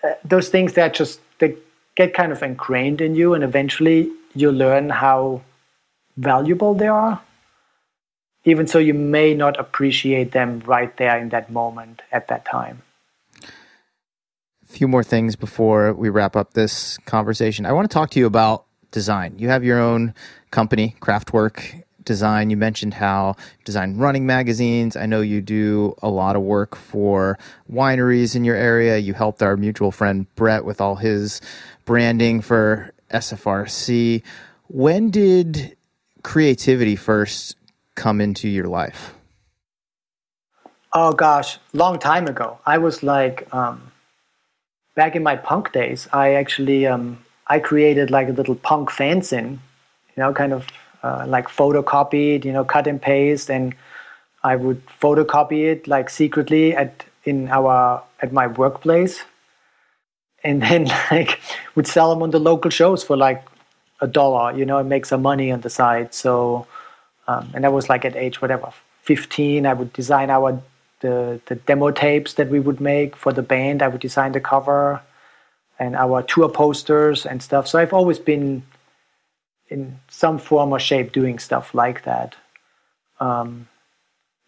uh, 0.05 0.13
those 0.25 0.49
things 0.49 0.73
that 0.75 0.95
just 0.95 1.21
they 1.39 1.57
get 1.97 2.15
kind 2.15 2.33
of 2.33 2.43
ingrained 2.43 3.01
in 3.01 3.15
you 3.15 3.35
and 3.35 3.45
eventually 3.45 4.11
you 4.35 4.51
learn 4.51 4.91
how 4.91 5.43
valuable 6.17 6.75
they 6.75 6.89
are 6.89 7.21
even 8.45 8.67
so 8.67 8.79
you 8.79 8.95
may 8.95 9.35
not 9.35 9.59
appreciate 9.59 10.33
them 10.33 10.61
right 10.67 10.97
there 10.97 11.19
in 11.19 11.29
that 11.31 11.51
moment 11.51 12.03
at 12.11 12.29
that 12.29 12.45
time 12.45 12.83
A 13.43 14.73
few 14.73 14.89
more 14.89 15.05
things 15.05 15.37
before 15.37 15.93
we 15.93 16.09
wrap 16.09 16.35
up 16.37 16.55
this 16.55 16.99
conversation. 17.05 17.67
I 17.67 17.73
want 17.73 17.91
to 17.91 17.95
talk 17.95 18.11
to 18.11 18.19
you 18.19 18.27
about 18.27 18.65
design. 18.91 19.35
You 19.39 19.49
have 19.49 19.65
your 19.65 19.79
own 19.81 20.15
company, 20.51 20.97
Craftwork 21.01 21.83
Design. 22.05 22.51
You 22.51 22.57
mentioned 22.57 22.95
how 22.95 23.37
design 23.65 23.97
running 23.97 24.27
magazines. 24.27 24.97
I 24.97 25.07
know 25.07 25.21
you 25.21 25.41
do 25.41 25.95
a 26.03 26.09
lot 26.09 26.37
of 26.37 26.43
work 26.43 26.77
for 26.77 27.39
wineries 27.71 28.35
in 28.37 28.45
your 28.45 28.57
area. 28.57 28.99
You 28.99 29.15
helped 29.15 29.43
our 29.43 29.57
mutual 29.57 29.93
friend 29.93 30.27
Brett 30.35 30.65
with 30.65 30.81
all 30.81 30.97
his 30.97 31.41
branding 31.85 32.41
for 32.41 32.93
SFRC. 33.11 34.23
When 34.69 35.11
did 35.11 35.77
creativity 36.23 36.97
first 36.97 37.57
come 37.95 38.21
into 38.21 38.49
your 38.49 38.67
life? 38.67 39.15
Oh 40.93 41.13
gosh, 41.13 41.59
long 41.73 41.99
time 41.99 42.27
ago. 42.27 42.59
I 42.67 42.79
was 42.79 43.03
like 43.03 43.53
um, 43.55 43.93
back 44.95 45.17
in 45.17 45.23
my 45.23 45.37
punk 45.37 45.73
days, 45.73 46.09
I 46.13 46.35
actually 46.35 46.87
um, 46.87 47.19
I 47.47 47.59
created 47.59 48.11
like 48.11 48.29
a 48.29 48.33
little 48.33 48.55
punk 48.55 48.91
fanzine, 48.91 49.53
you 49.53 50.19
know, 50.19 50.33
kind 50.33 50.53
of 50.53 50.67
uh, 51.03 51.25
like 51.27 51.49
photocopied, 51.49 52.45
you 52.45 52.53
know, 52.53 52.65
cut 52.65 52.87
and 52.87 53.01
paste, 53.01 53.51
and 53.51 53.75
I 54.45 54.57
would 54.57 54.83
photocopy 55.01 55.65
it 55.65 55.89
like 55.89 56.11
secretly 56.11 56.75
at 56.77 57.05
in 57.25 57.49
our 57.49 58.03
at 58.21 58.33
my 58.33 58.47
workplace, 58.47 59.25
and 60.45 60.63
then 60.63 60.85
like 61.11 61.41
would 61.75 61.87
sell 61.87 62.11
them 62.11 62.23
on 62.23 62.31
the 62.31 62.41
local 62.41 62.71
shows 62.71 63.03
for 63.03 63.17
like 63.17 63.45
a 64.01 64.07
dollar, 64.07 64.57
you 64.57 64.65
know, 64.65 64.79
and 64.79 64.89
make 64.89 65.07
some 65.07 65.23
money 65.23 65.53
on 65.53 65.61
the 65.61 65.71
side. 65.71 66.13
So, 66.13 66.67
um, 67.29 67.51
and 67.55 67.65
that 67.65 67.73
was 67.73 67.89
like 67.89 68.05
at 68.05 68.17
age 68.17 68.43
whatever, 68.43 68.73
fifteen. 69.03 69.67
I 69.67 69.75
would 69.75 69.93
design 69.93 70.31
our 70.31 70.61
the, 71.01 71.41
the 71.47 71.57
demo 71.57 71.91
tapes 71.91 72.35
that 72.35 72.49
we 72.49 72.61
would 72.61 72.81
make 72.81 73.17
for 73.17 73.33
the 73.33 73.43
band. 73.43 73.83
I 73.83 73.89
would 73.89 74.01
design 74.01 74.33
the 74.33 74.41
cover 74.41 75.03
and 75.79 75.97
our 75.97 76.23
tour 76.23 76.49
posters 76.49 77.27
and 77.27 77.43
stuff. 77.43 77.67
So 77.67 77.79
I've 77.79 77.93
always 77.93 78.19
been 78.19 78.63
in 79.69 79.99
some 80.09 80.39
form 80.39 80.73
or 80.73 80.79
shape 80.79 81.13
doing 81.13 81.39
stuff 81.39 81.75
like 81.75 82.05
that. 82.05 82.37
Um, 83.21 83.69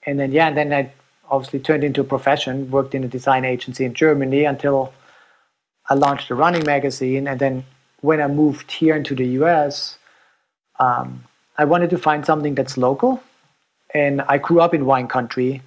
and 0.06 0.18
then, 0.18 0.32
yeah, 0.32 0.48
and 0.48 0.56
then 0.56 0.72
I 0.72 0.92
obviously 1.28 1.58
turned 1.60 1.82
into 1.82 2.02
a 2.02 2.04
profession, 2.04 2.70
worked 2.70 2.94
in 2.94 3.04
a 3.04 3.08
design 3.08 3.44
agency 3.44 3.84
in 3.84 3.94
Germany 3.94 4.44
until 4.44 4.92
I 5.88 5.94
launched 5.94 6.30
a 6.30 6.34
running 6.34 6.64
magazine. 6.64 7.26
And 7.28 7.38
then 7.38 7.64
when 8.00 8.20
I 8.20 8.26
moved 8.26 8.70
here 8.70 8.96
into 8.96 9.14
the 9.14 9.26
US, 9.40 9.98
um, 10.78 11.24
I 11.56 11.64
wanted 11.64 11.90
to 11.90 11.98
find 11.98 12.24
something 12.24 12.54
that's 12.54 12.76
local. 12.76 13.22
And 13.94 14.22
I 14.22 14.38
grew 14.38 14.60
up 14.60 14.74
in 14.74 14.86
wine 14.86 15.08
country 15.08 15.62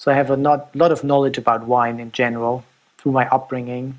so 0.00 0.10
I 0.10 0.14
have 0.14 0.30
a 0.30 0.36
not, 0.36 0.74
lot 0.74 0.92
of 0.92 1.04
knowledge 1.04 1.36
about 1.36 1.66
wine 1.66 2.00
in 2.00 2.10
general 2.10 2.64
through 2.96 3.12
my 3.12 3.28
upbringing. 3.28 3.98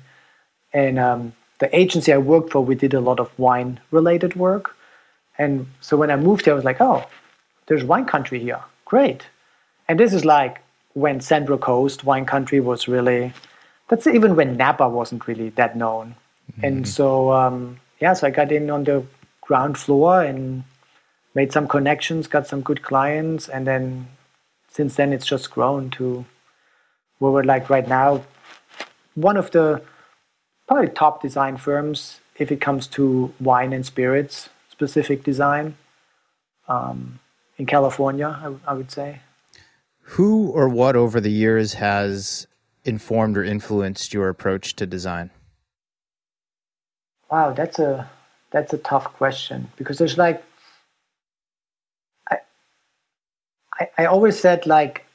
And 0.72 0.98
um, 0.98 1.32
the 1.60 1.74
agency 1.78 2.12
I 2.12 2.18
worked 2.18 2.50
for, 2.50 2.64
we 2.64 2.74
did 2.74 2.92
a 2.92 3.00
lot 3.00 3.20
of 3.20 3.30
wine 3.38 3.78
related 3.92 4.34
work. 4.34 4.74
And 5.38 5.68
so 5.80 5.96
when 5.96 6.10
I 6.10 6.16
moved 6.16 6.44
here, 6.44 6.54
I 6.54 6.56
was 6.56 6.64
like, 6.64 6.80
oh, 6.80 7.08
there's 7.66 7.84
wine 7.84 8.06
country 8.06 8.40
here. 8.40 8.60
Great. 8.84 9.28
And 9.86 10.00
this 10.00 10.12
is 10.12 10.24
like 10.24 10.60
when 10.94 11.20
Central 11.20 11.56
Coast 11.56 12.02
wine 12.02 12.26
country 12.26 12.58
was 12.58 12.88
really, 12.88 13.32
that's 13.88 14.06
even 14.06 14.36
when 14.36 14.56
Napa 14.56 14.88
wasn't 14.88 15.26
really 15.26 15.50
that 15.50 15.76
known. 15.76 16.16
Mm-hmm. 16.52 16.64
And 16.64 16.88
so, 16.88 17.32
um, 17.32 17.80
yeah, 18.00 18.14
so 18.14 18.26
I 18.26 18.30
got 18.30 18.50
in 18.52 18.70
on 18.70 18.84
the 18.84 19.04
ground 19.40 19.78
floor 19.78 20.22
and 20.22 20.64
made 21.34 21.52
some 21.52 21.68
connections, 21.68 22.26
got 22.26 22.46
some 22.46 22.60
good 22.62 22.82
clients, 22.82 23.48
and 23.48 23.66
then 23.66 24.08
since 24.70 24.96
then 24.96 25.12
it's 25.12 25.26
just 25.26 25.50
grown 25.50 25.90
to 25.90 26.24
where 27.18 27.30
we're 27.30 27.44
like 27.44 27.70
right 27.70 27.86
now 27.86 28.22
one 29.14 29.36
of 29.36 29.50
the 29.50 29.82
probably 30.66 30.88
top 30.88 31.22
design 31.22 31.56
firms 31.56 32.20
if 32.38 32.50
it 32.50 32.60
comes 32.60 32.86
to 32.86 33.32
wine 33.40 33.72
and 33.72 33.84
spirits 33.84 34.48
specific 34.70 35.22
design 35.22 35.76
um, 36.68 37.20
in 37.58 37.66
California, 37.66 38.26
I, 38.26 38.70
I 38.70 38.74
would 38.74 38.90
say. 38.90 39.20
Who 40.16 40.48
or 40.48 40.68
what 40.68 40.96
over 40.96 41.20
the 41.20 41.30
years 41.30 41.74
has 41.74 42.46
informed 42.84 43.36
or 43.36 43.44
influenced 43.44 44.12
your 44.12 44.28
approach 44.28 44.76
to 44.76 44.86
design? 44.86 45.30
Wow, 47.30 47.52
that's 47.52 47.78
a 47.78 48.10
that's 48.50 48.72
a 48.72 48.78
tough 48.78 49.04
question 49.04 49.70
because 49.76 49.98
there's 49.98 50.18
like 50.18 50.42
I 52.30 52.38
I, 53.80 53.88
I 53.98 54.04
always 54.06 54.38
said 54.38 54.66
like 54.66 55.06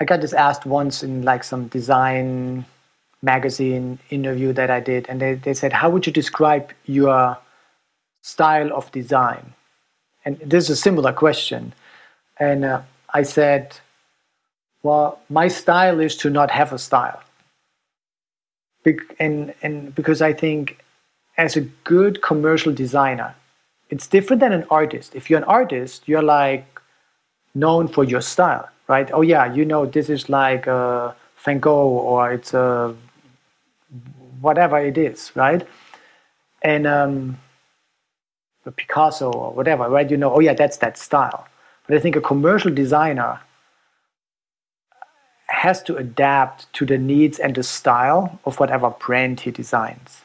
I 0.00 0.04
got 0.04 0.20
this 0.20 0.32
asked 0.32 0.66
once 0.66 1.02
in 1.02 1.22
like 1.22 1.44
some 1.44 1.68
design 1.68 2.64
magazine 3.22 4.00
interview 4.10 4.52
that 4.52 4.70
I 4.70 4.80
did, 4.80 5.06
and 5.08 5.20
they, 5.20 5.34
they 5.34 5.54
said, 5.54 5.72
How 5.72 5.88
would 5.90 6.06
you 6.06 6.12
describe 6.12 6.72
your 6.86 7.38
style 8.20 8.72
of 8.72 8.90
design? 8.92 9.54
And 10.24 10.38
this 10.38 10.64
is 10.64 10.70
a 10.70 10.76
similar 10.76 11.12
question. 11.12 11.72
And 12.38 12.64
uh, 12.64 12.82
I 13.14 13.22
said, 13.22 13.78
Well, 14.82 15.20
my 15.28 15.48
style 15.48 16.00
is 16.00 16.16
to 16.18 16.30
not 16.30 16.50
have 16.50 16.72
a 16.72 16.78
style. 16.78 17.22
Be- 18.84 18.98
and, 19.20 19.54
and 19.62 19.94
because 19.94 20.20
I 20.20 20.32
think 20.32 20.78
as 21.38 21.56
a 21.56 21.60
good 21.84 22.22
commercial 22.22 22.72
designer, 22.72 23.34
it's 23.90 24.06
different 24.06 24.40
than 24.40 24.52
an 24.52 24.64
artist. 24.70 25.14
If 25.14 25.30
you're 25.30 25.38
an 25.38 25.44
artist, 25.44 26.08
you're 26.08 26.22
like 26.22 26.80
known 27.54 27.88
for 27.88 28.04
your 28.04 28.20
style, 28.20 28.68
right? 28.88 29.10
Oh 29.12 29.22
yeah, 29.22 29.52
you 29.52 29.64
know 29.64 29.86
this 29.86 30.08
is 30.08 30.28
like 30.28 30.66
a 30.66 31.14
Van 31.44 31.60
Gogh 31.60 31.88
or 31.88 32.32
it's 32.32 32.54
a 32.54 32.94
whatever 34.40 34.78
it 34.78 34.98
is, 34.98 35.30
right? 35.34 35.66
And 36.62 36.86
um, 36.86 37.38
Picasso 38.76 39.30
or 39.32 39.52
whatever, 39.52 39.88
right? 39.88 40.10
You 40.10 40.16
know, 40.16 40.32
oh 40.32 40.40
yeah, 40.40 40.54
that's 40.54 40.78
that 40.78 40.96
style. 40.98 41.46
But 41.86 41.96
I 41.96 42.00
think 42.00 42.16
a 42.16 42.20
commercial 42.20 42.72
designer 42.72 43.40
has 45.62 45.80
to 45.80 45.96
adapt 45.96 46.60
to 46.72 46.84
the 46.84 46.98
needs 46.98 47.38
and 47.38 47.54
the 47.54 47.62
style 47.62 48.40
of 48.44 48.58
whatever 48.58 48.90
brand 48.90 49.38
he 49.38 49.50
designs. 49.52 50.22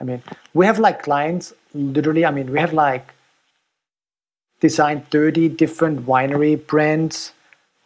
I 0.00 0.04
mean, 0.04 0.22
we 0.54 0.64
have 0.64 0.78
like 0.78 1.02
clients, 1.02 1.52
literally, 1.74 2.24
I 2.24 2.30
mean, 2.30 2.50
we 2.50 2.58
have 2.58 2.72
like 2.72 3.12
designed 4.60 5.06
30 5.10 5.50
different 5.50 6.06
winery 6.06 6.56
brands 6.66 7.32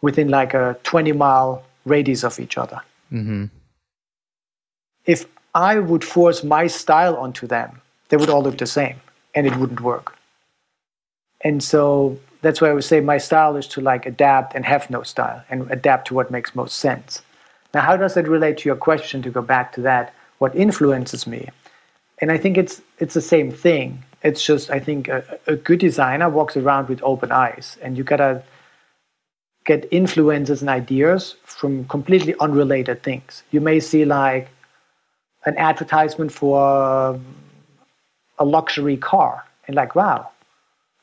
within 0.00 0.28
like 0.28 0.54
a 0.54 0.78
20 0.84 1.10
mile 1.10 1.64
radius 1.86 2.22
of 2.22 2.38
each 2.38 2.56
other. 2.56 2.80
Mm-hmm. 3.12 3.46
If 5.06 5.26
I 5.56 5.80
would 5.80 6.04
force 6.04 6.44
my 6.44 6.68
style 6.68 7.16
onto 7.16 7.48
them, 7.48 7.80
they 8.10 8.16
would 8.16 8.30
all 8.30 8.44
look 8.44 8.58
the 8.58 8.66
same 8.66 9.00
and 9.34 9.44
it 9.44 9.56
wouldn't 9.56 9.80
work. 9.80 10.14
And 11.40 11.64
so 11.64 12.16
that's 12.42 12.60
why 12.60 12.70
I 12.70 12.72
would 12.72 12.84
say 12.84 13.00
my 13.00 13.18
style 13.18 13.56
is 13.56 13.66
to 13.68 13.80
like 13.80 14.06
adapt 14.06 14.54
and 14.54 14.64
have 14.64 14.90
no 14.90 15.02
style 15.02 15.42
and 15.50 15.70
adapt 15.70 16.08
to 16.08 16.14
what 16.14 16.30
makes 16.30 16.54
most 16.54 16.78
sense. 16.78 17.22
Now, 17.74 17.80
how 17.82 17.96
does 17.96 18.14
that 18.14 18.28
relate 18.28 18.58
to 18.58 18.68
your 18.68 18.76
question 18.76 19.22
to 19.22 19.30
go 19.30 19.42
back 19.42 19.72
to 19.72 19.80
that? 19.82 20.14
What 20.38 20.54
influences 20.54 21.26
me? 21.26 21.48
And 22.20 22.32
I 22.32 22.38
think 22.38 22.56
it's 22.56 22.80
it's 22.98 23.14
the 23.14 23.20
same 23.20 23.50
thing. 23.50 24.02
It's 24.22 24.44
just 24.44 24.70
I 24.70 24.80
think 24.80 25.08
a, 25.08 25.22
a 25.46 25.56
good 25.56 25.80
designer 25.80 26.28
walks 26.28 26.56
around 26.56 26.88
with 26.88 27.02
open 27.02 27.32
eyes, 27.32 27.76
and 27.82 27.96
you 27.98 28.04
gotta 28.04 28.42
get 29.64 29.86
influences 29.90 30.60
and 30.60 30.70
ideas 30.70 31.36
from 31.42 31.84
completely 31.86 32.34
unrelated 32.40 33.02
things. 33.02 33.42
You 33.50 33.60
may 33.60 33.80
see 33.80 34.04
like 34.04 34.48
an 35.44 35.56
advertisement 35.58 36.32
for 36.32 36.62
um, 36.62 37.24
a 38.38 38.44
luxury 38.44 38.96
car 38.96 39.44
and 39.66 39.76
like 39.76 39.94
wow 39.94 40.30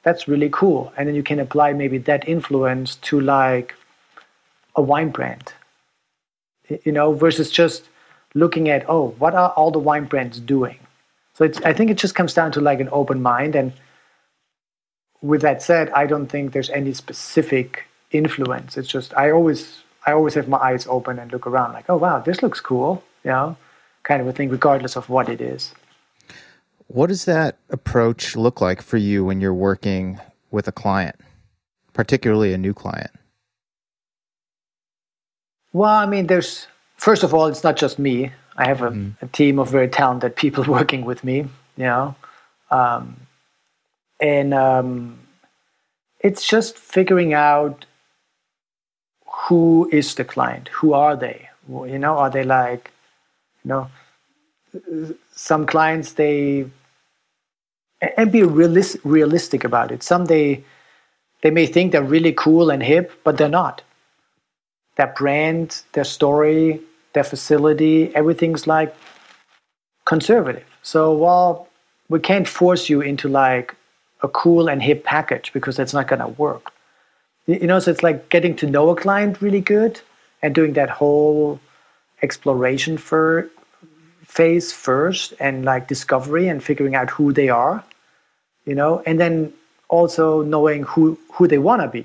that's 0.04 0.28
really 0.28 0.50
cool. 0.52 0.94
And 0.98 1.08
then 1.08 1.16
you 1.16 1.24
can 1.24 1.40
apply 1.40 1.74
maybe 1.74 1.98
that 2.00 2.28
influence 2.28 2.96
to 2.96 3.20
like 3.20 3.76
a 4.76 4.82
wine 4.82 5.10
brand 5.10 5.54
you 6.84 6.92
know 6.92 7.14
versus 7.14 7.52
just 7.52 7.90
looking 8.34 8.70
at 8.70 8.90
oh 8.90 9.10
what 9.20 9.36
are 9.36 9.50
all 9.52 9.72
the 9.72 9.80
wine 9.80 10.06
brands 10.06 10.40
doing? 10.40 10.80
So 11.36 11.46
it's, 11.46 11.60
i 11.62 11.74
think 11.74 11.90
it 11.90 11.98
just 11.98 12.16
comes 12.16 12.34
down 12.34 12.52
to 12.54 12.62
like 12.62 12.80
an 12.80 12.90
open 12.92 13.22
mind. 13.22 13.56
And 13.56 13.74
with 15.22 15.42
that 15.42 15.62
said 15.62 15.90
i 15.92 16.06
don't 16.06 16.28
think 16.28 16.52
there's 16.52 16.70
any 16.70 16.94
specific 16.94 17.86
influence. 18.12 18.78
It's 18.78 18.88
just 18.88 19.14
i 19.16 19.32
always 19.32 19.84
i 20.06 20.12
always 20.12 20.34
have 20.34 20.48
my 20.48 20.58
eyes 20.58 20.86
open 20.88 21.20
and 21.20 21.32
look 21.32 21.48
around 21.48 21.74
like 21.74 21.86
oh 21.90 21.98
wow 21.98 22.20
this 22.20 22.42
looks 22.44 22.60
cool 22.60 23.04
you 23.24 23.32
know 23.32 23.56
kind 24.04 24.22
of 24.22 24.28
a 24.28 24.34
thing 24.34 24.50
regardless 24.50 24.98
of 24.98 25.10
what 25.10 25.30
it 25.30 25.40
is 25.40 25.74
what 26.94 27.08
does 27.08 27.26
that 27.26 27.58
approach 27.72 28.36
look 28.36 28.62
like 28.62 28.80
for 28.82 28.98
you 28.98 29.26
when 29.26 29.42
you're 29.42 29.54
working 29.54 30.20
with 30.52 30.68
a 30.68 30.72
client, 30.72 31.16
particularly 31.92 32.54
a 32.54 32.58
new 32.58 32.74
client? 32.74 33.10
Well, 35.74 35.90
I 35.90 36.06
mean, 36.06 36.28
there's, 36.28 36.68
first 36.98 37.24
of 37.24 37.34
all, 37.34 37.48
it's 37.48 37.64
not 37.64 37.78
just 37.78 37.98
me. 37.98 38.32
I 38.58 38.68
have 38.68 38.84
a, 38.84 38.92
mm. 38.92 39.16
a 39.24 39.28
team 39.28 39.58
of 39.58 39.72
very 39.72 39.88
talented 39.88 40.36
people 40.36 40.64
working 40.68 41.04
with 41.04 41.24
me, 41.24 41.38
you 41.38 41.50
know. 41.78 42.16
Um, 42.70 43.18
and 44.20 44.54
um, 44.54 45.20
it's 46.20 46.48
just 46.48 46.78
figuring 46.78 47.34
out 47.34 47.86
who 49.26 49.90
is 49.92 50.14
the 50.14 50.24
client, 50.24 50.68
who 50.68 50.94
are 50.94 51.16
they? 51.16 51.50
You 51.68 51.98
know, 51.98 52.20
are 52.20 52.30
they 52.30 52.44
like, 52.44 52.92
you 53.64 53.70
know, 53.70 53.90
some 55.32 55.66
clients 55.66 56.14
they 56.14 56.68
and 58.18 58.32
be 58.32 58.42
realis- 58.42 59.00
realistic 59.04 59.64
about 59.64 59.92
it. 59.92 60.04
Some 60.04 60.26
they 60.26 60.64
they 61.42 61.52
may 61.52 61.66
think 61.66 61.92
they're 61.92 62.04
really 62.04 62.34
cool 62.34 62.70
and 62.70 62.82
hip, 62.82 63.12
but 63.24 63.38
they're 63.38 63.50
not. 63.50 63.82
Their 64.96 65.08
brand, 65.08 65.82
their 65.92 66.06
story, 66.06 66.80
their 67.14 67.24
facility, 67.24 68.16
everything's 68.16 68.66
like 68.66 68.96
conservative. 70.06 70.66
So 70.82 71.12
while 71.12 71.68
we 72.10 72.20
can't 72.20 72.48
force 72.48 72.90
you 72.90 73.02
into 73.02 73.28
like 73.28 73.76
a 74.22 74.30
cool 74.30 74.70
and 74.70 74.82
hip 74.82 75.04
package 75.04 75.52
because 75.52 75.76
that's 75.76 75.94
not 75.94 76.08
gonna 76.08 76.30
work. 76.30 76.72
You 77.46 77.68
know, 77.68 77.80
so 77.80 77.92
it's 77.92 78.04
like 78.04 78.30
getting 78.30 78.56
to 78.58 78.68
know 78.68 78.90
a 78.90 78.96
client 78.96 79.42
really 79.42 79.60
good 79.60 80.00
and 80.42 80.56
doing 80.56 80.74
that 80.74 80.90
whole 80.90 81.60
exploration 82.22 82.98
for 82.98 83.50
phase 84.24 84.72
first 84.72 85.34
and 85.40 85.66
like 85.66 85.88
discovery 85.90 86.48
and 86.48 86.64
figuring 86.64 86.96
out 86.96 87.10
who 87.10 87.34
they 87.34 87.50
are 87.50 87.84
you 88.66 88.76
know, 88.76 89.02
and 89.06 89.20
then 89.20 89.54
also 89.90 90.42
knowing 90.42 90.84
who 90.84 91.18
who 91.34 91.48
they 91.48 91.58
want 91.58 91.82
to 91.82 91.88
be, 91.88 92.04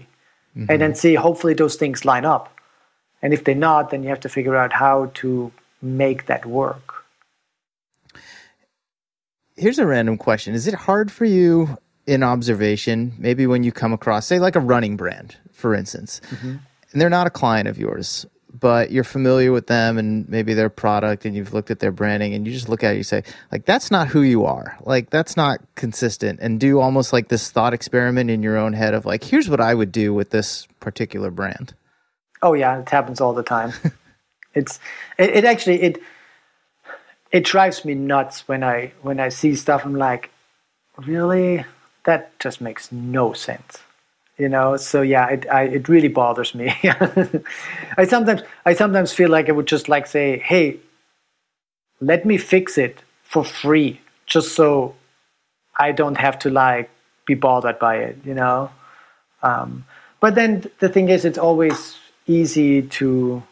mm-hmm. 0.56 0.66
and 0.68 0.80
then 0.80 0.94
see 0.94 1.14
hopefully 1.14 1.55
those 1.55 1.76
things 1.76 2.05
line 2.05 2.24
up, 2.24 2.52
and 3.22 3.32
if 3.32 3.44
they're 3.44 3.55
not, 3.55 3.90
then 3.90 4.02
you 4.02 4.09
have 4.09 4.20
to 4.20 4.28
figure 4.28 4.56
out 4.56 4.72
how 4.72 5.10
to 5.14 5.52
make 5.80 6.26
that 6.26 6.47
work. 6.47 7.05
Here's 9.56 9.78
a 9.78 9.86
random 9.86 10.18
question: 10.18 10.55
Is 10.55 10.66
it 10.66 10.74
hard 10.74 11.10
for 11.10 11.24
you 11.24 11.78
in 12.06 12.22
observation, 12.22 13.12
maybe 13.18 13.47
when 13.47 13.62
you 13.62 13.70
come 13.70 13.93
across, 13.93 14.24
say, 14.26 14.39
like 14.39 14.56
a 14.56 14.60
running 14.60 14.97
brand, 14.97 15.36
for 15.52 15.74
instance, 15.74 16.22
mm-hmm. 16.30 16.56
and 16.90 17.01
they're 17.01 17.10
not 17.10 17.26
a 17.26 17.30
client 17.30 17.68
of 17.68 17.78
yours, 17.78 18.24
but 18.52 18.90
you're 18.90 19.04
familiar 19.04 19.52
with 19.52 19.66
them 19.66 19.98
and 19.98 20.28
maybe 20.28 20.54
their 20.54 20.70
product 20.70 21.24
and 21.24 21.36
you've 21.36 21.52
looked 21.52 21.70
at 21.70 21.80
their 21.80 21.92
branding 21.92 22.34
and 22.34 22.46
you 22.46 22.52
just 22.52 22.68
look 22.68 22.82
at 22.82 22.94
it 22.94 22.96
you 22.96 23.02
say 23.02 23.22
like 23.52 23.64
that's 23.66 23.90
not 23.90 24.08
who 24.08 24.22
you 24.22 24.44
are. 24.44 24.76
Like 24.80 25.10
that's 25.10 25.36
not 25.36 25.60
consistent. 25.74 26.40
And 26.40 26.58
do 26.58 26.80
almost 26.80 27.12
like 27.12 27.28
this 27.28 27.50
thought 27.50 27.74
experiment 27.74 28.30
in 28.30 28.42
your 28.42 28.56
own 28.56 28.72
head 28.72 28.94
of 28.94 29.04
like 29.04 29.24
here's 29.24 29.48
what 29.48 29.60
i 29.60 29.74
would 29.74 29.92
do 29.92 30.14
with 30.14 30.30
this 30.30 30.66
particular 30.80 31.30
brand. 31.30 31.74
Oh 32.42 32.54
yeah. 32.54 32.80
It 32.80 32.88
happens 32.88 33.20
all 33.20 33.34
the 33.34 33.42
time. 33.42 33.72
It's 34.54 34.80
it, 35.18 35.30
it 35.30 35.44
actually 35.44 35.82
it 35.82 36.02
it 37.30 37.44
drives 37.44 37.84
me 37.84 37.94
nuts 37.94 38.48
when 38.48 38.64
i 38.64 38.92
when 39.02 39.20
i 39.20 39.28
see 39.28 39.54
stuff. 39.54 39.84
I'm 39.84 39.94
like 39.94 40.30
really? 40.96 41.64
That 42.04 42.36
just 42.40 42.60
makes 42.60 42.90
no 42.90 43.34
sense 43.34 43.78
you 44.39 44.48
know? 44.48 44.77
So 44.77 45.02
yeah 45.02 45.28
it 45.28 45.47
I, 45.51 45.62
it 45.65 45.89
really 45.89 46.09
bothers 46.09 46.55
me. 46.55 46.74
I 47.97 48.06
sometimes 48.06 48.43
i 48.65 48.74
sometimes 48.74 49.12
feel 49.12 49.31
like 49.31 49.48
i 49.48 49.52
would 49.52 49.66
just 49.66 49.89
like 49.89 50.06
say 50.06 50.39
hey 50.39 50.78
let 52.01 52.24
me 52.24 52.36
fix 52.39 52.78
it 52.78 53.02
for 53.23 53.44
free 53.44 54.01
just 54.27 54.55
so 54.55 54.94
i 55.78 55.93
don't 55.93 56.16
have 56.16 56.39
to 56.40 56.51
like 56.51 56.90
be 57.27 57.35
bothered 57.35 57.78
by 57.78 57.97
it 57.97 58.19
you 58.24 58.35
know? 58.35 58.70
Um, 59.43 59.85
but 60.20 60.35
then 60.35 60.69
the 60.81 60.89
thing 60.89 61.09
is 61.09 61.24
it's 61.24 61.39
always 61.39 61.97
easy 62.27 62.82
to 62.82 63.43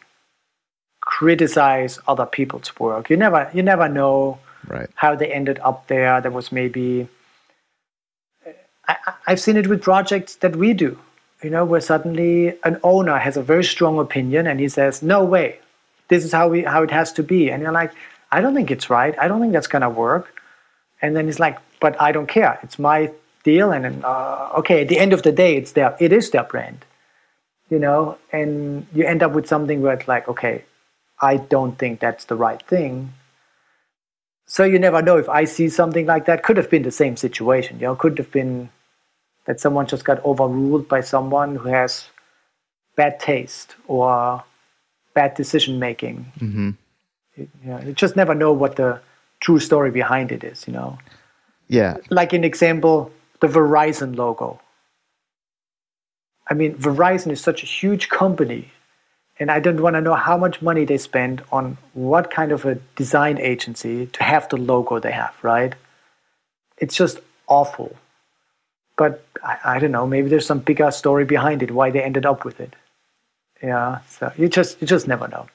criticize 1.00 1.98
other 2.08 2.26
people's 2.26 2.78
work. 2.78 3.08
You 3.08 3.16
never 3.16 3.50
you 3.54 3.62
never 3.62 3.88
know 3.88 4.38
right. 4.66 4.90
how 4.94 5.14
they 5.14 5.32
ended 5.32 5.58
up 5.60 5.86
there. 5.86 6.20
There 6.20 6.30
was 6.30 6.50
maybe 6.50 7.08
I, 8.88 8.96
I've 9.26 9.40
seen 9.40 9.56
it 9.56 9.66
with 9.66 9.82
projects 9.82 10.36
that 10.36 10.56
we 10.56 10.72
do, 10.72 10.98
you 11.42 11.50
know, 11.50 11.64
where 11.64 11.80
suddenly 11.80 12.58
an 12.64 12.78
owner 12.82 13.18
has 13.18 13.36
a 13.36 13.42
very 13.42 13.64
strong 13.64 13.98
opinion 13.98 14.46
and 14.46 14.60
he 14.60 14.68
says, 14.68 15.02
"No 15.02 15.24
way, 15.24 15.58
this 16.08 16.24
is 16.24 16.32
how 16.32 16.48
we 16.48 16.62
how 16.62 16.82
it 16.82 16.90
has 16.90 17.12
to 17.14 17.22
be," 17.22 17.50
and 17.50 17.62
you're 17.62 17.72
like, 17.72 17.92
"I 18.30 18.40
don't 18.40 18.54
think 18.54 18.70
it's 18.70 18.90
right. 18.90 19.14
I 19.18 19.28
don't 19.28 19.40
think 19.40 19.52
that's 19.52 19.66
gonna 19.66 19.90
work." 19.90 20.32
And 21.02 21.16
then 21.16 21.26
he's 21.26 21.40
like, 21.40 21.58
"But 21.80 22.00
I 22.00 22.12
don't 22.12 22.26
care. 22.28 22.58
It's 22.62 22.78
my 22.78 23.10
deal." 23.44 23.72
And 23.72 23.84
then, 23.84 24.02
uh, 24.04 24.50
okay, 24.58 24.82
at 24.82 24.88
the 24.88 24.98
end 24.98 25.12
of 25.12 25.22
the 25.22 25.32
day, 25.32 25.56
it's 25.56 25.72
their 25.72 25.96
it 25.98 26.12
is 26.12 26.30
their 26.30 26.44
brand, 26.44 26.84
you 27.68 27.78
know. 27.78 28.18
And 28.32 28.86
you 28.94 29.04
end 29.04 29.22
up 29.22 29.32
with 29.32 29.46
something 29.46 29.82
where 29.82 29.94
it's 29.94 30.08
like, 30.08 30.28
okay, 30.28 30.64
I 31.20 31.36
don't 31.38 31.78
think 31.78 32.00
that's 32.00 32.24
the 32.26 32.36
right 32.36 32.62
thing. 32.62 33.12
So 34.46 34.62
you 34.62 34.78
never 34.78 35.02
know 35.02 35.18
if 35.18 35.28
I 35.28 35.44
see 35.44 35.68
something 35.68 36.06
like 36.06 36.26
that. 36.26 36.44
Could 36.44 36.56
have 36.56 36.70
been 36.70 36.84
the 36.84 36.92
same 36.92 37.16
situation, 37.16 37.80
you 37.80 37.86
know. 37.86 37.96
Could 37.96 38.16
have 38.18 38.30
been 38.30 38.70
that 39.46 39.60
someone 39.60 39.86
just 39.86 40.04
got 40.04 40.24
overruled 40.24 40.88
by 40.88 41.00
someone 41.00 41.56
who 41.56 41.68
has 41.68 42.08
bad 42.96 43.20
taste 43.20 43.76
or 43.86 44.42
bad 45.14 45.34
decision 45.34 45.78
making. 45.78 46.30
Mm-hmm. 46.38 46.70
You, 47.36 47.48
know, 47.64 47.80
you 47.80 47.92
just 47.92 48.16
never 48.16 48.34
know 48.34 48.52
what 48.52 48.76
the 48.76 49.00
true 49.40 49.58
story 49.58 49.90
behind 49.90 50.32
it 50.32 50.42
is, 50.42 50.66
you 50.66 50.72
know. 50.72 50.98
Yeah. 51.68 51.96
Like 52.10 52.32
an 52.32 52.44
example, 52.44 53.12
the 53.40 53.46
Verizon 53.46 54.16
logo. 54.16 54.60
I 56.48 56.54
mean, 56.54 56.74
Verizon 56.76 57.30
is 57.32 57.40
such 57.40 57.62
a 57.62 57.66
huge 57.66 58.08
company, 58.08 58.72
and 59.38 59.50
I 59.50 59.60
don't 59.60 59.80
want 59.80 59.94
to 59.94 60.00
know 60.00 60.14
how 60.14 60.36
much 60.36 60.62
money 60.62 60.84
they 60.84 60.98
spend 60.98 61.42
on 61.50 61.76
what 61.92 62.30
kind 62.30 62.52
of 62.52 62.64
a 62.64 62.76
design 62.94 63.38
agency 63.38 64.06
to 64.06 64.22
have 64.22 64.48
the 64.48 64.56
logo 64.56 64.98
they 64.98 65.12
have, 65.12 65.34
right? 65.42 65.74
It's 66.78 66.94
just 66.94 67.18
awful. 67.48 67.96
But 68.96 69.24
I, 69.42 69.58
I 69.64 69.78
don't 69.78 69.92
know, 69.92 70.06
maybe 70.06 70.28
there's 70.28 70.46
some 70.46 70.60
bigger 70.60 70.90
story 70.90 71.24
behind 71.24 71.62
it, 71.62 71.70
why 71.70 71.90
they 71.90 72.02
ended 72.02 72.26
up 72.26 72.44
with 72.44 72.60
it. 72.60 72.74
Yeah, 73.62 74.00
so 74.08 74.32
you 74.36 74.48
just 74.48 74.80
you 74.80 74.86
just 74.86 75.08
never 75.08 75.28
know. 75.28 75.46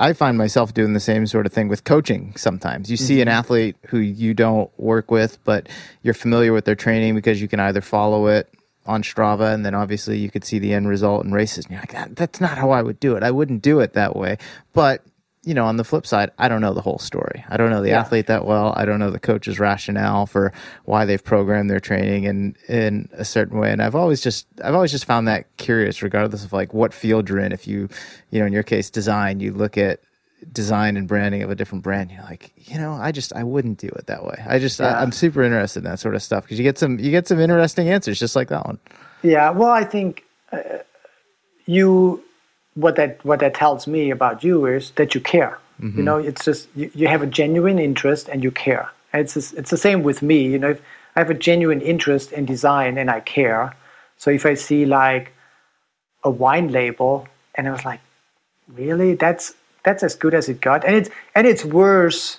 I 0.00 0.12
find 0.12 0.38
myself 0.38 0.72
doing 0.72 0.92
the 0.92 1.00
same 1.00 1.26
sort 1.26 1.44
of 1.44 1.52
thing 1.52 1.66
with 1.66 1.82
coaching 1.82 2.32
sometimes. 2.36 2.88
You 2.88 2.96
see 2.96 3.14
mm-hmm. 3.14 3.22
an 3.22 3.28
athlete 3.28 3.76
who 3.88 3.98
you 3.98 4.32
don't 4.32 4.70
work 4.78 5.10
with, 5.10 5.42
but 5.42 5.68
you're 6.02 6.14
familiar 6.14 6.52
with 6.52 6.64
their 6.66 6.76
training 6.76 7.16
because 7.16 7.42
you 7.42 7.48
can 7.48 7.58
either 7.58 7.80
follow 7.80 8.28
it 8.28 8.48
on 8.86 9.02
Strava 9.02 9.52
and 9.52 9.66
then 9.66 9.74
obviously 9.74 10.16
you 10.16 10.30
could 10.30 10.44
see 10.44 10.60
the 10.60 10.72
end 10.72 10.88
result 10.88 11.24
in 11.24 11.32
races. 11.32 11.64
And 11.64 11.72
you're 11.72 11.80
like, 11.80 11.92
that, 11.92 12.14
that's 12.14 12.40
not 12.40 12.58
how 12.58 12.70
I 12.70 12.80
would 12.80 13.00
do 13.00 13.16
it. 13.16 13.24
I 13.24 13.32
wouldn't 13.32 13.60
do 13.60 13.80
it 13.80 13.94
that 13.94 14.14
way. 14.14 14.38
But 14.72 15.02
you 15.44 15.54
know, 15.54 15.64
on 15.64 15.76
the 15.76 15.84
flip 15.84 16.06
side, 16.06 16.30
I 16.38 16.48
don't 16.48 16.60
know 16.60 16.74
the 16.74 16.80
whole 16.80 16.98
story. 16.98 17.44
I 17.48 17.56
don't 17.56 17.70
know 17.70 17.80
the 17.80 17.90
yeah. 17.90 18.00
athlete 18.00 18.26
that 18.26 18.44
well. 18.44 18.74
I 18.76 18.84
don't 18.84 18.98
know 18.98 19.10
the 19.10 19.20
coach's 19.20 19.58
rationale 19.58 20.26
for 20.26 20.52
why 20.84 21.04
they've 21.04 21.22
programmed 21.22 21.70
their 21.70 21.80
training 21.80 22.24
in 22.24 22.56
in 22.68 23.08
a 23.12 23.24
certain 23.24 23.58
way. 23.58 23.70
And 23.70 23.82
I've 23.82 23.94
always 23.94 24.20
just 24.20 24.46
I've 24.62 24.74
always 24.74 24.90
just 24.90 25.04
found 25.04 25.28
that 25.28 25.46
curious, 25.56 26.02
regardless 26.02 26.44
of 26.44 26.52
like 26.52 26.74
what 26.74 26.92
field 26.92 27.28
you're 27.28 27.38
in. 27.38 27.52
If 27.52 27.66
you, 27.66 27.88
you 28.30 28.40
know, 28.40 28.46
in 28.46 28.52
your 28.52 28.62
case, 28.62 28.90
design, 28.90 29.40
you 29.40 29.52
look 29.52 29.78
at 29.78 30.00
design 30.52 30.96
and 30.96 31.08
branding 31.08 31.42
of 31.42 31.50
a 31.50 31.54
different 31.56 31.82
brand 31.82 32.12
you're 32.12 32.22
like 32.22 32.52
you 32.56 32.78
know 32.78 32.92
i 32.92 33.10
just 33.10 33.32
i 33.34 33.42
wouldn't 33.42 33.76
do 33.76 33.88
it 33.88 34.06
that 34.06 34.24
way 34.24 34.40
i 34.46 34.56
just 34.56 34.78
yeah. 34.78 34.96
I, 34.96 35.02
am 35.02 35.10
super 35.10 35.42
interested 35.42 35.80
in 35.80 35.90
that 35.90 35.98
sort 35.98 36.14
of 36.14 36.22
stuff 36.22 36.44
because 36.44 36.58
you 36.60 36.62
get 36.62 36.78
some 36.78 36.96
you 37.00 37.10
get 37.10 37.26
some 37.26 37.40
interesting 37.40 37.88
answers 37.88 38.20
just 38.20 38.36
like 38.36 38.46
that 38.48 38.64
one 38.64 38.78
yeah 39.22 39.50
well 39.50 39.70
i 39.70 39.82
think 39.82 40.22
uh, 40.52 40.60
you 41.66 42.22
what 42.78 42.94
that 42.94 43.24
what 43.24 43.40
that 43.40 43.54
tells 43.54 43.86
me 43.88 44.10
about 44.10 44.44
you 44.44 44.64
is 44.66 44.92
that 44.92 45.14
you 45.14 45.20
care. 45.20 45.58
Mm-hmm. 45.82 45.98
You 45.98 46.04
know, 46.04 46.18
it's 46.18 46.44
just 46.44 46.68
you, 46.76 46.90
you, 46.94 47.08
have 47.08 47.22
a 47.22 47.26
genuine 47.26 47.78
interest 47.78 48.28
and 48.28 48.42
you 48.42 48.50
care. 48.50 48.90
And 49.12 49.22
it's 49.22 49.34
just, 49.34 49.54
it's 49.54 49.70
the 49.70 49.76
same 49.76 50.02
with 50.02 50.22
me. 50.22 50.46
You 50.46 50.58
know, 50.58 50.76
I 51.16 51.18
have 51.20 51.30
a 51.30 51.34
genuine 51.34 51.80
interest 51.80 52.32
in 52.32 52.44
design 52.46 52.96
and 52.98 53.10
I 53.10 53.20
care. 53.20 53.74
So 54.16 54.30
if 54.30 54.46
I 54.46 54.54
see 54.54 54.86
like 54.86 55.32
a 56.22 56.30
wine 56.30 56.70
label 56.70 57.26
and 57.54 57.66
I 57.66 57.72
was 57.72 57.84
like, 57.84 58.00
really, 58.68 59.14
that's 59.14 59.54
that's 59.84 60.02
as 60.04 60.14
good 60.14 60.34
as 60.34 60.48
it 60.48 60.60
got, 60.60 60.84
and 60.84 60.94
it's 60.94 61.10
and 61.34 61.46
it's 61.46 61.64
worse 61.64 62.38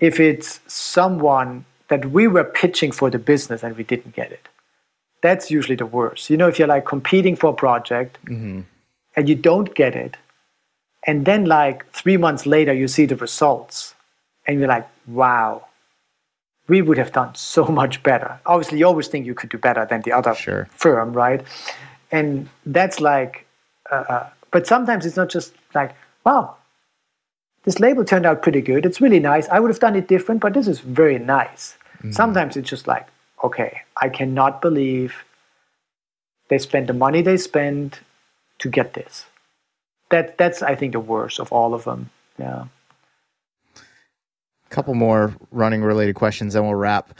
if 0.00 0.18
it's 0.18 0.60
someone 0.66 1.64
that 1.88 2.10
we 2.10 2.26
were 2.26 2.44
pitching 2.44 2.90
for 2.90 3.08
the 3.10 3.18
business 3.18 3.62
and 3.62 3.76
we 3.76 3.84
didn't 3.84 4.14
get 4.16 4.32
it. 4.32 4.48
That's 5.22 5.50
usually 5.50 5.76
the 5.76 5.86
worst. 5.86 6.28
You 6.30 6.36
know, 6.36 6.48
if 6.48 6.58
you're 6.58 6.68
like 6.68 6.86
competing 6.86 7.36
for 7.36 7.50
a 7.50 7.54
project. 7.54 8.18
Mm-hmm 8.24 8.62
and 9.16 9.28
you 9.28 9.34
don't 9.34 9.74
get 9.74 9.96
it. 9.96 10.16
And 11.06 11.24
then, 11.24 11.44
like 11.44 11.90
three 11.92 12.16
months 12.16 12.46
later, 12.46 12.72
you 12.72 12.88
see 12.88 13.06
the 13.06 13.16
results 13.16 13.94
and 14.46 14.58
you're 14.58 14.68
like, 14.68 14.88
wow, 15.06 15.64
we 16.68 16.82
would 16.82 16.98
have 16.98 17.12
done 17.12 17.34
so 17.34 17.64
much 17.80 18.02
better. 18.02 18.38
Obviously, 18.46 18.78
you 18.78 18.86
always 18.86 19.08
think 19.08 19.26
you 19.26 19.34
could 19.34 19.50
do 19.50 19.58
better 19.58 19.86
than 19.86 20.02
the 20.02 20.12
other 20.12 20.34
sure. 20.34 20.68
firm, 20.72 21.12
right? 21.12 21.42
And 22.12 22.48
that's 22.64 23.00
like, 23.00 23.46
uh, 23.90 24.04
uh, 24.08 24.26
but 24.50 24.66
sometimes 24.66 25.06
it's 25.06 25.16
not 25.16 25.28
just 25.28 25.54
like, 25.74 25.94
wow, 26.24 26.56
this 27.64 27.80
label 27.80 28.04
turned 28.04 28.26
out 28.26 28.42
pretty 28.42 28.60
good. 28.60 28.86
It's 28.86 29.00
really 29.00 29.20
nice. 29.20 29.48
I 29.48 29.60
would 29.60 29.70
have 29.70 29.80
done 29.80 29.96
it 29.96 30.08
different, 30.08 30.40
but 30.40 30.54
this 30.54 30.68
is 30.68 30.80
very 30.80 31.18
nice. 31.18 31.76
Mm-hmm. 31.98 32.12
Sometimes 32.12 32.56
it's 32.56 32.68
just 32.68 32.86
like, 32.86 33.06
okay, 33.42 33.80
I 34.00 34.08
cannot 34.08 34.62
believe 34.62 35.24
they 36.48 36.58
spent 36.58 36.86
the 36.86 36.92
money 36.92 37.22
they 37.22 37.36
spent 37.36 38.00
to 38.58 38.68
get 38.68 38.94
this. 38.94 39.26
That 40.10 40.38
that's 40.38 40.62
I 40.62 40.74
think 40.74 40.92
the 40.92 41.00
worst 41.00 41.40
of 41.40 41.52
all 41.52 41.74
of 41.74 41.84
them. 41.84 42.10
Yeah. 42.38 42.66
A 43.76 44.68
couple 44.70 44.94
more 44.94 45.34
running 45.50 45.82
related 45.82 46.14
questions, 46.14 46.54
then 46.54 46.64
we'll 46.64 46.74
wrap 46.74 47.18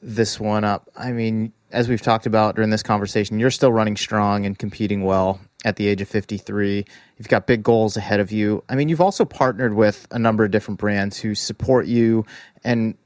this 0.00 0.38
one 0.38 0.64
up. 0.64 0.88
I 0.96 1.12
mean, 1.12 1.52
as 1.70 1.88
we've 1.88 2.02
talked 2.02 2.26
about 2.26 2.54
during 2.54 2.70
this 2.70 2.82
conversation, 2.82 3.38
you're 3.38 3.50
still 3.50 3.72
running 3.72 3.96
strong 3.96 4.46
and 4.46 4.58
competing 4.58 5.04
well 5.04 5.40
at 5.64 5.76
the 5.76 5.88
age 5.88 6.00
of 6.00 6.08
53. 6.08 6.84
You've 7.18 7.28
got 7.28 7.46
big 7.46 7.62
goals 7.62 7.96
ahead 7.96 8.20
of 8.20 8.32
you. 8.32 8.62
I 8.68 8.74
mean, 8.74 8.88
you've 8.88 9.00
also 9.00 9.24
partnered 9.24 9.74
with 9.74 10.06
a 10.10 10.18
number 10.18 10.44
of 10.44 10.50
different 10.50 10.80
brands 10.80 11.18
who 11.18 11.34
support 11.34 11.86
you 11.86 12.26
and, 12.64 12.96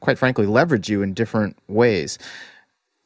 quite 0.00 0.18
frankly, 0.18 0.46
leverage 0.46 0.88
you 0.88 1.02
in 1.02 1.14
different 1.14 1.56
ways. 1.68 2.18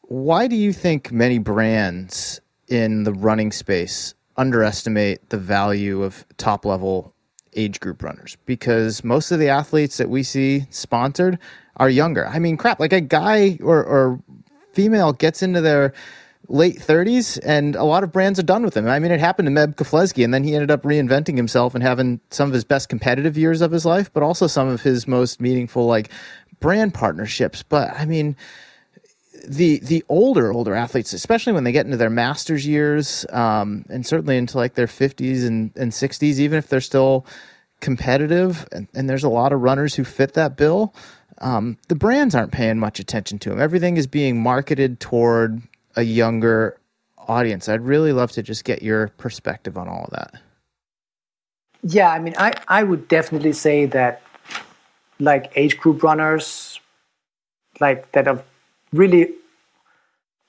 Why 0.03 0.47
do 0.47 0.57
you 0.57 0.73
think 0.73 1.13
many 1.13 1.39
brands 1.39 2.41
in 2.73 3.05
the 3.05 3.13
running 3.13 3.53
space 3.53 4.15
underestimate 4.39 5.29
the 5.29 5.37
value 5.37 6.03
of 6.03 6.25
top 6.39 6.65
level 6.65 7.15
age 7.53 7.79
group 7.81 8.03
runners 8.03 8.39
because 8.47 9.05
most 9.05 9.31
of 9.31 9.39
the 9.39 9.51
athletes 9.51 9.99
that 9.99 10.09
we 10.09 10.23
see 10.23 10.65
sponsored 10.71 11.39
are 11.77 11.91
younger. 11.91 12.27
I 12.27 12.39
mean, 12.39 12.57
crap, 12.57 12.81
like 12.81 12.95
a 12.95 13.03
guy 13.03 13.59
or, 13.63 13.85
or 13.85 14.21
female 14.73 15.13
gets 15.13 15.43
into 15.43 15.61
their 15.61 15.93
late 16.49 16.79
30s 16.79 17.39
and 17.45 17.77
a 17.77 17.85
lot 17.85 18.05
of 18.05 18.11
brands 18.11 18.39
are 18.39 18.43
done 18.43 18.65
with 18.65 18.75
him. 18.75 18.89
I 18.89 18.99
mean, 18.99 19.13
it 19.13 19.21
happened 19.21 19.49
to 19.49 19.53
Meb 19.53 19.75
Keflezighi 19.75 20.25
and 20.25 20.33
then 20.33 20.43
he 20.43 20.55
ended 20.55 20.71
up 20.71 20.83
reinventing 20.83 21.37
himself 21.37 21.75
and 21.75 21.85
having 21.85 22.21
some 22.31 22.49
of 22.49 22.55
his 22.55 22.65
best 22.65 22.89
competitive 22.89 23.37
years 23.37 23.61
of 23.61 23.71
his 23.71 23.85
life, 23.85 24.11
but 24.11 24.23
also 24.23 24.47
some 24.47 24.69
of 24.69 24.81
his 24.81 25.07
most 25.07 25.43
meaningful 25.43 25.85
like 25.85 26.11
brand 26.59 26.95
partnerships. 26.95 27.63
But 27.63 27.91
I 27.91 28.07
mean, 28.07 28.35
the 29.47 29.79
the 29.81 30.05
older 30.09 30.53
older 30.53 30.75
athletes, 30.75 31.13
especially 31.13 31.53
when 31.53 31.65
they 31.65 31.73
get 31.73 31.85
into 31.85 31.97
their 31.97 32.11
masters 32.11 32.67
years, 32.67 33.27
um, 33.31 33.85
and 33.89 34.07
certainly 34.07 34.37
into 34.37 34.57
like 34.57 34.75
their 34.75 34.87
fifties 34.87 35.45
and 35.45 35.73
and 35.77 35.93
sixties, 35.93 36.41
even 36.41 36.59
if 36.59 36.69
they're 36.69 36.81
still 36.81 37.27
competitive, 37.81 38.69
and, 38.73 38.89
and, 38.95 39.11
there's 39.11 39.25
a 39.25 39.29
lot 39.29 39.53
of 39.53 39.61
runners 39.61 39.97
who 39.97 40.05
fit 40.05 40.35
that 40.35 40.57
bill. 40.57 40.95
Um, 41.39 41.79
the 41.89 41.97
brands 41.97 42.33
aren't 42.33 42.53
paying 42.53 42.79
much 42.79 43.01
attention 43.01 43.41
to 43.41 43.51
them. 43.51 43.61
Everything 43.61 43.97
is 43.97 44.07
being 44.07 44.41
marketed 44.41 45.01
toward 45.01 45.61
a 45.97 46.03
younger 46.03 46.79
audience. 47.29 47.69
I'd 47.69 47.81
really 47.81 48.13
love 48.13 48.31
to 48.33 48.43
just 48.43 48.65
get 48.65 48.83
your 48.83 49.09
perspective 49.09 49.77
on 49.77 49.89
all 49.89 50.05
of 50.05 50.11
that. 50.11 50.41
Yeah, 51.83 52.11
I 52.11 52.21
mean, 52.21 52.35
I, 52.39 52.53
I 52.69 52.85
would 52.85 53.09
definitely 53.09 53.53
say 53.53 53.87
that 53.87 54.23
like 55.19 55.53
age 55.57 55.79
group 55.79 56.05
runners, 56.05 56.79
like 57.81 58.11
that 58.13 58.29
are 58.29 58.43
really 58.93 59.35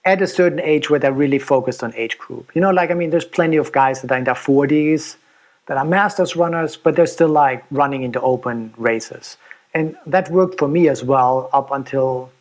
at 0.05 0.21
a 0.21 0.27
certain 0.27 0.59
age 0.59 0.89
where 0.89 0.99
they're 0.99 1.13
really 1.13 1.39
focused 1.39 1.83
on 1.83 1.93
age 1.95 2.17
group. 2.17 2.51
You 2.53 2.61
know, 2.61 2.71
like, 2.71 2.91
I 2.91 2.93
mean, 2.93 3.09
there's 3.09 3.25
plenty 3.25 3.57
of 3.57 3.71
guys 3.71 4.01
that 4.01 4.11
are 4.11 4.17
in 4.17 4.25
their 4.25 4.33
40s 4.33 5.15
that 5.67 5.77
are 5.77 5.85
masters 5.85 6.35
runners, 6.35 6.75
but 6.75 6.95
they're 6.95 7.05
still 7.05 7.29
like 7.29 7.63
running 7.71 8.03
into 8.03 8.19
open 8.21 8.73
races. 8.77 9.37
And 9.73 9.95
that 10.05 10.29
worked 10.29 10.59
for 10.59 10.67
me 10.67 10.89
as 10.89 11.03
well 11.03 11.49
up 11.53 11.71
until 11.71 12.31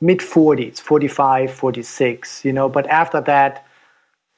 mid 0.00 0.18
40s, 0.18 0.80
45, 0.80 1.52
46, 1.52 2.44
you 2.44 2.52
know. 2.52 2.68
But 2.68 2.86
after 2.88 3.20
that, 3.22 3.64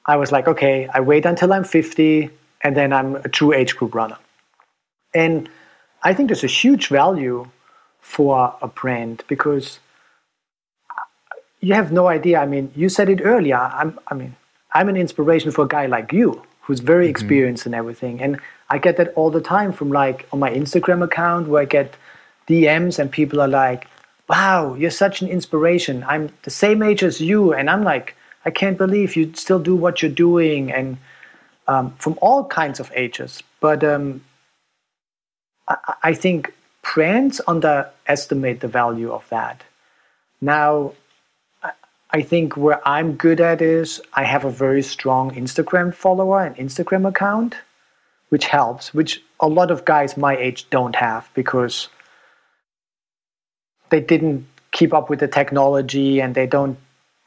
I 0.05 0.17
was 0.17 0.31
like, 0.31 0.47
okay, 0.47 0.87
I 0.93 0.99
wait 0.99 1.25
until 1.25 1.51
I'm 1.51 1.63
50 1.63 2.29
and 2.61 2.77
then 2.77 2.93
I'm 2.93 3.15
a 3.15 3.29
true 3.29 3.53
age 3.53 3.75
group 3.75 3.95
runner. 3.95 4.17
And 5.13 5.49
I 6.03 6.13
think 6.13 6.29
there's 6.29 6.43
a 6.43 6.47
huge 6.47 6.87
value 6.87 7.49
for 8.01 8.55
a 8.61 8.67
brand 8.67 9.23
because 9.27 9.79
you 11.63 11.73
have 11.73 11.93
no 11.93 12.07
idea. 12.07 12.39
I 12.39 12.45
mean, 12.45 12.71
you 12.75 12.89
said 12.89 13.07
it 13.07 13.21
earlier. 13.23 13.57
I'm, 13.57 13.97
I 14.09 14.13
mean, 14.13 14.35
I'm 14.73 14.89
an 14.89 14.97
inspiration 14.97 15.49
for 15.51 15.63
a 15.63 15.67
guy 15.67 15.85
like 15.85 16.11
you 16.11 16.43
who's 16.61 16.81
very 16.81 17.05
mm-hmm. 17.05 17.11
experienced 17.11 17.65
in 17.65 17.73
everything. 17.73 18.21
And 18.21 18.39
I 18.69 18.77
get 18.79 18.97
that 18.97 19.13
all 19.15 19.31
the 19.31 19.39
time 19.39 19.71
from 19.71 19.89
like 19.89 20.27
on 20.33 20.39
my 20.39 20.51
Instagram 20.51 21.01
account 21.03 21.47
where 21.47 21.61
I 21.61 21.65
get 21.65 21.95
DMs 22.49 22.99
and 22.99 23.09
people 23.09 23.39
are 23.39 23.47
like, 23.47 23.87
wow, 24.27 24.73
you're 24.73 24.91
such 24.91 25.21
an 25.21 25.29
inspiration. 25.29 26.03
I'm 26.05 26.33
the 26.43 26.49
same 26.49 26.83
age 26.83 27.01
as 27.01 27.21
you. 27.21 27.53
And 27.53 27.69
I'm 27.69 27.83
like, 27.83 28.15
I 28.43 28.51
can't 28.51 28.77
believe 28.77 29.15
you 29.15 29.33
still 29.33 29.59
do 29.59 29.75
what 29.75 30.01
you're 30.01 30.11
doing. 30.11 30.69
And 30.69 30.97
um, 31.67 31.91
from 31.97 32.19
all 32.21 32.43
kinds 32.45 32.81
of 32.81 32.91
ages. 32.93 33.41
But 33.61 33.85
um, 33.85 34.21
I, 35.69 35.77
I 36.03 36.13
think 36.13 36.53
brands 36.81 37.39
underestimate 37.47 38.59
the 38.59 38.67
value 38.67 39.13
of 39.13 39.23
that. 39.29 39.63
Now, 40.41 40.91
I 42.13 42.21
think 42.21 42.55
where 42.55 42.87
I'm 42.87 43.13
good 43.13 43.41
at 43.41 43.61
is 43.61 43.99
I 44.13 44.23
have 44.23 44.45
a 44.45 44.51
very 44.51 44.83
strong 44.83 45.31
Instagram 45.31 45.93
follower 45.93 46.41
and 46.45 46.55
Instagram 46.55 47.07
account, 47.07 47.55
which 48.29 48.45
helps, 48.45 48.93
which 48.93 49.21
a 49.39 49.47
lot 49.47 49.71
of 49.71 49.83
guys 49.83 50.15
my 50.15 50.37
age 50.37 50.69
don't 50.69 50.95
have 50.95 51.27
because 51.33 51.89
they 53.89 53.99
didn't 53.99 54.45
keep 54.71 54.93
up 54.93 55.09
with 55.09 55.19
the 55.19 55.27
technology 55.27 56.21
and 56.21 56.35
they 56.35 56.45
don't 56.45 56.77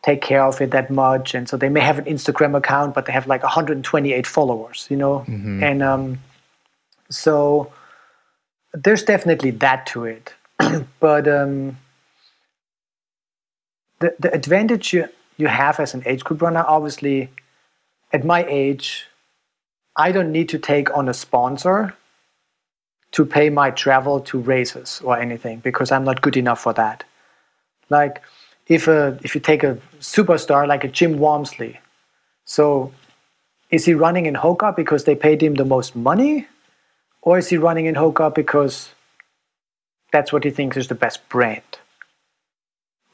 take 0.05 0.23
care 0.23 0.45
of 0.45 0.61
it 0.61 0.71
that 0.71 0.89
much. 0.89 1.35
And 1.35 1.49
so 1.49 1.57
they 1.57 1.69
may 1.69 1.81
have 1.81 1.99
an 1.99 2.05
instagram 2.05 2.57
account 2.57 2.95
but 2.95 3.07
they 3.07 3.13
have 3.13 3.27
like 3.27 3.43
128 3.43 4.27
followers 4.27 4.87
you 4.89 4.97
know? 4.97 5.25
Mm-hmm. 5.27 5.63
and 5.65 5.83
um, 5.83 6.19
so 7.11 7.73
there's 8.73 9.03
definitely 9.03 9.51
that 9.53 9.87
to 9.87 10.05
it. 10.05 10.35
But 11.01 11.29
um, 11.29 11.79
the, 14.07 14.15
the 14.19 14.35
advantage 14.35 14.93
you, 14.93 15.09
you 15.37 15.49
have 15.49 15.81
as 15.81 15.95
an 15.95 16.03
age 16.07 16.25
group 16.25 16.43
runner 16.43 16.65
obviously 16.67 17.31
at 18.13 18.25
my 18.25 18.45
age 18.49 19.07
i 19.97 20.13
don't 20.13 20.33
need 20.33 20.49
to 20.49 20.59
take 20.59 20.95
on 20.97 21.09
a 21.09 21.15
sponsor 21.15 21.95
to 23.13 23.25
pay 23.25 23.49
my 23.51 23.71
travel 23.71 24.21
to 24.21 24.39
races 24.39 25.01
or 25.05 25.19
anything 25.19 25.59
because 25.61 25.93
i'm 25.93 26.05
not 26.05 26.23
good 26.23 26.37
enough 26.37 26.61
for 26.61 26.73
that 26.73 27.05
like 27.91 28.23
if 28.69 28.89
a 28.89 29.19
if 29.23 29.35
you 29.35 29.41
take 29.41 29.63
a 29.63 29.79
superstar 30.01 30.67
like 30.67 30.85
a 30.85 30.89
Jim 30.89 31.19
Walmsley, 31.19 31.79
so 32.45 32.93
is 33.71 33.85
he 33.85 33.95
running 33.95 34.27
in 34.27 34.35
Hoka 34.35 34.75
because 34.75 35.05
they 35.05 35.15
paid 35.15 35.43
him 35.43 35.55
the 35.55 35.65
most 35.65 35.95
money, 35.95 36.47
or 37.23 37.39
is 37.39 37.49
he 37.49 37.57
running 37.57 37.87
in 37.87 37.95
Hoka 37.95 38.35
because 38.35 38.91
that's 40.13 40.33
what 40.33 40.45
he 40.45 40.51
thinks 40.51 40.77
is 40.77 40.89
the 40.89 40.95
best 40.95 41.29
brand? 41.29 41.63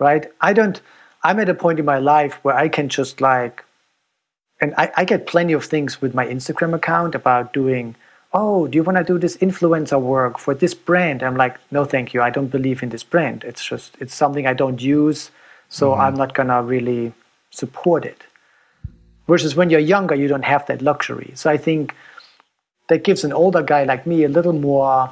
Right? 0.02 0.26
I 0.40 0.52
don't. 0.52 0.80
I'm 1.22 1.38
at 1.38 1.48
a 1.48 1.54
point 1.54 1.78
in 1.78 1.84
my 1.84 1.98
life 1.98 2.34
where 2.42 2.56
I 2.56 2.68
can 2.68 2.88
just 2.88 3.20
like, 3.20 3.64
and 4.60 4.74
I, 4.76 4.90
I 4.96 5.04
get 5.04 5.26
plenty 5.26 5.52
of 5.52 5.64
things 5.64 6.02
with 6.02 6.14
my 6.14 6.26
Instagram 6.26 6.74
account 6.74 7.14
about 7.14 7.52
doing 7.52 7.94
oh, 8.34 8.66
do 8.66 8.76
you 8.76 8.82
want 8.82 8.96
to 8.98 9.04
do 9.04 9.18
this 9.18 9.36
influencer 9.38 10.00
work 10.00 10.38
for 10.38 10.54
this 10.54 10.74
brand? 10.74 11.22
I'm 11.22 11.36
like, 11.36 11.56
no, 11.70 11.84
thank 11.84 12.14
you. 12.14 12.22
I 12.22 12.30
don't 12.30 12.48
believe 12.48 12.82
in 12.82 12.88
this 12.88 13.02
brand. 13.02 13.44
It's 13.44 13.64
just, 13.64 13.96
it's 14.00 14.14
something 14.14 14.46
I 14.46 14.54
don't 14.54 14.80
use. 14.80 15.30
So 15.68 15.90
mm-hmm. 15.90 16.00
I'm 16.00 16.14
not 16.14 16.34
going 16.34 16.48
to 16.48 16.62
really 16.62 17.12
support 17.50 18.04
it. 18.04 18.22
Versus 19.28 19.54
when 19.54 19.70
you're 19.70 19.80
younger, 19.80 20.14
you 20.14 20.28
don't 20.28 20.44
have 20.44 20.66
that 20.66 20.82
luxury. 20.82 21.32
So 21.34 21.50
I 21.50 21.56
think 21.56 21.94
that 22.88 23.04
gives 23.04 23.22
an 23.22 23.32
older 23.32 23.62
guy 23.62 23.84
like 23.84 24.06
me 24.06 24.24
a 24.24 24.28
little 24.28 24.52
more 24.52 25.10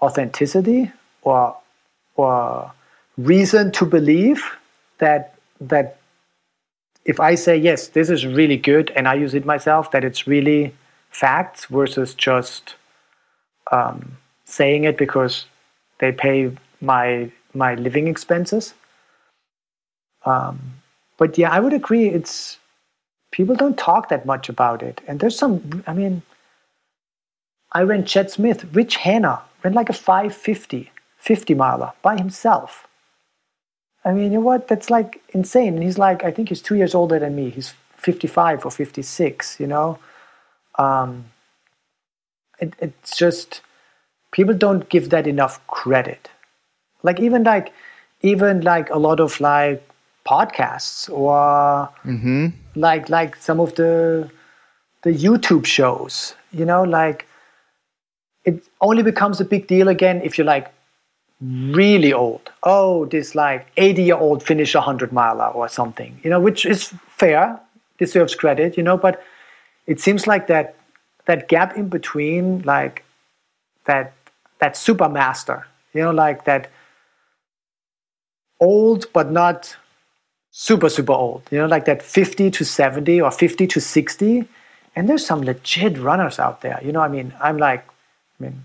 authenticity 0.00 0.92
or, 1.22 1.56
or 2.14 2.72
reason 3.24 3.72
to 3.72 3.84
believe 3.84 4.42
that, 4.98 5.34
that 5.60 5.98
if 7.04 7.20
I 7.20 7.34
say, 7.34 7.56
yes, 7.56 7.88
this 7.88 8.10
is 8.10 8.26
really 8.26 8.56
good 8.56 8.90
and 8.94 9.08
I 9.08 9.14
use 9.14 9.34
it 9.34 9.44
myself, 9.44 9.90
that 9.92 10.04
it's 10.04 10.26
really 10.26 10.74
facts 11.10 11.66
versus 11.66 12.14
just 12.14 12.74
um, 13.72 14.16
saying 14.44 14.84
it 14.84 14.96
because 14.96 15.46
they 15.98 16.12
pay 16.12 16.50
my 16.80 17.30
my 17.52 17.74
living 17.74 18.06
expenses. 18.06 18.74
Um, 20.24 20.60
but 21.18 21.36
yeah, 21.36 21.50
I 21.50 21.60
would 21.60 21.72
agree. 21.72 22.08
It's 22.08 22.58
people 23.32 23.54
don't 23.54 23.78
talk 23.78 24.08
that 24.08 24.26
much 24.26 24.48
about 24.48 24.82
it, 24.82 25.00
and 25.06 25.20
there's 25.20 25.38
some. 25.38 25.82
I 25.86 25.92
mean, 25.92 26.22
I 27.72 27.82
ran 27.82 28.04
Chet 28.04 28.30
Smith, 28.30 28.64
Rich 28.72 28.96
Hanna 28.96 29.42
ran 29.62 29.74
like 29.74 29.90
a 29.90 29.92
550, 29.92 30.90
50 31.18 31.54
miler 31.54 31.92
by 32.02 32.16
himself. 32.16 32.86
I 34.04 34.12
mean, 34.12 34.24
you 34.24 34.38
know 34.38 34.40
what? 34.40 34.68
That's 34.68 34.90
like 34.90 35.22
insane. 35.30 35.74
And 35.74 35.82
he's 35.82 35.98
like, 35.98 36.24
I 36.24 36.30
think 36.30 36.48
he's 36.48 36.62
two 36.62 36.76
years 36.76 36.94
older 36.94 37.18
than 37.18 37.36
me. 37.36 37.50
He's 37.50 37.74
55 37.96 38.64
or 38.64 38.70
56, 38.70 39.60
you 39.60 39.66
know? 39.66 39.98
um, 40.80 41.26
it, 42.58 42.74
it's 42.78 43.16
just 43.16 43.60
people 44.32 44.54
don't 44.54 44.88
give 44.88 45.10
that 45.10 45.26
enough 45.26 45.64
credit. 45.66 46.28
Like 47.02 47.20
even 47.20 47.44
like 47.44 47.72
even 48.22 48.60
like 48.60 48.90
a 48.90 48.98
lot 48.98 49.20
of 49.20 49.40
like 49.40 49.86
podcasts 50.26 51.10
or 51.10 51.88
mm-hmm. 52.04 52.48
like 52.74 53.08
like 53.08 53.36
some 53.36 53.60
of 53.60 53.74
the 53.74 54.30
the 55.02 55.12
YouTube 55.12 55.64
shows. 55.64 56.34
You 56.52 56.64
know, 56.64 56.82
like 56.82 57.26
it 58.44 58.62
only 58.80 59.02
becomes 59.02 59.40
a 59.40 59.44
big 59.44 59.66
deal 59.66 59.88
again 59.88 60.20
if 60.22 60.36
you're 60.36 60.46
like 60.46 60.72
really 61.40 62.12
old. 62.12 62.50
Oh, 62.62 63.06
this 63.06 63.34
like 63.34 63.66
80 63.76 64.02
year 64.02 64.16
old 64.16 64.42
finish 64.42 64.74
a 64.74 64.80
hundred 64.80 65.12
miler 65.12 65.46
or 65.46 65.68
something. 65.68 66.20
You 66.22 66.30
know, 66.30 66.40
which 66.40 66.66
is 66.66 66.92
fair, 67.08 67.58
deserves 67.98 68.34
credit. 68.34 68.76
You 68.76 68.82
know, 68.82 68.96
but 68.96 69.22
it 69.86 70.00
seems 70.00 70.26
like 70.26 70.46
that 70.48 70.76
that 71.26 71.48
gap 71.48 71.76
in 71.76 71.88
between, 71.88 72.62
like 72.62 73.04
that 73.86 74.12
that 74.58 74.76
super 74.76 75.08
master, 75.08 75.66
you 75.94 76.02
know, 76.02 76.10
like 76.10 76.44
that 76.44 76.70
old 78.60 79.06
but 79.12 79.30
not 79.30 79.76
super 80.50 80.88
super 80.88 81.12
old, 81.12 81.42
you 81.50 81.58
know, 81.58 81.66
like 81.66 81.86
that 81.86 82.02
50 82.02 82.50
to 82.50 82.64
70 82.64 83.20
or 83.20 83.30
50 83.30 83.66
to 83.66 83.80
60. 83.80 84.44
And 84.96 85.08
there's 85.08 85.24
some 85.24 85.42
legit 85.42 85.98
runners 85.98 86.38
out 86.38 86.60
there. 86.62 86.78
You 86.82 86.92
know, 86.92 87.00
I 87.00 87.08
mean, 87.08 87.32
I'm 87.40 87.58
like, 87.58 87.86
I 87.86 88.42
mean, 88.42 88.64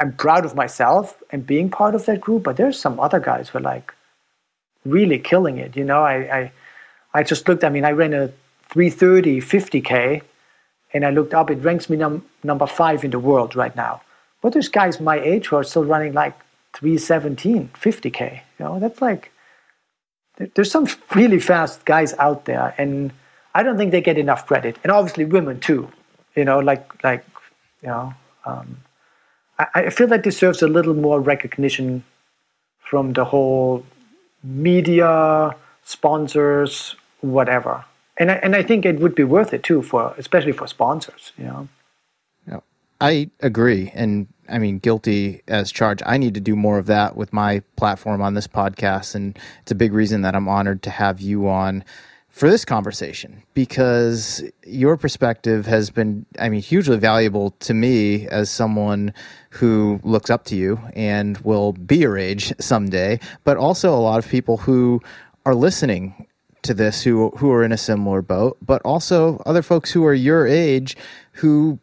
I'm 0.00 0.12
proud 0.12 0.44
of 0.44 0.54
myself 0.54 1.22
and 1.30 1.46
being 1.46 1.70
part 1.70 1.94
of 1.94 2.06
that 2.06 2.20
group, 2.20 2.42
but 2.42 2.56
there's 2.56 2.78
some 2.78 2.98
other 2.98 3.20
guys 3.20 3.48
who 3.48 3.58
are 3.58 3.62
like 3.62 3.94
really 4.84 5.18
killing 5.18 5.58
it. 5.58 5.76
You 5.76 5.84
know, 5.84 6.02
I 6.02 6.16
I, 6.38 6.52
I 7.14 7.22
just 7.22 7.48
looked, 7.48 7.64
I 7.64 7.68
mean, 7.68 7.84
I 7.84 7.92
ran 7.92 8.12
a 8.12 8.32
330 8.70 9.40
50K, 9.40 10.22
and 10.92 11.04
I 11.04 11.10
looked 11.10 11.34
up, 11.34 11.50
it 11.50 11.62
ranks 11.62 11.88
me 11.88 11.96
num- 11.96 12.24
number 12.42 12.66
five 12.66 13.04
in 13.04 13.10
the 13.10 13.18
world 13.18 13.54
right 13.54 13.74
now. 13.76 14.02
But 14.42 14.52
there's 14.52 14.68
guys 14.68 15.00
my 15.00 15.18
age 15.20 15.46
who 15.46 15.56
are 15.56 15.64
still 15.64 15.84
running 15.84 16.12
like 16.12 16.38
317, 16.74 17.70
50K. 17.74 18.40
You 18.58 18.64
know, 18.64 18.78
that's 18.80 19.00
like, 19.00 19.30
there's 20.54 20.70
some 20.70 20.88
really 21.14 21.38
fast 21.38 21.84
guys 21.84 22.14
out 22.14 22.44
there, 22.44 22.74
and 22.76 23.12
I 23.54 23.62
don't 23.62 23.76
think 23.76 23.92
they 23.92 24.00
get 24.00 24.18
enough 24.18 24.46
credit. 24.46 24.76
And 24.82 24.90
obviously, 24.90 25.24
women 25.24 25.60
too. 25.60 25.88
You 26.34 26.44
know, 26.44 26.58
like, 26.58 27.04
like 27.04 27.24
you 27.82 27.88
know, 27.88 28.12
um, 28.44 28.78
I, 29.58 29.66
I 29.74 29.90
feel 29.90 30.06
that 30.08 30.22
deserves 30.22 30.62
a 30.62 30.68
little 30.68 30.94
more 30.94 31.20
recognition 31.20 32.04
from 32.78 33.12
the 33.12 33.24
whole 33.24 33.84
media, 34.42 35.54
sponsors, 35.84 36.96
whatever. 37.20 37.84
And 38.16 38.30
I, 38.30 38.34
and 38.34 38.54
I 38.54 38.62
think 38.62 38.84
it 38.84 39.00
would 39.00 39.14
be 39.14 39.24
worth 39.24 39.52
it 39.52 39.62
too 39.62 39.82
for 39.82 40.14
especially 40.18 40.52
for 40.52 40.66
sponsors 40.66 41.32
you 41.36 41.44
know? 41.44 41.68
Yeah. 42.46 42.60
I 43.00 43.30
agree. 43.40 43.90
And 43.94 44.28
I 44.48 44.58
mean 44.58 44.78
guilty 44.78 45.42
as 45.48 45.72
charged. 45.72 46.02
I 46.06 46.18
need 46.18 46.34
to 46.34 46.40
do 46.40 46.54
more 46.54 46.78
of 46.78 46.86
that 46.86 47.16
with 47.16 47.32
my 47.32 47.62
platform 47.76 48.20
on 48.22 48.34
this 48.34 48.46
podcast 48.46 49.14
and 49.14 49.38
it's 49.62 49.72
a 49.72 49.74
big 49.74 49.92
reason 49.92 50.22
that 50.22 50.36
I'm 50.36 50.48
honored 50.48 50.82
to 50.84 50.90
have 50.90 51.20
you 51.20 51.48
on 51.48 51.82
for 52.28 52.50
this 52.50 52.64
conversation 52.64 53.44
because 53.54 54.42
your 54.66 54.96
perspective 54.96 55.66
has 55.66 55.90
been 55.90 56.26
I 56.38 56.48
mean 56.48 56.60
hugely 56.60 56.98
valuable 56.98 57.52
to 57.60 57.74
me 57.74 58.28
as 58.28 58.50
someone 58.50 59.14
who 59.54 60.00
looks 60.02 60.30
up 60.30 60.44
to 60.44 60.56
you 60.56 60.80
and 60.94 61.38
will 61.38 61.72
be 61.72 61.98
your 61.98 62.18
age 62.18 62.52
someday 62.60 63.18
but 63.44 63.56
also 63.56 63.94
a 63.94 63.96
lot 64.00 64.18
of 64.18 64.28
people 64.28 64.58
who 64.58 65.00
are 65.46 65.54
listening 65.54 66.26
to 66.64 66.74
this 66.74 67.02
who 67.02 67.30
who 67.30 67.52
are 67.52 67.62
in 67.62 67.72
a 67.72 67.78
similar 67.78 68.22
boat, 68.22 68.56
but 68.60 68.82
also 68.82 69.42
other 69.46 69.62
folks 69.62 69.92
who 69.92 70.04
are 70.04 70.14
your 70.14 70.46
age 70.46 70.96
who 71.32 71.78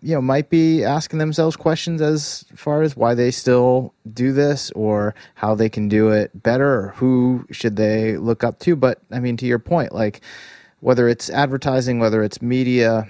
you 0.00 0.14
know 0.14 0.20
might 0.22 0.50
be 0.50 0.82
asking 0.82 1.18
themselves 1.18 1.54
questions 1.54 2.02
as 2.02 2.44
far 2.56 2.82
as 2.82 2.96
why 2.96 3.14
they 3.14 3.30
still 3.30 3.94
do 4.12 4.32
this 4.32 4.70
or 4.72 5.14
how 5.34 5.54
they 5.54 5.68
can 5.68 5.88
do 5.88 6.08
it 6.08 6.42
better 6.42 6.80
or 6.80 6.88
who 6.96 7.46
should 7.50 7.76
they 7.76 8.16
look 8.16 8.42
up 8.42 8.58
to. 8.60 8.74
But 8.74 9.00
i 9.12 9.20
mean 9.20 9.36
to 9.36 9.46
your 9.46 9.60
point 9.60 9.94
like 9.94 10.20
whether 10.80 11.08
it's 11.08 11.30
advertising 11.30 12.00
whether 12.00 12.22
it's 12.22 12.42
media 12.42 13.06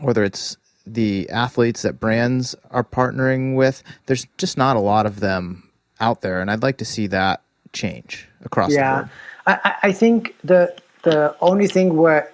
whether 0.00 0.22
it's 0.22 0.56
the 0.86 1.28
athletes 1.30 1.82
that 1.82 2.00
brands 2.00 2.54
are 2.70 2.84
partnering 2.84 3.54
with 3.54 3.82
there's 4.06 4.26
just 4.36 4.56
not 4.56 4.76
a 4.76 4.80
lot 4.80 5.06
of 5.06 5.20
them 5.20 5.70
out 6.00 6.20
there 6.22 6.40
and 6.40 6.50
i'd 6.50 6.62
like 6.62 6.78
to 6.78 6.84
see 6.84 7.06
that 7.06 7.42
change 7.72 8.28
across 8.44 8.72
yeah. 8.72 9.06
I, 9.46 9.74
I 9.84 9.92
think 9.92 10.36
the 10.44 10.74
the 11.02 11.34
only 11.40 11.66
thing 11.66 11.96
where 11.96 12.30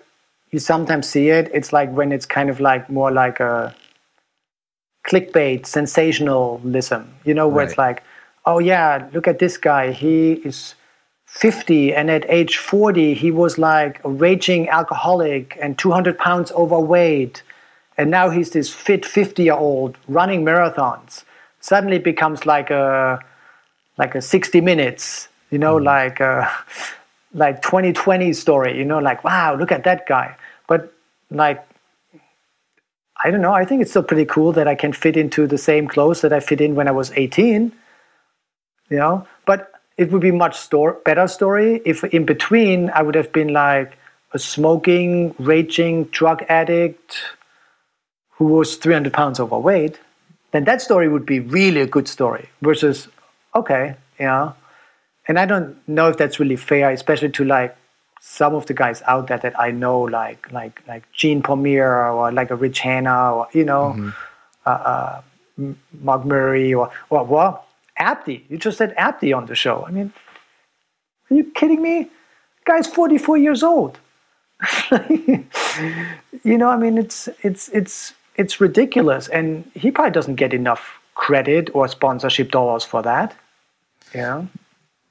you 0.51 0.59
sometimes 0.59 1.09
see 1.09 1.29
it, 1.29 1.51
it's 1.53 1.73
like 1.73 1.91
when 1.93 2.12
it's 2.12 2.27
kind 2.27 2.51
of 2.51 2.61
like 2.61 2.89
more 2.89 3.11
like 3.11 3.41
a 3.41 3.75
clickbait, 5.07 5.66
sensationalism. 5.66 7.15
You 7.25 7.35
know, 7.35 7.49
where 7.49 7.65
right. 7.65 7.69
it's 7.69 7.79
like, 7.79 8.03
oh 8.47 8.59
yeah, 8.59 9.09
look 9.12 9.29
at 9.29 9.39
this 9.39 9.57
guy. 9.57 9.93
He 9.93 10.33
is 10.33 10.75
50 11.27 11.95
and 11.95 12.11
at 12.11 12.25
age 12.31 12.57
40 12.57 13.12
he 13.12 13.31
was 13.31 13.59
like 13.59 14.03
a 14.03 14.09
raging 14.09 14.66
alcoholic 14.70 15.59
and 15.61 15.77
200 15.77 16.16
pounds 16.16 16.51
overweight 16.53 17.43
and 17.99 18.11
now 18.11 18.31
he's 18.31 18.51
this 18.51 18.73
fit 18.73 19.05
50 19.05 19.43
year 19.43 19.55
old 19.55 19.99
running 20.09 20.45
marathons 20.45 21.25
suddenly 21.61 21.97
it 21.97 22.05
becomes 22.05 22.47
like 22.47 22.70
a 22.70 23.20
like 23.99 24.15
a 24.15 24.23
60 24.23 24.61
minutes 24.61 25.29
you 25.51 25.59
know 25.59 25.77
mm. 25.77 25.85
like 25.85 26.20
a, 26.20 26.51
like 27.35 27.62
2020 27.62 28.33
story, 28.33 28.77
you 28.77 28.85
know, 28.85 28.99
like, 28.99 29.25
wow, 29.25 29.55
look 29.55 29.73
at 29.73 29.85
that 29.85 30.07
guy. 30.07 30.37
But 30.66 30.93
like, 31.31 31.65
I 33.23 33.31
don't 33.31 33.41
know, 33.41 33.53
I 33.53 33.65
think 33.65 33.83
it's 33.83 33.91
still 33.91 34.03
pretty 34.03 34.25
cool 34.25 34.53
that 34.53 34.69
I 34.69 34.75
can 34.75 34.93
fit 34.93 35.16
into 35.16 35.47
the 35.47 35.59
same 35.59 35.89
clothes 35.89 36.20
that 36.20 36.33
I 36.33 36.41
fit 36.41 36.61
in 36.61 36.75
when 36.75 36.89
I 36.89 36.93
was 36.93 37.11
18, 37.12 37.73
you 38.91 38.97
know. 38.97 39.27
But 39.45 39.73
it 39.97 40.12
would 40.12 40.23
be 40.23 40.31
much 40.31 40.57
store, 40.57 40.93
better 41.05 41.27
story 41.27 41.83
if 41.85 42.05
in 42.05 42.25
between 42.25 42.91
I 42.91 43.03
would 43.03 43.16
have 43.16 43.33
been 43.33 43.53
like 43.53 43.99
a 44.33 44.39
smoking, 44.39 45.35
raging 45.39 46.05
drug 46.05 46.45
addict 46.49 47.20
who 48.39 48.47
was 48.47 48.77
300 48.77 49.12
pounds 49.12 49.40
overweight. 49.40 49.98
Then 50.52 50.65
that 50.65 50.81
story 50.81 51.09
would 51.09 51.27
be 51.27 51.40
really 51.40 51.81
a 51.81 51.86
good 51.86 52.09
story 52.09 52.48
versus, 52.62 53.09
okay, 53.55 53.97
yeah. 54.19 54.52
And 55.27 55.39
I 55.39 55.44
don't 55.44 55.77
know 55.86 56.09
if 56.09 56.16
that's 56.16 56.40
really 56.40 56.56
fair, 56.56 56.90
especially 56.90 57.31
to 57.31 57.44
like 57.44 57.77
some 58.20 58.55
of 58.55 58.66
the 58.66 58.74
guys 58.74 59.02
out 59.06 59.27
there 59.27 59.39
that 59.39 59.59
I 59.60 59.70
know, 59.73 60.01
like 60.01 60.51
like 60.52 60.81
like 60.89 61.10
Jean 61.12 61.43
Pommier 61.43 62.15
or 62.15 62.32
like 62.32 62.51
a 62.51 62.56
Rich 62.56 62.78
Hanna 62.78 63.35
or 63.35 63.48
you 63.52 63.65
know, 63.65 63.94
mm-hmm. 63.94 64.10
uh, 64.65 64.70
uh, 64.70 65.20
Mark 66.01 66.24
Murray 66.24 66.73
or 66.73 66.90
or 67.10 67.24
what 67.24 67.65
Abdi. 67.98 68.47
You 68.48 68.56
just 68.56 68.78
said 68.78 68.94
Abdi 68.97 69.35
on 69.35 69.47
the 69.47 69.55
show. 69.55 69.85
I 69.86 69.90
mean, 69.90 70.12
are 71.31 71.36
you 71.36 71.44
kidding 71.44 71.82
me? 71.82 72.09
Guy's 72.65 72.86
44 72.86 73.36
years 73.36 73.62
old. 73.62 73.98
you 74.90 75.44
know, 76.44 76.69
I 76.69 76.77
mean, 76.77 76.97
it's 76.97 77.28
it's 77.43 77.69
it's 77.69 78.15
it's 78.39 78.60
ridiculous, 78.60 79.28
and 79.28 79.70
he 79.74 79.90
probably 79.90 80.12
doesn't 80.12 80.36
get 80.36 80.55
enough 80.55 80.98
credit 81.15 81.69
or 81.74 81.89
sponsorship 81.89 82.51
dollars 82.51 82.85
for 82.85 83.02
that. 83.02 83.36
Yeah. 84.15 84.44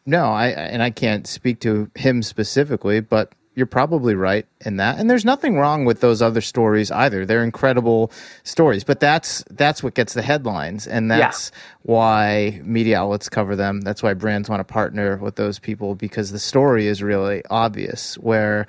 No, 0.05 0.31
I 0.31 0.47
and 0.47 0.81
I 0.81 0.89
can't 0.89 1.27
speak 1.27 1.59
to 1.59 1.91
him 1.93 2.23
specifically, 2.23 3.01
but 3.01 3.33
you're 3.53 3.65
probably 3.65 4.15
right 4.15 4.45
in 4.65 4.77
that. 4.77 4.99
And 4.99 5.09
there's 5.09 5.25
nothing 5.25 5.57
wrong 5.57 5.83
with 5.83 5.99
those 5.99 6.21
other 6.21 6.41
stories 6.41 6.91
either. 6.91 7.25
They're 7.25 7.43
incredible 7.43 8.11
stories, 8.43 8.83
but 8.83 8.99
that's 8.99 9.43
that's 9.49 9.83
what 9.83 9.95
gets 9.95 10.13
the 10.13 10.21
headlines 10.21 10.87
and 10.87 11.11
that's 11.11 11.51
yeah. 11.51 11.59
why 11.81 12.61
media 12.63 12.99
outlets 12.99 13.27
cover 13.27 13.55
them. 13.55 13.81
That's 13.81 14.01
why 14.01 14.13
brands 14.13 14.47
want 14.47 14.61
to 14.61 14.73
partner 14.73 15.17
with 15.17 15.35
those 15.35 15.59
people 15.59 15.95
because 15.95 16.31
the 16.31 16.39
story 16.39 16.87
is 16.87 17.03
really 17.03 17.43
obvious 17.49 18.17
where 18.19 18.67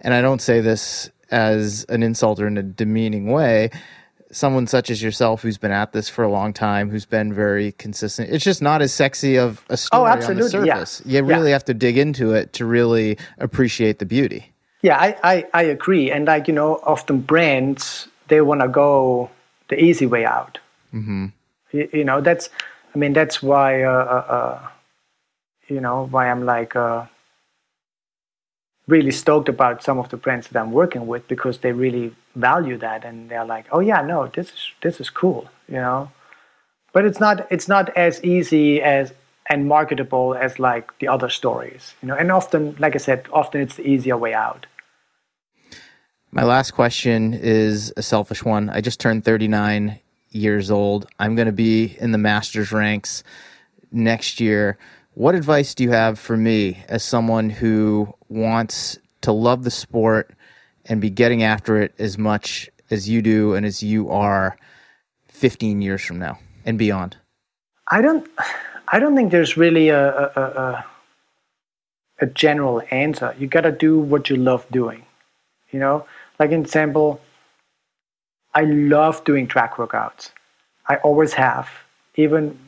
and 0.00 0.12
I 0.12 0.20
don't 0.20 0.42
say 0.42 0.60
this 0.60 1.10
as 1.34 1.84
an 1.88 2.02
insult 2.02 2.40
or 2.40 2.46
in 2.46 2.56
a 2.56 2.62
demeaning 2.62 3.26
way, 3.26 3.70
someone 4.30 4.66
such 4.66 4.88
as 4.88 5.02
yourself 5.02 5.42
who's 5.42 5.58
been 5.58 5.72
at 5.72 5.92
this 5.92 6.08
for 6.08 6.22
a 6.22 6.30
long 6.30 6.52
time, 6.52 6.90
who's 6.90 7.04
been 7.04 7.32
very 7.32 7.72
consistent. 7.72 8.30
It's 8.30 8.44
just 8.44 8.62
not 8.62 8.82
as 8.82 8.92
sexy 8.92 9.36
of 9.36 9.64
a 9.68 9.76
story 9.76 10.02
oh, 10.02 10.06
absolutely, 10.06 10.42
on 10.42 10.66
the 10.66 10.66
surface. 10.66 11.02
Yeah. 11.04 11.20
You 11.20 11.26
really 11.26 11.48
yeah. 11.48 11.54
have 11.54 11.64
to 11.66 11.74
dig 11.74 11.98
into 11.98 12.32
it 12.32 12.52
to 12.54 12.64
really 12.64 13.18
appreciate 13.38 13.98
the 13.98 14.06
beauty. 14.06 14.52
Yeah, 14.82 14.96
I, 14.98 15.16
I, 15.22 15.46
I 15.54 15.62
agree. 15.62 16.10
And 16.10 16.26
like, 16.26 16.46
you 16.46 16.54
know, 16.54 16.80
often 16.84 17.20
brands, 17.20 18.06
they 18.28 18.40
want 18.40 18.60
to 18.60 18.68
go 18.68 19.30
the 19.68 19.82
easy 19.82 20.06
way 20.06 20.24
out. 20.24 20.58
Mm-hmm. 20.92 21.26
You, 21.72 21.88
you, 21.92 22.04
know, 22.04 22.20
that's, 22.20 22.50
I 22.94 22.98
mean, 22.98 23.12
that's 23.12 23.42
why, 23.42 23.82
uh, 23.82 23.90
uh, 23.90 24.32
uh, 24.32 24.68
you 25.68 25.80
know, 25.80 26.06
why 26.10 26.30
I'm 26.30 26.44
like, 26.44 26.76
uh, 26.76 27.06
really 28.86 29.10
stoked 29.10 29.48
about 29.48 29.82
some 29.82 29.98
of 29.98 30.08
the 30.10 30.16
brands 30.16 30.48
that 30.48 30.60
I'm 30.60 30.72
working 30.72 31.06
with 31.06 31.26
because 31.28 31.58
they 31.58 31.72
really 31.72 32.14
value 32.36 32.76
that 32.78 33.04
and 33.04 33.30
they're 33.30 33.44
like, 33.44 33.66
oh 33.72 33.80
yeah, 33.80 34.02
no, 34.02 34.26
this 34.26 34.48
is 34.48 34.70
this 34.82 35.00
is 35.00 35.10
cool, 35.10 35.48
you 35.68 35.76
know. 35.76 36.10
But 36.92 37.04
it's 37.04 37.20
not 37.20 37.46
it's 37.50 37.68
not 37.68 37.96
as 37.96 38.22
easy 38.22 38.82
as 38.82 39.12
and 39.50 39.68
marketable 39.68 40.34
as 40.34 40.58
like 40.58 40.98
the 40.98 41.08
other 41.08 41.28
stories, 41.28 41.94
you 42.02 42.08
know. 42.08 42.14
And 42.14 42.30
often, 42.30 42.76
like 42.78 42.94
I 42.94 42.98
said, 42.98 43.26
often 43.32 43.60
it's 43.60 43.76
the 43.76 43.86
easier 43.86 44.16
way 44.16 44.34
out. 44.34 44.66
My 46.30 46.42
last 46.42 46.72
question 46.72 47.34
is 47.34 47.92
a 47.96 48.02
selfish 48.02 48.42
one. 48.44 48.68
I 48.68 48.80
just 48.80 48.98
turned 49.00 49.24
39 49.24 50.00
years 50.30 50.70
old. 50.70 51.06
I'm 51.18 51.36
going 51.36 51.46
to 51.46 51.52
be 51.52 51.96
in 52.00 52.10
the 52.10 52.18
masters 52.18 52.72
ranks 52.72 53.22
next 53.92 54.40
year. 54.40 54.76
What 55.12 55.36
advice 55.36 55.76
do 55.76 55.84
you 55.84 55.92
have 55.92 56.18
for 56.18 56.36
me 56.36 56.82
as 56.88 57.04
someone 57.04 57.50
who 57.50 58.12
wants 58.34 58.98
to 59.22 59.32
love 59.32 59.64
the 59.64 59.70
sport 59.70 60.34
and 60.86 61.00
be 61.00 61.10
getting 61.10 61.42
after 61.42 61.80
it 61.80 61.94
as 61.98 62.18
much 62.18 62.68
as 62.90 63.08
you 63.08 63.22
do 63.22 63.54
and 63.54 63.64
as 63.64 63.82
you 63.82 64.10
are 64.10 64.56
15 65.28 65.80
years 65.80 66.02
from 66.02 66.18
now 66.18 66.38
and 66.66 66.78
beyond? 66.78 67.16
I 67.90 68.02
don't 68.02 68.28
I 68.88 68.98
don't 68.98 69.16
think 69.16 69.30
there's 69.30 69.56
really 69.56 69.88
a 69.88 70.08
a, 70.08 70.42
a, 70.42 70.84
a 72.20 72.26
general 72.26 72.82
answer. 72.90 73.34
You 73.38 73.46
got 73.46 73.62
to 73.62 73.72
do 73.72 73.98
what 73.98 74.30
you 74.30 74.36
love 74.36 74.66
doing. 74.70 75.04
You 75.70 75.80
know, 75.80 76.06
like 76.38 76.52
an 76.52 76.60
example, 76.60 77.20
I 78.54 78.64
love 78.64 79.24
doing 79.24 79.46
track 79.46 79.74
workouts. 79.74 80.30
I 80.88 80.96
always 80.96 81.32
have. 81.32 81.68
Even 82.16 82.58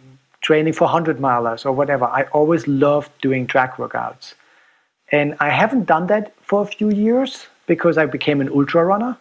training 0.40 0.72
for 0.72 0.84
100 0.84 1.18
milers 1.18 1.64
or 1.64 1.72
whatever. 1.72 2.04
I 2.04 2.24
always 2.32 2.66
loved 2.66 3.10
doing 3.20 3.46
track 3.46 3.76
workouts. 3.76 4.34
And 5.12 5.36
I 5.40 5.50
haven't 5.50 5.84
done 5.84 6.08
that 6.08 6.34
for 6.42 6.62
a 6.62 6.66
few 6.66 6.90
years 6.90 7.46
because 7.66 7.98
I 7.98 8.06
became 8.06 8.40
an 8.40 8.48
ultra 8.48 8.84
runner. 8.84 9.16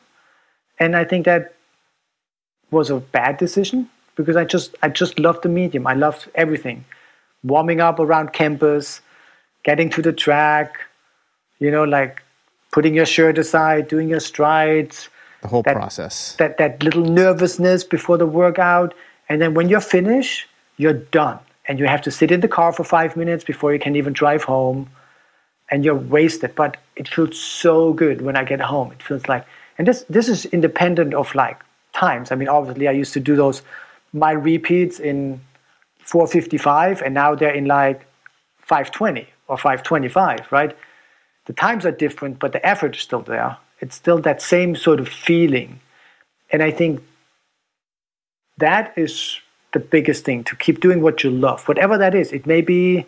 And 0.79 0.95
I 0.95 1.05
think 1.05 1.25
that 1.25 1.55
was 2.71 2.89
a 2.89 2.97
bad 2.97 3.37
decision 3.37 3.89
because 4.15 4.35
I 4.35 4.45
just 4.45 4.75
I 4.81 4.89
just 4.89 5.19
loved 5.19 5.43
the 5.43 5.49
medium. 5.49 5.87
I 5.87 5.93
loved 5.93 6.29
everything. 6.35 6.85
Warming 7.43 7.81
up 7.81 7.99
around 7.99 8.33
campus, 8.33 9.01
getting 9.63 9.89
to 9.91 10.01
the 10.01 10.11
track, 10.11 10.79
you 11.59 11.71
know, 11.71 11.83
like 11.83 12.23
putting 12.71 12.95
your 12.95 13.05
shirt 13.05 13.37
aside, 13.37 13.87
doing 13.87 14.09
your 14.09 14.19
strides. 14.19 15.09
The 15.41 15.47
whole 15.47 15.63
that, 15.63 15.75
process. 15.75 16.35
That 16.37 16.57
that 16.57 16.83
little 16.83 17.05
nervousness 17.05 17.83
before 17.83 18.17
the 18.17 18.25
workout. 18.25 18.93
And 19.29 19.41
then 19.41 19.53
when 19.53 19.69
you're 19.69 19.81
finished, 19.81 20.47
you're 20.77 20.93
done. 20.93 21.39
And 21.67 21.79
you 21.79 21.87
have 21.87 22.01
to 22.03 22.11
sit 22.11 22.31
in 22.31 22.41
the 22.41 22.47
car 22.47 22.71
for 22.71 22.83
five 22.83 23.15
minutes 23.15 23.43
before 23.43 23.73
you 23.73 23.79
can 23.79 23.95
even 23.95 24.13
drive 24.13 24.43
home. 24.43 24.89
And 25.69 25.83
you're 25.83 25.95
wasted. 25.95 26.55
But 26.55 26.77
it 26.95 27.07
feels 27.07 27.39
so 27.39 27.93
good 27.93 28.21
when 28.21 28.35
I 28.35 28.43
get 28.43 28.61
home. 28.61 28.91
It 28.91 29.01
feels 29.01 29.27
like, 29.27 29.45
and 29.77 29.87
this 29.87 30.05
this 30.09 30.29
is 30.29 30.45
independent 30.45 31.13
of 31.13 31.33
like 31.35 31.61
times. 31.93 32.31
I 32.31 32.35
mean, 32.35 32.47
obviously, 32.47 32.87
I 32.87 32.91
used 32.91 33.13
to 33.13 33.19
do 33.19 33.35
those 33.35 33.61
my 34.13 34.31
repeats 34.31 34.99
in 34.99 35.41
455, 35.99 37.01
and 37.01 37.13
now 37.13 37.35
they're 37.35 37.53
in 37.53 37.65
like 37.65 38.05
520 38.59 39.27
or 39.47 39.57
525, 39.57 40.51
right? 40.51 40.75
The 41.45 41.53
times 41.53 41.85
are 41.85 41.91
different, 41.91 42.39
but 42.39 42.53
the 42.53 42.65
effort 42.65 42.95
is 42.95 43.01
still 43.01 43.21
there. 43.21 43.57
It's 43.79 43.95
still 43.95 44.19
that 44.19 44.41
same 44.41 44.75
sort 44.75 44.99
of 44.99 45.09
feeling. 45.09 45.79
And 46.49 46.63
I 46.63 46.71
think 46.71 47.03
that 48.57 48.93
is 48.97 49.39
the 49.73 49.79
biggest 49.79 50.23
thing 50.23 50.43
to 50.45 50.55
keep 50.55 50.79
doing 50.79 51.01
what 51.01 51.23
you 51.23 51.29
love, 51.29 51.67
whatever 51.67 51.97
that 51.97 52.15
is. 52.15 52.31
It 52.31 52.45
may 52.45 52.61
be 52.61 53.05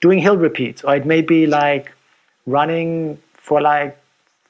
doing 0.00 0.18
hill 0.18 0.36
repeats, 0.36 0.82
or 0.84 0.96
it 0.96 1.06
may 1.06 1.20
be 1.20 1.46
like 1.46 1.92
running 2.46 3.18
for 3.34 3.60
like 3.60 3.98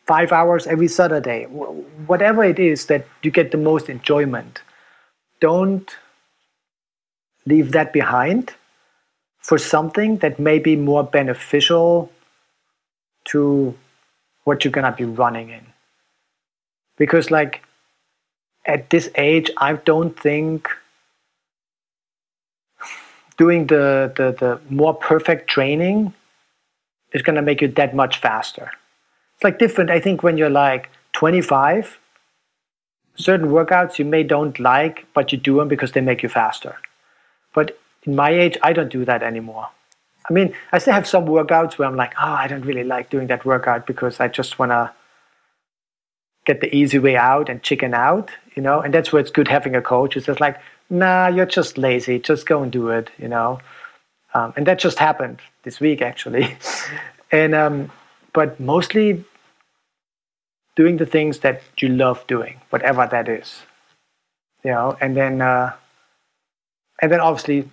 five 0.06 0.32
hours 0.32 0.66
every 0.66 0.88
Saturday. 0.88 1.44
Whatever 1.44 2.44
it 2.44 2.58
is 2.58 2.86
that 2.86 3.06
you 3.22 3.30
get 3.30 3.50
the 3.50 3.58
most 3.58 3.88
enjoyment, 3.88 4.60
don't 5.40 5.96
leave 7.46 7.72
that 7.72 7.92
behind 7.92 8.54
for 9.38 9.58
something 9.58 10.18
that 10.18 10.38
may 10.38 10.58
be 10.58 10.76
more 10.76 11.02
beneficial 11.02 12.10
to 13.24 13.74
what 14.44 14.64
you're 14.64 14.72
gonna 14.72 14.94
be 14.96 15.04
running 15.04 15.50
in. 15.50 15.64
Because 16.96 17.30
like 17.30 17.62
at 18.66 18.90
this 18.90 19.08
age, 19.14 19.50
I 19.56 19.74
don't 19.74 20.18
think 20.18 20.68
doing 23.40 23.68
the, 23.68 24.12
the, 24.18 24.32
the 24.38 24.60
more 24.68 24.92
perfect 24.92 25.48
training 25.48 26.12
is 27.14 27.22
going 27.22 27.36
to 27.36 27.40
make 27.40 27.62
you 27.62 27.68
that 27.68 27.94
much 27.94 28.18
faster. 28.18 28.70
It's 29.34 29.42
like 29.42 29.58
different. 29.58 29.88
I 29.88 29.98
think 29.98 30.22
when 30.22 30.36
you're 30.36 30.50
like 30.50 30.90
25, 31.14 31.98
certain 33.14 33.48
workouts 33.48 33.98
you 33.98 34.04
may 34.04 34.24
don't 34.24 34.60
like, 34.60 35.06
but 35.14 35.32
you 35.32 35.38
do 35.38 35.56
them 35.56 35.68
because 35.68 35.92
they 35.92 36.02
make 36.02 36.22
you 36.22 36.28
faster. 36.28 36.76
But 37.54 37.78
in 38.02 38.14
my 38.14 38.28
age, 38.28 38.58
I 38.62 38.74
don't 38.74 38.90
do 38.90 39.06
that 39.06 39.22
anymore. 39.22 39.68
I 40.28 40.34
mean, 40.34 40.54
I 40.70 40.78
still 40.78 40.92
have 40.92 41.08
some 41.08 41.24
workouts 41.24 41.78
where 41.78 41.88
I'm 41.88 41.96
like, 41.96 42.12
oh, 42.20 42.36
I 42.42 42.46
don't 42.46 42.66
really 42.66 42.84
like 42.84 43.08
doing 43.08 43.28
that 43.28 43.46
workout 43.46 43.86
because 43.86 44.20
I 44.20 44.28
just 44.28 44.58
want 44.58 44.72
to 44.72 44.92
get 46.44 46.60
the 46.60 46.74
easy 46.76 46.98
way 46.98 47.16
out 47.16 47.48
and 47.48 47.62
chicken 47.62 47.94
out, 47.94 48.30
you 48.54 48.62
know, 48.62 48.80
and 48.82 48.92
that's 48.92 49.14
where 49.14 49.20
it's 49.20 49.30
good 49.30 49.48
having 49.48 49.74
a 49.74 49.80
coach. 49.80 50.14
It's 50.14 50.26
just 50.26 50.40
like, 50.40 50.60
nah, 50.90 51.28
you're 51.28 51.46
just 51.46 51.78
lazy. 51.78 52.18
Just 52.18 52.46
go 52.46 52.62
and 52.62 52.70
do 52.70 52.88
it, 52.90 53.10
you 53.18 53.28
know. 53.28 53.60
Um, 54.34 54.52
and 54.56 54.66
that 54.66 54.78
just 54.78 54.98
happened 54.98 55.40
this 55.62 55.80
week, 55.80 56.02
actually. 56.02 56.56
and 57.32 57.54
um, 57.54 57.90
but 58.32 58.58
mostly 58.60 59.24
doing 60.76 60.98
the 60.98 61.06
things 61.06 61.40
that 61.40 61.62
you 61.78 61.88
love 61.88 62.26
doing, 62.26 62.60
whatever 62.70 63.06
that 63.10 63.28
is, 63.28 63.62
you 64.64 64.70
know. 64.70 64.96
And 65.00 65.16
then 65.16 65.40
uh, 65.40 65.72
and 67.00 67.10
then 67.10 67.20
obviously 67.20 67.68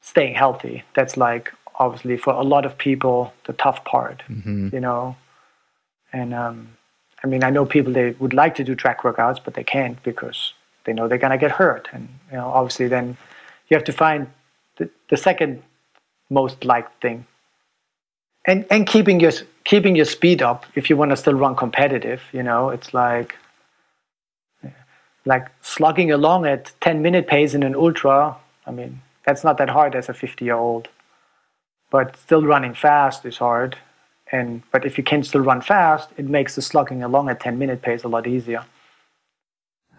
staying 0.00 0.34
healthy. 0.34 0.82
That's 0.94 1.16
like 1.16 1.52
obviously 1.76 2.16
for 2.16 2.32
a 2.32 2.42
lot 2.42 2.64
of 2.64 2.78
people 2.78 3.32
the 3.44 3.52
tough 3.52 3.84
part, 3.84 4.22
mm-hmm. 4.28 4.68
you 4.72 4.80
know. 4.80 5.16
And 6.12 6.32
um, 6.32 6.76
I 7.22 7.26
mean, 7.26 7.42
I 7.42 7.50
know 7.50 7.66
people 7.66 7.92
they 7.92 8.10
would 8.12 8.34
like 8.34 8.54
to 8.56 8.64
do 8.64 8.74
track 8.74 9.02
workouts, 9.02 9.40
but 9.44 9.54
they 9.54 9.64
can't 9.64 10.00
because 10.02 10.52
they 10.84 10.92
know 10.92 11.08
they're 11.08 11.18
gonna 11.18 11.38
get 11.38 11.50
hurt. 11.50 11.88
And 11.92 12.08
you 12.30 12.36
know, 12.36 12.48
obviously, 12.48 12.88
then 12.88 13.16
you 13.68 13.76
have 13.76 13.84
to 13.84 13.92
find 13.92 14.28
the, 14.76 14.88
the 15.10 15.16
second 15.16 15.62
most 16.30 16.64
liked 16.64 17.00
thing. 17.02 17.26
And 18.46 18.66
and 18.70 18.86
keeping 18.86 19.20
your 19.20 19.32
keeping 19.64 19.96
your 19.96 20.04
speed 20.04 20.42
up 20.42 20.66
if 20.74 20.90
you 20.90 20.96
want 20.96 21.10
to 21.10 21.16
still 21.16 21.34
run 21.34 21.56
competitive. 21.56 22.22
You 22.32 22.42
know, 22.42 22.68
it's 22.70 22.92
like 22.92 23.36
like 25.26 25.48
slugging 25.62 26.10
along 26.10 26.46
at 26.46 26.72
10 26.80 27.00
minute 27.02 27.26
pace 27.26 27.54
in 27.54 27.62
an 27.62 27.74
ultra. 27.74 28.36
I 28.66 28.70
mean, 28.70 29.00
that's 29.24 29.42
not 29.42 29.58
that 29.58 29.70
hard 29.70 29.94
as 29.94 30.08
a 30.08 30.14
50 30.14 30.44
year 30.44 30.54
old, 30.54 30.88
but 31.90 32.16
still 32.16 32.42
running 32.42 32.74
fast 32.74 33.24
is 33.24 33.38
hard. 33.38 33.76
And 34.30 34.62
but 34.70 34.84
if 34.84 34.98
you 34.98 35.04
can 35.04 35.22
still 35.22 35.40
run 35.40 35.60
fast, 35.60 36.10
it 36.16 36.28
makes 36.28 36.54
the 36.56 36.62
slugging 36.62 37.02
along 37.02 37.28
at 37.28 37.40
10 37.40 37.58
minute 37.58 37.82
pace 37.82 38.04
a 38.04 38.08
lot 38.08 38.26
easier. 38.26 38.64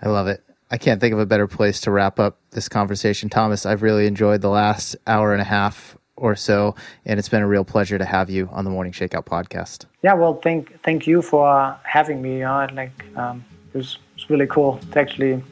I 0.01 0.09
love 0.09 0.27
it. 0.27 0.44
I 0.71 0.77
can't 0.77 0.99
think 0.99 1.13
of 1.13 1.19
a 1.19 1.25
better 1.25 1.47
place 1.47 1.81
to 1.81 1.91
wrap 1.91 2.19
up 2.19 2.39
this 2.51 2.67
conversation. 2.67 3.29
Thomas, 3.29 3.65
I've 3.65 3.83
really 3.83 4.07
enjoyed 4.07 4.41
the 4.41 4.49
last 4.49 4.95
hour 5.05 5.31
and 5.31 5.41
a 5.41 5.45
half 5.45 5.97
or 6.15 6.35
so, 6.35 6.75
and 7.05 7.19
it's 7.19 7.29
been 7.29 7.41
a 7.41 7.47
real 7.47 7.65
pleasure 7.65 7.97
to 7.97 8.05
have 8.05 8.29
you 8.29 8.49
on 8.51 8.63
the 8.63 8.71
Morning 8.71 8.93
Shakeout 8.93 9.25
podcast. 9.25 9.85
Yeah, 10.01 10.13
well, 10.13 10.35
thank 10.41 10.81
thank 10.81 11.07
you 11.07 11.21
for 11.21 11.77
having 11.83 12.21
me. 12.21 12.43
Uh, 12.43 12.67
like, 12.73 13.05
um, 13.15 13.43
it 13.73 13.77
was, 13.77 13.99
it 14.11 14.15
was 14.15 14.29
really 14.29 14.47
cool 14.47 14.79
to 14.91 14.99
actually 14.99 15.43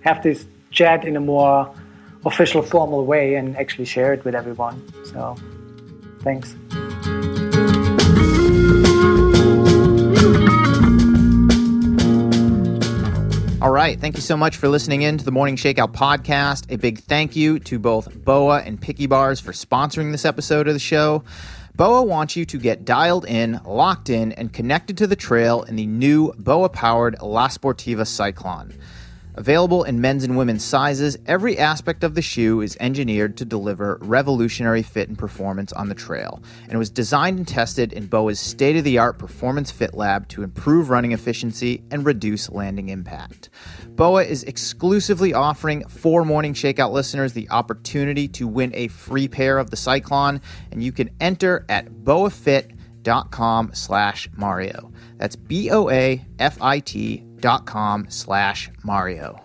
have 0.00 0.22
this 0.22 0.46
chat 0.70 1.04
in 1.04 1.16
a 1.16 1.20
more 1.20 1.72
official, 2.24 2.62
formal 2.62 3.04
way 3.04 3.34
and 3.34 3.56
actually 3.56 3.84
share 3.84 4.12
it 4.12 4.24
with 4.24 4.34
everyone. 4.34 4.82
So, 5.04 5.36
thanks. 6.22 6.56
Right. 13.78 14.00
Thank 14.00 14.16
you 14.16 14.22
so 14.22 14.36
much 14.36 14.56
for 14.56 14.66
listening 14.66 15.02
in 15.02 15.18
to 15.18 15.24
the 15.24 15.30
Morning 15.30 15.54
Shakeout 15.54 15.92
podcast. 15.92 16.68
A 16.68 16.76
big 16.76 16.98
thank 16.98 17.36
you 17.36 17.60
to 17.60 17.78
both 17.78 18.24
BOA 18.24 18.58
and 18.62 18.80
Picky 18.80 19.06
Bars 19.06 19.38
for 19.38 19.52
sponsoring 19.52 20.10
this 20.10 20.24
episode 20.24 20.66
of 20.66 20.74
the 20.74 20.80
show. 20.80 21.22
BOA 21.76 22.02
wants 22.02 22.34
you 22.34 22.44
to 22.44 22.58
get 22.58 22.84
dialed 22.84 23.24
in, 23.24 23.60
locked 23.64 24.10
in, 24.10 24.32
and 24.32 24.52
connected 24.52 24.98
to 24.98 25.06
the 25.06 25.14
trail 25.14 25.62
in 25.62 25.76
the 25.76 25.86
new 25.86 26.32
BOA 26.32 26.68
powered 26.68 27.22
La 27.22 27.46
Sportiva 27.46 28.00
Cyclon. 28.00 28.74
Available 29.38 29.84
in 29.84 30.00
men's 30.00 30.24
and 30.24 30.36
women's 30.36 30.64
sizes, 30.64 31.16
every 31.24 31.56
aspect 31.56 32.02
of 32.02 32.16
the 32.16 32.22
shoe 32.22 32.60
is 32.60 32.76
engineered 32.80 33.36
to 33.36 33.44
deliver 33.44 33.96
revolutionary 34.00 34.82
fit 34.82 35.08
and 35.08 35.16
performance 35.16 35.72
on 35.74 35.88
the 35.88 35.94
trail, 35.94 36.42
and 36.68 36.76
was 36.76 36.90
designed 36.90 37.38
and 37.38 37.46
tested 37.46 37.92
in 37.92 38.08
BOA's 38.08 38.40
state 38.40 38.74
of 38.74 38.82
the 38.82 38.98
art 38.98 39.16
performance 39.16 39.70
fit 39.70 39.94
lab 39.94 40.26
to 40.26 40.42
improve 40.42 40.90
running 40.90 41.12
efficiency 41.12 41.84
and 41.92 42.04
reduce 42.04 42.50
landing 42.50 42.88
impact. 42.88 43.48
BOA 43.90 44.24
is 44.24 44.42
exclusively 44.42 45.32
offering 45.32 45.86
for 45.86 46.24
Morning 46.24 46.52
Shakeout 46.52 46.90
listeners 46.90 47.32
the 47.32 47.48
opportunity 47.48 48.26
to 48.26 48.48
win 48.48 48.72
a 48.74 48.88
free 48.88 49.28
pair 49.28 49.58
of 49.58 49.70
the 49.70 49.76
Cyclon, 49.76 50.40
and 50.72 50.82
you 50.82 50.90
can 50.90 51.10
enter 51.20 51.64
at 51.68 51.88
boafit.com 51.88 53.70
slash 53.72 54.28
Mario. 54.36 54.92
That's 55.18 55.36
B-O-A-F-I-T 55.36 57.24
dot 57.40 57.66
com 57.66 58.06
slash 58.08 58.70
Mario. 58.82 59.44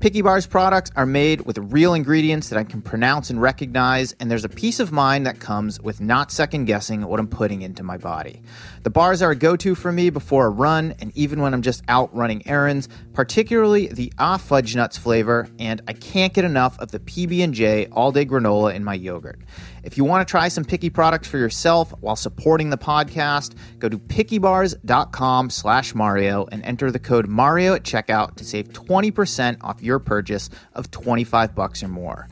Picky 0.00 0.22
Bar's 0.22 0.46
products 0.46 0.92
are 0.94 1.06
made 1.06 1.40
with 1.40 1.58
real 1.72 1.94
ingredients 1.94 2.48
that 2.50 2.56
I 2.56 2.62
can 2.62 2.80
pronounce 2.80 3.30
and 3.30 3.42
recognize, 3.42 4.12
and 4.20 4.30
there's 4.30 4.44
a 4.44 4.48
peace 4.48 4.78
of 4.78 4.92
mind 4.92 5.26
that 5.26 5.40
comes 5.40 5.80
with 5.80 6.00
not 6.00 6.30
second 6.30 6.66
guessing 6.66 7.04
what 7.04 7.18
I'm 7.18 7.26
putting 7.26 7.62
into 7.62 7.82
my 7.82 7.98
body. 7.98 8.40
The 8.84 8.90
bars 8.90 9.22
are 9.22 9.32
a 9.32 9.36
go 9.36 9.56
to 9.56 9.74
for 9.74 9.90
me 9.90 10.10
before 10.10 10.46
a 10.46 10.50
run 10.50 10.94
and 11.00 11.10
even 11.16 11.40
when 11.40 11.52
I'm 11.52 11.62
just 11.62 11.82
out 11.88 12.14
running 12.14 12.46
errands, 12.46 12.88
particularly 13.18 13.88
the 13.88 14.12
Ah 14.16 14.36
Fudge 14.36 14.76
Nuts 14.76 14.96
flavor, 14.96 15.48
and 15.58 15.82
I 15.88 15.92
can't 15.92 16.32
get 16.32 16.44
enough 16.44 16.78
of 16.78 16.92
the 16.92 17.00
PB&J 17.00 17.86
all 17.86 18.12
day 18.12 18.24
granola 18.24 18.72
in 18.72 18.84
my 18.84 18.94
yogurt. 18.94 19.40
If 19.82 19.98
you 19.98 20.04
want 20.04 20.24
to 20.24 20.30
try 20.30 20.46
some 20.46 20.64
Picky 20.64 20.88
products 20.88 21.26
for 21.26 21.36
yourself 21.36 21.92
while 21.98 22.14
supporting 22.14 22.70
the 22.70 22.78
podcast, 22.78 23.56
go 23.80 23.88
to 23.88 23.98
pickybars.com 23.98 25.50
slash 25.50 25.96
Mario 25.96 26.46
and 26.52 26.64
enter 26.64 26.92
the 26.92 27.00
code 27.00 27.26
Mario 27.26 27.74
at 27.74 27.82
checkout 27.82 28.36
to 28.36 28.44
save 28.44 28.68
20% 28.68 29.56
off 29.62 29.82
your 29.82 29.98
purchase 29.98 30.48
of 30.74 30.88
25 30.92 31.56
bucks 31.56 31.82
or 31.82 31.88
more. 31.88 32.28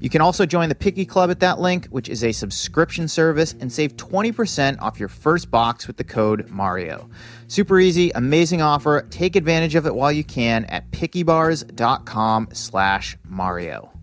You 0.00 0.10
can 0.10 0.20
also 0.20 0.46
join 0.46 0.68
the 0.68 0.74
Picky 0.74 1.04
Club 1.04 1.30
at 1.30 1.40
that 1.40 1.60
link, 1.60 1.86
which 1.86 2.08
is 2.08 2.22
a 2.22 2.32
subscription 2.32 3.08
service, 3.08 3.54
and 3.60 3.72
save 3.72 3.96
20% 3.96 4.80
off 4.80 5.00
your 5.00 5.08
first 5.08 5.50
box 5.50 5.86
with 5.86 5.96
the 5.96 6.04
code 6.04 6.48
Mario. 6.50 7.08
Super 7.46 7.78
easy, 7.78 8.10
amazing 8.14 8.62
offer. 8.62 9.06
Take 9.10 9.36
advantage 9.36 9.74
of 9.74 9.86
it 9.86 9.94
while 9.94 10.12
you 10.12 10.24
can 10.24 10.64
at 10.66 10.90
pickybars.com 10.90 12.48
slash 12.52 13.16
Mario. 13.24 13.93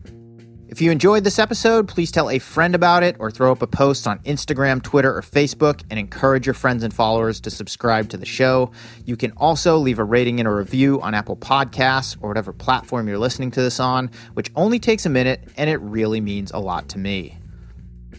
If 0.71 0.79
you 0.79 0.89
enjoyed 0.89 1.25
this 1.25 1.37
episode, 1.37 1.89
please 1.89 2.11
tell 2.11 2.29
a 2.29 2.39
friend 2.39 2.73
about 2.75 3.03
it 3.03 3.17
or 3.19 3.29
throw 3.29 3.51
up 3.51 3.61
a 3.61 3.67
post 3.67 4.07
on 4.07 4.19
Instagram, 4.19 4.81
Twitter, 4.81 5.13
or 5.13 5.21
Facebook 5.21 5.83
and 5.89 5.99
encourage 5.99 6.47
your 6.47 6.53
friends 6.53 6.81
and 6.81 6.93
followers 6.93 7.41
to 7.41 7.49
subscribe 7.49 8.07
to 8.07 8.15
the 8.15 8.25
show. 8.25 8.71
You 9.03 9.17
can 9.17 9.33
also 9.35 9.77
leave 9.77 9.99
a 9.99 10.05
rating 10.05 10.39
and 10.39 10.47
a 10.47 10.51
review 10.51 11.01
on 11.01 11.13
Apple 11.13 11.35
Podcasts 11.35 12.15
or 12.21 12.29
whatever 12.29 12.53
platform 12.53 13.09
you're 13.09 13.17
listening 13.17 13.51
to 13.51 13.61
this 13.61 13.81
on, 13.81 14.11
which 14.33 14.49
only 14.55 14.79
takes 14.79 15.05
a 15.05 15.09
minute 15.09 15.43
and 15.57 15.69
it 15.69 15.81
really 15.81 16.21
means 16.21 16.51
a 16.51 16.59
lot 16.59 16.87
to 16.87 16.97
me 16.97 17.40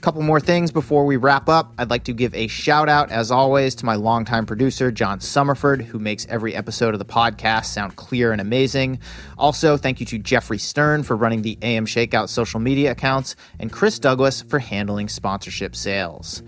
couple 0.03 0.21
more 0.21 0.41
things 0.41 0.73
before 0.73 1.07
we 1.07 1.17
wrap 1.17 1.49
up. 1.49 1.73
I'd 1.79 1.89
like 1.89 2.05
to 2.05 2.13
give 2.13 2.35
a 2.35 2.49
shout 2.49 2.89
out, 2.89 3.11
as 3.13 3.31
always, 3.31 3.77
to 3.77 3.87
my 3.87 3.95
longtime 3.95 4.47
producer, 4.47 4.91
John 4.91 5.21
Summerford, 5.21 5.83
who 5.83 5.99
makes 5.99 6.27
every 6.27 6.55
episode 6.55 6.93
of 6.93 6.99
the 6.99 7.05
podcast 7.05 7.67
sound 7.67 7.95
clear 7.95 8.33
and 8.33 8.41
amazing. 8.41 8.99
Also, 9.39 9.77
thank 9.77 10.01
you 10.01 10.07
to 10.07 10.19
Jeffrey 10.19 10.59
Stern 10.59 11.05
for 11.05 11.17
running 11.17 11.43
the 11.43 11.57
AM 11.63 11.87
Shakeout 11.87 12.29
social 12.29 12.59
media 12.59 12.91
accounts, 12.91 13.37
and 13.61 13.71
Chris 13.73 14.01
Douglas 14.01 14.43
for 14.43 14.59
handling 14.59 15.09
sponsorship 15.09 15.77
sales. 15.77 16.43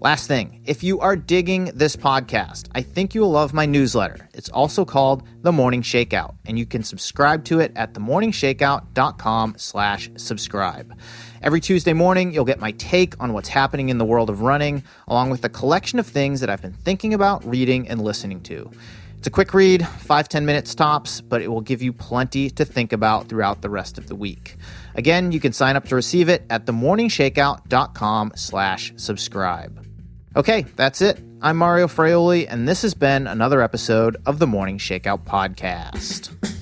Last 0.00 0.26
thing, 0.26 0.62
if 0.64 0.82
you 0.82 0.98
are 0.98 1.14
digging 1.14 1.66
this 1.74 1.94
podcast, 1.94 2.68
I 2.74 2.82
think 2.82 3.14
you 3.14 3.20
will 3.20 3.30
love 3.30 3.52
my 3.52 3.66
newsletter. 3.66 4.28
It's 4.34 4.48
also 4.48 4.84
called 4.84 5.22
The 5.42 5.52
Morning 5.52 5.82
Shakeout, 5.82 6.34
and 6.44 6.58
you 6.58 6.66
can 6.66 6.82
subscribe 6.82 7.44
to 7.44 7.60
it 7.60 7.70
at 7.76 7.94
themorningshakeout.com 7.94 9.54
slash 9.58 10.10
subscribe. 10.16 10.92
Every 11.42 11.60
Tuesday 11.60 11.92
morning, 11.92 12.32
you'll 12.32 12.44
get 12.44 12.60
my 12.60 12.70
take 12.72 13.20
on 13.20 13.32
what's 13.32 13.48
happening 13.48 13.88
in 13.88 13.98
the 13.98 14.04
world 14.04 14.30
of 14.30 14.42
running, 14.42 14.84
along 15.08 15.30
with 15.30 15.44
a 15.44 15.48
collection 15.48 15.98
of 15.98 16.06
things 16.06 16.38
that 16.38 16.48
I've 16.48 16.62
been 16.62 16.72
thinking 16.72 17.12
about, 17.12 17.44
reading, 17.44 17.88
and 17.88 18.00
listening 18.00 18.42
to. 18.42 18.70
It's 19.18 19.26
a 19.26 19.30
quick 19.30 19.52
read, 19.52 19.84
five 19.84 20.28
ten 20.28 20.46
minutes 20.46 20.72
tops, 20.72 21.20
but 21.20 21.42
it 21.42 21.48
will 21.48 21.60
give 21.60 21.82
you 21.82 21.92
plenty 21.92 22.48
to 22.50 22.64
think 22.64 22.92
about 22.92 23.28
throughout 23.28 23.60
the 23.60 23.70
rest 23.70 23.98
of 23.98 24.06
the 24.06 24.14
week. 24.14 24.54
Again, 24.94 25.32
you 25.32 25.40
can 25.40 25.52
sign 25.52 25.74
up 25.74 25.88
to 25.88 25.96
receive 25.96 26.28
it 26.28 26.44
at 26.48 26.64
themorningshakeout.com 26.66 28.32
slash 28.36 28.92
subscribe. 28.94 29.84
Okay, 30.36 30.62
that's 30.76 31.02
it. 31.02 31.20
I'm 31.40 31.56
Mario 31.56 31.88
Fraioli, 31.88 32.46
and 32.48 32.68
this 32.68 32.82
has 32.82 32.94
been 32.94 33.26
another 33.26 33.62
episode 33.62 34.16
of 34.26 34.38
the 34.38 34.46
Morning 34.46 34.78
Shakeout 34.78 35.24
Podcast. 35.24 36.60